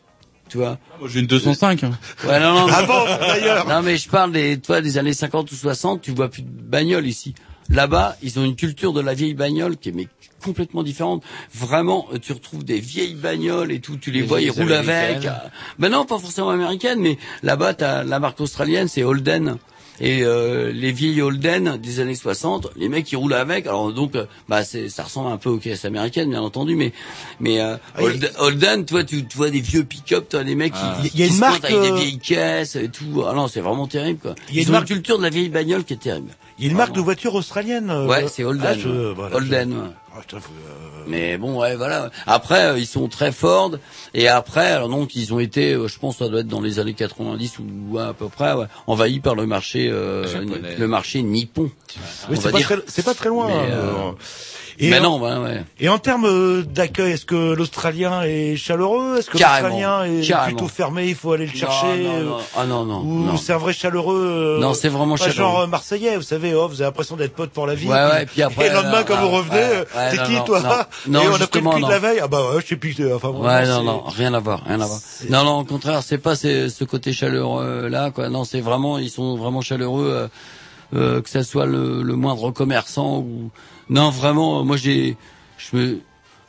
Tu 0.49 0.57
vois. 0.57 0.79
Moi, 0.99 1.11
j'ai 1.13 1.21
une 1.21 1.27
205. 1.27 1.85
hein. 1.85 1.91
Ouais, 2.27 2.41
non, 2.41 2.55
non. 2.55 2.67
Ah 2.73 2.83
bon, 2.85 3.05
d'ailleurs. 3.21 3.69
Non, 3.69 3.83
mais 3.83 3.99
je 3.99 4.09
parle 4.09 4.33
des, 4.33 4.59
toi, 4.59 4.81
des 4.81 4.97
années 4.97 5.13
50 5.13 5.53
ou 5.53 5.55
60, 5.55 6.01
tu 6.01 6.13
vois 6.13 6.31
plus 6.31 6.41
de 6.41 6.49
bagnole 6.49 7.07
ici. 7.07 7.35
Là-bas, 7.71 8.17
ils 8.23 8.39
ont 8.39 8.45
une 8.45 8.57
culture 8.57 8.93
de 8.93 9.01
la 9.01 9.15
vieille 9.15 9.35
bagnole 9.35 9.77
qui 9.77 9.91
est 9.91 9.93
mais 9.93 10.09
complètement 10.43 10.83
différente. 10.83 11.23
Vraiment, 11.55 12.07
euh, 12.15 12.19
tu 12.19 12.33
retrouves 12.33 12.65
des 12.65 12.81
vieilles 12.81 13.15
bagnoles 13.15 13.73
et 13.73 13.81
tout, 13.81 13.97
tu 13.99 14.11
les 14.11 14.23
vois, 14.23 14.41
ils 14.41 14.51
roulent 14.51 14.73
avec. 14.73 14.89
américaines. 14.89 15.31
euh, 15.45 15.49
Ben 15.79 15.91
non, 15.91 16.05
pas 16.07 16.19
forcément 16.19 16.51
américaine, 16.51 16.99
mais 17.01 17.19
là-bas, 17.43 17.75
t'as 17.75 18.05
la 18.05 18.19
marque 18.21 18.41
australienne, 18.41 18.89
c'est 18.89 19.03
Holden. 19.03 19.57
Et 20.01 20.23
euh, 20.23 20.71
les 20.73 20.93
vieilles 20.93 21.21
Holden 21.21 21.77
des 21.77 21.99
années 21.99 22.15
60, 22.15 22.69
les 22.77 22.89
mecs 22.89 23.05
qui 23.05 23.17
roulent 23.17 23.35
avec, 23.35 23.67
alors 23.67 23.93
donc 23.93 24.15
euh, 24.15 24.27
bah 24.49 24.63
c'est 24.63 24.89
ça 24.91 25.03
ressemble 25.03 25.33
un 25.33 25.39
peu 25.39 25.49
aux 25.51 25.59
caisses 25.59 25.85
américaines 25.85 26.31
bien 26.31 26.41
entendu, 26.41 26.77
mais 26.77 26.93
mais 27.41 27.61
euh, 27.61 27.77
Ah, 27.97 28.03
Holden, 28.05 28.31
Holden, 28.39 28.85
toi 28.85 29.03
tu, 29.03 29.27
tu 29.27 29.37
vois 29.37 29.51
des 29.51 29.61
vieux 29.61 29.83
pick-up, 29.83 30.29
toi 30.29 30.45
des 30.45 30.55
mecs 30.55 30.73
Ah. 30.77 30.99
qui, 31.03 31.11
Il 31.15 31.19
y 31.21 31.25
a 31.25 31.27
une 31.27 31.39
marque, 31.39 31.65
avec 31.65 31.77
euh, 31.77 31.83
des 31.83 31.97
vieilles 32.01 32.19
caisses 32.21 32.77
et 32.77 32.89
tout. 32.91 33.25
Ah 33.29 33.33
non, 33.35 33.49
c'est 33.49 33.61
vraiment 33.61 33.89
terrible 33.89 34.21
quoi. 34.21 34.37
Il 34.51 34.55
y 34.55 34.59
a 34.59 34.63
Ils 34.63 34.65
une 34.67 34.71
ont 34.71 34.73
marque- 34.79 34.89
une 34.91 34.95
culture 34.95 35.19
de 35.19 35.25
la 35.25 35.31
vieille 35.31 35.49
bagnole 35.49 35.83
qui 35.83 35.95
est 35.95 35.97
terrible. 35.97 36.31
Il 36.59 36.65
y 36.65 36.69
a 36.69 36.71
une 36.73 36.77
marque 36.77 36.93
de 36.93 37.01
voiture 37.01 37.35
australienne. 37.35 37.89
euh, 37.91 38.07
Ouais, 38.07 38.27
c'est 38.29 38.43
Holden. 38.45 38.67
ah, 38.69 38.75
je- 38.79 39.13
voilà, 39.13 39.37
Holden. 39.37 39.71
je- 39.73 39.77
ouais. 39.77 39.95
Ah, 40.17 40.21
putain, 40.21 40.41
faut, 40.41 40.51
euh, 40.53 41.05
Mais 41.07 41.39
bon, 41.39 41.61
ouais, 41.61 41.77
voilà. 41.77 42.11
Après, 42.27 42.67
euh, 42.67 42.79
ils 42.79 42.87
sont 42.87 43.07
très 43.09 43.31
Ford. 43.31 43.73
Et 44.15 44.27
après, 44.29 44.67
alors 44.73 44.89
donc, 44.89 45.15
ils 45.15 45.33
ont 45.33 45.39
été, 45.39 45.75
euh, 45.75 45.87
je 45.87 45.99
pense, 45.99 46.17
ça 46.19 46.29
doit 46.29 46.41
être 46.41 46.49
dans 46.49 46.61
les 46.61 46.81
années 46.81 46.95
90 46.95 47.61
ou 47.61 47.65
ouais, 47.95 48.03
à 48.03 48.13
peu 48.13 48.29
près, 48.29 48.55
ouais, 48.55 48.67
envahis 48.89 49.21
par 49.21 49.37
le 49.37 49.47
marché, 49.47 49.89
euh, 49.91 50.25
le 50.79 50.89
marché 50.89 51.23
nippon. 51.23 51.71
oui, 52.29 52.37
c'est 52.43 52.51
pas, 52.51 52.59
dire. 52.59 52.67
très, 52.67 52.77
c'est 52.89 53.05
pas 53.05 53.15
très 53.15 53.29
loin. 53.29 53.47
Mais, 53.47 53.71
euh, 53.71 53.95
euh, 54.09 54.13
Et, 54.81 54.91
Mais 54.91 54.99
en, 55.01 55.19
non, 55.19 55.21
ouais, 55.21 55.37
ouais. 55.37 55.65
et 55.81 55.89
en 55.89 55.99
termes 55.99 56.27
euh, 56.27 56.63
d'accueil, 56.63 57.13
est-ce 57.13 57.25
que 57.27 57.53
l'Australien 57.55 58.23
est 58.23 58.55
chaleureux? 58.57 59.17
Est-ce 59.19 59.29
que 59.29 59.37
l'Australien 59.39 60.05
est 60.05 60.21
carrément. 60.29 60.57
plutôt 60.57 60.69
fermé 60.73 61.07
Il 61.09 61.17
faut 61.17 61.33
aller 61.33 61.47
le 61.47 61.53
chercher 61.53 62.05
Non, 62.05 62.13
non, 62.13 62.25
non. 62.25 62.37
Ah 62.57 62.65
non, 62.67 62.85
non. 62.85 63.01
Ou 63.33 63.37
c'est 63.39 63.53
un 63.53 63.59
vrai 63.59 63.73
chaleureux 63.73 64.57
euh, 64.59 64.61
Non, 64.61 64.75
c'est 64.75 64.89
vraiment 64.89 65.17
pas 65.17 65.25
chaleureux. 65.29 65.35
genre 65.53 65.61
euh, 65.63 65.67
marseillais, 65.67 66.17
vous 66.17 66.23
savez, 66.23 66.55
oh, 66.55 66.69
vous 66.69 66.75
avez 66.81 66.85
l'impression 66.91 67.17
d'être 67.17 67.35
pote 67.35 67.51
pour 67.51 67.67
la 67.67 67.75
vie. 67.75 67.89
Ouais, 67.89 67.95
ouais, 67.95 68.27
puis 68.27 68.41
après, 68.41 68.67
et 68.67 68.69
le 68.69 68.77
lendemain, 68.77 68.99
euh, 69.01 69.05
quand 69.05 69.17
vous 69.21 69.31
revenez, 69.31 69.57
ouais, 69.57 69.85
euh, 69.97 70.17
non, 70.17 70.25
qui 70.25 70.45
toi? 70.45 70.61
non. 70.61 70.69
Et 71.07 71.11
Non, 71.11 71.21
on 71.33 71.35
a 71.43 71.47
pris 71.49 71.61
le 71.61 71.85
de 71.87 71.91
la 71.91 71.99
veille? 71.99 72.21
Ah 72.23 72.29
bah 72.29 72.43
ouais, 72.55 72.61
je 72.63 72.67
sais 72.69 72.77
plus. 72.77 72.95
euh, 73.01 73.17
Enfin, 73.17 73.31
vraiment, 73.31 73.45
Ouais, 73.47 73.65
c'est- 73.65 73.71
non, 73.73 73.83
non, 73.83 74.03
rien 74.07 74.33
à 74.35 74.39
voir, 74.39 74.63
rien 74.65 74.81
à 74.81 74.87
voir. 74.87 75.01
Non, 75.29 75.43
non, 75.45 75.59
au 75.59 75.65
contraire, 75.65 76.03
c'est 76.05 76.19
pas 76.19 76.37
ce, 76.37 76.69
ce 76.69 76.85
côté 76.85 77.13
chaleureux 77.13 77.89
là, 77.89 78.13
quoi. 78.13 78.29
Non, 78.29 78.45
c'est 78.45 78.61
vraiment, 78.61 78.99
ils 78.99 79.11
sont 79.11 79.37
vraiment 79.37 79.61
chaleureux, 79.61 80.09
euh, 80.09 80.29
euh, 80.95 81.21
que 81.21 81.29
ça 81.29 81.43
soit 81.43 81.67
le, 81.67 82.03
le 82.03 82.15
moindre 82.15 82.51
commerçant 82.53 83.19
ou 83.19 83.51
non, 83.91 84.11
vraiment. 84.11 84.65
Moi, 84.65 84.77
j'ai, 84.77 85.17
je 85.57 85.77
me 85.77 86.01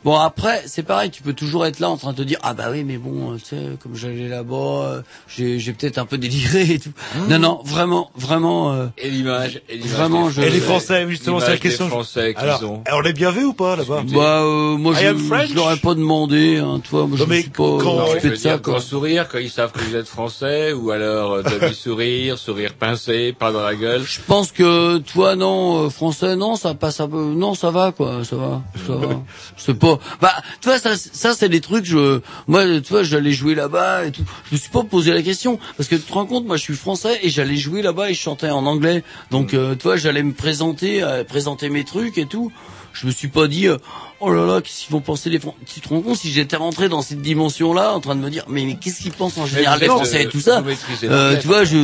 Bon 0.05 0.15
après 0.17 0.63
c'est 0.65 0.83
pareil, 0.83 1.09
tu 1.09 1.21
peux 1.21 1.33
toujours 1.33 1.65
être 1.65 1.79
là 1.81 1.89
en 1.89 1.97
train 1.97 2.13
de 2.13 2.17
te 2.17 2.21
dire 2.21 2.39
ah 2.41 2.53
bah 2.53 2.67
oui 2.71 2.85
mais 2.85 2.97
bon 2.97 3.33
euh, 3.33 3.35
tu 3.37 3.43
sais 3.47 3.63
comme 3.83 3.95
j'allais 3.95 4.29
là-bas, 4.29 4.55
euh, 4.55 5.01
j'ai 5.27 5.59
j'ai 5.59 5.73
peut-être 5.73 5.97
un 5.97 6.05
peu 6.05 6.17
déliré 6.17 6.61
et 6.61 6.79
tout. 6.79 6.91
Mmh. 7.15 7.27
Non 7.29 7.39
non 7.39 7.61
vraiment 7.65 8.09
vraiment 8.15 8.71
euh, 8.71 8.85
Et 8.97 9.09
l'image, 9.09 9.61
et 9.67 9.75
l'image 9.75 9.91
Vraiment, 9.91 10.27
des 10.27 10.31
je- 10.33 10.41
Et 10.41 10.49
les 10.51 10.59
Français, 10.61 11.05
justement, 11.09 11.39
c'est 11.41 11.47
la 11.47 11.51
l'image 11.55 11.59
des 11.63 11.67
question. 11.69 11.87
Français 11.89 12.33
qu'ils 12.33 12.43
Alors, 12.45 12.63
ont. 12.63 12.83
on 12.93 13.03
est 13.03 13.11
bien 13.11 13.31
vu 13.31 13.43
ou 13.43 13.53
pas 13.53 13.75
là-bas 13.75 14.03
bah 14.07 14.41
euh, 14.43 14.77
moi 14.77 14.93
I 14.93 15.01
je, 15.03 15.07
am 15.07 15.19
French 15.19 15.49
je 15.49 15.55
leur 15.55 15.69
ai 15.73 15.75
pas 15.77 15.93
demandé 15.95 16.57
hein, 16.59 16.79
tu 16.81 16.91
vois, 16.91 17.05
moi 17.05 17.17
je 17.17 17.23
Non, 17.23 17.29
mais 17.29 17.41
suis 17.41 17.49
pas 17.49 17.57
quand- 17.57 17.93
Non, 17.95 18.05
je 18.23 18.27
de 18.29 18.35
ça 18.35 18.49
dire, 18.51 18.61
quand 18.61 18.79
sourire, 18.79 19.27
quand 19.27 19.39
ils 19.39 19.49
savent 19.49 19.73
que 19.73 19.79
vous 19.81 19.97
êtes 19.97 20.07
français, 20.07 20.71
ou 20.71 20.91
alors 20.91 21.33
euh, 21.33 21.43
demi-sourire, 21.43 22.37
sourire 22.47 22.73
pincé, 22.73 23.33
pas 23.37 23.51
dans 23.51 23.63
la 23.63 23.75
gueule. 23.75 24.03
Je 24.03 24.19
pense 24.25 24.53
que 24.53 24.99
toi 24.99 25.35
non 25.35 25.87
euh, 25.87 25.89
français 25.89 26.37
non 26.37 26.55
ça 26.55 26.73
passe 26.73 27.01
un 27.01 27.09
peu 27.09 27.21
non 27.21 27.53
ça 27.53 27.69
va 27.69 27.91
quoi 27.91 28.23
ça 28.23 28.37
va 28.37 28.61
ça 28.87 28.93
va 28.95 29.07
c'est 29.57 29.73
pas 29.77 29.88
bah 30.21 30.33
tu 30.61 30.69
vois 30.69 30.79
ça 30.79 30.95
ça 30.95 31.33
c'est 31.33 31.49
des 31.49 31.61
trucs 31.61 31.85
je 31.85 32.21
moi 32.47 32.63
tu 32.81 32.89
vois 32.89 33.03
j'allais 33.03 33.31
jouer 33.31 33.55
là-bas 33.55 34.05
et 34.05 34.11
tout. 34.11 34.23
Je 34.49 34.55
me 34.55 34.59
suis 34.59 34.69
pas 34.69 34.83
posé 34.83 35.13
la 35.13 35.21
question 35.21 35.59
parce 35.77 35.89
que 35.89 35.95
tu 35.95 36.03
te 36.03 36.13
rends 36.13 36.25
compte 36.25 36.45
moi 36.45 36.57
je 36.57 36.63
suis 36.63 36.75
français 36.75 37.19
et 37.21 37.29
j'allais 37.29 37.57
jouer 37.57 37.81
là-bas 37.81 38.09
et 38.09 38.13
je 38.13 38.19
chantais 38.19 38.49
en 38.49 38.65
anglais. 38.65 39.03
Donc 39.31 39.53
euh, 39.53 39.75
tu 39.75 39.83
vois 39.83 39.97
j'allais 39.97 40.23
me 40.23 40.33
présenter 40.33 41.03
euh, 41.03 41.23
présenter 41.23 41.69
mes 41.69 41.83
trucs 41.83 42.17
et 42.17 42.25
tout. 42.25 42.51
Je 42.93 43.07
me 43.07 43.11
suis 43.11 43.27
pas 43.27 43.47
dit 43.47 43.67
euh, 43.67 43.77
oh 44.21 44.31
là 44.31 44.45
là 44.45 44.61
qu'est-ce 44.61 44.83
qu'ils 44.85 44.91
vont 44.93 45.01
penser 45.01 45.29
les 45.29 45.39
Français 45.39 45.57
tu 45.65 45.81
te 45.81 45.89
rends 45.89 46.01
compte 46.01 46.17
si 46.17 46.31
j'étais 46.31 46.55
rentré 46.55 46.89
dans 46.89 47.01
cette 47.01 47.21
dimension 47.21 47.73
là 47.73 47.93
en 47.93 47.99
train 47.99 48.15
de 48.15 48.21
me 48.21 48.29
dire 48.29 48.43
mais, 48.47 48.63
mais 48.65 48.75
qu'est-ce 48.75 49.01
qu'ils 49.01 49.11
pensent 49.11 49.37
en 49.37 49.45
général 49.45 49.79
les 49.79 49.87
Français 49.87 50.17
euh, 50.17 50.23
et 50.23 50.27
tout 50.27 50.39
ça 50.41 50.63
euh, 51.03 51.37
tu 51.39 51.47
vois 51.47 51.63
je 51.63 51.77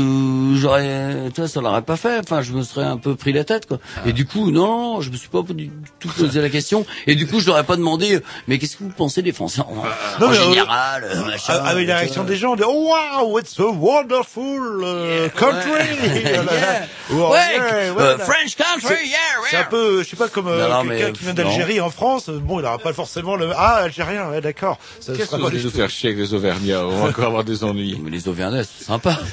j'aurais 0.59 1.29
tu 1.33 1.41
vois 1.41 1.47
ça 1.47 1.61
l'aurait 1.61 1.81
pas 1.81 1.97
fait 1.97 2.19
enfin 2.19 2.41
je 2.41 2.51
me 2.53 2.63
serais 2.63 2.85
un 2.85 2.97
peu 2.97 3.15
pris 3.15 3.33
la 3.33 3.43
tête 3.43 3.65
quoi 3.67 3.79
et 4.05 4.13
du 4.13 4.25
coup 4.25 4.51
non 4.51 5.01
je 5.01 5.09
me 5.09 5.17
suis 5.17 5.29
pas 5.29 5.41
du 5.47 5.69
tout 5.99 6.09
posé 6.09 6.41
la 6.41 6.49
question 6.49 6.85
et 7.07 7.15
du 7.15 7.27
coup 7.27 7.39
je 7.39 7.47
leur 7.47 7.57
ai 7.59 7.63
pas 7.63 7.75
demandé 7.77 8.15
euh, 8.15 8.23
mais 8.47 8.57
qu'est-ce 8.59 8.77
que 8.77 8.83
vous 8.83 8.89
pensez 8.89 9.21
des 9.21 9.31
Français 9.31 9.61
en, 9.61 9.73
Non, 10.19 10.27
en 10.27 10.29
mais, 10.31 10.37
euh, 10.37 10.43
général 10.43 11.03
euh, 11.03 11.25
machin, 11.25 11.53
Avec 11.63 11.87
la 11.87 11.97
réaction 11.97 12.23
des 12.23 12.35
gens, 12.35 12.53
on 12.53 12.55
dit 12.55 12.63
oh 12.65 12.91
wow, 13.21 13.39
it's 13.39 13.59
a 13.59 13.63
wonderful 13.63 14.83
uh, 14.83 15.29
country. 15.37 15.85
Yeah. 16.25 16.87
Ouais, 17.09 17.37
yeah, 17.55 17.63
euh, 17.73 17.91
voilà. 17.93 18.17
French 18.19 18.55
country 18.55 18.95
C'est- 19.01 19.07
yeah, 19.07 19.17
C'est 19.49 19.57
un 19.57 19.63
peu, 19.65 20.03
je 20.03 20.09
sais 20.09 20.15
pas, 20.15 20.27
comme 20.27 20.47
euh, 20.47 20.83
quelqu'un 20.87 21.11
qui 21.11 21.23
vient 21.23 21.33
d'Algérie 21.33 21.79
en 21.81 21.89
France. 21.89 22.24
Bon, 22.31 22.59
il 22.59 22.63
n'aura 22.63 22.77
pas 22.77 22.93
forcément 22.93 23.35
le 23.35 23.49
ah 23.55 23.75
algérien, 23.83 24.29
ouais, 24.29 24.41
d'accord. 24.41 24.77
Ça 24.99 25.13
Qu'est-ce 25.13 25.31
que 25.31 25.35
vous 25.37 25.45
allez 25.47 25.63
nous 25.63 25.69
faire 25.69 25.89
chier 25.89 26.09
avec 26.09 26.19
les 26.21 26.33
Auvergnats 26.33 26.85
On 26.85 27.01
va 27.03 27.09
encore 27.09 27.25
avoir 27.25 27.43
des 27.43 27.63
ennuis. 27.63 27.99
mais 28.03 28.09
les 28.11 28.27
Auvergnats 28.27 28.63
c'est 28.63 28.83
sympa 28.85 29.19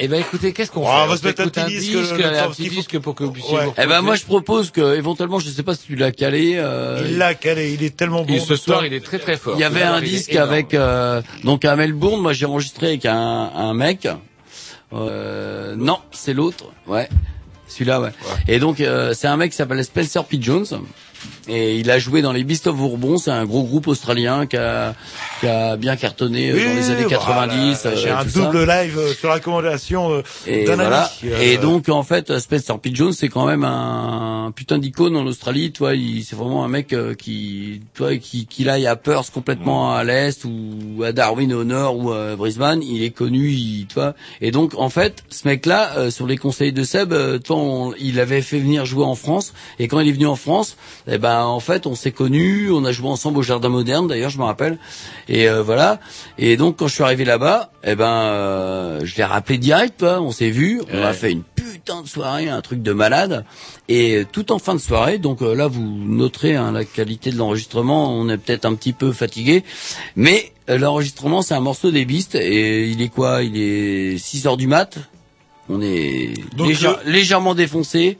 Eh 0.00 0.08
ben 0.08 0.20
écoutez, 0.20 0.52
qu'est-ce 0.52 0.72
qu'on 0.72 0.82
Oh, 0.82 0.86
fait 0.86 1.02
on 1.04 1.06
va 1.06 1.16
se 1.16 1.24
mettre 1.24 1.42
un 1.42 1.48
petit 1.48 1.64
disque, 1.66 1.92
le- 1.92 2.24
un 2.24 2.48
petit 2.50 2.68
disque 2.68 2.98
pour 2.98 3.14
que 3.14 3.22
vous 3.22 3.30
puissiez 3.30 3.56
Ouais. 3.56 3.66
vous 3.66 3.74
eh 3.80 3.86
ben 3.86 4.02
moi 4.02 4.16
je 4.16 4.24
propose 4.24 4.72
que 4.72 4.96
éventuellement 4.96 5.38
je 5.38 5.48
sais 5.48 5.62
pas 5.62 5.76
si 5.76 5.86
tu 5.86 5.94
l'as 5.94 6.10
calé 6.10 6.54
euh, 6.56 7.04
Il 7.08 7.16
l'a 7.16 7.34
calé, 7.36 7.72
il 7.74 7.82
est 7.84 7.96
tellement 7.96 8.24
bon. 8.24 8.34
Et 8.34 8.40
ce 8.40 8.56
soir, 8.56 8.84
il 8.84 8.92
est 8.92 9.04
très 9.04 9.20
très 9.20 9.36
fort. 9.36 9.54
Il 9.56 9.60
y 9.60 9.64
avait 9.64 9.82
un 9.82 10.00
disque 10.00 10.34
avec 10.34 10.74
euh, 10.74 11.22
donc 11.44 11.64
à 11.64 11.76
Melbourne. 11.76 12.20
Moi, 12.20 12.32
j'ai 12.32 12.44
enregistré 12.46 12.88
avec 12.88 13.06
un, 13.06 13.14
un 13.54 13.72
mec. 13.72 14.08
Euh, 14.92 15.76
non, 15.76 15.98
c'est 16.10 16.34
l'autre. 16.34 16.64
Ouais, 16.88 17.08
celui-là. 17.74 18.00
Ouais. 18.00 18.10
Et 18.48 18.58
donc 18.58 18.80
euh, 18.80 19.12
c'est 19.14 19.26
un 19.26 19.36
mec 19.36 19.50
qui 19.50 19.56
s'appelle 19.56 19.84
Spencer 19.84 20.24
P. 20.24 20.38
Jones. 20.40 20.66
Et 21.46 21.76
il 21.78 21.90
a 21.90 21.98
joué 21.98 22.22
dans 22.22 22.32
les 22.32 22.42
Beasts 22.42 22.66
of 22.68 22.76
Bourbon. 22.76 23.18
C'est 23.18 23.30
un 23.30 23.44
gros 23.44 23.64
groupe 23.64 23.86
australien 23.86 24.46
qui 24.46 24.56
a, 24.56 24.94
qui 25.40 25.46
a 25.46 25.76
bien 25.76 25.94
cartonné 25.96 26.50
euh, 26.50 26.54
dans 26.54 26.74
les 26.74 26.90
années 26.90 27.04
90. 27.06 27.80
voilà. 27.82 27.96
J'ai 27.98 28.08
euh, 28.10 28.16
un 28.16 28.26
ça. 28.28 28.40
double 28.40 28.64
live 28.66 28.98
euh, 28.98 29.12
sur 29.12 29.32
recommandation 29.32 30.10
euh, 30.12 30.22
Et 30.46 30.64
d'un 30.64 30.76
voilà. 30.76 31.10
ami. 31.22 31.32
Et 31.42 31.58
donc 31.58 31.88
en 31.90 32.02
fait, 32.02 32.38
Spencer 32.38 32.78
P. 32.78 32.90
Jones, 32.94 33.12
c'est 33.12 33.28
quand 33.28 33.44
même 33.46 33.64
un 33.64 34.52
putain 34.56 34.78
d'icône 34.78 35.16
en 35.16 35.26
Australie. 35.26 35.70
Toi, 35.72 35.94
il, 35.94 36.24
c'est 36.24 36.34
vraiment 36.36 36.64
un 36.64 36.68
mec 36.68 36.94
qui, 37.18 37.82
toi, 37.94 38.16
qui, 38.16 38.46
qui 38.46 38.66
aille 38.68 38.86
à 38.86 38.96
Perth 38.96 39.30
complètement 39.30 39.94
à 39.94 40.02
l'est 40.02 40.44
ou 40.44 41.02
à 41.04 41.12
Darwin 41.12 41.52
au 41.52 41.64
nord 41.64 41.98
ou 41.98 42.10
à 42.12 42.36
Brisbane, 42.36 42.82
il 42.82 43.02
est 43.02 43.10
connu, 43.10 43.50
il, 43.50 43.86
tu 43.86 43.94
vois. 43.96 44.14
Et 44.40 44.50
donc 44.50 44.72
en 44.78 44.88
fait, 44.88 45.22
ce 45.28 45.46
mec-là, 45.46 46.10
sur 46.10 46.26
les 46.26 46.38
conseils 46.38 46.72
de 46.72 46.84
Seb, 46.84 47.12
toi, 47.42 47.56
on- 47.56 47.92
il 47.98 48.18
avait 48.18 48.40
fait 48.42 48.58
venir 48.58 48.86
jouer 48.86 49.04
en 49.04 49.14
France. 49.14 49.52
Et 49.78 49.88
quand 49.88 50.00
il 50.00 50.08
est 50.08 50.12
venu 50.12 50.26
en 50.26 50.36
France, 50.36 50.76
eh 51.14 51.18
ben 51.18 51.44
en 51.44 51.60
fait, 51.60 51.86
on 51.86 51.94
s'est 51.94 52.10
connus, 52.10 52.70
on 52.72 52.84
a 52.84 52.90
joué 52.90 53.08
ensemble 53.08 53.38
au 53.38 53.42
Jardin 53.42 53.68
Moderne, 53.68 54.08
d'ailleurs, 54.08 54.30
je 54.30 54.38
me 54.38 54.42
rappelle. 54.44 54.78
Et 55.28 55.48
euh, 55.48 55.62
voilà. 55.62 56.00
Et 56.38 56.56
donc 56.56 56.76
quand 56.78 56.88
je 56.88 56.94
suis 56.94 57.04
arrivé 57.04 57.24
là-bas, 57.24 57.70
eh 57.84 57.94
ben 57.94 58.06
euh, 58.08 59.00
je 59.04 59.16
l'ai 59.16 59.24
rappelé 59.24 59.58
direct, 59.58 60.02
on 60.02 60.32
s'est 60.32 60.50
vu, 60.50 60.80
on 60.92 61.02
a 61.02 61.12
fait 61.12 61.30
une 61.32 61.42
putain 61.44 62.02
de 62.02 62.08
soirée, 62.08 62.48
un 62.48 62.60
truc 62.62 62.82
de 62.82 62.92
malade. 62.92 63.44
Et 63.88 64.16
euh, 64.16 64.26
tout 64.30 64.50
en 64.50 64.58
fin 64.58 64.74
de 64.74 64.80
soirée, 64.80 65.18
donc 65.18 65.40
euh, 65.42 65.54
là 65.54 65.68
vous 65.68 65.82
noterez 65.82 66.56
hein, 66.56 66.72
la 66.72 66.84
qualité 66.84 67.30
de 67.30 67.36
l'enregistrement, 67.36 68.12
on 68.12 68.28
est 68.28 68.38
peut-être 68.38 68.64
un 68.64 68.74
petit 68.74 68.92
peu 68.92 69.12
fatigué, 69.12 69.62
mais 70.16 70.52
euh, 70.70 70.78
l'enregistrement 70.78 71.42
c'est 71.42 71.54
un 71.54 71.60
morceau 71.60 71.90
des 71.90 72.04
Beasts 72.04 72.34
et 72.34 72.88
il 72.88 73.02
est 73.02 73.08
quoi? 73.08 73.42
Il 73.42 73.56
est 73.56 74.18
6 74.18 74.46
heures 74.46 74.56
du 74.56 74.66
mat. 74.66 74.98
On 75.68 75.80
est 75.80 76.34
Donc, 76.56 76.68
légère- 76.68 76.98
le- 77.06 77.12
légèrement 77.12 77.54
défoncé. 77.54 78.18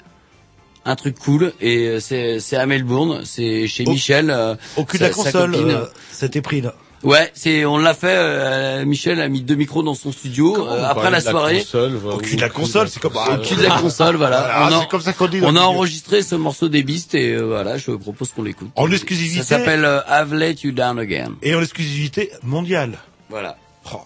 Un 0.87 0.97
truc 0.97 1.19
cool 1.19 1.53
et 1.61 1.87
euh, 1.89 2.01
c'est 2.01 2.41
c'est 2.41 2.57
à 2.57 2.67
Melbourne, 2.67 3.23
c'est 3.25 3.67
chez 3.67 3.85
Au- 3.87 3.91
Michel. 3.93 4.31
euh, 4.31 4.55
au 4.77 4.85
cul 4.85 4.99
de 4.99 5.05
la 5.05 5.11
console, 5.11 5.55
euh, 5.55 5.87
c'était 6.11 6.43
pris 6.43 6.61
là. 6.61 6.75
Ouais, 7.03 7.31
c'est 7.35 7.65
on 7.67 7.77
l'a 7.79 7.93
fait. 7.95 8.15
euh, 8.17 8.85
Michel 8.87 9.21
a 9.21 9.29
mis 9.29 9.43
deux 9.43 9.55
micros 9.57 9.83
dans 9.83 9.95
son 9.95 10.11
studio 10.13 10.67
euh, 10.69 10.85
après 10.85 11.11
la 11.11 11.21
de 11.21 11.25
la 11.27 11.31
soirée. 11.31 11.59
console, 11.59 11.93
voilà, 11.97 12.17
Au 12.17 12.21
cul 12.21 12.37
de 12.37 12.41
la 12.41 12.49
console, 12.49 12.89
c'est 12.89 13.01
comme 13.01 13.13
Au 13.17 13.37
cul 13.43 13.57
de 13.57 13.63
la 13.63 13.79
console, 13.79 14.17
voilà. 14.17 14.47
Ah, 14.51 14.69
on 14.73 14.81
a, 14.81 14.87
comme 14.87 15.01
ça 15.03 15.13
qu'on 15.13 15.27
dit. 15.29 15.41
on 15.43 15.55
a 15.57 15.61
enregistré 15.61 16.23
ce 16.23 16.35
morceau 16.35 16.69
des 16.71 16.83
Beasts 16.83 17.15
et 17.15 17.33
euh, 17.33 17.43
voilà, 17.43 17.77
je 17.77 17.91
propose 17.91 18.31
qu'on 18.33 18.43
l'écoute. 18.43 18.69
En 18.77 18.91
exclusivité. 18.91 19.43
Ça 19.43 19.59
s'appelle 19.59 19.85
euh, 19.85 20.01
I've 20.09 20.35
Let 20.35 20.57
You 20.65 20.73
Down 20.73 20.99
Again. 20.99 21.33
Et 21.43 21.55
en 21.55 21.61
exclusivité 21.63 22.31
mondiale. 22.43 22.99
Voilà. 23.29 23.57
Oh, 23.93 23.99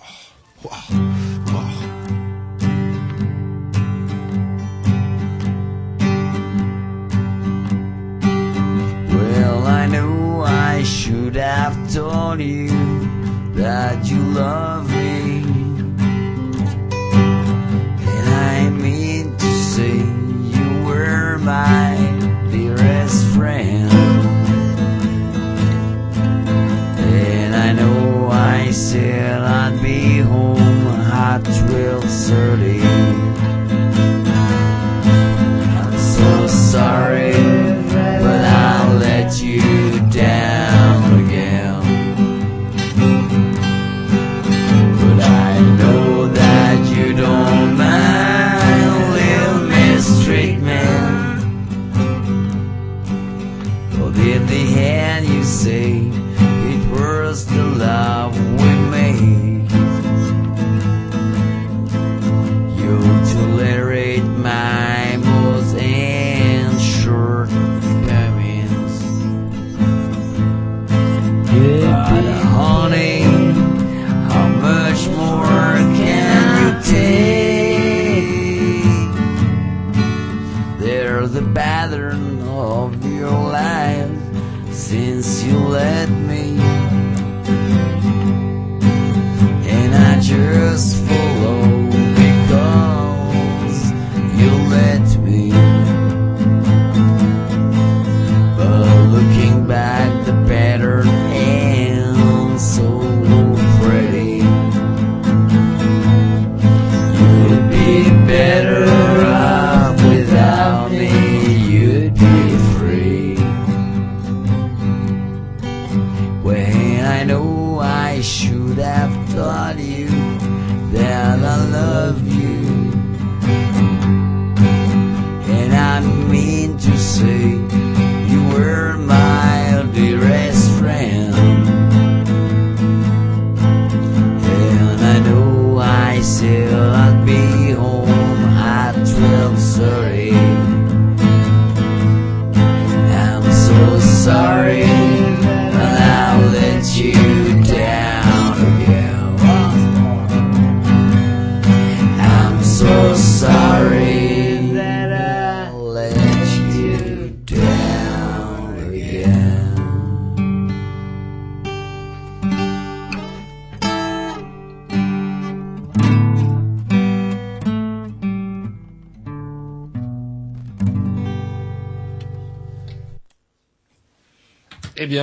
wow, 0.64 0.70
I 9.68 9.86
knew 9.86 10.42
I 10.42 10.82
should 10.82 11.36
have 11.36 11.76
told 11.92 12.40
you 12.40 12.68
that 13.54 14.06
you 14.10 14.18
love 14.18 14.90
me. 14.90 15.42
And 18.14 18.28
I 18.54 18.70
mean 18.70 19.36
to 19.36 19.50
say 19.72 19.96
you 19.96 20.84
were 20.86 21.38
my 21.38 21.96
dearest 22.50 23.26
friend. 23.34 23.90
And 26.98 27.54
I 27.54 27.72
know 27.72 28.28
I 28.30 28.70
said 28.70 29.42
I'd 29.42 29.80
be 29.82 30.18
home 30.18 30.86
at 31.12 31.42
12:30. 31.42 32.80
I'm 35.80 35.98
so 36.16 36.46
sorry, 36.46 37.34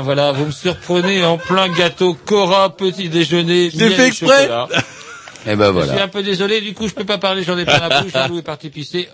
voilà, 0.05 0.31
vous 0.31 0.45
me 0.45 0.51
surprenez 0.51 1.23
en 1.25 1.37
plein 1.37 1.67
gâteau 1.67 2.13
Cora 2.13 2.75
petit 2.77 3.09
déjeuner. 3.09 3.69
Miel 3.75 3.91
fait 3.93 4.03
et 4.03 4.07
exprès. 4.07 4.41
chocolat. 4.43 4.67
Et 5.47 5.55
ben 5.55 5.73
Je 5.73 5.79
suis 5.79 5.87
voilà. 5.89 6.03
un 6.03 6.07
peu 6.07 6.23
désolé, 6.23 6.61
du 6.61 6.73
coup 6.73 6.87
je 6.87 6.93
peux 6.93 7.03
pas 7.05 7.17
parler, 7.17 7.43
j'en 7.43 7.57
ai 7.57 7.65
plein 7.65 7.77
la 7.87 8.01
bouche, 8.01 8.13
Lou 8.29 8.39
est 8.39 8.41
parti 8.41 8.69
pisser. 8.69 9.09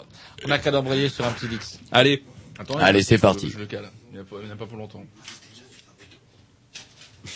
On 0.47 0.51
a 0.51 0.59
qu'à 0.59 0.72
l'embrayer 0.72 1.09
sur 1.09 1.26
un 1.26 1.31
petit 1.31 1.47
Dix. 1.47 1.80
Allez. 1.91 2.23
Attends, 2.59 2.76
Allez, 2.80 2.99
je- 3.01 3.05
c'est 3.05 3.18
je- 3.18 3.22
parti. 3.22 3.49
Je 3.51 3.57
le 3.59 3.65
cale. 3.65 3.89
Il 4.11 4.15
n'y 4.15 4.22
a, 4.22 4.23
pas- 4.23 4.35
il 4.45 4.51
a 4.51 4.55
pas 4.55 4.65
pour 4.65 4.77
longtemps. 4.77 5.03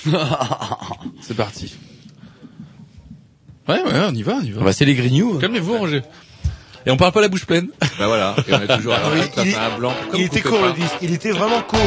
c'est 1.22 1.36
parti. 1.36 1.76
Ouais, 3.68 3.82
ouais, 3.82 3.92
on 4.08 4.14
y 4.14 4.22
va, 4.24 4.36
on 4.40 4.42
y 4.42 4.52
va. 4.52 4.62
Bah, 4.62 4.74
c'est 4.74 4.86
les 4.86 4.94
grignoux. 4.96 5.40
Calmez-vous, 5.40 5.78
Roger. 5.78 6.04
Et 6.86 6.92
on 6.92 6.98
parle 6.98 7.12
pas 7.14 7.22
la 7.22 7.28
bouche 7.30 7.46
pleine. 7.46 7.70
Bah 7.98 8.06
voilà, 8.08 8.36
et 8.48 8.54
on 8.54 8.62
est 8.62 8.78
toujours 8.78 8.94
à 8.94 9.00
ça 9.34 9.44
fait 9.44 9.56
un 9.56 9.78
blanc. 9.78 9.94
Comme 10.12 10.20
il 10.22 10.26
était 10.28 10.42
court 10.42 10.60
pas. 10.62 10.68
le 10.68 10.74
disque, 10.74 10.96
il 11.02 11.14
était 11.14 11.32
vraiment 11.32 11.62
court. 11.64 11.80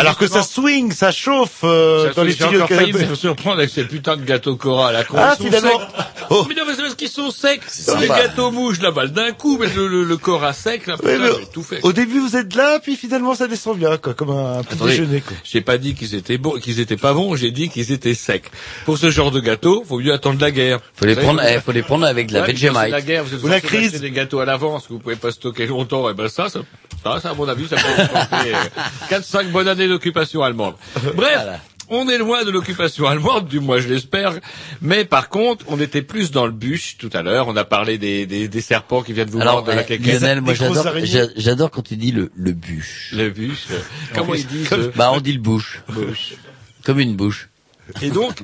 Alors 0.00 0.16
que 0.18 0.26
ça 0.26 0.42
swing, 0.42 0.92
ça 0.92 1.12
chauffe 1.12 1.60
euh, 1.64 2.08
Ça, 2.08 2.14
dans 2.14 2.22
les 2.24 2.32
j'ai 2.32 2.44
studios 2.44 2.66
canadiens. 2.66 3.06
me 3.08 3.14
surprendre 3.14 3.58
avec 3.58 3.70
ces 3.70 3.84
putains 3.84 4.16
de 4.16 4.24
gâteaux 4.24 4.56
Cora 4.56 4.88
à 4.88 4.92
la 4.92 5.04
con. 5.04 5.16
Ah, 5.18 5.36
finalement. 5.40 5.80
Oh. 6.30 6.44
Mais 6.48 6.54
non, 6.54 6.62
mais 6.66 6.74
c'est 6.74 6.82
parce 6.82 6.94
qu'ils 6.94 7.08
sont 7.08 7.30
secs. 7.30 7.60
Les 7.66 7.82
sympa. 7.82 8.06
gâteaux 8.06 8.50
mouches, 8.50 8.80
la 8.80 8.90
balle 8.92 9.12
d'un 9.12 9.32
coup, 9.32 9.58
mais 9.58 9.66
le, 9.74 9.88
le, 9.88 10.04
le 10.04 10.16
Cora 10.16 10.52
sec, 10.52 10.86
là, 10.86 10.96
putain, 10.96 11.18
j'ai 11.40 11.46
tout 11.46 11.62
fait. 11.62 11.80
Au 11.82 11.92
début, 11.92 12.20
vous 12.20 12.36
êtes 12.36 12.54
là, 12.54 12.78
puis 12.80 12.96
finalement, 12.96 13.34
ça 13.34 13.46
descend 13.48 13.76
bien, 13.78 13.96
quoi, 13.96 14.14
comme 14.14 14.30
un 14.30 14.62
petit 14.62 14.74
Attendez, 14.74 14.90
déjeuner, 14.92 15.20
quoi. 15.20 15.36
j'ai 15.44 15.60
pas 15.60 15.76
dit 15.78 15.94
qu'ils 15.94 16.14
étaient 16.14 16.38
bons, 16.38 16.52
qu'ils 16.60 16.80
étaient 16.80 16.96
pas 16.96 17.12
bons, 17.12 17.34
j'ai 17.36 17.50
dit 17.50 17.68
qu'ils 17.68 17.90
étaient 17.92 18.14
secs. 18.14 18.44
Pour 18.84 18.96
ce 18.98 19.10
genre 19.10 19.30
de 19.30 19.40
gâteau, 19.40 19.84
faut 19.86 19.98
mieux 19.98 20.12
attendre 20.12 20.40
la 20.40 20.50
guerre. 20.50 20.80
Faut 20.94 21.04
les 21.06 21.16
prendre, 21.16 21.42
eh, 21.42 21.60
faut 21.60 21.72
les 21.72 21.82
prendre 21.82 22.06
avec 22.06 22.28
de 22.28 22.34
la 22.34 22.42
Vegemite. 22.42 22.88
la 22.90 23.00
guerre, 23.00 23.24
vous 23.24 23.52
êtes 23.52 24.00
des 24.00 24.10
gâteaux 24.10 24.40
à 24.40 24.44
l'avance 24.44 24.86
que 24.86 24.92
vous 24.92 24.98
pouvez 25.00 25.16
pas 25.16 25.32
stocker 25.32 25.66
longtemps, 25.66 26.08
et 26.08 26.14
ben 26.14 26.28
ça, 26.28 26.48
ça, 26.48 26.60
ça, 27.02 27.20
ça, 27.20 27.30
à 27.30 27.34
mon 27.34 27.48
avis, 27.48 27.66
ça 27.68 27.76
peut 27.76 28.06
porter 28.12 28.52
4-5 29.10 29.48
bonnes 29.50 29.68
années 29.68 29.88
d'occupation 29.88 30.42
allemande. 30.42 30.74
Bref. 30.94 31.14
Voilà. 31.14 31.60
On 31.92 32.08
est 32.08 32.18
loin 32.18 32.44
de 32.44 32.52
l'occupation 32.52 33.08
allemande, 33.08 33.48
du 33.48 33.58
moins 33.58 33.80
je 33.80 33.88
l'espère. 33.88 34.34
Mais 34.80 35.04
par 35.04 35.28
contre, 35.28 35.64
on 35.66 35.80
était 35.80 36.02
plus 36.02 36.30
dans 36.30 36.46
le 36.46 36.52
bûche 36.52 36.96
tout 36.98 37.10
à 37.12 37.22
l'heure. 37.22 37.48
On 37.48 37.56
a 37.56 37.64
parlé 37.64 37.98
des, 37.98 38.26
des, 38.26 38.46
des 38.46 38.60
serpents 38.60 39.02
qui 39.02 39.12
viennent 39.12 39.28
vous 39.28 39.40
Alors, 39.40 39.54
mordre 39.54 39.70
de 39.72 39.76
la 39.76 39.82
eh, 39.82 39.86
quéquette. 39.86 40.20
Lionel, 40.20 40.40
moi 40.40 40.54
j'adore, 40.54 41.70
quand 41.72 41.82
tu 41.82 41.96
dis 41.96 42.12
le, 42.12 42.30
le 42.36 42.52
bûche. 42.52 43.10
Le 43.12 43.30
bûche. 43.30 43.64
euh, 43.72 43.80
Comment 44.14 44.34
ils 44.34 44.46
disent 44.46 44.72
euh, 44.72 44.92
Bah, 44.94 45.10
on 45.12 45.18
dit 45.20 45.32
le 45.32 45.40
bouche. 45.40 45.82
Comme 46.84 47.00
une 47.00 47.16
bouche. 47.16 47.48
Et 48.02 48.10
donc, 48.10 48.38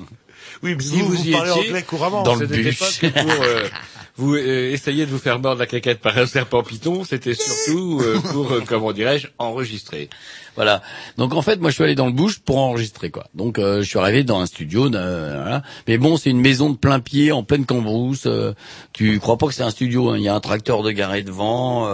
Oui, 0.64 0.74
mais 0.74 0.82
Si 0.82 0.96
vous, 1.00 1.06
vous 1.10 1.16
vous 1.16 1.28
y 1.28 1.30
parlez 1.30 1.50
étiez, 1.52 1.68
anglais 1.68 1.82
couramment. 1.84 2.22
dans 2.24 2.34
le 2.34 2.48
bûche. 2.48 2.78
pour 3.00 3.30
euh, 3.44 3.68
vous 4.16 4.34
euh, 4.34 4.72
essayer 4.72 5.04
de 5.06 5.10
vous 5.10 5.18
faire 5.18 5.38
mordre 5.38 5.60
la 5.60 5.66
caquette 5.66 6.00
par 6.00 6.16
un 6.18 6.26
serpent 6.26 6.62
python, 6.62 7.04
c'était 7.04 7.34
surtout 7.34 8.00
euh, 8.02 8.18
pour, 8.32 8.50
euh, 8.52 8.62
comment 8.66 8.92
dirais-je, 8.92 9.28
enregistrer. 9.38 10.08
Voilà. 10.54 10.82
Donc 11.18 11.34
en 11.34 11.42
fait, 11.42 11.60
moi 11.60 11.68
je 11.68 11.74
suis 11.74 11.84
allé 11.84 11.94
dans 11.94 12.06
le 12.06 12.12
bouche 12.12 12.38
pour 12.38 12.56
enregistrer 12.56 13.10
quoi. 13.10 13.26
Donc 13.34 13.58
euh, 13.58 13.82
je 13.82 13.88
suis 13.88 13.98
arrivé 13.98 14.24
dans 14.24 14.40
un 14.40 14.46
studio, 14.46 14.86
euh, 14.94 15.38
voilà. 15.42 15.62
mais 15.86 15.98
bon 15.98 16.16
c'est 16.16 16.30
une 16.30 16.40
maison 16.40 16.70
de 16.70 16.76
plein 16.78 16.98
pied 16.98 17.30
en 17.30 17.42
pleine 17.42 17.66
cambrousse. 17.66 18.22
euh, 18.24 18.54
tu 18.94 19.18
crois 19.20 19.36
pas 19.36 19.48
que 19.48 19.52
c'est 19.54 19.62
un 19.64 19.70
studio 19.70 20.08
hein. 20.10 20.16
Il 20.16 20.22
y 20.22 20.28
a 20.28 20.34
un 20.34 20.40
tracteur 20.40 20.82
de 20.82 20.90
garé 20.92 21.22
devant, 21.22 21.86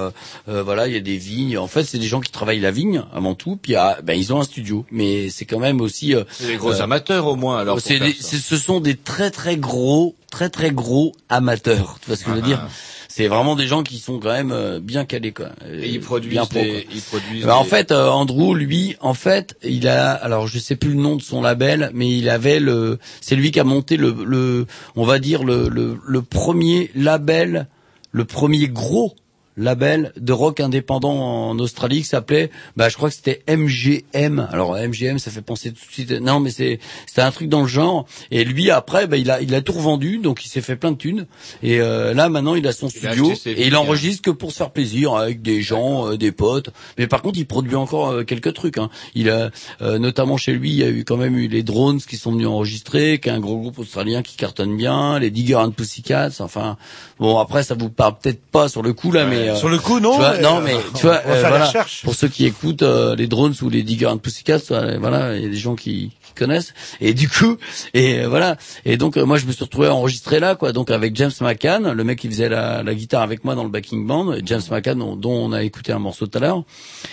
voilà, 0.47 0.87
il 0.87 0.95
y 0.95 0.97
a 0.97 1.01
des 1.01 1.17
vignes. 1.17 1.59
En 1.59 1.67
fait, 1.67 1.83
c'est 1.83 1.99
des 1.99 2.07
gens 2.07 2.21
qui 2.21 2.31
travaillent 2.31 2.61
la 2.61 2.71
vigne 2.71 3.03
avant 3.13 3.35
tout. 3.35 3.57
Puis 3.61 3.75
ah, 3.75 3.99
ben 4.05 4.15
ils 4.15 4.33
ont 4.33 4.39
un 4.41 4.45
studio, 4.45 4.87
mais 4.93 5.29
c'est 5.29 5.45
quand 5.45 5.59
même 5.59 5.81
aussi. 5.81 6.15
euh, 6.15 6.23
C'est 6.31 6.47
des 6.47 6.57
gros 6.57 6.81
amateurs 6.81 7.27
au 7.27 7.35
moins. 7.35 7.59
Alors 7.59 7.81
des- 7.99 8.13
ce 8.13 8.57
sont 8.57 8.79
des 8.79 8.95
très 8.97 9.33
très 9.33 9.57
gros, 9.57 10.15
très 10.33 10.49
très 10.49 10.71
gros 10.73 11.13
amateurs. 11.29 11.99
Tu 12.01 12.09
vois 12.09 12.17
ce 12.17 12.25
que 12.25 12.31
je 12.31 12.35
veux 12.37 12.43
Ah. 12.43 12.47
dire 12.47 12.67
C'est 13.09 13.29
vraiment 13.29 13.55
des 13.55 13.67
gens 13.67 13.83
qui 13.83 13.99
sont 13.99 14.19
quand 14.19 14.33
même 14.33 14.51
euh, 14.53 14.81
bien 14.81 15.05
calés 15.05 15.33
quoi. 15.33 15.51
Et 15.71 15.91
ils 15.91 16.01
produisent 16.01 16.33
bien 16.33 16.47
pro, 16.47 16.59
des, 16.59 16.87
ils 16.93 17.03
produisent. 17.03 17.45
Bah, 17.45 17.57
en 17.59 17.65
fait, 17.65 17.93
euh, 17.93 18.09
Andrew, 18.09 18.55
lui, 18.55 18.97
en 19.01 19.13
fait, 19.13 19.55
il 19.63 19.87
a, 19.87 20.13
alors 20.13 20.47
je 20.47 20.59
sais 20.59 20.77
plus 20.77 20.91
le 20.95 21.01
nom 21.01 21.17
de 21.17 21.23
son 21.23 21.43
label, 21.43 21.91
mais 21.93 22.09
il 22.11 22.31
avait 22.31 22.59
le, 22.59 22.99
c'est 23.21 23.37
lui 23.37 23.51
qui 23.51 23.61
a 23.61 23.65
monté 23.65 23.99
le, 23.99 24.17
le, 24.25 24.67
on 24.97 25.05
va 25.05 25.19
dire 25.19 25.45
le, 25.45 25.69
le, 25.69 25.99
le 26.05 26.23
premier 26.23 26.91
label, 26.95 27.69
le 28.13 28.25
premier 28.25 28.69
gros 28.69 29.15
label 29.57 30.13
de 30.17 30.33
rock 30.33 30.61
indépendant 30.61 31.13
en 31.51 31.59
Australie 31.59 32.03
qui 32.03 32.09
s'appelait, 32.09 32.51
bah 32.77 32.89
je 32.89 32.97
crois 32.97 33.11
que 33.11 33.15
c'était 33.15 33.43
MGM. 33.49 34.49
Alors 34.51 34.77
MGM, 34.77 35.19
ça 35.19 35.31
fait 35.31 35.43
penser 35.43 35.71
tout 35.71 35.85
de 35.87 35.93
suite, 35.93 36.11
non 36.13 36.41
mais 36.41 36.51
c'est, 36.51 36.79
c'était 37.07 37.23
un 37.23 37.31
truc 37.31 37.49
dans 37.49 37.63
le 37.63 37.69
genre. 37.69 38.07
Et 38.31 38.45
lui 38.45 38.71
après, 38.71 39.07
bah 39.07 39.17
il 39.17 39.31
a, 39.31 39.41
il 39.41 39.55
a 39.55 39.61
tout 39.61 39.73
revendu, 39.73 40.19
donc 40.19 40.45
il 40.45 40.49
s'est 40.49 40.61
fait 40.61 40.77
plein 40.77 40.93
de 40.93 40.97
thunes. 40.97 41.27
Et 41.63 41.81
euh, 41.81 42.15
là 42.15 42.29
maintenant, 42.29 42.55
il 42.55 42.67
a 42.67 42.73
son 42.73 42.89
Il 42.89 42.99
studio 42.99 43.33
et 43.47 43.67
il 43.67 43.77
enregistre 43.77 44.23
que 44.23 44.31
pour 44.31 44.53
se 44.53 44.57
faire 44.59 44.71
plaisir 44.71 45.15
avec 45.15 45.43
des 45.43 45.63
gens, 45.63 46.09
euh, 46.09 46.17
des 46.17 46.33
potes. 46.33 46.71
Mais 46.99 47.07
par 47.07 47.23
contre, 47.23 47.39
il 47.39 47.47
produit 47.47 47.77
encore 47.77 48.11
euh, 48.11 48.25
quelques 48.25 48.55
trucs. 48.55 48.79
Hein. 48.79 48.91
Il 49.15 49.31
a, 49.31 49.51
euh, 49.81 49.99
notamment 49.99 50.37
chez 50.37 50.53
lui, 50.53 50.71
il 50.71 50.77
y 50.77 50.85
a 50.85 50.89
eu 50.89 51.05
quand 51.05 51.17
même 51.17 51.37
eu 51.37 51.49
les 51.49 51.63
Drones 51.63 52.01
qui 52.01 52.17
sont 52.17 52.33
venus 52.33 52.47
enregistrer, 52.47 53.19
qui 53.19 53.29
est 53.29 53.33
un 53.33 53.41
gros 53.41 53.59
groupe 53.59 53.79
australien 53.79 54.23
qui 54.23 54.37
cartonne 54.37 54.77
bien, 54.77 55.19
les 55.19 55.31
Digger 55.31 55.57
and 55.57 55.73
Pussycats. 55.73 56.41
Enfin, 56.41 56.77
bon 57.19 57.39
après, 57.39 57.63
ça 57.63 57.75
vous 57.75 57.91
parle 57.91 58.19
peut-être 58.19 58.43
pas 58.43 58.69
sur 58.69 58.83
le 58.83 58.93
coup 58.93 59.13
là, 59.13 59.25
mais 59.25 59.42
euh, 59.49 59.57
Sur 59.57 59.69
le 59.69 59.79
coup, 59.79 60.01
non. 60.01 60.13
tu 60.13 60.19
vois, 60.19 60.39
non, 60.39 60.59
euh, 60.59 60.63
mais 60.65 60.77
tu 60.95 61.07
vois, 61.07 61.21
euh, 61.27 61.41
voilà, 61.41 61.73
pour 62.05 62.15
ceux 62.15 62.29
qui 62.29 62.47
écoutent 62.47 62.83
euh, 62.83 63.15
les 63.17 63.27
drones 63.27 63.55
ou 63.63 63.69
les 63.69 63.83
Digger 63.83 64.07
and 64.07 64.19
Pussycats, 64.19 64.59
euh, 64.71 64.97
voilà, 65.01 65.37
il 65.37 65.43
y 65.43 65.47
a 65.47 65.49
des 65.49 65.57
gens 65.57 65.75
qui, 65.75 66.11
qui 66.25 66.33
connaissent. 66.35 66.75
Et 67.01 67.15
du 67.15 67.29
coup, 67.29 67.57
et 67.95 68.21
euh, 68.21 68.29
voilà. 68.29 68.57
Et 68.85 68.97
donc 68.97 69.17
euh, 69.17 69.25
moi, 69.25 69.39
je 69.39 69.47
me 69.47 69.53
suis 69.53 69.65
retrouvé 69.65 69.89
enregistré 69.89 70.41
là, 70.41 70.55
quoi. 70.55 70.73
Donc 70.73 70.91
avec 70.91 71.15
James 71.17 71.33
McCann, 71.41 71.93
le 71.93 72.05
mec 72.05 72.19
qui 72.19 72.29
faisait 72.29 72.49
la, 72.49 72.83
la 72.83 72.95
guitare 72.95 73.23
avec 73.23 73.45
moi 73.45 73.55
dans 73.55 73.65
le 73.65 73.71
backing 73.71 74.07
band, 74.07 74.35
James 74.45 74.63
McCann, 74.71 74.99
dont, 74.99 75.17
dont 75.17 75.33
on 75.33 75.53
a 75.53 75.63
écouté 75.63 75.93
un 75.93 75.99
morceau 75.99 76.27
tout 76.27 76.39
à 76.39 76.41
l'heure. 76.41 76.63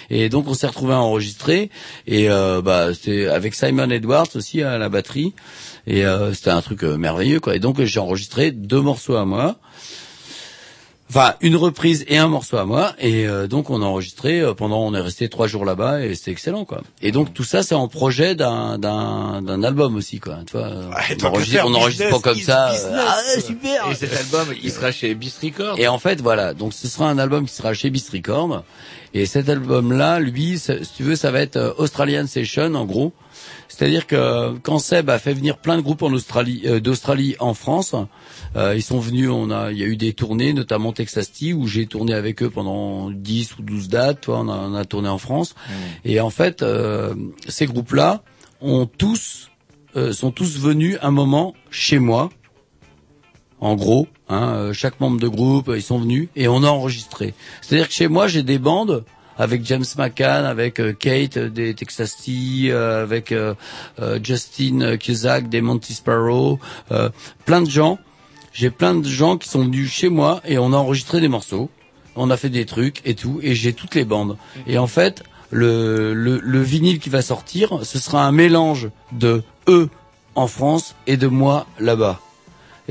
Et 0.09 0.29
donc 0.29 0.47
on 0.47 0.53
s'est 0.53 0.67
retrouvé 0.67 0.93
à 0.93 0.99
enregistrer. 0.99 1.69
Et 2.07 2.29
euh, 2.29 2.61
bah, 2.61 2.89
c'est 2.99 3.27
avec 3.27 3.53
Simon 3.55 3.89
Edwards 3.89 4.27
aussi 4.35 4.61
à 4.61 4.77
la 4.77 4.89
batterie. 4.89 5.33
Et 5.87 6.05
euh, 6.05 6.33
c'était 6.33 6.51
un 6.51 6.61
truc 6.61 6.83
euh, 6.83 6.97
merveilleux, 6.97 7.39
quoi. 7.39 7.55
Et 7.55 7.59
donc 7.59 7.81
j'ai 7.81 7.99
enregistré 7.99 8.51
deux 8.51 8.81
morceaux 8.81 9.15
à 9.15 9.25
moi. 9.25 9.57
Enfin, 11.09 11.33
une 11.41 11.55
reprise 11.55 12.05
et 12.07 12.17
un 12.19 12.27
morceau 12.27 12.57
à 12.57 12.65
moi, 12.65 12.93
et 12.99 13.25
euh, 13.27 13.47
donc 13.47 13.71
on 13.71 13.81
a 13.81 13.85
enregistré 13.85 14.41
euh, 14.41 14.53
pendant, 14.53 14.81
on 14.85 14.93
est 14.93 14.99
resté 15.01 15.27
trois 15.27 15.47
jours 15.47 15.65
là-bas, 15.65 16.01
et 16.05 16.13
c'était 16.13 16.29
excellent, 16.29 16.65
quoi. 16.65 16.81
Et 17.01 17.11
donc 17.11 17.33
tout 17.33 17.43
ça, 17.43 17.63
c'est 17.63 17.73
en 17.73 17.87
projet 17.87 18.35
d'un 18.35 18.77
d'un 18.77 19.41
d'un 19.41 19.63
album 19.63 19.95
aussi, 19.95 20.19
quoi. 20.19 20.37
Tu 20.45 20.55
vois, 20.55 20.67
euh, 20.67 20.89
Ouais, 20.89 21.17
on 21.23 21.25
enregistre, 21.25 21.53
faire, 21.55 21.65
on 21.65 21.73
enregistre 21.73 22.09
pas 22.09 22.19
comme 22.19 22.39
ça. 22.39 22.69
euh, 22.69 22.73
business. 22.73 22.91
ah 23.07 23.41
super. 23.41 23.89
Et 23.91 23.95
cet 23.95 24.13
album, 24.13 24.47
il 24.61 24.71
sera 24.71 24.91
chez 24.91 25.15
Beast 25.15 25.39
Records. 25.41 25.79
Et 25.79 25.87
en 25.87 25.97
fait, 25.97 26.21
voilà. 26.21 26.53
Donc, 26.53 26.73
ce 26.73 26.87
sera 26.87 27.09
un 27.09 27.17
album 27.17 27.47
qui 27.47 27.55
sera 27.55 27.73
chez 27.73 27.89
Beast 27.89 28.11
Records. 28.11 28.63
Et 29.15 29.25
cet 29.25 29.49
album-là, 29.49 30.19
lui, 30.19 30.59
si 30.59 30.71
tu 30.95 31.01
veux, 31.01 31.15
ça 31.15 31.31
va 31.31 31.39
être 31.41 31.73
Australian 31.79 32.27
Session, 32.27 32.75
en 32.75 32.85
gros. 32.85 33.13
C'est-à-dire 33.79 34.07
que 34.07 34.57
quand 34.57 34.77
Seb 34.77 35.09
a 35.09 35.19
fait 35.19 35.33
venir 35.33 35.57
plein 35.57 35.77
de 35.77 35.81
groupes 35.81 36.01
en 36.01 36.11
Australie, 36.11 36.63
euh, 36.65 36.81
d'Australie 36.81 37.37
en 37.39 37.53
France, 37.53 37.95
euh, 38.57 38.75
ils 38.75 38.81
sont 38.81 38.99
venus. 38.99 39.29
On 39.29 39.51
a, 39.51 39.71
il 39.71 39.77
y 39.77 39.83
a 39.83 39.85
eu 39.85 39.95
des 39.95 40.11
tournées, 40.11 40.51
notamment 40.51 40.91
Texas 40.91 41.31
Tea, 41.31 41.53
où 41.53 41.65
j'ai 41.65 41.85
tourné 41.85 42.13
avec 42.13 42.43
eux 42.43 42.49
pendant 42.49 43.09
10 43.09 43.57
ou 43.57 43.61
12 43.61 43.87
dates. 43.87 44.19
Toi, 44.19 44.39
on 44.39 44.49
a, 44.49 44.57
on 44.57 44.75
a 44.75 44.83
tourné 44.83 45.07
en 45.07 45.17
France. 45.17 45.55
Et 46.03 46.19
en 46.19 46.29
fait, 46.29 46.61
euh, 46.61 47.15
ces 47.47 47.67
groupes-là 47.67 48.21
ont 48.59 48.85
tous, 48.85 49.49
euh, 49.95 50.11
sont 50.11 50.31
tous 50.31 50.59
venus 50.59 50.97
un 51.01 51.11
moment 51.11 51.53
chez 51.69 51.99
moi 51.99 52.31
en 53.61 53.75
gros. 53.75 54.07
Hein, 54.27 54.49
euh, 54.55 54.73
chaque 54.73 54.99
membre 54.99 55.21
de 55.21 55.27
groupe, 55.29 55.71
ils 55.73 55.81
sont 55.81 55.99
venus 55.99 56.27
et 56.35 56.49
on 56.49 56.63
a 56.63 56.67
enregistré. 56.67 57.33
C'est-à-dire 57.61 57.87
que 57.87 57.93
chez 57.93 58.09
moi, 58.09 58.27
j'ai 58.27 58.43
des 58.43 58.59
bandes 58.59 59.05
avec 59.39 59.65
James 59.65 59.85
McCann, 59.97 60.45
avec 60.45 60.79
euh, 60.79 60.93
Kate 60.93 61.37
euh, 61.37 61.49
des 61.49 61.73
Texas 61.73 62.17
Tea, 62.17 62.69
euh, 62.69 63.01
avec 63.01 63.33
Justin 64.21 64.97
Cusack 64.97 65.49
des 65.49 65.61
Monty 65.61 65.93
Sparrow, 65.93 66.59
euh, 66.91 67.09
plein 67.45 67.61
de 67.61 67.69
gens. 67.69 67.97
J'ai 68.51 68.69
plein 68.69 68.93
de 68.93 69.07
gens 69.07 69.37
qui 69.37 69.47
sont 69.47 69.63
venus 69.63 69.89
chez 69.89 70.09
moi 70.09 70.41
et 70.45 70.57
on 70.57 70.73
a 70.73 70.77
enregistré 70.77 71.21
des 71.21 71.29
morceaux. 71.29 71.69
On 72.15 72.29
a 72.29 72.37
fait 72.37 72.49
des 72.49 72.65
trucs 72.65 73.01
et 73.05 73.15
tout, 73.15 73.39
et 73.41 73.55
j'ai 73.55 73.71
toutes 73.71 73.95
les 73.95 74.03
bandes. 74.03 74.35
Et 74.67 74.77
en 74.77 74.87
fait, 74.87 75.23
le, 75.51 76.13
le, 76.13 76.39
le 76.39 76.61
vinyle 76.61 76.99
qui 76.99 77.09
va 77.09 77.21
sortir, 77.21 77.79
ce 77.83 77.97
sera 77.97 78.25
un 78.25 78.33
mélange 78.33 78.89
de 79.13 79.43
eux 79.67 79.89
en 80.35 80.47
France 80.47 80.95
et 81.07 81.15
de 81.15 81.27
moi 81.27 81.65
là-bas. 81.79 82.19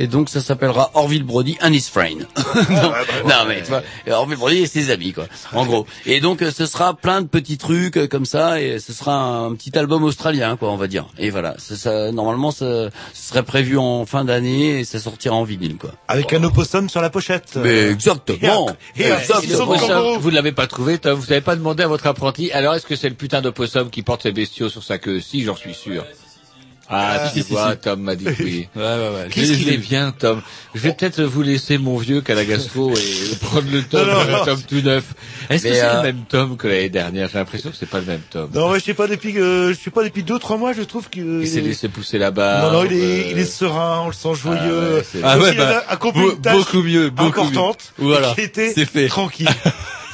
Et 0.01 0.07
donc 0.07 0.29
ça 0.29 0.41
s'appellera 0.41 0.93
Orville 0.95 1.25
Brody 1.25 1.59
and 1.61 1.73
his 1.73 1.89
friend. 1.91 2.27
non, 2.71 2.93
non, 3.27 3.35
mais 3.49 3.63
tu 3.63 3.69
vois, 3.69 3.83
Orville 4.13 4.39
Brody 4.39 4.59
et 4.59 4.67
ses 4.67 4.91
amis 4.91 5.13
quoi. 5.13 5.27
En 5.53 5.67
gros. 5.67 5.87
Et 6.07 6.21
donc 6.21 6.41
euh, 6.41 6.53
ce 6.53 6.67
sera 6.67 6.95
plein 6.95 7.21
de 7.21 7.27
petits 7.27 7.59
trucs 7.59 7.97
euh, 7.97 8.07
comme 8.07 8.25
ça 8.25 8.61
et 8.63 8.79
ce 8.79 8.93
sera 8.93 9.15
un, 9.15 9.55
petit 9.57 9.77
album 9.77 10.05
australien 10.05 10.57
quoi, 10.57 10.71
on 10.71 10.77
va 10.77 10.87
dire. 10.87 11.07
Et 11.19 11.31
voilà, 11.31 11.57
ça, 11.59 11.75
ça- 11.77 12.13
normalement 12.13 12.53
ça, 12.53 12.91
ce 13.13 13.29
serait 13.29 13.43
prévu 13.43 13.77
en 13.77 14.07
fin 14.07 14.25
d'année 14.25 14.79
et 14.81 14.85
ça 14.85 15.01
sortira 15.01 15.35
en 15.35 15.43
vinyle 15.45 15.77
quoi. 15.77 15.91
Avec 16.07 16.33
un 16.33 16.45
opossum 16.45 16.89
sur 16.89 17.01
la 17.01 17.11
pochette. 17.11 17.59
Mais 17.61 17.89
exactement. 17.91 18.39
Et 18.97 19.05
un- 19.05 19.09
et 19.09 19.13
Exactement. 19.13 20.19
vous 20.19 20.31
ne 20.31 20.35
l'avez 20.37 20.53
pas 20.53 20.67
trouvé, 20.69 20.99
Tom. 20.99 21.19
Vous 21.19 21.27
n'avez 21.27 21.41
pas 21.41 21.57
demandé 21.57 21.83
à 21.83 21.89
votre 21.89 22.07
apprenti. 22.07 22.53
Alors, 22.53 22.75
est-ce 22.75 22.87
que 22.87 22.95
c'est 22.97 23.09
le 23.09 23.15
putain 23.15 23.41
d'opossum 23.41 23.91
qui 23.91 24.03
porte 24.03 24.23
ses 24.23 24.33
bestiaux 24.33 24.69
sur 24.69 24.83
sa 24.85 24.99
queue? 24.99 25.21
Si, 25.21 25.43
j'en 25.43 25.57
suis 25.57 25.75
sûr. 25.75 26.05
Ah, 26.91 27.31
tu 27.35 27.43
si, 27.43 27.51
vois, 27.53 27.73
si. 27.73 27.79
Tom 27.83 28.01
m'a 28.01 28.17
dit 28.17 28.25
oui. 28.41 28.69
Ouais 28.75 28.83
ouais 28.83 28.83
ouais. 28.83 29.29
Qu'est-ce 29.31 29.53
qu'il 29.53 29.69
est 29.69 29.77
bien, 29.77 30.13
Tom? 30.19 30.41
Je 30.75 30.81
vais 30.81 30.93
peut-être 30.93 31.23
vous 31.23 31.43
laisser 31.43 31.77
mon 31.79 31.99
vieux 31.99 32.21
qu'à 32.23 32.35
la 32.35 32.45
gastro 32.45 32.95
et 32.97 33.37
prendre 33.41 33.71
le 33.71 33.83
Tom, 33.83 34.07
Non, 34.07 34.15
non, 34.15 34.25
le 34.25 34.33
non. 34.33 34.45
Tom 34.45 34.63
tout 34.63 34.81
neuf. 34.81 35.05
Est-ce 35.51 35.65
que 35.65 35.75
c'est 35.75 35.83
euh, 35.83 35.97
le 35.97 36.03
même 36.03 36.25
Tom 36.29 36.57
que 36.57 36.67
l'année 36.67 36.89
dernière? 36.89 37.29
J'ai 37.31 37.39
l'impression 37.39 37.71
que 37.71 37.77
c'est 37.77 37.89
pas 37.89 38.01
le 38.01 38.07
même 38.07 38.23
Tom. 38.31 38.49
Non, 38.55 38.71
ouais, 38.71 38.81
je 38.81 38.85
sais 38.85 38.95
pas 38.95 39.07
depuis, 39.07 39.39
euh, 39.39 39.75
je 39.75 39.79
sais 39.79 39.91
pas 39.91 40.03
depuis 40.05 40.23
deux 40.23 40.39
trois 40.39 40.57
mois, 40.57 40.73
je 40.73 40.83
trouve 40.83 41.09
que. 41.11 41.43
Il 41.43 41.49
s'est 41.49 41.61
laissé 41.61 41.89
pousser 41.89 42.19
là-bas. 42.19 42.63
Non, 42.63 42.73
non, 42.73 42.85
il 42.85 42.93
est, 42.95 43.31
il 43.33 43.39
est 43.39 43.45
serein, 43.45 44.01
on 44.05 44.07
le 44.09 44.13
sent 44.15 44.35
joyeux. 44.35 45.03
Ah 45.23 45.39
ouais, 45.39 45.39
Ah 45.39 45.39
ouais, 45.39 45.55
bah, 45.57 46.53
beaucoup 46.53 46.83
mieux, 46.83 47.11
beaucoup 47.11 47.41
importante. 47.43 47.93
mieux. 47.99 48.07
Voilà, 48.07 48.33
et 48.33 48.35
qui 48.35 48.41
était 48.43 48.73
c'est 48.75 48.87
fait. 48.87 49.09
tranquille. 49.09 49.49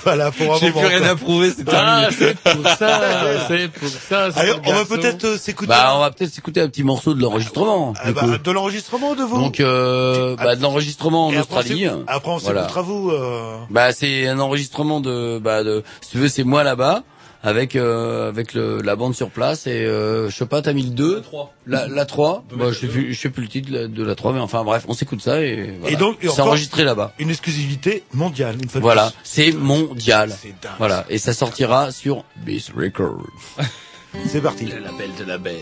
voilà, 0.04 0.30
pour 0.30 0.54
un 0.54 0.58
J'ai 0.58 0.70
plus 0.70 0.80
rien 0.86 0.98
quoi. 1.00 1.08
à 1.08 1.16
prouver, 1.16 1.50
c'est 1.56 1.64
Ah, 1.72 2.08
terminé. 2.10 2.34
c'est 2.44 2.52
pour 2.54 2.68
ça, 2.70 3.00
c'est 3.48 3.68
pour 3.68 3.88
ça. 3.88 4.24
Allez, 4.36 4.52
on 4.66 4.72
va 4.72 4.84
peut-être 4.84 5.24
euh, 5.24 5.36
s'écouter 5.38 5.68
Bah 5.68 5.92
on 5.96 6.00
va 6.00 6.10
peut-être 6.10 6.32
s'écouter 6.32 6.60
un 6.60 6.68
petit 6.68 6.82
morceau 6.84 7.14
de 7.14 7.20
l'enregistrement. 7.22 7.94
Ah, 8.02 8.12
bah, 8.12 8.22
de 8.42 8.50
l'enregistrement 8.50 9.14
de 9.14 9.22
vous. 9.22 9.38
Donc 9.40 9.60
euh, 9.60 10.36
bah, 10.36 10.56
de 10.56 10.62
l'enregistrement 10.62 11.28
en 11.28 11.32
Et 11.32 11.36
après, 11.38 11.54
on 11.54 11.58
Australie. 11.58 11.82
s'écoute- 11.84 12.04
Après, 12.06 12.30
on 12.30 12.36
Voilà. 12.38 12.60
s'écoutera 12.62 12.82
vous. 12.82 13.10
Euh... 13.10 13.56
Bah 13.70 13.92
c'est 13.92 14.28
un 14.28 14.38
enregistrement 14.40 15.00
de 15.00 15.38
bah 15.42 15.64
de 15.64 15.82
si 16.02 16.10
tu 16.10 16.18
veux 16.18 16.28
c'est 16.28 16.44
moi 16.44 16.62
là-bas 16.62 17.02
avec 17.46 17.76
euh, 17.76 18.28
avec 18.30 18.54
le, 18.54 18.80
la 18.80 18.96
bande 18.96 19.14
sur 19.14 19.28
place 19.30 19.66
et 19.66 19.84
euh, 19.84 20.30
je 20.30 20.34
sais 20.36 20.46
pas, 20.46 20.62
t'as 20.62 20.72
mis 20.72 20.82
le 20.84 20.90
2 20.90 21.22
La, 21.66 21.86
la 21.86 22.06
3 22.06 22.44
bah, 22.56 22.72
je 22.72 22.78
sais 22.78 22.86
plus, 22.86 23.12
je 23.12 23.20
sais 23.20 23.28
plus 23.28 23.42
le 23.42 23.48
titre 23.48 23.70
de 23.70 23.78
la- 23.78 23.86
de 23.86 24.02
la 24.02 24.14
3 24.14 24.32
mais 24.32 24.40
enfin 24.40 24.64
bref, 24.64 24.84
on 24.88 24.94
s'écoute 24.94 25.20
ça 25.20 25.42
et 25.42 25.74
voilà. 25.78 25.92
Et 25.94 25.96
donc, 25.96 26.16
c'est 26.22 26.40
enregistré 26.40 26.84
là-bas. 26.84 27.12
Une 27.18 27.28
exclusivité 27.30 28.02
mondiale, 28.14 28.56
une 28.62 28.68
fois 28.68 28.80
de 28.80 28.82
Voilà, 28.82 29.12
c'est 29.22 29.52
mondial. 29.52 30.30
dingue. 30.30 30.72
Voilà, 30.78 31.04
et 31.10 31.18
ça 31.18 31.34
sortira 31.34 31.92
sur 31.92 32.24
Beast 32.44 32.70
Records. 32.76 33.26
C'est 34.26 34.40
parti. 34.40 34.64
Le 34.66 34.78
label 34.78 35.10
de 35.18 35.24
la 35.24 35.38
bête. 35.38 35.60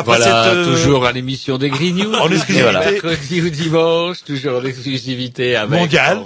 Après 0.00 0.16
Voilà, 0.18 0.44
cette, 0.44 0.54
euh, 0.56 0.64
toujours 0.74 1.06
à 1.06 1.12
l'émission 1.12 1.58
des 1.58 1.70
Grignoux. 1.70 2.12
En 2.14 2.28
exclusivité. 2.30 2.62
Voilà, 2.62 2.90
Mercredi 2.90 3.40
ou 3.42 3.50
dimanche, 3.50 4.24
toujours 4.24 4.60
en 4.60 4.64
exclusivité 4.64 5.56
avec 5.56 5.78
Mondial. 5.78 6.20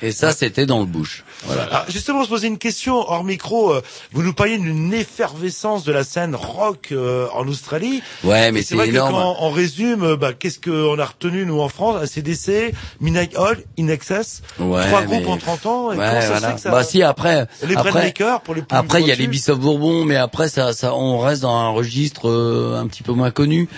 Et 0.00 0.12
ça, 0.12 0.32
c'était 0.32 0.66
dans 0.66 0.80
le 0.80 0.86
bush. 0.86 1.24
Voilà. 1.54 1.74
Alors, 1.74 1.84
justement, 1.90 2.20
on 2.20 2.24
se 2.24 2.28
posait 2.28 2.46
une 2.48 2.58
question 2.58 2.96
hors 2.96 3.24
micro. 3.24 3.72
euh, 3.72 3.82
Vous 4.12 4.22
nous 4.22 4.32
parliez 4.32 4.58
d'une 4.58 4.92
effervescence 4.92 5.84
de 5.84 5.92
la 5.92 6.04
scène 6.04 6.34
rock 6.34 6.88
euh, 6.92 7.26
en 7.34 7.46
Australie. 7.48 8.02
Ouais, 8.24 8.52
mais 8.52 8.62
c'est 8.62 8.74
vrai 8.74 8.88
énorme. 8.88 9.10
que 9.10 9.16
quand 9.16 9.36
on 9.40 9.50
résume, 9.50 10.02
euh, 10.04 10.16
bah, 10.16 10.32
qu'est-ce 10.32 10.58
qu'on 10.60 10.98
a 10.98 11.04
retenu 11.04 11.46
nous 11.46 11.60
en 11.60 11.68
France? 11.68 12.02
ACDC, 12.02 12.74
Midnight 13.00 13.36
Hall, 13.36 13.58
In 13.78 13.88
Excess, 13.88 14.42
Ouais, 14.58 14.86
trois 14.88 15.00
mais- 15.02 15.06
groupes 15.20 15.28
en 15.28 15.36
30 15.36 15.66
ans. 15.66 15.92
Et 15.92 15.96
Ouais, 15.96 16.06
comment 16.06 16.20
ça 16.20 16.22
se 16.22 16.26
voilà. 16.32 16.48
fait 16.48 16.54
que 16.54 16.60
ça 16.60 16.70
Bah 16.70 16.84
si 16.84 17.02
après, 17.02 17.46
Les 17.62 17.76
après, 17.76 18.12
pour 18.44 18.54
les 18.54 18.62
plus 18.62 18.76
après 18.76 19.00
il 19.02 19.08
y 19.08 19.12
a 19.12 19.14
les 19.14 19.26
Bissoff 19.26 19.58
Bourbon, 19.58 20.04
mais 20.04 20.16
après 20.16 20.48
ça, 20.48 20.72
ça, 20.72 20.94
on 20.94 21.18
reste 21.18 21.42
dans 21.42 21.54
un 21.54 21.68
registre 21.70 22.28
euh, 22.28 22.80
un 22.80 22.86
petit 22.86 23.02
peu 23.02 23.12
moins 23.12 23.30
connu, 23.30 23.68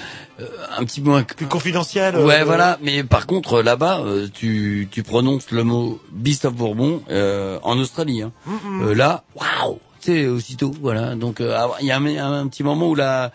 un 0.78 0.85
petit 0.85 1.01
peu 1.01 1.11
moins 1.11 1.23
plus 1.23 1.47
confidentiel. 1.47 2.16
Ouais, 2.16 2.40
euh, 2.40 2.44
voilà. 2.44 2.78
Mais 2.82 3.05
par 3.05 3.27
contre, 3.27 3.62
là-bas, 3.62 4.01
euh, 4.01 4.28
tu, 4.32 4.89
tu 4.90 5.02
prononces 5.02 5.51
le 5.51 5.65
mot 5.65 6.01
Beast 6.11 6.44
of 6.44 6.55
Bourbon 6.55 7.02
euh, 7.11 7.59
en 7.62 7.78
Australie. 7.78 8.23
Hein. 8.23 8.32
Mm-mm. 8.48 8.89
Euh, 8.89 8.94
là, 8.94 9.24
waouh, 9.36 9.78
tu 10.01 10.12
sais, 10.12 10.27
aussitôt, 10.27 10.73
voilà. 10.81 11.15
Donc, 11.15 11.40
euh, 11.40 11.56
ah, 11.56 11.70
il 11.81 11.86
y 11.86 11.93
a 11.93 11.97
un, 11.97 12.06
un, 12.06 12.40
un 12.40 12.47
petit 12.48 12.65
moment 12.65 12.89
où 12.89 12.94
la 12.94 13.32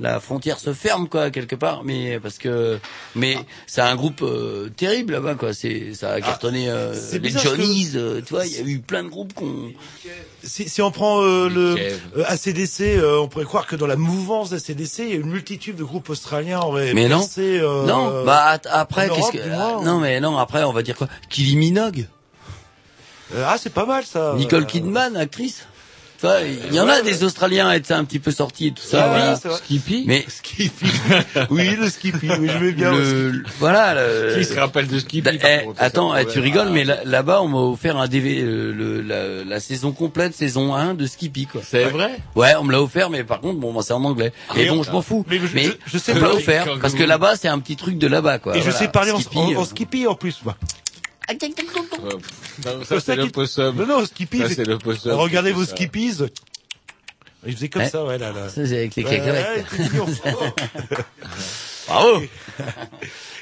la 0.00 0.20
frontière 0.20 0.60
se 0.60 0.72
ferme 0.72 1.08
quoi 1.08 1.30
quelque 1.30 1.56
part, 1.56 1.82
mais 1.84 2.20
parce 2.20 2.38
que 2.38 2.78
mais 3.16 3.36
c'est 3.66 3.80
un 3.80 3.96
groupe 3.96 4.22
euh, 4.22 4.68
terrible 4.76 5.14
là-bas 5.14 5.34
quoi. 5.34 5.52
C'est 5.52 5.92
ça 5.94 6.12
a 6.12 6.20
cartonné 6.20 6.68
euh, 6.68 6.94
c'est 6.94 7.18
les 7.18 7.32
que- 7.32 7.38
Johnnies, 7.38 7.90
euh, 7.96 8.20
tu 8.24 8.34
vois, 8.34 8.46
il 8.46 8.52
y 8.52 8.58
a 8.58 8.62
eu 8.62 8.78
plein 8.78 9.02
de 9.02 9.08
groupes 9.08 9.32
qu'on 9.34 9.72
Si, 10.44 10.68
si 10.68 10.80
on 10.82 10.92
prend 10.92 11.20
euh, 11.22 11.48
le 11.48 11.76
euh, 12.16 12.24
ACDC, 12.26 12.80
euh, 12.82 13.18
on 13.18 13.26
pourrait 13.28 13.44
croire 13.44 13.66
que 13.66 13.74
dans 13.74 13.88
la 13.88 13.96
mouvance 13.96 14.50
d'ACDC, 14.50 14.98
il 15.00 15.08
y 15.08 15.12
a 15.12 15.16
une 15.16 15.30
multitude 15.30 15.74
de 15.74 15.82
groupes 15.84 16.08
australiens 16.10 16.60
auraient 16.60 16.94
Mais 16.94 17.08
non, 17.08 17.18
percé, 17.18 17.58
euh, 17.60 17.84
non, 17.86 18.24
bah 18.24 18.56
après 18.70 19.08
qu'est-ce 19.08 19.32
que 19.32 19.48
moins. 19.48 19.78
ah, 19.80 19.84
non 19.84 19.98
mais 19.98 20.20
non 20.20 20.38
après 20.38 20.62
on 20.62 20.72
va 20.72 20.82
dire 20.82 20.96
quoi? 20.96 21.08
Kylie 21.28 21.56
Minogue, 21.56 22.06
Euh, 23.34 23.44
ah, 23.46 23.56
c'est 23.60 23.74
pas 23.74 23.84
mal 23.84 24.04
ça. 24.06 24.34
Nicole 24.36 24.64
Kidman, 24.64 25.16
actrice. 25.16 25.66
Il 26.22 26.74
y 26.74 26.80
en 26.80 26.88
a 26.88 27.00
des 27.02 27.22
Australiens 27.22 27.68
à 27.68 27.76
être 27.76 27.90
un 27.92 28.04
petit 28.04 28.18
peu 28.18 28.30
sortis 28.30 28.68
et 28.68 28.72
tout 28.72 28.82
ça. 28.82 29.04
Ah 29.04 29.06
oui, 29.14 29.20
voilà. 29.20 29.34
vrai. 29.36 29.56
Skippy 29.58 30.04
Mais 30.06 30.24
Skippy. 30.28 30.86
oui, 31.50 31.76
le 31.78 31.88
Skippy, 31.88 32.28
oui, 32.40 32.48
je 32.52 32.58
vais 32.58 32.72
bien. 32.72 32.92
le, 32.92 33.42
voilà. 33.60 33.94
Le, 33.94 34.34
Qui 34.38 34.44
se 34.44 34.58
rappelle 34.58 34.88
de 34.88 34.98
Skippy 34.98 35.28
Eh, 35.32 35.38
par 35.38 35.62
contre, 35.64 35.82
attends, 35.82 36.12
ça, 36.12 36.22
eh, 36.22 36.26
tu 36.26 36.40
rigoles, 36.40 36.66
Ah, 36.68 36.72
mais 36.72 36.84
là- 36.84 36.98
là-bas, 37.04 37.40
on 37.42 37.48
m'a 37.48 37.58
offert 37.58 37.96
un 37.96 38.08
DV, 38.08 38.40
euh, 38.42 38.72
le, 38.72 39.00
la, 39.00 39.44
la 39.44 39.60
saison 39.60 39.92
complète, 39.92 40.34
saison 40.34 40.74
1 40.74 40.94
de 40.94 41.06
Skippy, 41.06 41.46
quoi. 41.46 41.60
C'est 41.64 41.84
vrai? 41.84 42.18
Ouais, 42.34 42.54
on 42.58 42.64
me 42.64 42.72
l'a 42.72 42.82
offert, 42.82 43.10
mais 43.10 43.22
par 43.24 43.40
contre, 43.40 43.58
bon, 43.60 43.72
moi, 43.72 43.82
c'est 43.82 43.92
en 43.92 44.02
anglais. 44.04 44.32
Et 44.56 44.62
Et 44.62 44.68
bon, 44.68 44.80
on- 44.80 44.82
je 44.82 44.90
m'en 44.90 45.02
fous. 45.02 45.24
mais 45.30 45.38
Mais, 45.54 45.64
je- 45.64 45.68
je- 45.68 45.74
je 45.86 45.98
sais 45.98 46.14
pas- 46.14 46.32
offert, 46.32 46.66
parce 46.80 46.94
que 46.94 47.04
là-bas, 47.04 47.36
c'est 47.36 47.48
un 47.48 47.58
petit 47.60 47.76
truc 47.76 47.96
de 47.98 48.06
là-bas, 48.08 48.38
quoi. 48.38 48.56
Et 48.56 48.62
je 48.62 48.70
sais 48.70 48.88
parler 48.88 49.12
en, 49.12 49.20
Skippy, 49.20 49.38
en, 49.38 49.58
en 49.58 49.62
euh, 49.62 49.64
Skippy 49.64 50.06
en 50.06 50.14
plus, 50.14 50.40
moi. 50.44 50.56
Non, 51.30 52.84
ça 52.84 52.84
Ça 52.84 53.00
c'est 53.00 53.16
le 53.16 53.28
possum. 53.28 53.76
Non, 53.76 53.86
non, 53.86 54.06
Skippy. 54.06 54.38
Ça 54.38 54.48
c'est- 54.48 54.64
le 54.64 54.78
possum. 54.78 55.12
Regardez 55.12 55.52
vos. 55.52 55.64
Skippies. 55.64 56.16
Il 57.46 57.54
faisait 57.54 57.68
comme 57.68 57.84
ça, 57.84 58.04
ouais, 58.04 58.18
là, 58.18 58.32
là. 58.32 58.48
Ça, 58.48 58.66
c'est 58.66 58.76
avec 58.78 58.96
les 58.96 59.04
Ouais, 59.04 59.10
cacahuètes. 59.18 59.66
Bravo! 61.86 62.22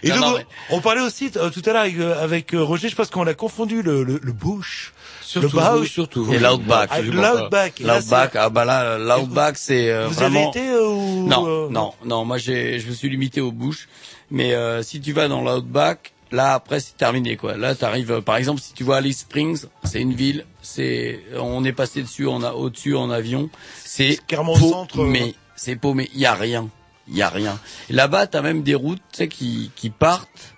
Et 0.03 0.09
Non, 0.11 0.15
donc, 0.17 0.25
non, 0.25 0.37
mais- 0.39 0.47
on 0.71 0.81
parlait 0.81 1.01
aussi 1.01 1.31
euh, 1.37 1.51
tout 1.51 1.63
à 1.67 1.73
l'heure 1.73 1.83
avec, 1.83 1.99
euh, 1.99 2.23
avec 2.23 2.55
euh, 2.55 2.63
Roger, 2.63 2.89
je 2.89 2.95
pense 2.95 3.09
qu'on 3.11 3.27
a 3.27 3.35
confondu 3.35 3.83
le, 3.83 4.05
le, 4.05 4.21
le 4.23 4.33
bush, 4.33 4.93
Surtout 5.23 5.57
le 5.57 5.63
vous, 5.63 5.79
Bausch 5.79 5.91
surtout 5.93 6.25
vous. 6.25 6.35
Et 6.35 6.39
l'Outback. 6.39 6.91
pas. 6.91 7.01
l'Outback. 7.01 7.81
L'Outback, 7.81 8.37
ah 8.37 8.51
bah 8.51 8.65
là, 8.65 8.99
l'Outback, 8.99 9.57
c'est 9.59 9.91
euh, 9.91 10.07
Vous 10.09 10.15
vraiment... 10.15 10.51
avez 10.51 10.61
été 10.61 10.69
euh, 10.71 10.87
ou 10.89 11.27
Non, 11.27 11.71
non, 11.71 11.95
non. 12.05 12.25
Moi, 12.25 12.39
j'ai, 12.39 12.79
je 12.79 12.87
me 12.89 12.95
suis 12.95 13.09
limité 13.09 13.41
aux 13.41 13.51
bouches. 13.51 13.89
Mais 14.31 14.53
euh, 14.55 14.83
si 14.83 15.01
tu 15.01 15.13
vas 15.13 15.27
dans 15.29 15.41
l'outback, 15.43 16.13
là 16.33 16.55
après 16.55 16.81
c'est 16.81 16.97
terminé 16.97 17.37
quoi. 17.37 17.57
Là, 17.57 17.75
t'arrives. 17.75 18.11
euh, 18.13 18.21
Par 18.21 18.37
exemple, 18.37 18.61
si 18.61 18.73
tu 18.75 18.85
vois 18.85 18.97
Alice 18.99 19.21
Springs, 19.21 19.65
c'est 19.85 20.01
une 20.01 20.15
ville. 20.15 20.45
C'est, 20.63 21.21
on 21.37 21.65
est 21.65 21.73
passé 21.73 22.03
dessus, 22.03 22.27
on 22.27 22.43
a 22.43 22.53
au-dessus 22.53 22.97
en 22.97 23.11
avion. 23.11 23.49
C'est 23.85 24.19
carrément 24.27 24.55
au 24.55 24.59
centre, 24.59 25.01
euh. 25.01 25.07
Mais 25.07 25.35
c'est 25.55 25.77
paumé. 25.77 26.11
Il 26.15 26.21
y 26.21 26.27
a 26.27 26.35
rien. 26.35 26.69
Il 27.09 27.17
y 27.17 27.23
a 27.23 27.29
rien. 27.29 27.59
Là-bas, 27.89 28.27
t'as 28.27 28.43
même 28.43 28.63
des 28.63 28.75
routes, 28.75 29.01
tu 29.13 29.19
sais, 29.19 29.29
qui 29.29 29.71
qui 29.77 29.91
partent. 29.91 30.55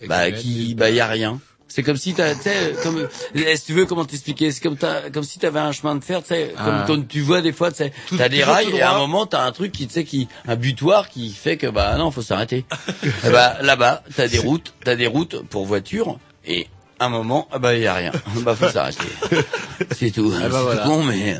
Et 0.00 0.06
Bah, 0.06 0.30
qui 0.30 0.74
bah, 0.76 0.88
y 0.90 1.00
a 1.00 1.06
rien. 1.06 1.40
C'est 1.72 1.84
comme 1.84 1.96
si 1.96 2.14
t'as, 2.14 2.34
tu 2.34 2.42
sais, 2.42 2.74
comme, 2.82 3.08
eh, 3.34 3.56
si 3.56 3.64
tu 3.66 3.72
veux, 3.74 3.86
comment 3.86 4.04
t'expliquer, 4.04 4.50
c'est 4.50 4.60
comme 4.60 4.76
t'as, 4.76 5.08
comme 5.10 5.22
si 5.22 5.38
t'avais 5.38 5.60
un 5.60 5.70
chemin 5.70 5.94
de 5.94 6.02
fer, 6.02 6.20
tu 6.20 6.28
sais, 6.28 6.52
comme, 6.56 6.80
Ah. 6.82 6.84
comme 6.84 7.06
tu 7.06 7.20
vois 7.20 7.40
des 7.42 7.52
fois, 7.52 7.70
tu 7.70 7.76
sais, 7.78 7.92
t'as 8.18 8.28
des 8.28 8.42
rails 8.42 8.70
et 8.74 8.82
à 8.82 8.92
un 8.92 8.98
moment 8.98 9.24
t'as 9.24 9.44
un 9.46 9.52
truc 9.52 9.70
qui, 9.70 9.86
tu 9.86 9.94
sais, 9.94 10.04
qui, 10.04 10.26
un 10.48 10.56
butoir 10.56 11.08
qui 11.08 11.32
fait 11.32 11.56
que, 11.56 11.68
bah, 11.68 11.94
non, 11.96 12.10
faut 12.10 12.22
s'arrêter. 12.22 12.64
bah, 13.30 13.56
là-bas, 13.62 14.02
t'as 14.16 14.26
des 14.26 14.40
routes, 14.40 14.74
t'as 14.84 14.96
des 14.96 15.06
routes 15.06 15.42
pour 15.48 15.64
voitures 15.64 16.18
et, 16.44 16.66
à 16.98 17.06
un 17.06 17.08
moment, 17.08 17.48
ah 17.52 17.58
bah, 17.60 17.74
y 17.76 17.86
a 17.86 17.94
rien. 17.94 18.12
bah, 18.42 18.56
faut 18.56 18.68
s'arrêter. 18.68 18.98
C'est 19.92 20.10
tout. 20.10 20.32
Ah 20.36 20.48
bah 20.48 20.56
c'est 20.58 20.62
voilà. 20.62 20.82
tout 20.82 20.88
con, 20.90 21.02
mais, 21.04 21.36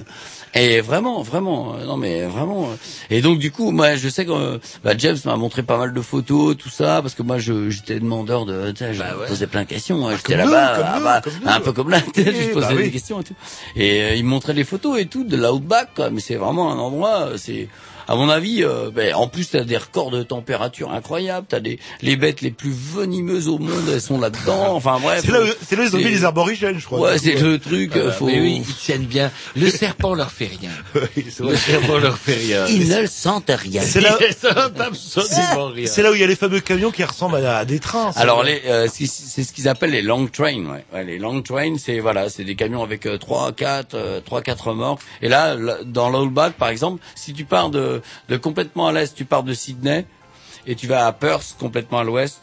et 0.54 0.80
vraiment, 0.80 1.22
vraiment, 1.22 1.74
euh, 1.76 1.84
non 1.84 1.96
mais 1.96 2.24
vraiment. 2.24 2.64
euh. 2.70 2.74
Et 3.10 3.20
donc 3.20 3.38
du 3.38 3.50
coup, 3.52 3.70
moi, 3.70 3.94
je 3.96 4.08
sais 4.08 4.24
que 4.24 4.32
euh, 4.32 4.58
bah, 4.82 4.92
James 4.98 5.16
m'a 5.24 5.36
montré 5.36 5.62
pas 5.62 5.78
mal 5.78 5.92
de 5.92 6.00
photos, 6.00 6.56
tout 6.56 6.68
ça, 6.70 7.00
parce 7.02 7.14
que 7.14 7.22
moi, 7.22 7.38
je 7.38 7.70
j'étais 7.70 8.00
demandeur 8.00 8.46
de, 8.46 8.70
tu 8.72 8.78
sais, 8.78 8.94
je 8.94 8.98
Bah 8.98 9.14
ouais. 9.20 9.26
posais 9.28 9.46
plein 9.46 9.62
de 9.62 9.68
questions. 9.68 10.08
hein. 10.08 10.16
J'étais 10.16 10.34
comme 10.36 10.46
nous, 10.46 10.52
là-bas, 10.52 10.82
ah 10.94 11.00
bah, 11.00 11.22
un 11.46 11.60
peu 11.60 11.72
comme 11.72 11.90
là, 11.90 12.00
je 12.16 12.52
posais 12.52 12.66
bah 12.66 12.72
oui. 12.76 12.84
des 12.84 12.90
questions 12.90 13.20
et 13.20 13.24
tout. 13.24 13.34
Et 13.76 14.02
euh, 14.02 14.14
il 14.16 14.24
me 14.24 14.30
montrait 14.30 14.52
les 14.54 14.64
photos 14.64 14.98
et 15.00 15.06
tout 15.06 15.24
de 15.24 15.36
l'outback, 15.36 15.90
quoi. 15.94 16.10
Mais 16.10 16.20
c'est 16.20 16.36
vraiment 16.36 16.72
un 16.72 16.78
endroit, 16.78 17.28
c'est. 17.36 17.68
À 18.10 18.16
mon 18.16 18.28
avis, 18.28 18.64
euh, 18.64 18.90
ben, 18.92 19.14
en 19.14 19.28
plus 19.28 19.50
t'as 19.50 19.62
des 19.62 19.76
records 19.76 20.10
de 20.10 20.24
température 20.24 20.90
incroyables, 20.90 21.46
t'as 21.48 21.60
des 21.60 21.78
les 22.02 22.16
bêtes 22.16 22.40
les 22.40 22.50
plus 22.50 22.72
venimeuses 22.72 23.46
au 23.46 23.58
monde, 23.58 23.84
elles 23.88 24.00
sont 24.00 24.18
là-dedans. 24.18 24.74
Enfin 24.74 24.98
bref. 25.00 25.22
C'est 25.24 25.30
là, 25.30 25.42
où- 25.42 25.46
c'est 25.64 25.76
là 25.76 25.84
ils 25.84 25.94
ont 25.94 25.98
mis 25.98 26.04
les 26.10 26.24
aborigènes, 26.24 26.80
je 26.80 26.86
crois. 26.86 26.98
Ouais, 26.98 27.18
c'est 27.18 27.34
le 27.40 27.60
truc. 27.60 27.92
Voilà. 27.94 28.10
faut... 28.10 28.26
Mais 28.26 28.40
oui, 28.40 28.64
ils 28.66 28.74
tiennent 28.74 29.04
bien. 29.06 29.30
Le 29.54 29.70
serpent 29.70 30.14
leur 30.14 30.32
fait 30.32 30.48
rien. 30.60 30.70
Oui. 31.16 31.24
Le 31.38 31.54
serpent 31.56 31.98
leur 31.98 32.18
fait 32.18 32.34
rien. 32.34 32.66
Ils 32.66 32.88
ne 32.88 33.02
le 33.02 33.06
sentent 33.06 33.48
rien. 33.48 33.82
C'est 33.82 34.00
là, 34.00 34.18
Ils 34.20 34.34
sentent 34.34 34.80
absolument 34.80 35.66
rien. 35.68 35.86
c'est 35.86 36.02
là 36.02 36.10
où 36.10 36.14
il 36.14 36.20
y 36.20 36.24
a 36.24 36.26
les 36.26 36.34
fameux 36.36 36.58
camions 36.60 36.90
qui 36.90 37.04
ressemblent 37.04 37.36
à, 37.46 37.58
à 37.58 37.64
des 37.64 37.78
trains. 37.78 38.10
Alors 38.16 38.42
les, 38.42 38.60
euh, 38.66 38.88
c'est 38.92 39.06
ce 39.44 39.52
qu'ils 39.52 39.68
appellent 39.68 39.92
les 39.92 40.02
long 40.02 40.26
trains. 40.26 40.64
Ouais. 40.66 40.84
Ouais, 40.92 41.04
les 41.04 41.18
long 41.18 41.40
trains, 41.42 41.76
c'est 41.78 42.00
voilà, 42.00 42.28
c'est 42.28 42.42
des 42.44 42.56
camions 42.56 42.82
avec 42.82 43.06
euh, 43.06 43.18
trois, 43.18 43.52
quatre, 43.52 43.94
euh, 43.94 44.20
trois, 44.20 44.42
quatre 44.42 44.68
remorques. 44.68 45.00
Et 45.22 45.28
là, 45.28 45.54
là, 45.54 45.78
dans 45.84 46.10
l'Outback, 46.10 46.54
par 46.54 46.70
exemple, 46.70 47.00
si 47.14 47.32
tu 47.32 47.44
pars 47.44 47.70
de, 47.70 47.99
de 48.28 48.36
complètement 48.36 48.88
à 48.88 48.92
l'est, 48.92 49.14
tu 49.14 49.24
pars 49.24 49.42
de 49.42 49.52
Sydney 49.54 50.06
et 50.66 50.74
tu 50.74 50.86
vas 50.86 51.06
à 51.06 51.12
Perth, 51.12 51.56
complètement 51.58 51.98
à 51.98 52.04
l'ouest. 52.04 52.40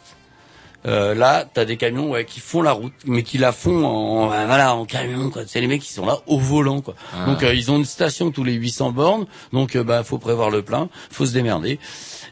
Euh, 0.86 1.14
là, 1.14 1.44
t'as 1.52 1.64
des 1.64 1.76
camions 1.76 2.10
ouais, 2.10 2.24
qui 2.24 2.38
font 2.38 2.62
la 2.62 2.70
route, 2.70 2.92
mais 3.04 3.24
qui 3.24 3.36
la 3.36 3.50
font 3.50 3.84
en 3.84 4.26
voilà 4.28 4.74
en 4.74 4.84
camion. 4.84 5.28
quoi. 5.28 5.42
C'est 5.46 5.60
les 5.60 5.66
mecs 5.66 5.82
qui 5.82 5.92
sont 5.92 6.06
là 6.06 6.18
au 6.26 6.38
volant. 6.38 6.80
Quoi. 6.80 6.94
Ah. 7.12 7.26
Donc 7.26 7.42
euh, 7.42 7.52
ils 7.52 7.70
ont 7.72 7.78
une 7.78 7.84
station 7.84 8.30
tous 8.30 8.44
les 8.44 8.52
800 8.54 8.92
bornes, 8.92 9.26
donc 9.52 9.74
euh, 9.74 9.82
bah 9.82 10.04
faut 10.04 10.18
prévoir 10.18 10.50
le 10.50 10.62
plein, 10.62 10.88
faut 11.10 11.26
se 11.26 11.32
démerder. 11.32 11.80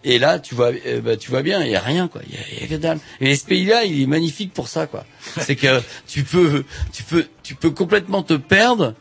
Et 0.05 0.21
là, 0.21 0.39
tu 0.39 0.55
vois, 0.55 0.71
euh, 0.87 1.01
bah, 1.01 1.17
tu 1.17 1.31
vois 1.31 1.43
bien, 1.43 1.65
il 1.65 1.71
y 1.73 1.75
a 1.75 1.81
rien, 1.81 2.07
quoi. 2.07 2.21
Il 2.29 2.35
y 2.35 2.39
a, 2.39 2.41
il 2.53 2.61
y 2.61 2.65
a 2.65 2.69
que 2.69 2.81
dalle. 2.81 3.01
Et 3.21 3.35
ce 3.35 3.45
pays-là, 3.45 3.85
il 3.85 4.01
est 4.01 4.07
magnifique 4.07 4.53
pour 4.53 4.69
ça, 4.69 4.87
quoi. 4.87 5.05
C'est 5.41 5.57
que 5.57 5.83
tu 6.07 6.23
peux, 6.23 6.65
tu 6.93 7.03
peux, 7.03 7.27
tu 7.43 7.57
peux 7.57 7.71
complètement 7.71 8.23
te 8.23 8.35
perdre, 8.35 8.95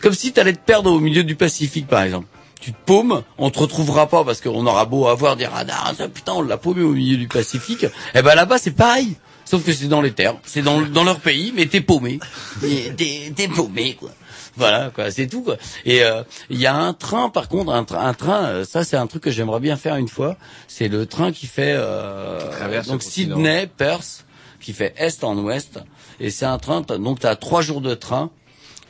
comme 0.00 0.14
si 0.14 0.32
tu 0.32 0.40
allais 0.40 0.54
te 0.54 0.58
perdre 0.58 0.90
au 0.90 0.98
milieu 0.98 1.22
du 1.22 1.36
Pacifique, 1.36 1.86
par 1.86 2.02
exemple. 2.02 2.26
Tu 2.60 2.72
te 2.72 2.78
paumes, 2.86 3.22
on 3.38 3.50
te 3.50 3.58
retrouvera 3.60 4.08
pas 4.08 4.24
parce 4.24 4.40
qu'on 4.40 4.66
aura 4.66 4.84
beau 4.84 5.06
avoir 5.06 5.36
des 5.36 5.46
radars, 5.46 5.94
ça, 5.96 6.08
putain, 6.08 6.32
on 6.32 6.42
l'a 6.42 6.56
paumé 6.56 6.82
au 6.82 6.92
milieu 6.92 7.16
du 7.16 7.28
Pacifique. 7.28 7.86
Et 8.14 8.22
ben 8.22 8.34
là-bas, 8.34 8.58
c'est 8.58 8.72
pareil. 8.72 9.16
Sauf 9.44 9.64
que 9.64 9.72
c'est 9.72 9.86
dans 9.88 10.02
les 10.02 10.12
terres, 10.12 10.34
c'est 10.44 10.60
dans, 10.60 10.80
dans 10.82 11.04
leur 11.04 11.20
pays, 11.20 11.52
mais 11.56 11.66
t'es 11.66 11.80
paumé. 11.80 12.18
T'es 12.60 13.48
paumé, 13.48 13.94
quoi. 13.94 14.10
Voilà, 14.56 14.90
quoi, 14.92 15.10
c'est 15.12 15.28
tout, 15.28 15.42
quoi. 15.42 15.56
Et 15.84 16.02
euh, 16.02 16.22
il 16.50 16.58
y 16.60 16.66
a 16.66 16.74
un 16.74 16.92
train, 16.92 17.28
par 17.30 17.48
contre, 17.48 17.72
un, 17.72 17.82
tra- 17.84 18.04
un 18.04 18.12
train, 18.12 18.44
euh, 18.46 18.64
ça 18.64 18.82
c'est 18.82 18.96
un 18.96 19.06
truc 19.06 19.22
que 19.22 19.30
j'aimerais 19.30 19.60
bien 19.60 19.76
faire 19.76 19.94
une 19.96 20.08
fois. 20.08 20.36
C'est 20.66 20.88
le 20.88 21.06
train 21.06 21.30
qui 21.32 21.46
fait 21.46 21.74
euh, 21.76 22.40
Qui 22.82 22.90
donc. 22.90 23.02
Sydney, 23.04 23.68
Perth, 23.76 24.26
qui 24.60 24.72
fait 24.72 24.94
est 24.98 25.22
en 25.22 25.38
ouest. 25.38 25.78
Et 26.18 26.30
c'est 26.30 26.44
un 26.46 26.58
train, 26.58 26.80
donc 26.80 27.20
t'as 27.20 27.36
trois 27.36 27.62
jours 27.62 27.80
de 27.80 27.94
train. 27.94 28.30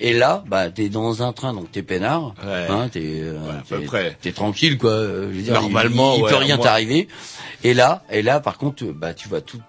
Et 0.01 0.13
là, 0.13 0.45
bah, 0.47 0.71
t'es 0.71 0.89
dans 0.89 1.23
un 1.25 1.33
train, 1.33 1.53
donc 1.53 1.73
t'es 1.73 1.83
peinard, 1.83 2.35
Ouais. 2.45 2.67
hein, 2.69 2.89
t'es, 2.91 3.21
euh, 3.23 3.37
Ouais, 3.93 4.17
t'es- 4.21 4.33
tranquille, 4.33 4.79
quoi. 4.79 4.91
euh, 4.91 5.31
je 5.33 5.37
veux 5.37 5.43
dire, 5.43 5.55
Normalement, 5.55 6.15
il, 6.15 6.19
il 6.19 6.23
ouais, 6.25 6.31
peut 6.31 6.37
rien 6.37 6.57
moi- 6.57 6.65
t'arriver. 6.65 7.09
Et 7.65 7.75
là, 7.75 8.05
et 8.11 8.23
là, 8.23 8.39
par 8.39 8.59
contre, 8.59 8.85
bah, 8.87 9.13
tu 9.15 9.29
vois 9.29 9.41
tout, 9.41 9.61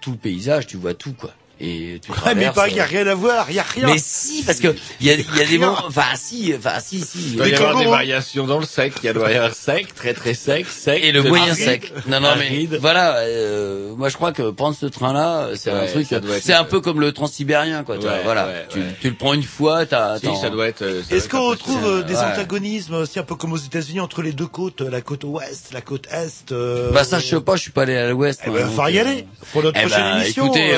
tout 0.00 0.12
le 0.12 0.16
paysage, 0.18 0.66
tu 0.68 0.76
vois 0.76 0.94
tout, 0.94 1.12
quoi. 1.14 1.30
Et 1.64 2.00
tu 2.04 2.10
Ouais, 2.10 2.16
mais 2.34 2.50
traverses, 2.50 2.54
pas, 2.56 2.68
il 2.68 2.74
y 2.76 2.80
a 2.80 2.82
euh, 2.82 2.86
rien 2.86 3.06
à 3.06 3.14
voir, 3.14 3.46
il 3.48 3.54
y 3.54 3.58
a 3.60 3.62
rien. 3.62 3.86
mais 3.86 3.96
si, 3.96 4.42
parce 4.42 4.58
que 4.58 4.74
il 5.00 5.06
y 5.06 5.10
a, 5.10 5.14
il 5.14 5.36
y 5.36 5.40
a 5.40 5.44
des 5.46 5.58
moments, 5.58 5.78
enfin 5.86 6.06
si, 6.16 6.52
enfin 6.58 6.80
si, 6.80 7.00
si. 7.00 7.18
Il 7.32 7.36
doit 7.36 7.46
y 7.48 7.54
avoir 7.54 7.76
des 7.78 7.84
variations 7.86 8.46
dans 8.48 8.58
le 8.58 8.66
sec. 8.66 8.94
Il 9.04 9.12
doit 9.12 9.30
y 9.30 9.34
avoir 9.36 9.54
sec, 9.54 9.94
très 9.94 10.12
très 10.12 10.34
sec, 10.34 10.66
sec. 10.66 11.00
Et 11.04 11.12
le 11.12 11.22
moyen 11.22 11.52
aride, 11.52 11.64
sec. 11.64 11.92
Non, 12.08 12.18
non, 12.20 12.30
mais 12.36 12.46
aride. 12.46 12.78
voilà. 12.80 13.18
euh, 13.18 13.94
moi, 13.96 14.08
je 14.08 14.16
crois 14.16 14.32
que 14.32 14.50
prendre 14.50 14.76
ce 14.76 14.86
train-là, 14.86 15.50
c'est 15.54 15.70
un 15.70 15.86
truc. 15.86 16.06
ça 16.08 16.18
doit 16.18 16.36
être- 16.36 16.42
C'est 16.42 16.52
un 16.52 16.64
peu 16.64 16.80
comme 16.80 16.98
le 17.00 17.12
transsibérien, 17.12 17.84
quoi. 17.84 17.96
tu 17.96 18.02
vois, 18.02 18.12
Ouais, 18.14 18.20
voilà. 18.24 18.46
ouais, 18.46 18.66
tu, 18.68 18.78
ouais. 18.80 18.84
tu 19.00 19.10
le 19.10 19.14
prends 19.16 19.32
une 19.34 19.42
fois, 19.44 19.86
t'as. 19.86 20.18
Si, 20.18 20.26
ça 20.40 20.50
doit 20.50 20.66
être. 20.66 20.82
euh, 20.82 21.02
Est-ce 21.10 21.28
qu'on 21.28 21.46
retrouve 21.46 21.84
euh, 21.86 22.02
des 22.02 22.14
ouais. 22.14 22.20
antagonismes 22.24 22.94
aussi 22.94 23.20
un 23.20 23.22
peu 23.22 23.36
comme 23.36 23.52
aux 23.52 23.56
États-Unis 23.56 24.00
entre 24.00 24.22
les 24.22 24.32
deux 24.32 24.46
côtes, 24.48 24.80
la 24.80 25.00
côte 25.00 25.22
ouest, 25.22 25.68
la 25.72 25.80
côte 25.80 26.06
est 26.10 26.50
euh, 26.52 26.90
Bah 26.90 27.04
ça, 27.04 27.20
je 27.20 27.26
sais 27.26 27.40
pas. 27.40 27.54
Je 27.54 27.62
suis 27.62 27.70
pas 27.70 27.82
allé 27.82 27.96
à 27.96 28.10
l'Ouest. 28.10 28.40
Eh 28.46 28.50
moi, 28.50 28.58
ben, 28.60 28.68
faut 28.68 28.88
y 28.88 28.98
aller 28.98 29.26
pour 29.52 29.62
notre 29.62 29.78
Eh 29.78 29.86
prochaine 29.86 30.02
ben, 30.04 30.20
émission. 30.22 30.46
écoutez, 30.46 30.72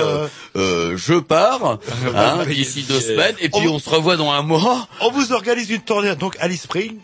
euh, 0.75 0.91
euh, 0.91 0.93
euh, 0.93 0.97
je 0.97 1.15
pars 1.15 1.79
hein, 2.17 2.45
d'ici 2.49 2.83
deux 2.83 3.01
semaines, 3.01 3.35
et 3.41 3.49
puis 3.49 3.67
On- 3.69 3.75
on 3.75 3.79
se 3.79 3.89
revoit 3.91 4.17
dans 4.17 4.31
un 4.31 4.43
mois. 4.43 4.87
on 5.01 5.11
vous 5.11 5.33
organise 5.33 5.71
une 5.71 5.81
tournée 5.83 6.15
donc 6.17 6.37
Alice 6.41 6.63
Spring. 6.63 6.97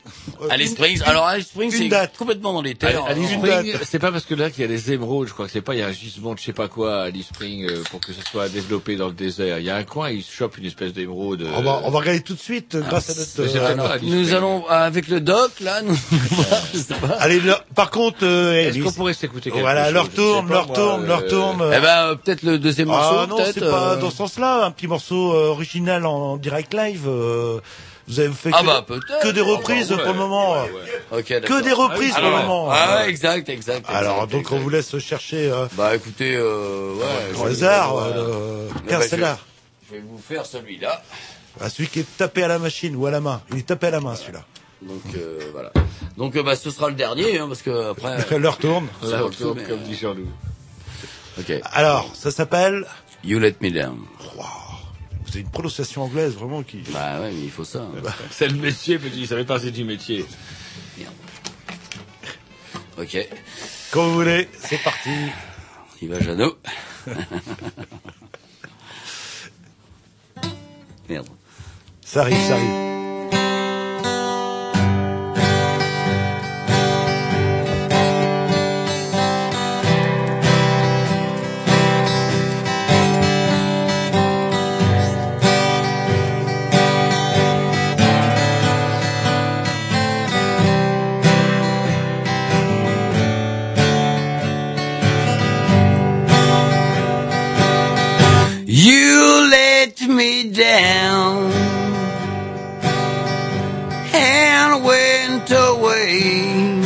euh, 0.42 0.46
Alice 0.50 0.72
Springs. 0.72 1.00
Alors 1.04 1.26
Alice 1.26 1.46
Springs, 1.46 1.72
une 1.72 1.78
c'est 1.78 1.88
date. 1.88 2.16
complètement 2.16 2.52
dans 2.52 2.62
les 2.62 2.74
terres. 2.74 3.04
Alice 3.06 3.30
Une 3.30 3.38
Spring, 3.38 3.72
date. 3.72 3.82
c'est 3.84 3.98
pas 3.98 4.10
parce 4.12 4.24
que 4.24 4.34
là 4.34 4.50
qu'il 4.50 4.62
y 4.62 4.64
a 4.64 4.68
des 4.68 4.92
émeraudes, 4.92 5.28
je 5.28 5.32
crois 5.32 5.46
que 5.46 5.52
c'est 5.52 5.60
pas, 5.60 5.74
il 5.74 5.80
y 5.80 5.82
a 5.82 5.86
un 5.86 5.92
gisement 5.92 6.34
de 6.34 6.38
je 6.38 6.44
sais 6.44 6.52
pas 6.52 6.68
quoi 6.68 7.02
à 7.02 7.04
Alice 7.04 7.26
Spring 7.28 7.68
euh, 7.68 7.82
pour 7.90 8.00
que 8.00 8.12
ça 8.12 8.20
soit 8.30 8.48
développé 8.48 8.96
dans 8.96 9.06
le 9.08 9.14
désert. 9.14 9.58
Il 9.58 9.64
y 9.64 9.70
a 9.70 9.76
un 9.76 9.84
coin, 9.84 10.10
ils 10.10 10.24
chopent 10.24 10.58
une 10.58 10.66
espèce 10.66 10.92
d'émeraude. 10.92 11.42
euh, 11.42 11.50
On 11.56 11.62
va, 11.62 11.80
on 11.84 11.90
va 11.90 11.98
regarder 12.00 12.20
tout 12.22 12.34
de 12.34 12.40
suite 12.40 12.74
euh, 12.74 12.80
grâce 12.88 13.10
à 13.10 13.14
notre. 13.14 13.56
euh, 13.56 13.92
Alice 13.92 14.10
Nous 14.10 14.34
allons 14.34 14.66
avec 14.68 15.08
le 15.08 15.20
doc 15.20 15.52
là. 15.60 15.82
Nous, 15.82 15.94
je 16.74 16.78
sais 16.78 16.94
pas. 16.94 17.16
Allez, 17.20 17.40
par 17.74 17.90
contre, 17.90 18.18
euh, 18.22 18.52
Est-ce 18.68 18.78
qu'on 18.80 18.92
pourrait 18.92 19.14
s'écouter 19.14 19.50
quelque 19.50 19.60
voilà, 19.60 19.84
chose 19.86 19.94
leur 19.94 20.08
tourne, 20.10 20.48
leur 20.48 20.72
tourne, 20.72 21.04
euh, 21.04 21.06
leur 21.06 21.26
tourne. 21.26 21.62
Eh 21.76 21.80
ben 21.80 22.06
euh, 22.06 22.14
peut-être 22.14 22.42
le 22.42 22.58
deuxième 22.58 22.88
morceau, 22.88 23.16
Ah 23.22 23.26
non, 23.28 23.36
peut-être. 23.36 23.59
C'est 23.60 23.70
pas 23.70 23.92
euh, 23.92 23.96
dans 23.96 24.10
ce 24.10 24.16
sens-là. 24.16 24.64
Un 24.64 24.70
petit 24.70 24.86
morceau 24.88 25.32
euh, 25.34 25.48
original 25.48 26.06
en 26.06 26.36
direct 26.36 26.74
live. 26.74 27.04
euh, 27.06 27.60
Vous 28.08 28.20
avez 28.20 28.30
fait 28.32 28.50
Ah 28.52 28.60
que, 28.60 28.66
bah, 28.66 28.84
des 28.88 29.00
Ah 29.20 29.32
bah, 29.32 29.42
reprises 29.50 29.90
ouais, 29.92 29.98
pour 30.02 30.12
le 30.12 30.18
moment. 30.18 30.52
ouais, 30.62 30.70
ouais. 31.12 31.22
Que 31.22 31.62
des 31.62 31.72
reprises 31.72 32.12
Ah 32.16 32.20
pour 32.20 32.30
le 32.30 32.36
moment. 32.36 32.68
Ah 32.70 33.06
exact, 33.08 33.48
exact. 33.48 33.86
Alors 33.88 34.14
exact, 34.24 34.32
donc 34.32 34.40
exact. 34.42 34.54
on 34.56 34.58
vous 34.60 34.68
laisse 34.70 34.98
chercher 34.98 35.50
euh, 35.50 35.66
Bah 35.74 35.94
écoutez, 35.94 36.34
euh, 36.36 36.94
ouais. 36.94 37.38
au 37.40 37.44
je- 37.46 37.50
hasard 37.52 37.96
euh, 37.98 38.68
ben, 38.84 38.88
Carcella. 38.88 39.38
Je 39.88 39.96
vais 39.96 40.02
vous 40.06 40.18
faire 40.18 40.46
celui-là. 40.46 41.02
Ah, 41.60 41.68
celui 41.68 41.88
qui 41.88 42.00
est 42.00 42.16
tapé 42.16 42.42
à 42.44 42.48
la 42.48 42.58
machine 42.58 42.94
ou 42.96 43.06
à 43.06 43.10
la 43.10 43.20
main. 43.20 43.40
Il 43.50 43.58
est 43.58 43.66
tapé 43.66 43.88
à 43.88 43.90
la 43.90 44.00
main 44.00 44.14
celui-là. 44.14 44.44
Donc 44.82 45.02
euh, 45.16 45.38
voilà. 45.52 45.72
Donc 46.16 46.36
euh, 46.36 46.42
bah 46.42 46.56
ce 46.56 46.70
sera 46.70 46.88
le 46.88 46.94
dernier 46.94 47.38
hein, 47.38 47.46
parce 47.48 47.60
que 47.62 47.90
après. 47.90 48.16
L'heure 48.38 48.56
tourne. 48.56 48.86
Ça 49.02 49.18
L'heure 49.18 49.30
tourne, 49.30 49.60
comme 49.68 49.80
dit 49.82 49.94
Jean-Loup. 49.96 50.28
Ok. 51.38 51.52
Alors, 51.72 52.10
ça 52.14 52.30
s'appelle 52.30 52.86
You 53.24 53.38
Let 53.38 53.56
Me 53.60 53.70
Down. 53.70 53.98
C'est 55.30 55.40
une 55.40 55.50
prononciation 55.50 56.02
anglaise 56.02 56.34
vraiment 56.34 56.62
qui. 56.62 56.78
Bah 56.92 57.20
ouais, 57.20 57.30
mais 57.32 57.42
il 57.42 57.50
faut 57.50 57.64
ça. 57.64 57.80
hein. 57.82 57.92
C'est 58.30 58.48
le 58.48 58.56
métier, 58.56 58.98
petit, 58.98 59.26
ça 59.26 59.36
fait 59.36 59.44
partie 59.44 59.70
du 59.70 59.84
métier. 59.84 60.24
Ok. 62.98 63.16
Quand 63.92 64.04
vous 64.08 64.14
voulez, 64.14 64.48
c'est 64.58 64.82
parti. 64.82 65.10
Il 66.02 66.08
va 66.10 66.20
Jeannot. 66.20 66.56
Merde. 71.08 71.26
Ça 72.04 72.20
arrive, 72.22 72.36
ça 72.38 72.54
arrive. 72.56 72.99
Down 100.60 101.50
and 104.12 104.84
went 104.84 105.50
away. 105.50 106.82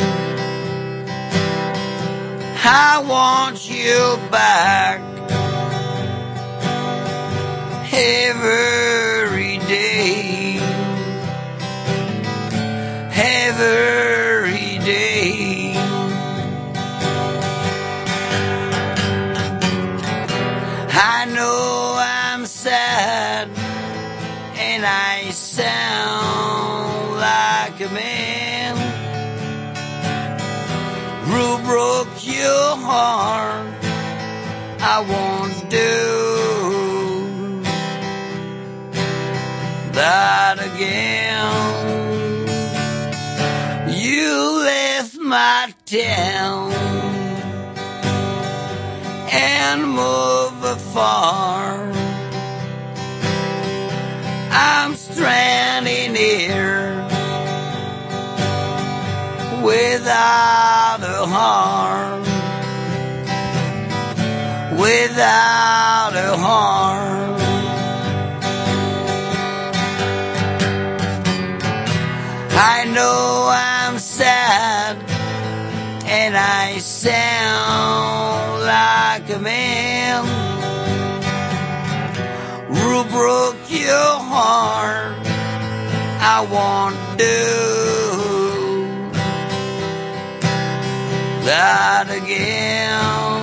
I 2.63 3.03
want 3.05 3.69
you 3.69 4.17
back 4.31 5.01
every 7.91 9.57
day, 9.67 10.57
every 13.13 13.94
broke 31.65 32.25
your 32.25 32.77
heart. 32.89 33.73
I 34.79 35.01
won't 35.11 35.69
do 35.69 37.61
that 39.93 40.57
again. 40.69 42.05
You 43.89 44.63
left 44.63 45.17
my 45.17 45.73
town 45.85 46.71
and 49.31 49.81
move 49.89 50.63
afar. 50.63 51.91
I'm 54.51 54.95
stranded 54.95 56.15
here 56.15 56.93
without 59.63 60.84
a 61.35 61.37
heart, 61.37 62.21
without 64.79 66.13
a 66.15 66.37
heart. 66.37 67.41
I 72.57 72.85
know 72.85 73.49
I'm 73.51 73.99
sad 73.99 74.97
and 76.05 76.37
I 76.37 76.77
sound 76.77 78.61
like 78.63 79.29
a 79.35 79.39
man 79.39 80.25
who 82.67 83.03
broke 83.11 83.69
your 83.69 84.11
heart. 84.33 85.17
I 86.27 86.41
won't 86.49 87.17
do 87.17 88.04
that 91.45 92.09
again. 92.09 93.34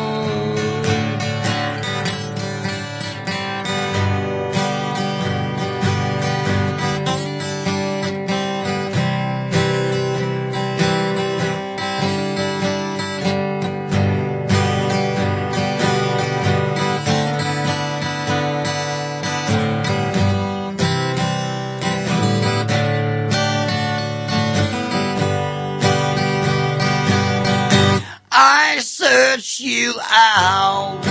You 29.60 29.94
out 30.02 31.04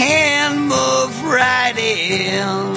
and 0.00 0.60
move 0.62 1.24
right 1.24 1.76
in. 1.76 2.74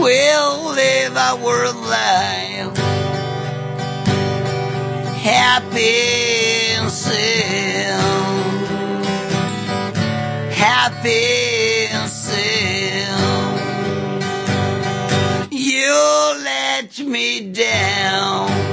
We'll 0.00 0.74
live 0.74 1.16
our 1.16 1.72
life 1.72 2.84
happy 5.24 6.74
and 6.76 6.90
sound, 6.90 8.34
happy 10.52 11.86
and 11.90 12.10
sound. 12.10 13.62
You 15.50 16.40
let 16.44 16.98
me 17.00 17.52
down. 17.52 18.63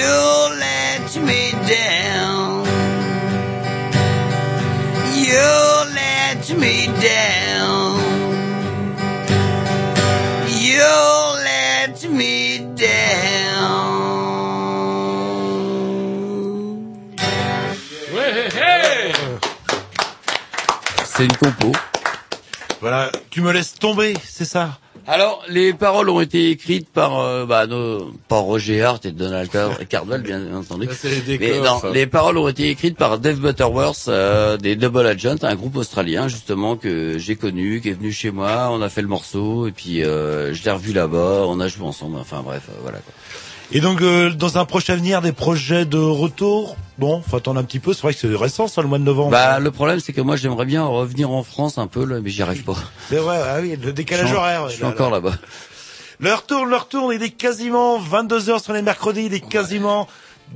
You 0.00 0.16
let 0.58 1.08
me 1.28 1.52
down. 1.68 2.64
You 5.26 5.50
let 6.00 6.44
me 6.62 6.86
down. 7.08 7.98
You 10.66 10.92
let 11.44 11.98
me 12.18 12.60
down. 12.76 13.10
C'est 21.04 21.24
une 21.24 21.36
compo. 21.36 21.72
Voilà, 22.80 23.10
tu 23.30 23.42
me 23.42 23.52
laisses 23.52 23.74
tomber, 23.74 24.14
c'est 24.24 24.46
ça? 24.46 24.78
Alors, 25.12 25.42
les 25.48 25.72
paroles 25.72 26.08
ont 26.08 26.20
été 26.20 26.50
écrites 26.50 26.88
par, 26.88 27.18
euh, 27.18 27.44
bah, 27.44 27.66
nos, 27.66 28.12
par 28.28 28.42
Roger 28.42 28.80
Hart 28.82 29.04
et 29.06 29.10
Donald 29.10 29.50
Car- 29.50 29.76
Cardwell, 29.88 30.22
bien 30.22 30.54
entendu. 30.54 30.88
Ça, 30.92 31.08
les 31.26 31.36
Mais 31.36 31.58
non, 31.58 31.80
les 31.92 32.06
paroles 32.06 32.38
ont 32.38 32.46
été 32.46 32.68
écrites 32.68 32.96
par 32.96 33.18
Dave 33.18 33.40
Butterworth 33.40 34.04
euh, 34.06 34.56
des 34.56 34.76
Double 34.76 35.04
Agent, 35.04 35.42
un 35.42 35.56
groupe 35.56 35.74
australien 35.74 36.28
justement 36.28 36.76
que 36.76 37.18
j'ai 37.18 37.34
connu, 37.34 37.80
qui 37.80 37.88
est 37.88 37.94
venu 37.94 38.12
chez 38.12 38.30
moi. 38.30 38.68
On 38.70 38.80
a 38.82 38.88
fait 38.88 39.02
le 39.02 39.08
morceau 39.08 39.66
et 39.66 39.72
puis 39.72 40.04
euh, 40.04 40.54
je 40.54 40.62
l'ai 40.62 40.70
revu 40.70 40.92
là-bas. 40.92 41.42
On 41.48 41.58
a 41.58 41.66
joué 41.66 41.86
ensemble. 41.88 42.16
Enfin 42.20 42.42
bref, 42.44 42.62
euh, 42.68 42.78
voilà. 42.80 42.98
Quoi. 42.98 43.12
Et 43.72 43.80
donc, 43.80 44.02
euh, 44.02 44.30
dans 44.30 44.58
un 44.58 44.64
prochain 44.64 44.94
avenir, 44.94 45.22
des 45.22 45.32
projets 45.32 45.84
de 45.84 45.98
retour? 45.98 46.76
Bon, 46.98 47.22
faut 47.22 47.36
attendre 47.36 47.60
un 47.60 47.64
petit 47.64 47.78
peu. 47.78 47.92
C'est 47.92 48.02
vrai 48.02 48.12
que 48.12 48.18
c'est 48.18 48.34
récent, 48.34 48.66
ça, 48.66 48.82
le 48.82 48.88
mois 48.88 48.98
de 48.98 49.04
novembre. 49.04 49.30
Bah, 49.30 49.60
le 49.60 49.70
problème 49.70 50.00
c'est 50.00 50.12
que 50.12 50.20
moi 50.20 50.36
j'aimerais 50.36 50.66
bien 50.66 50.84
revenir 50.84 51.30
en 51.30 51.42
France 51.44 51.78
un 51.78 51.86
peu, 51.86 52.04
là, 52.04 52.18
mais 52.22 52.30
j'y 52.30 52.42
arrive 52.42 52.64
pas. 52.64 52.74
C'est 53.08 53.16
vrai, 53.16 53.40
ah 53.42 53.58
oui, 53.60 53.76
le 53.80 53.92
décalage 53.92 54.28
Je 54.28 54.34
horaire. 54.34 54.68
Je 54.68 54.74
suis 54.74 54.82
là, 54.82 54.88
encore 54.88 55.10
là. 55.10 55.16
là-bas. 55.16 55.36
L'heure 56.18 56.44
tourne, 56.44 56.68
l'heure 56.68 56.88
tourne, 56.88 57.14
il 57.14 57.22
est 57.22 57.30
quasiment 57.30 57.98
22h 57.98 58.62
sur 58.62 58.72
les 58.72 58.82
mercredis, 58.82 59.26
il 59.26 59.34
est 59.34 59.40
quasiment 59.40 60.06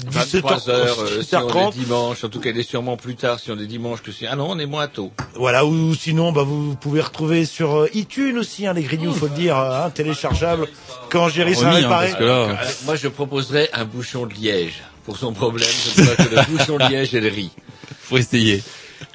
23 0.06 0.70
heures, 0.70 1.00
euh, 1.00 1.22
si 1.22 1.36
on 1.36 1.48
est 1.48 1.52
17h30. 1.52 1.72
dimanche. 1.72 2.24
En 2.24 2.28
tout 2.28 2.40
cas, 2.40 2.50
il 2.50 2.58
est 2.58 2.68
sûrement 2.68 2.96
plus 2.96 3.14
tard 3.14 3.38
si 3.38 3.50
on 3.50 3.58
est 3.58 3.66
dimanche 3.66 4.02
que 4.02 4.12
si... 4.12 4.26
Ah 4.26 4.36
non, 4.36 4.50
on 4.50 4.58
est 4.58 4.66
moins 4.66 4.88
tôt. 4.88 5.12
Voilà, 5.34 5.64
ou 5.64 5.94
sinon, 5.94 6.32
bah, 6.32 6.42
vous 6.42 6.74
pouvez 6.74 7.00
retrouver 7.00 7.44
sur 7.44 7.76
euh, 7.76 7.88
iTunes 7.94 8.38
aussi, 8.38 8.66
hein, 8.66 8.72
les 8.72 8.82
Grignoux, 8.82 9.12
faut 9.12 9.28
le 9.28 9.34
dire, 9.34 9.56
hein, 9.56 9.90
téléchargeable, 9.90 10.66
quand 11.10 11.28
Géry 11.28 11.54
sera 11.54 11.70
hein, 11.70 11.74
réparé. 11.74 12.12
Euh, 12.20 12.54
moi, 12.84 12.96
je 12.96 13.08
proposerais 13.08 13.70
un 13.72 13.84
bouchon 13.84 14.26
de 14.26 14.34
liège. 14.34 14.82
Pour 15.04 15.18
son 15.18 15.32
problème, 15.32 15.68
je 15.68 16.02
crois 16.02 16.16
que 16.16 16.34
le 16.34 16.56
bouchon 16.56 16.78
de 16.78 16.90
liège 16.90 17.14
et 17.14 17.20
le 17.20 17.28
riz. 17.28 17.50
faut 18.00 18.16
essayer. 18.16 18.62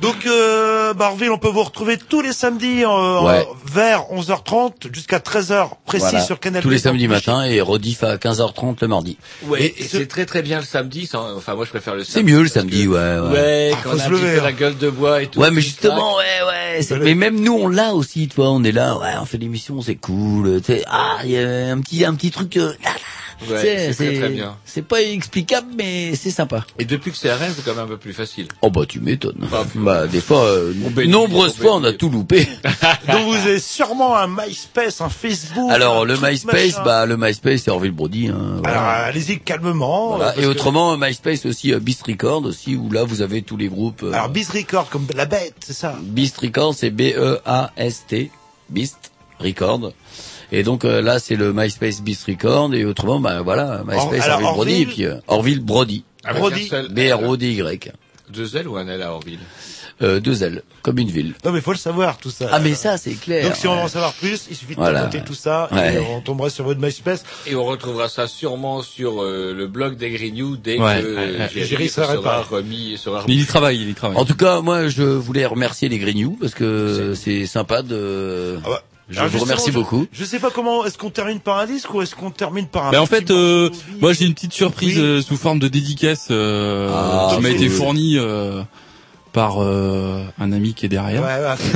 Donc, 0.01 0.25
euh, 0.25 0.93
Barville, 0.93 1.29
on 1.31 1.37
peut 1.37 1.49
vous 1.49 1.63
retrouver 1.63 1.97
tous 1.97 2.21
les 2.21 2.33
samedis 2.33 2.83
euh, 2.83 3.21
Ouais. 3.21 3.45
vers 3.65 4.05
11h30 4.11 4.93
jusqu'à 4.93 5.19
13h 5.19 5.69
précis 5.85 6.05
Voilà. 6.09 6.21
sur 6.25 6.39
Canal+. 6.39 6.61
Tous 6.63 6.69
les 6.69 6.79
samedis 6.79 7.07
matins 7.07 7.43
et 7.43 7.61
rediff 7.61 8.03
à 8.03 8.17
15h30 8.17 8.77
le 8.81 8.87
mardi. 8.87 9.17
Ouais, 9.43 9.63
Et 9.63 9.81
et, 9.81 9.83
ce- 9.87 9.97
c'est 9.97 10.07
très 10.07 10.25
très 10.25 10.41
bien 10.41 10.59
le 10.59 10.65
samedi. 10.65 11.05
sans- 11.07 11.35
Enfin, 11.35 11.55
moi, 11.55 11.65
je 11.65 11.69
préfère 11.69 11.95
le 11.95 12.03
C'est 12.03 12.13
samedi. 12.13 12.31
mieux 12.33 12.41
le 12.43 12.47
samedi, 12.49 12.85
que- 12.85 12.89
ouais, 12.89 13.29
ouais. 13.29 13.33
Ouais, 13.39 13.71
Ah, 13.73 13.77
quand 13.83 13.89
faut 13.91 13.95
on 13.95 13.99
a 13.99 14.03
se 14.03 14.07
un 14.07 14.09
petit 14.11 14.21
lever, 14.21 14.33
peu 14.35 14.39
hein. 14.39 14.43
la 14.43 14.51
gueule 14.53 14.77
de 14.77 14.89
bois 14.89 15.21
et 15.23 15.27
tout. 15.27 15.39
Ouais, 15.39 15.51
mais 15.51 15.61
justement, 15.61 16.15
ouais, 16.17 16.23
ouais. 16.47 16.81
c'est- 16.81 16.97
Mais 16.99 17.15
même 17.15 17.39
nous, 17.39 17.53
on 17.53 17.67
l'a 17.67 17.93
aussi, 17.93 18.27
tu 18.27 18.35
vois. 18.37 18.49
On 18.51 18.63
est 18.63 18.71
là, 18.71 18.97
ouais, 18.97 19.13
on 19.21 19.25
fait 19.25 19.37
l'émission, 19.37 19.81
c'est 19.81 19.95
cool. 19.95 20.61
Tu 20.61 20.73
sais, 20.73 20.83
ah, 20.87 21.17
il 21.23 21.31
y 21.31 21.37
a 21.37 21.71
un 21.71 21.79
petit, 21.81 22.05
un 22.05 22.13
petit 22.13 22.31
truc. 22.31 22.57
euh, 22.57 22.73
là, 22.83 22.89
là. 22.93 22.99
Ouais, 23.47 23.57
C'est- 23.61 23.93
c'est 23.93 24.05
très 24.11 24.19
très 24.19 24.29
bien. 24.29 24.57
C'est 24.65 24.81
pas 24.81 25.01
explicable, 25.01 25.67
mais 25.77 26.13
c'est 26.15 26.31
sympa. 26.31 26.65
Et 26.77 26.85
depuis 26.85 27.11
que 27.11 27.17
c'est 27.17 27.31
RN, 27.33 27.51
c'est 27.55 27.63
quand 27.63 27.73
même 27.75 27.85
un 27.85 27.87
peu 27.87 27.97
plus 27.97 28.13
facile. 28.13 28.47
Oh 28.61 28.69
bah 28.69 28.81
tu 28.87 28.99
m'étonnes. 28.99 29.47
Bah, 29.75 30.07
des 30.07 30.19
fois, 30.21 30.43
euh, 30.45 30.73
nombreuses 31.07 31.55
fois, 31.55 31.75
on 31.75 31.83
a 31.83 31.93
tout 31.93 32.09
loupé. 32.09 32.47
Donc, 33.07 33.25
vous 33.27 33.35
avez 33.35 33.59
sûrement 33.59 34.17
un 34.17 34.27
MySpace, 34.27 34.99
un 35.01 35.09
Facebook. 35.09 35.71
Alors 35.71 36.01
un 36.01 36.05
le 36.05 36.15
MySpace, 36.17 36.45
machin. 36.73 36.81
bah 36.83 37.05
le 37.05 37.15
MySpace, 37.17 37.61
c'est 37.63 37.71
Orville 37.71 37.91
Brody. 37.91 38.27
Hein, 38.27 38.57
voilà. 38.63 38.79
Alors, 38.81 39.05
allez-y 39.07 39.39
calmement. 39.39 40.17
Voilà. 40.17 40.37
Et 40.37 40.41
que- 40.41 40.47
autrement, 40.47 40.97
MySpace 40.97 41.45
aussi, 41.45 41.73
euh, 41.73 41.79
Beast 41.79 42.05
Record 42.05 42.43
aussi, 42.45 42.75
où 42.75 42.91
là 42.91 43.03
vous 43.05 43.21
avez 43.21 43.41
tous 43.41 43.57
les 43.57 43.67
groupes. 43.69 44.03
euh, 44.03 44.11
Alors, 44.13 44.29
Biz 44.29 44.49
Record, 44.51 44.89
comme 44.89 45.07
la 45.15 45.25
bête, 45.25 45.55
c'est 45.65 45.73
ça? 45.73 45.95
Beast 46.01 46.37
Record, 46.39 46.73
c'est 46.75 46.89
B-E-A-S-T, 46.89 48.31
Beast 48.69 49.11
Record. 49.39 49.93
Et 50.51 50.63
donc 50.63 50.85
euh, 50.85 51.01
là, 51.01 51.19
c'est 51.19 51.35
le 51.35 51.53
MySpace 51.53 52.01
Beast 52.01 52.25
Record. 52.27 52.73
Et 52.73 52.85
autrement, 52.85 53.19
bah 53.19 53.41
voilà, 53.41 53.83
MySpace 53.87 54.25
alors, 54.25 54.41
Orville 54.43 54.53
Brody. 54.53 54.71
Orville 54.71 54.81
Et 54.81 54.85
puis 54.85 55.05
euh, 55.05 55.15
Orville 55.27 55.59
Brody. 55.59 56.03
Avec 56.23 56.39
Brody. 56.41 56.69
B-R-O-D-Y. 56.91 57.91
Deux 58.29 58.55
L 58.57 58.67
ou 58.67 58.77
un 58.77 58.87
L 58.87 59.01
à 59.01 59.11
Orville 59.13 59.39
Euh, 60.01 60.19
deux 60.19 60.43
L, 60.43 60.61
comme 60.81 60.97
une 60.99 61.09
ville. 61.09 61.33
Non, 61.43 61.51
mais 61.51 61.61
faut 61.61 61.71
le 61.71 61.77
savoir, 61.77 62.17
tout 62.19 62.29
ça. 62.29 62.47
Ah 62.51 62.59
mais 62.59 62.73
ça, 62.73 62.97
c'est 62.97 63.13
clair. 63.15 63.43
Donc, 63.45 63.55
si 63.55 63.67
on 63.67 63.75
veut 63.75 63.81
en 63.81 63.87
savoir 63.87 64.13
plus, 64.13 64.45
il 64.49 64.55
suffit 64.55 64.75
de 64.75 64.79
Voilà, 64.79 65.03
noter 65.03 65.21
tout 65.21 65.33
ça 65.33 65.67
Ouais. 65.71 65.95
et 65.95 65.99
on 65.99 66.21
tomberait 66.21 66.49
sur 66.51 66.63
votre 66.63 66.79
MySpace. 66.79 67.23
Et 67.47 67.55
on 67.55 67.65
retrouvera 67.65 68.07
ça 68.07 68.27
sûrement 68.27 68.81
sur 68.81 69.21
euh, 69.23 69.53
le 69.53 69.67
blog 69.67 69.97
des 69.97 70.09
Grignoux 70.11 70.55
dès 70.57 70.79
Ouais, 70.79 71.01
que 71.01 71.15
ouais, 71.15 71.39
ouais. 71.39 71.49
Jerry 71.53 71.65
Jerry 71.67 71.89
sera, 71.89 72.07
réparé. 72.13 72.43
remis 72.49 72.97
sera 72.97 73.25
Mais 73.27 73.33
il 73.33 73.41
y 73.41 73.45
travaille, 73.45 73.81
il 73.81 73.89
y 73.89 73.93
travaille. 73.93 74.17
En 74.17 74.25
tout 74.25 74.35
cas, 74.35 74.61
moi, 74.61 74.87
je 74.89 75.03
voulais 75.03 75.45
remercier 75.45 75.89
les 75.89 75.97
Grignoux 75.97 76.37
parce 76.39 76.53
que 76.53 77.13
c'est 77.15 77.45
sympa 77.45 77.81
de. 77.81 78.59
Ah 78.63 78.69
ouais. 78.69 78.77
Je 79.09 79.17
Alors, 79.19 79.31
vous 79.31 79.39
remercie 79.39 79.71
je- 79.71 79.75
beaucoup. 79.75 80.05
Je 80.11 80.23
sais 80.23 80.37
pas 80.39 80.51
comment, 80.51 80.85
est-ce 80.85 80.97
qu'on 80.97 81.09
termine 81.09 81.39
par 81.39 81.57
un 81.57 81.65
disque 81.65 81.91
ou 81.93 82.01
est-ce 82.01 82.13
qu'on 82.15 82.29
termine 82.31 82.67
par 82.67 82.85
un 82.87 82.91
Ben 82.91 82.99
en 82.99 83.05
fait, 83.07 83.31
euh, 83.31 83.69
de 83.69 83.75
moi 84.01 84.13
j'ai 84.13 84.25
une 84.25 84.33
petite 84.35 84.53
surprise 84.53 84.97
Oui. 84.97 85.03
euh, 85.03 85.21
sous 85.21 85.35
forme 85.37 85.57
de 85.59 85.67
dédicace 85.67 86.27
euh, 86.29 86.89
Ah, 86.93 87.31
qui 87.35 87.41
m'a 87.41 87.49
été 87.49 87.69
fournie 87.69 88.17
euh, 88.19 88.61
par 89.33 89.63
euh, 89.63 90.23
un 90.39 90.51
ami 90.51 90.73
qui 90.75 90.85
est 90.85 90.89
derrière. 90.89 91.23
Ouais, 91.23 91.27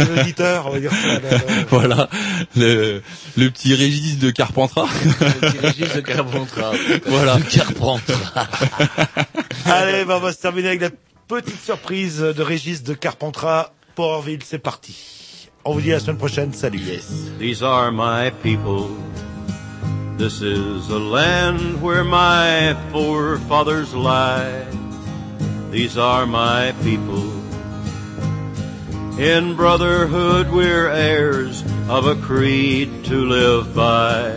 ouais, 0.05 0.15
l'auditeur, 0.15 0.67
on 0.67 0.71
va 0.71 0.79
dire 0.79 0.91
ça. 0.91 1.07
là, 1.07 1.19
là. 1.31 1.37
Voilà, 1.69 2.09
le, 2.55 3.01
le 3.35 3.49
petit 3.49 3.73
Régis 3.73 4.19
de 4.19 4.29
Carpentras. 4.29 4.87
le 5.21 5.27
petit 5.51 5.57
Régis 5.57 5.95
de 5.95 6.01
Carpentras. 6.01 6.71
voilà. 7.07 7.39
Carpentras. 7.51 8.47
Allez, 9.65 10.05
ben, 10.05 10.15
on 10.17 10.19
va 10.19 10.33
se 10.33 10.39
terminer 10.39 10.67
avec 10.69 10.81
la 10.81 10.89
petite 11.27 11.63
surprise 11.63 12.19
de 12.19 12.41
Régis 12.43 12.83
de 12.83 12.93
Carpentras 12.93 13.71
pour 13.95 14.05
Orville, 14.05 14.39
c'est 14.45 14.59
parti. 14.59 14.95
À 15.65 15.69
la 15.69 15.97
semaine 15.97 16.17
prochaine, 16.17 16.51
salut. 16.51 17.39
These 17.39 17.63
are 17.63 17.89
my 17.89 18.31
people. 18.43 18.89
This 20.17 20.41
is 20.41 20.89
a 20.89 20.99
land 20.99 21.81
where 21.81 22.03
my 22.03 22.75
forefathers 22.91 23.95
lie. 23.95 24.65
These 25.71 25.97
are 25.97 26.25
my 26.25 26.73
people. 26.83 27.23
In 29.17 29.55
brotherhood 29.55 30.51
we're 30.51 30.89
heirs 30.89 31.63
of 31.87 32.07
a 32.07 32.15
creed 32.15 33.05
to 33.05 33.25
live 33.25 33.73
by. 33.73 34.31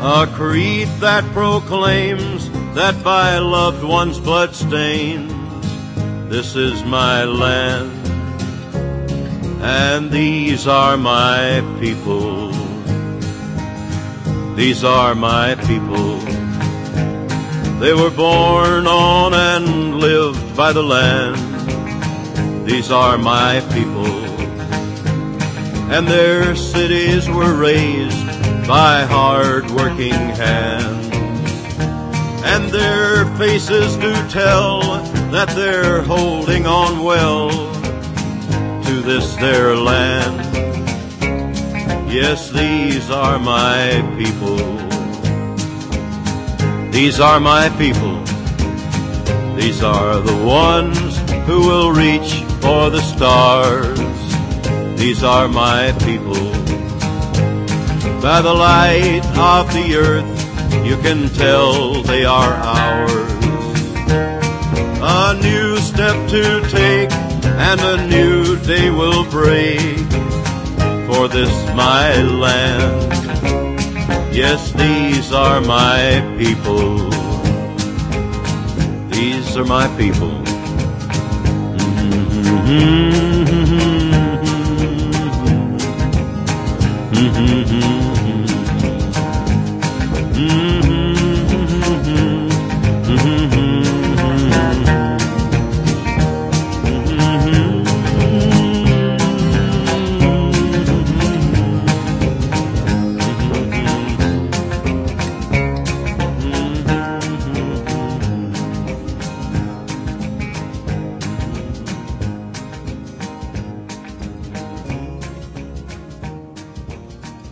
A 0.00 0.26
creed 0.26 0.88
that 1.00 1.22
proclaims 1.34 2.48
that 2.74 3.04
by 3.04 3.36
loved 3.36 3.84
ones' 3.84 4.18
blood 4.18 4.54
stains, 4.54 5.30
this 6.30 6.56
is 6.56 6.82
my 6.84 7.24
land 7.24 8.00
and 9.62 10.10
these 10.10 10.66
are 10.66 10.96
my 10.96 11.62
people. 11.80 12.50
These 14.54 14.84
are 14.84 15.14
my 15.14 15.54
people. 15.54 16.18
They 17.78 17.92
were 17.92 18.10
born 18.10 18.86
on 18.86 19.34
and 19.34 20.00
lived 20.00 20.56
by 20.56 20.72
the 20.72 20.82
land. 20.82 22.66
These 22.66 22.90
are 22.90 23.18
my 23.18 23.60
people. 23.72 24.06
And 25.92 26.06
their 26.06 26.56
cities 26.56 27.28
were 27.28 27.54
raised 27.54 28.26
by 28.66 29.04
hard 29.04 29.70
working 29.70 30.12
hands. 30.12 31.08
And 32.44 32.70
their 32.70 33.26
faces 33.36 33.96
do 33.96 34.12
tell 34.28 34.80
that 35.30 35.48
they're 35.54 36.02
holding 36.02 36.66
on 36.66 37.04
well 37.04 37.69
this 39.02 39.34
their 39.36 39.74
land. 39.76 40.38
Yes, 42.10 42.50
these 42.50 43.10
are 43.10 43.38
my 43.38 44.02
people. 44.18 44.58
These 46.90 47.20
are 47.20 47.40
my 47.40 47.68
people. 47.78 48.18
These 49.54 49.82
are 49.82 50.20
the 50.20 50.36
ones 50.44 51.18
who 51.46 51.60
will 51.66 51.92
reach 51.92 52.42
for 52.60 52.90
the 52.90 53.00
stars. 53.00 53.98
These 54.98 55.22
are 55.22 55.48
my 55.48 55.92
people. 56.04 56.50
By 58.20 58.42
the 58.42 58.52
light 58.52 59.24
of 59.36 59.72
the 59.72 59.96
earth, 59.96 60.86
you 60.86 60.96
can 60.98 61.28
tell 61.30 62.02
they 62.02 62.24
are 62.24 62.52
ours. 62.52 63.30
A 65.02 65.34
new 65.40 65.78
step 65.78 66.28
to 66.30 66.60
take 66.68 67.29
and 67.58 67.80
a 67.80 68.06
new 68.06 68.56
day 68.64 68.90
will 68.90 69.24
break 69.30 70.08
for 71.06 71.28
this 71.28 71.52
my 71.74 72.22
land. 72.22 73.12
Yes, 74.34 74.72
these 74.72 75.32
are 75.32 75.60
my 75.60 76.20
people. 76.38 76.98
These 79.10 79.56
are 79.56 79.64
my 79.64 79.88
people. 79.96 80.30
Mm-hmm. 82.68 83.39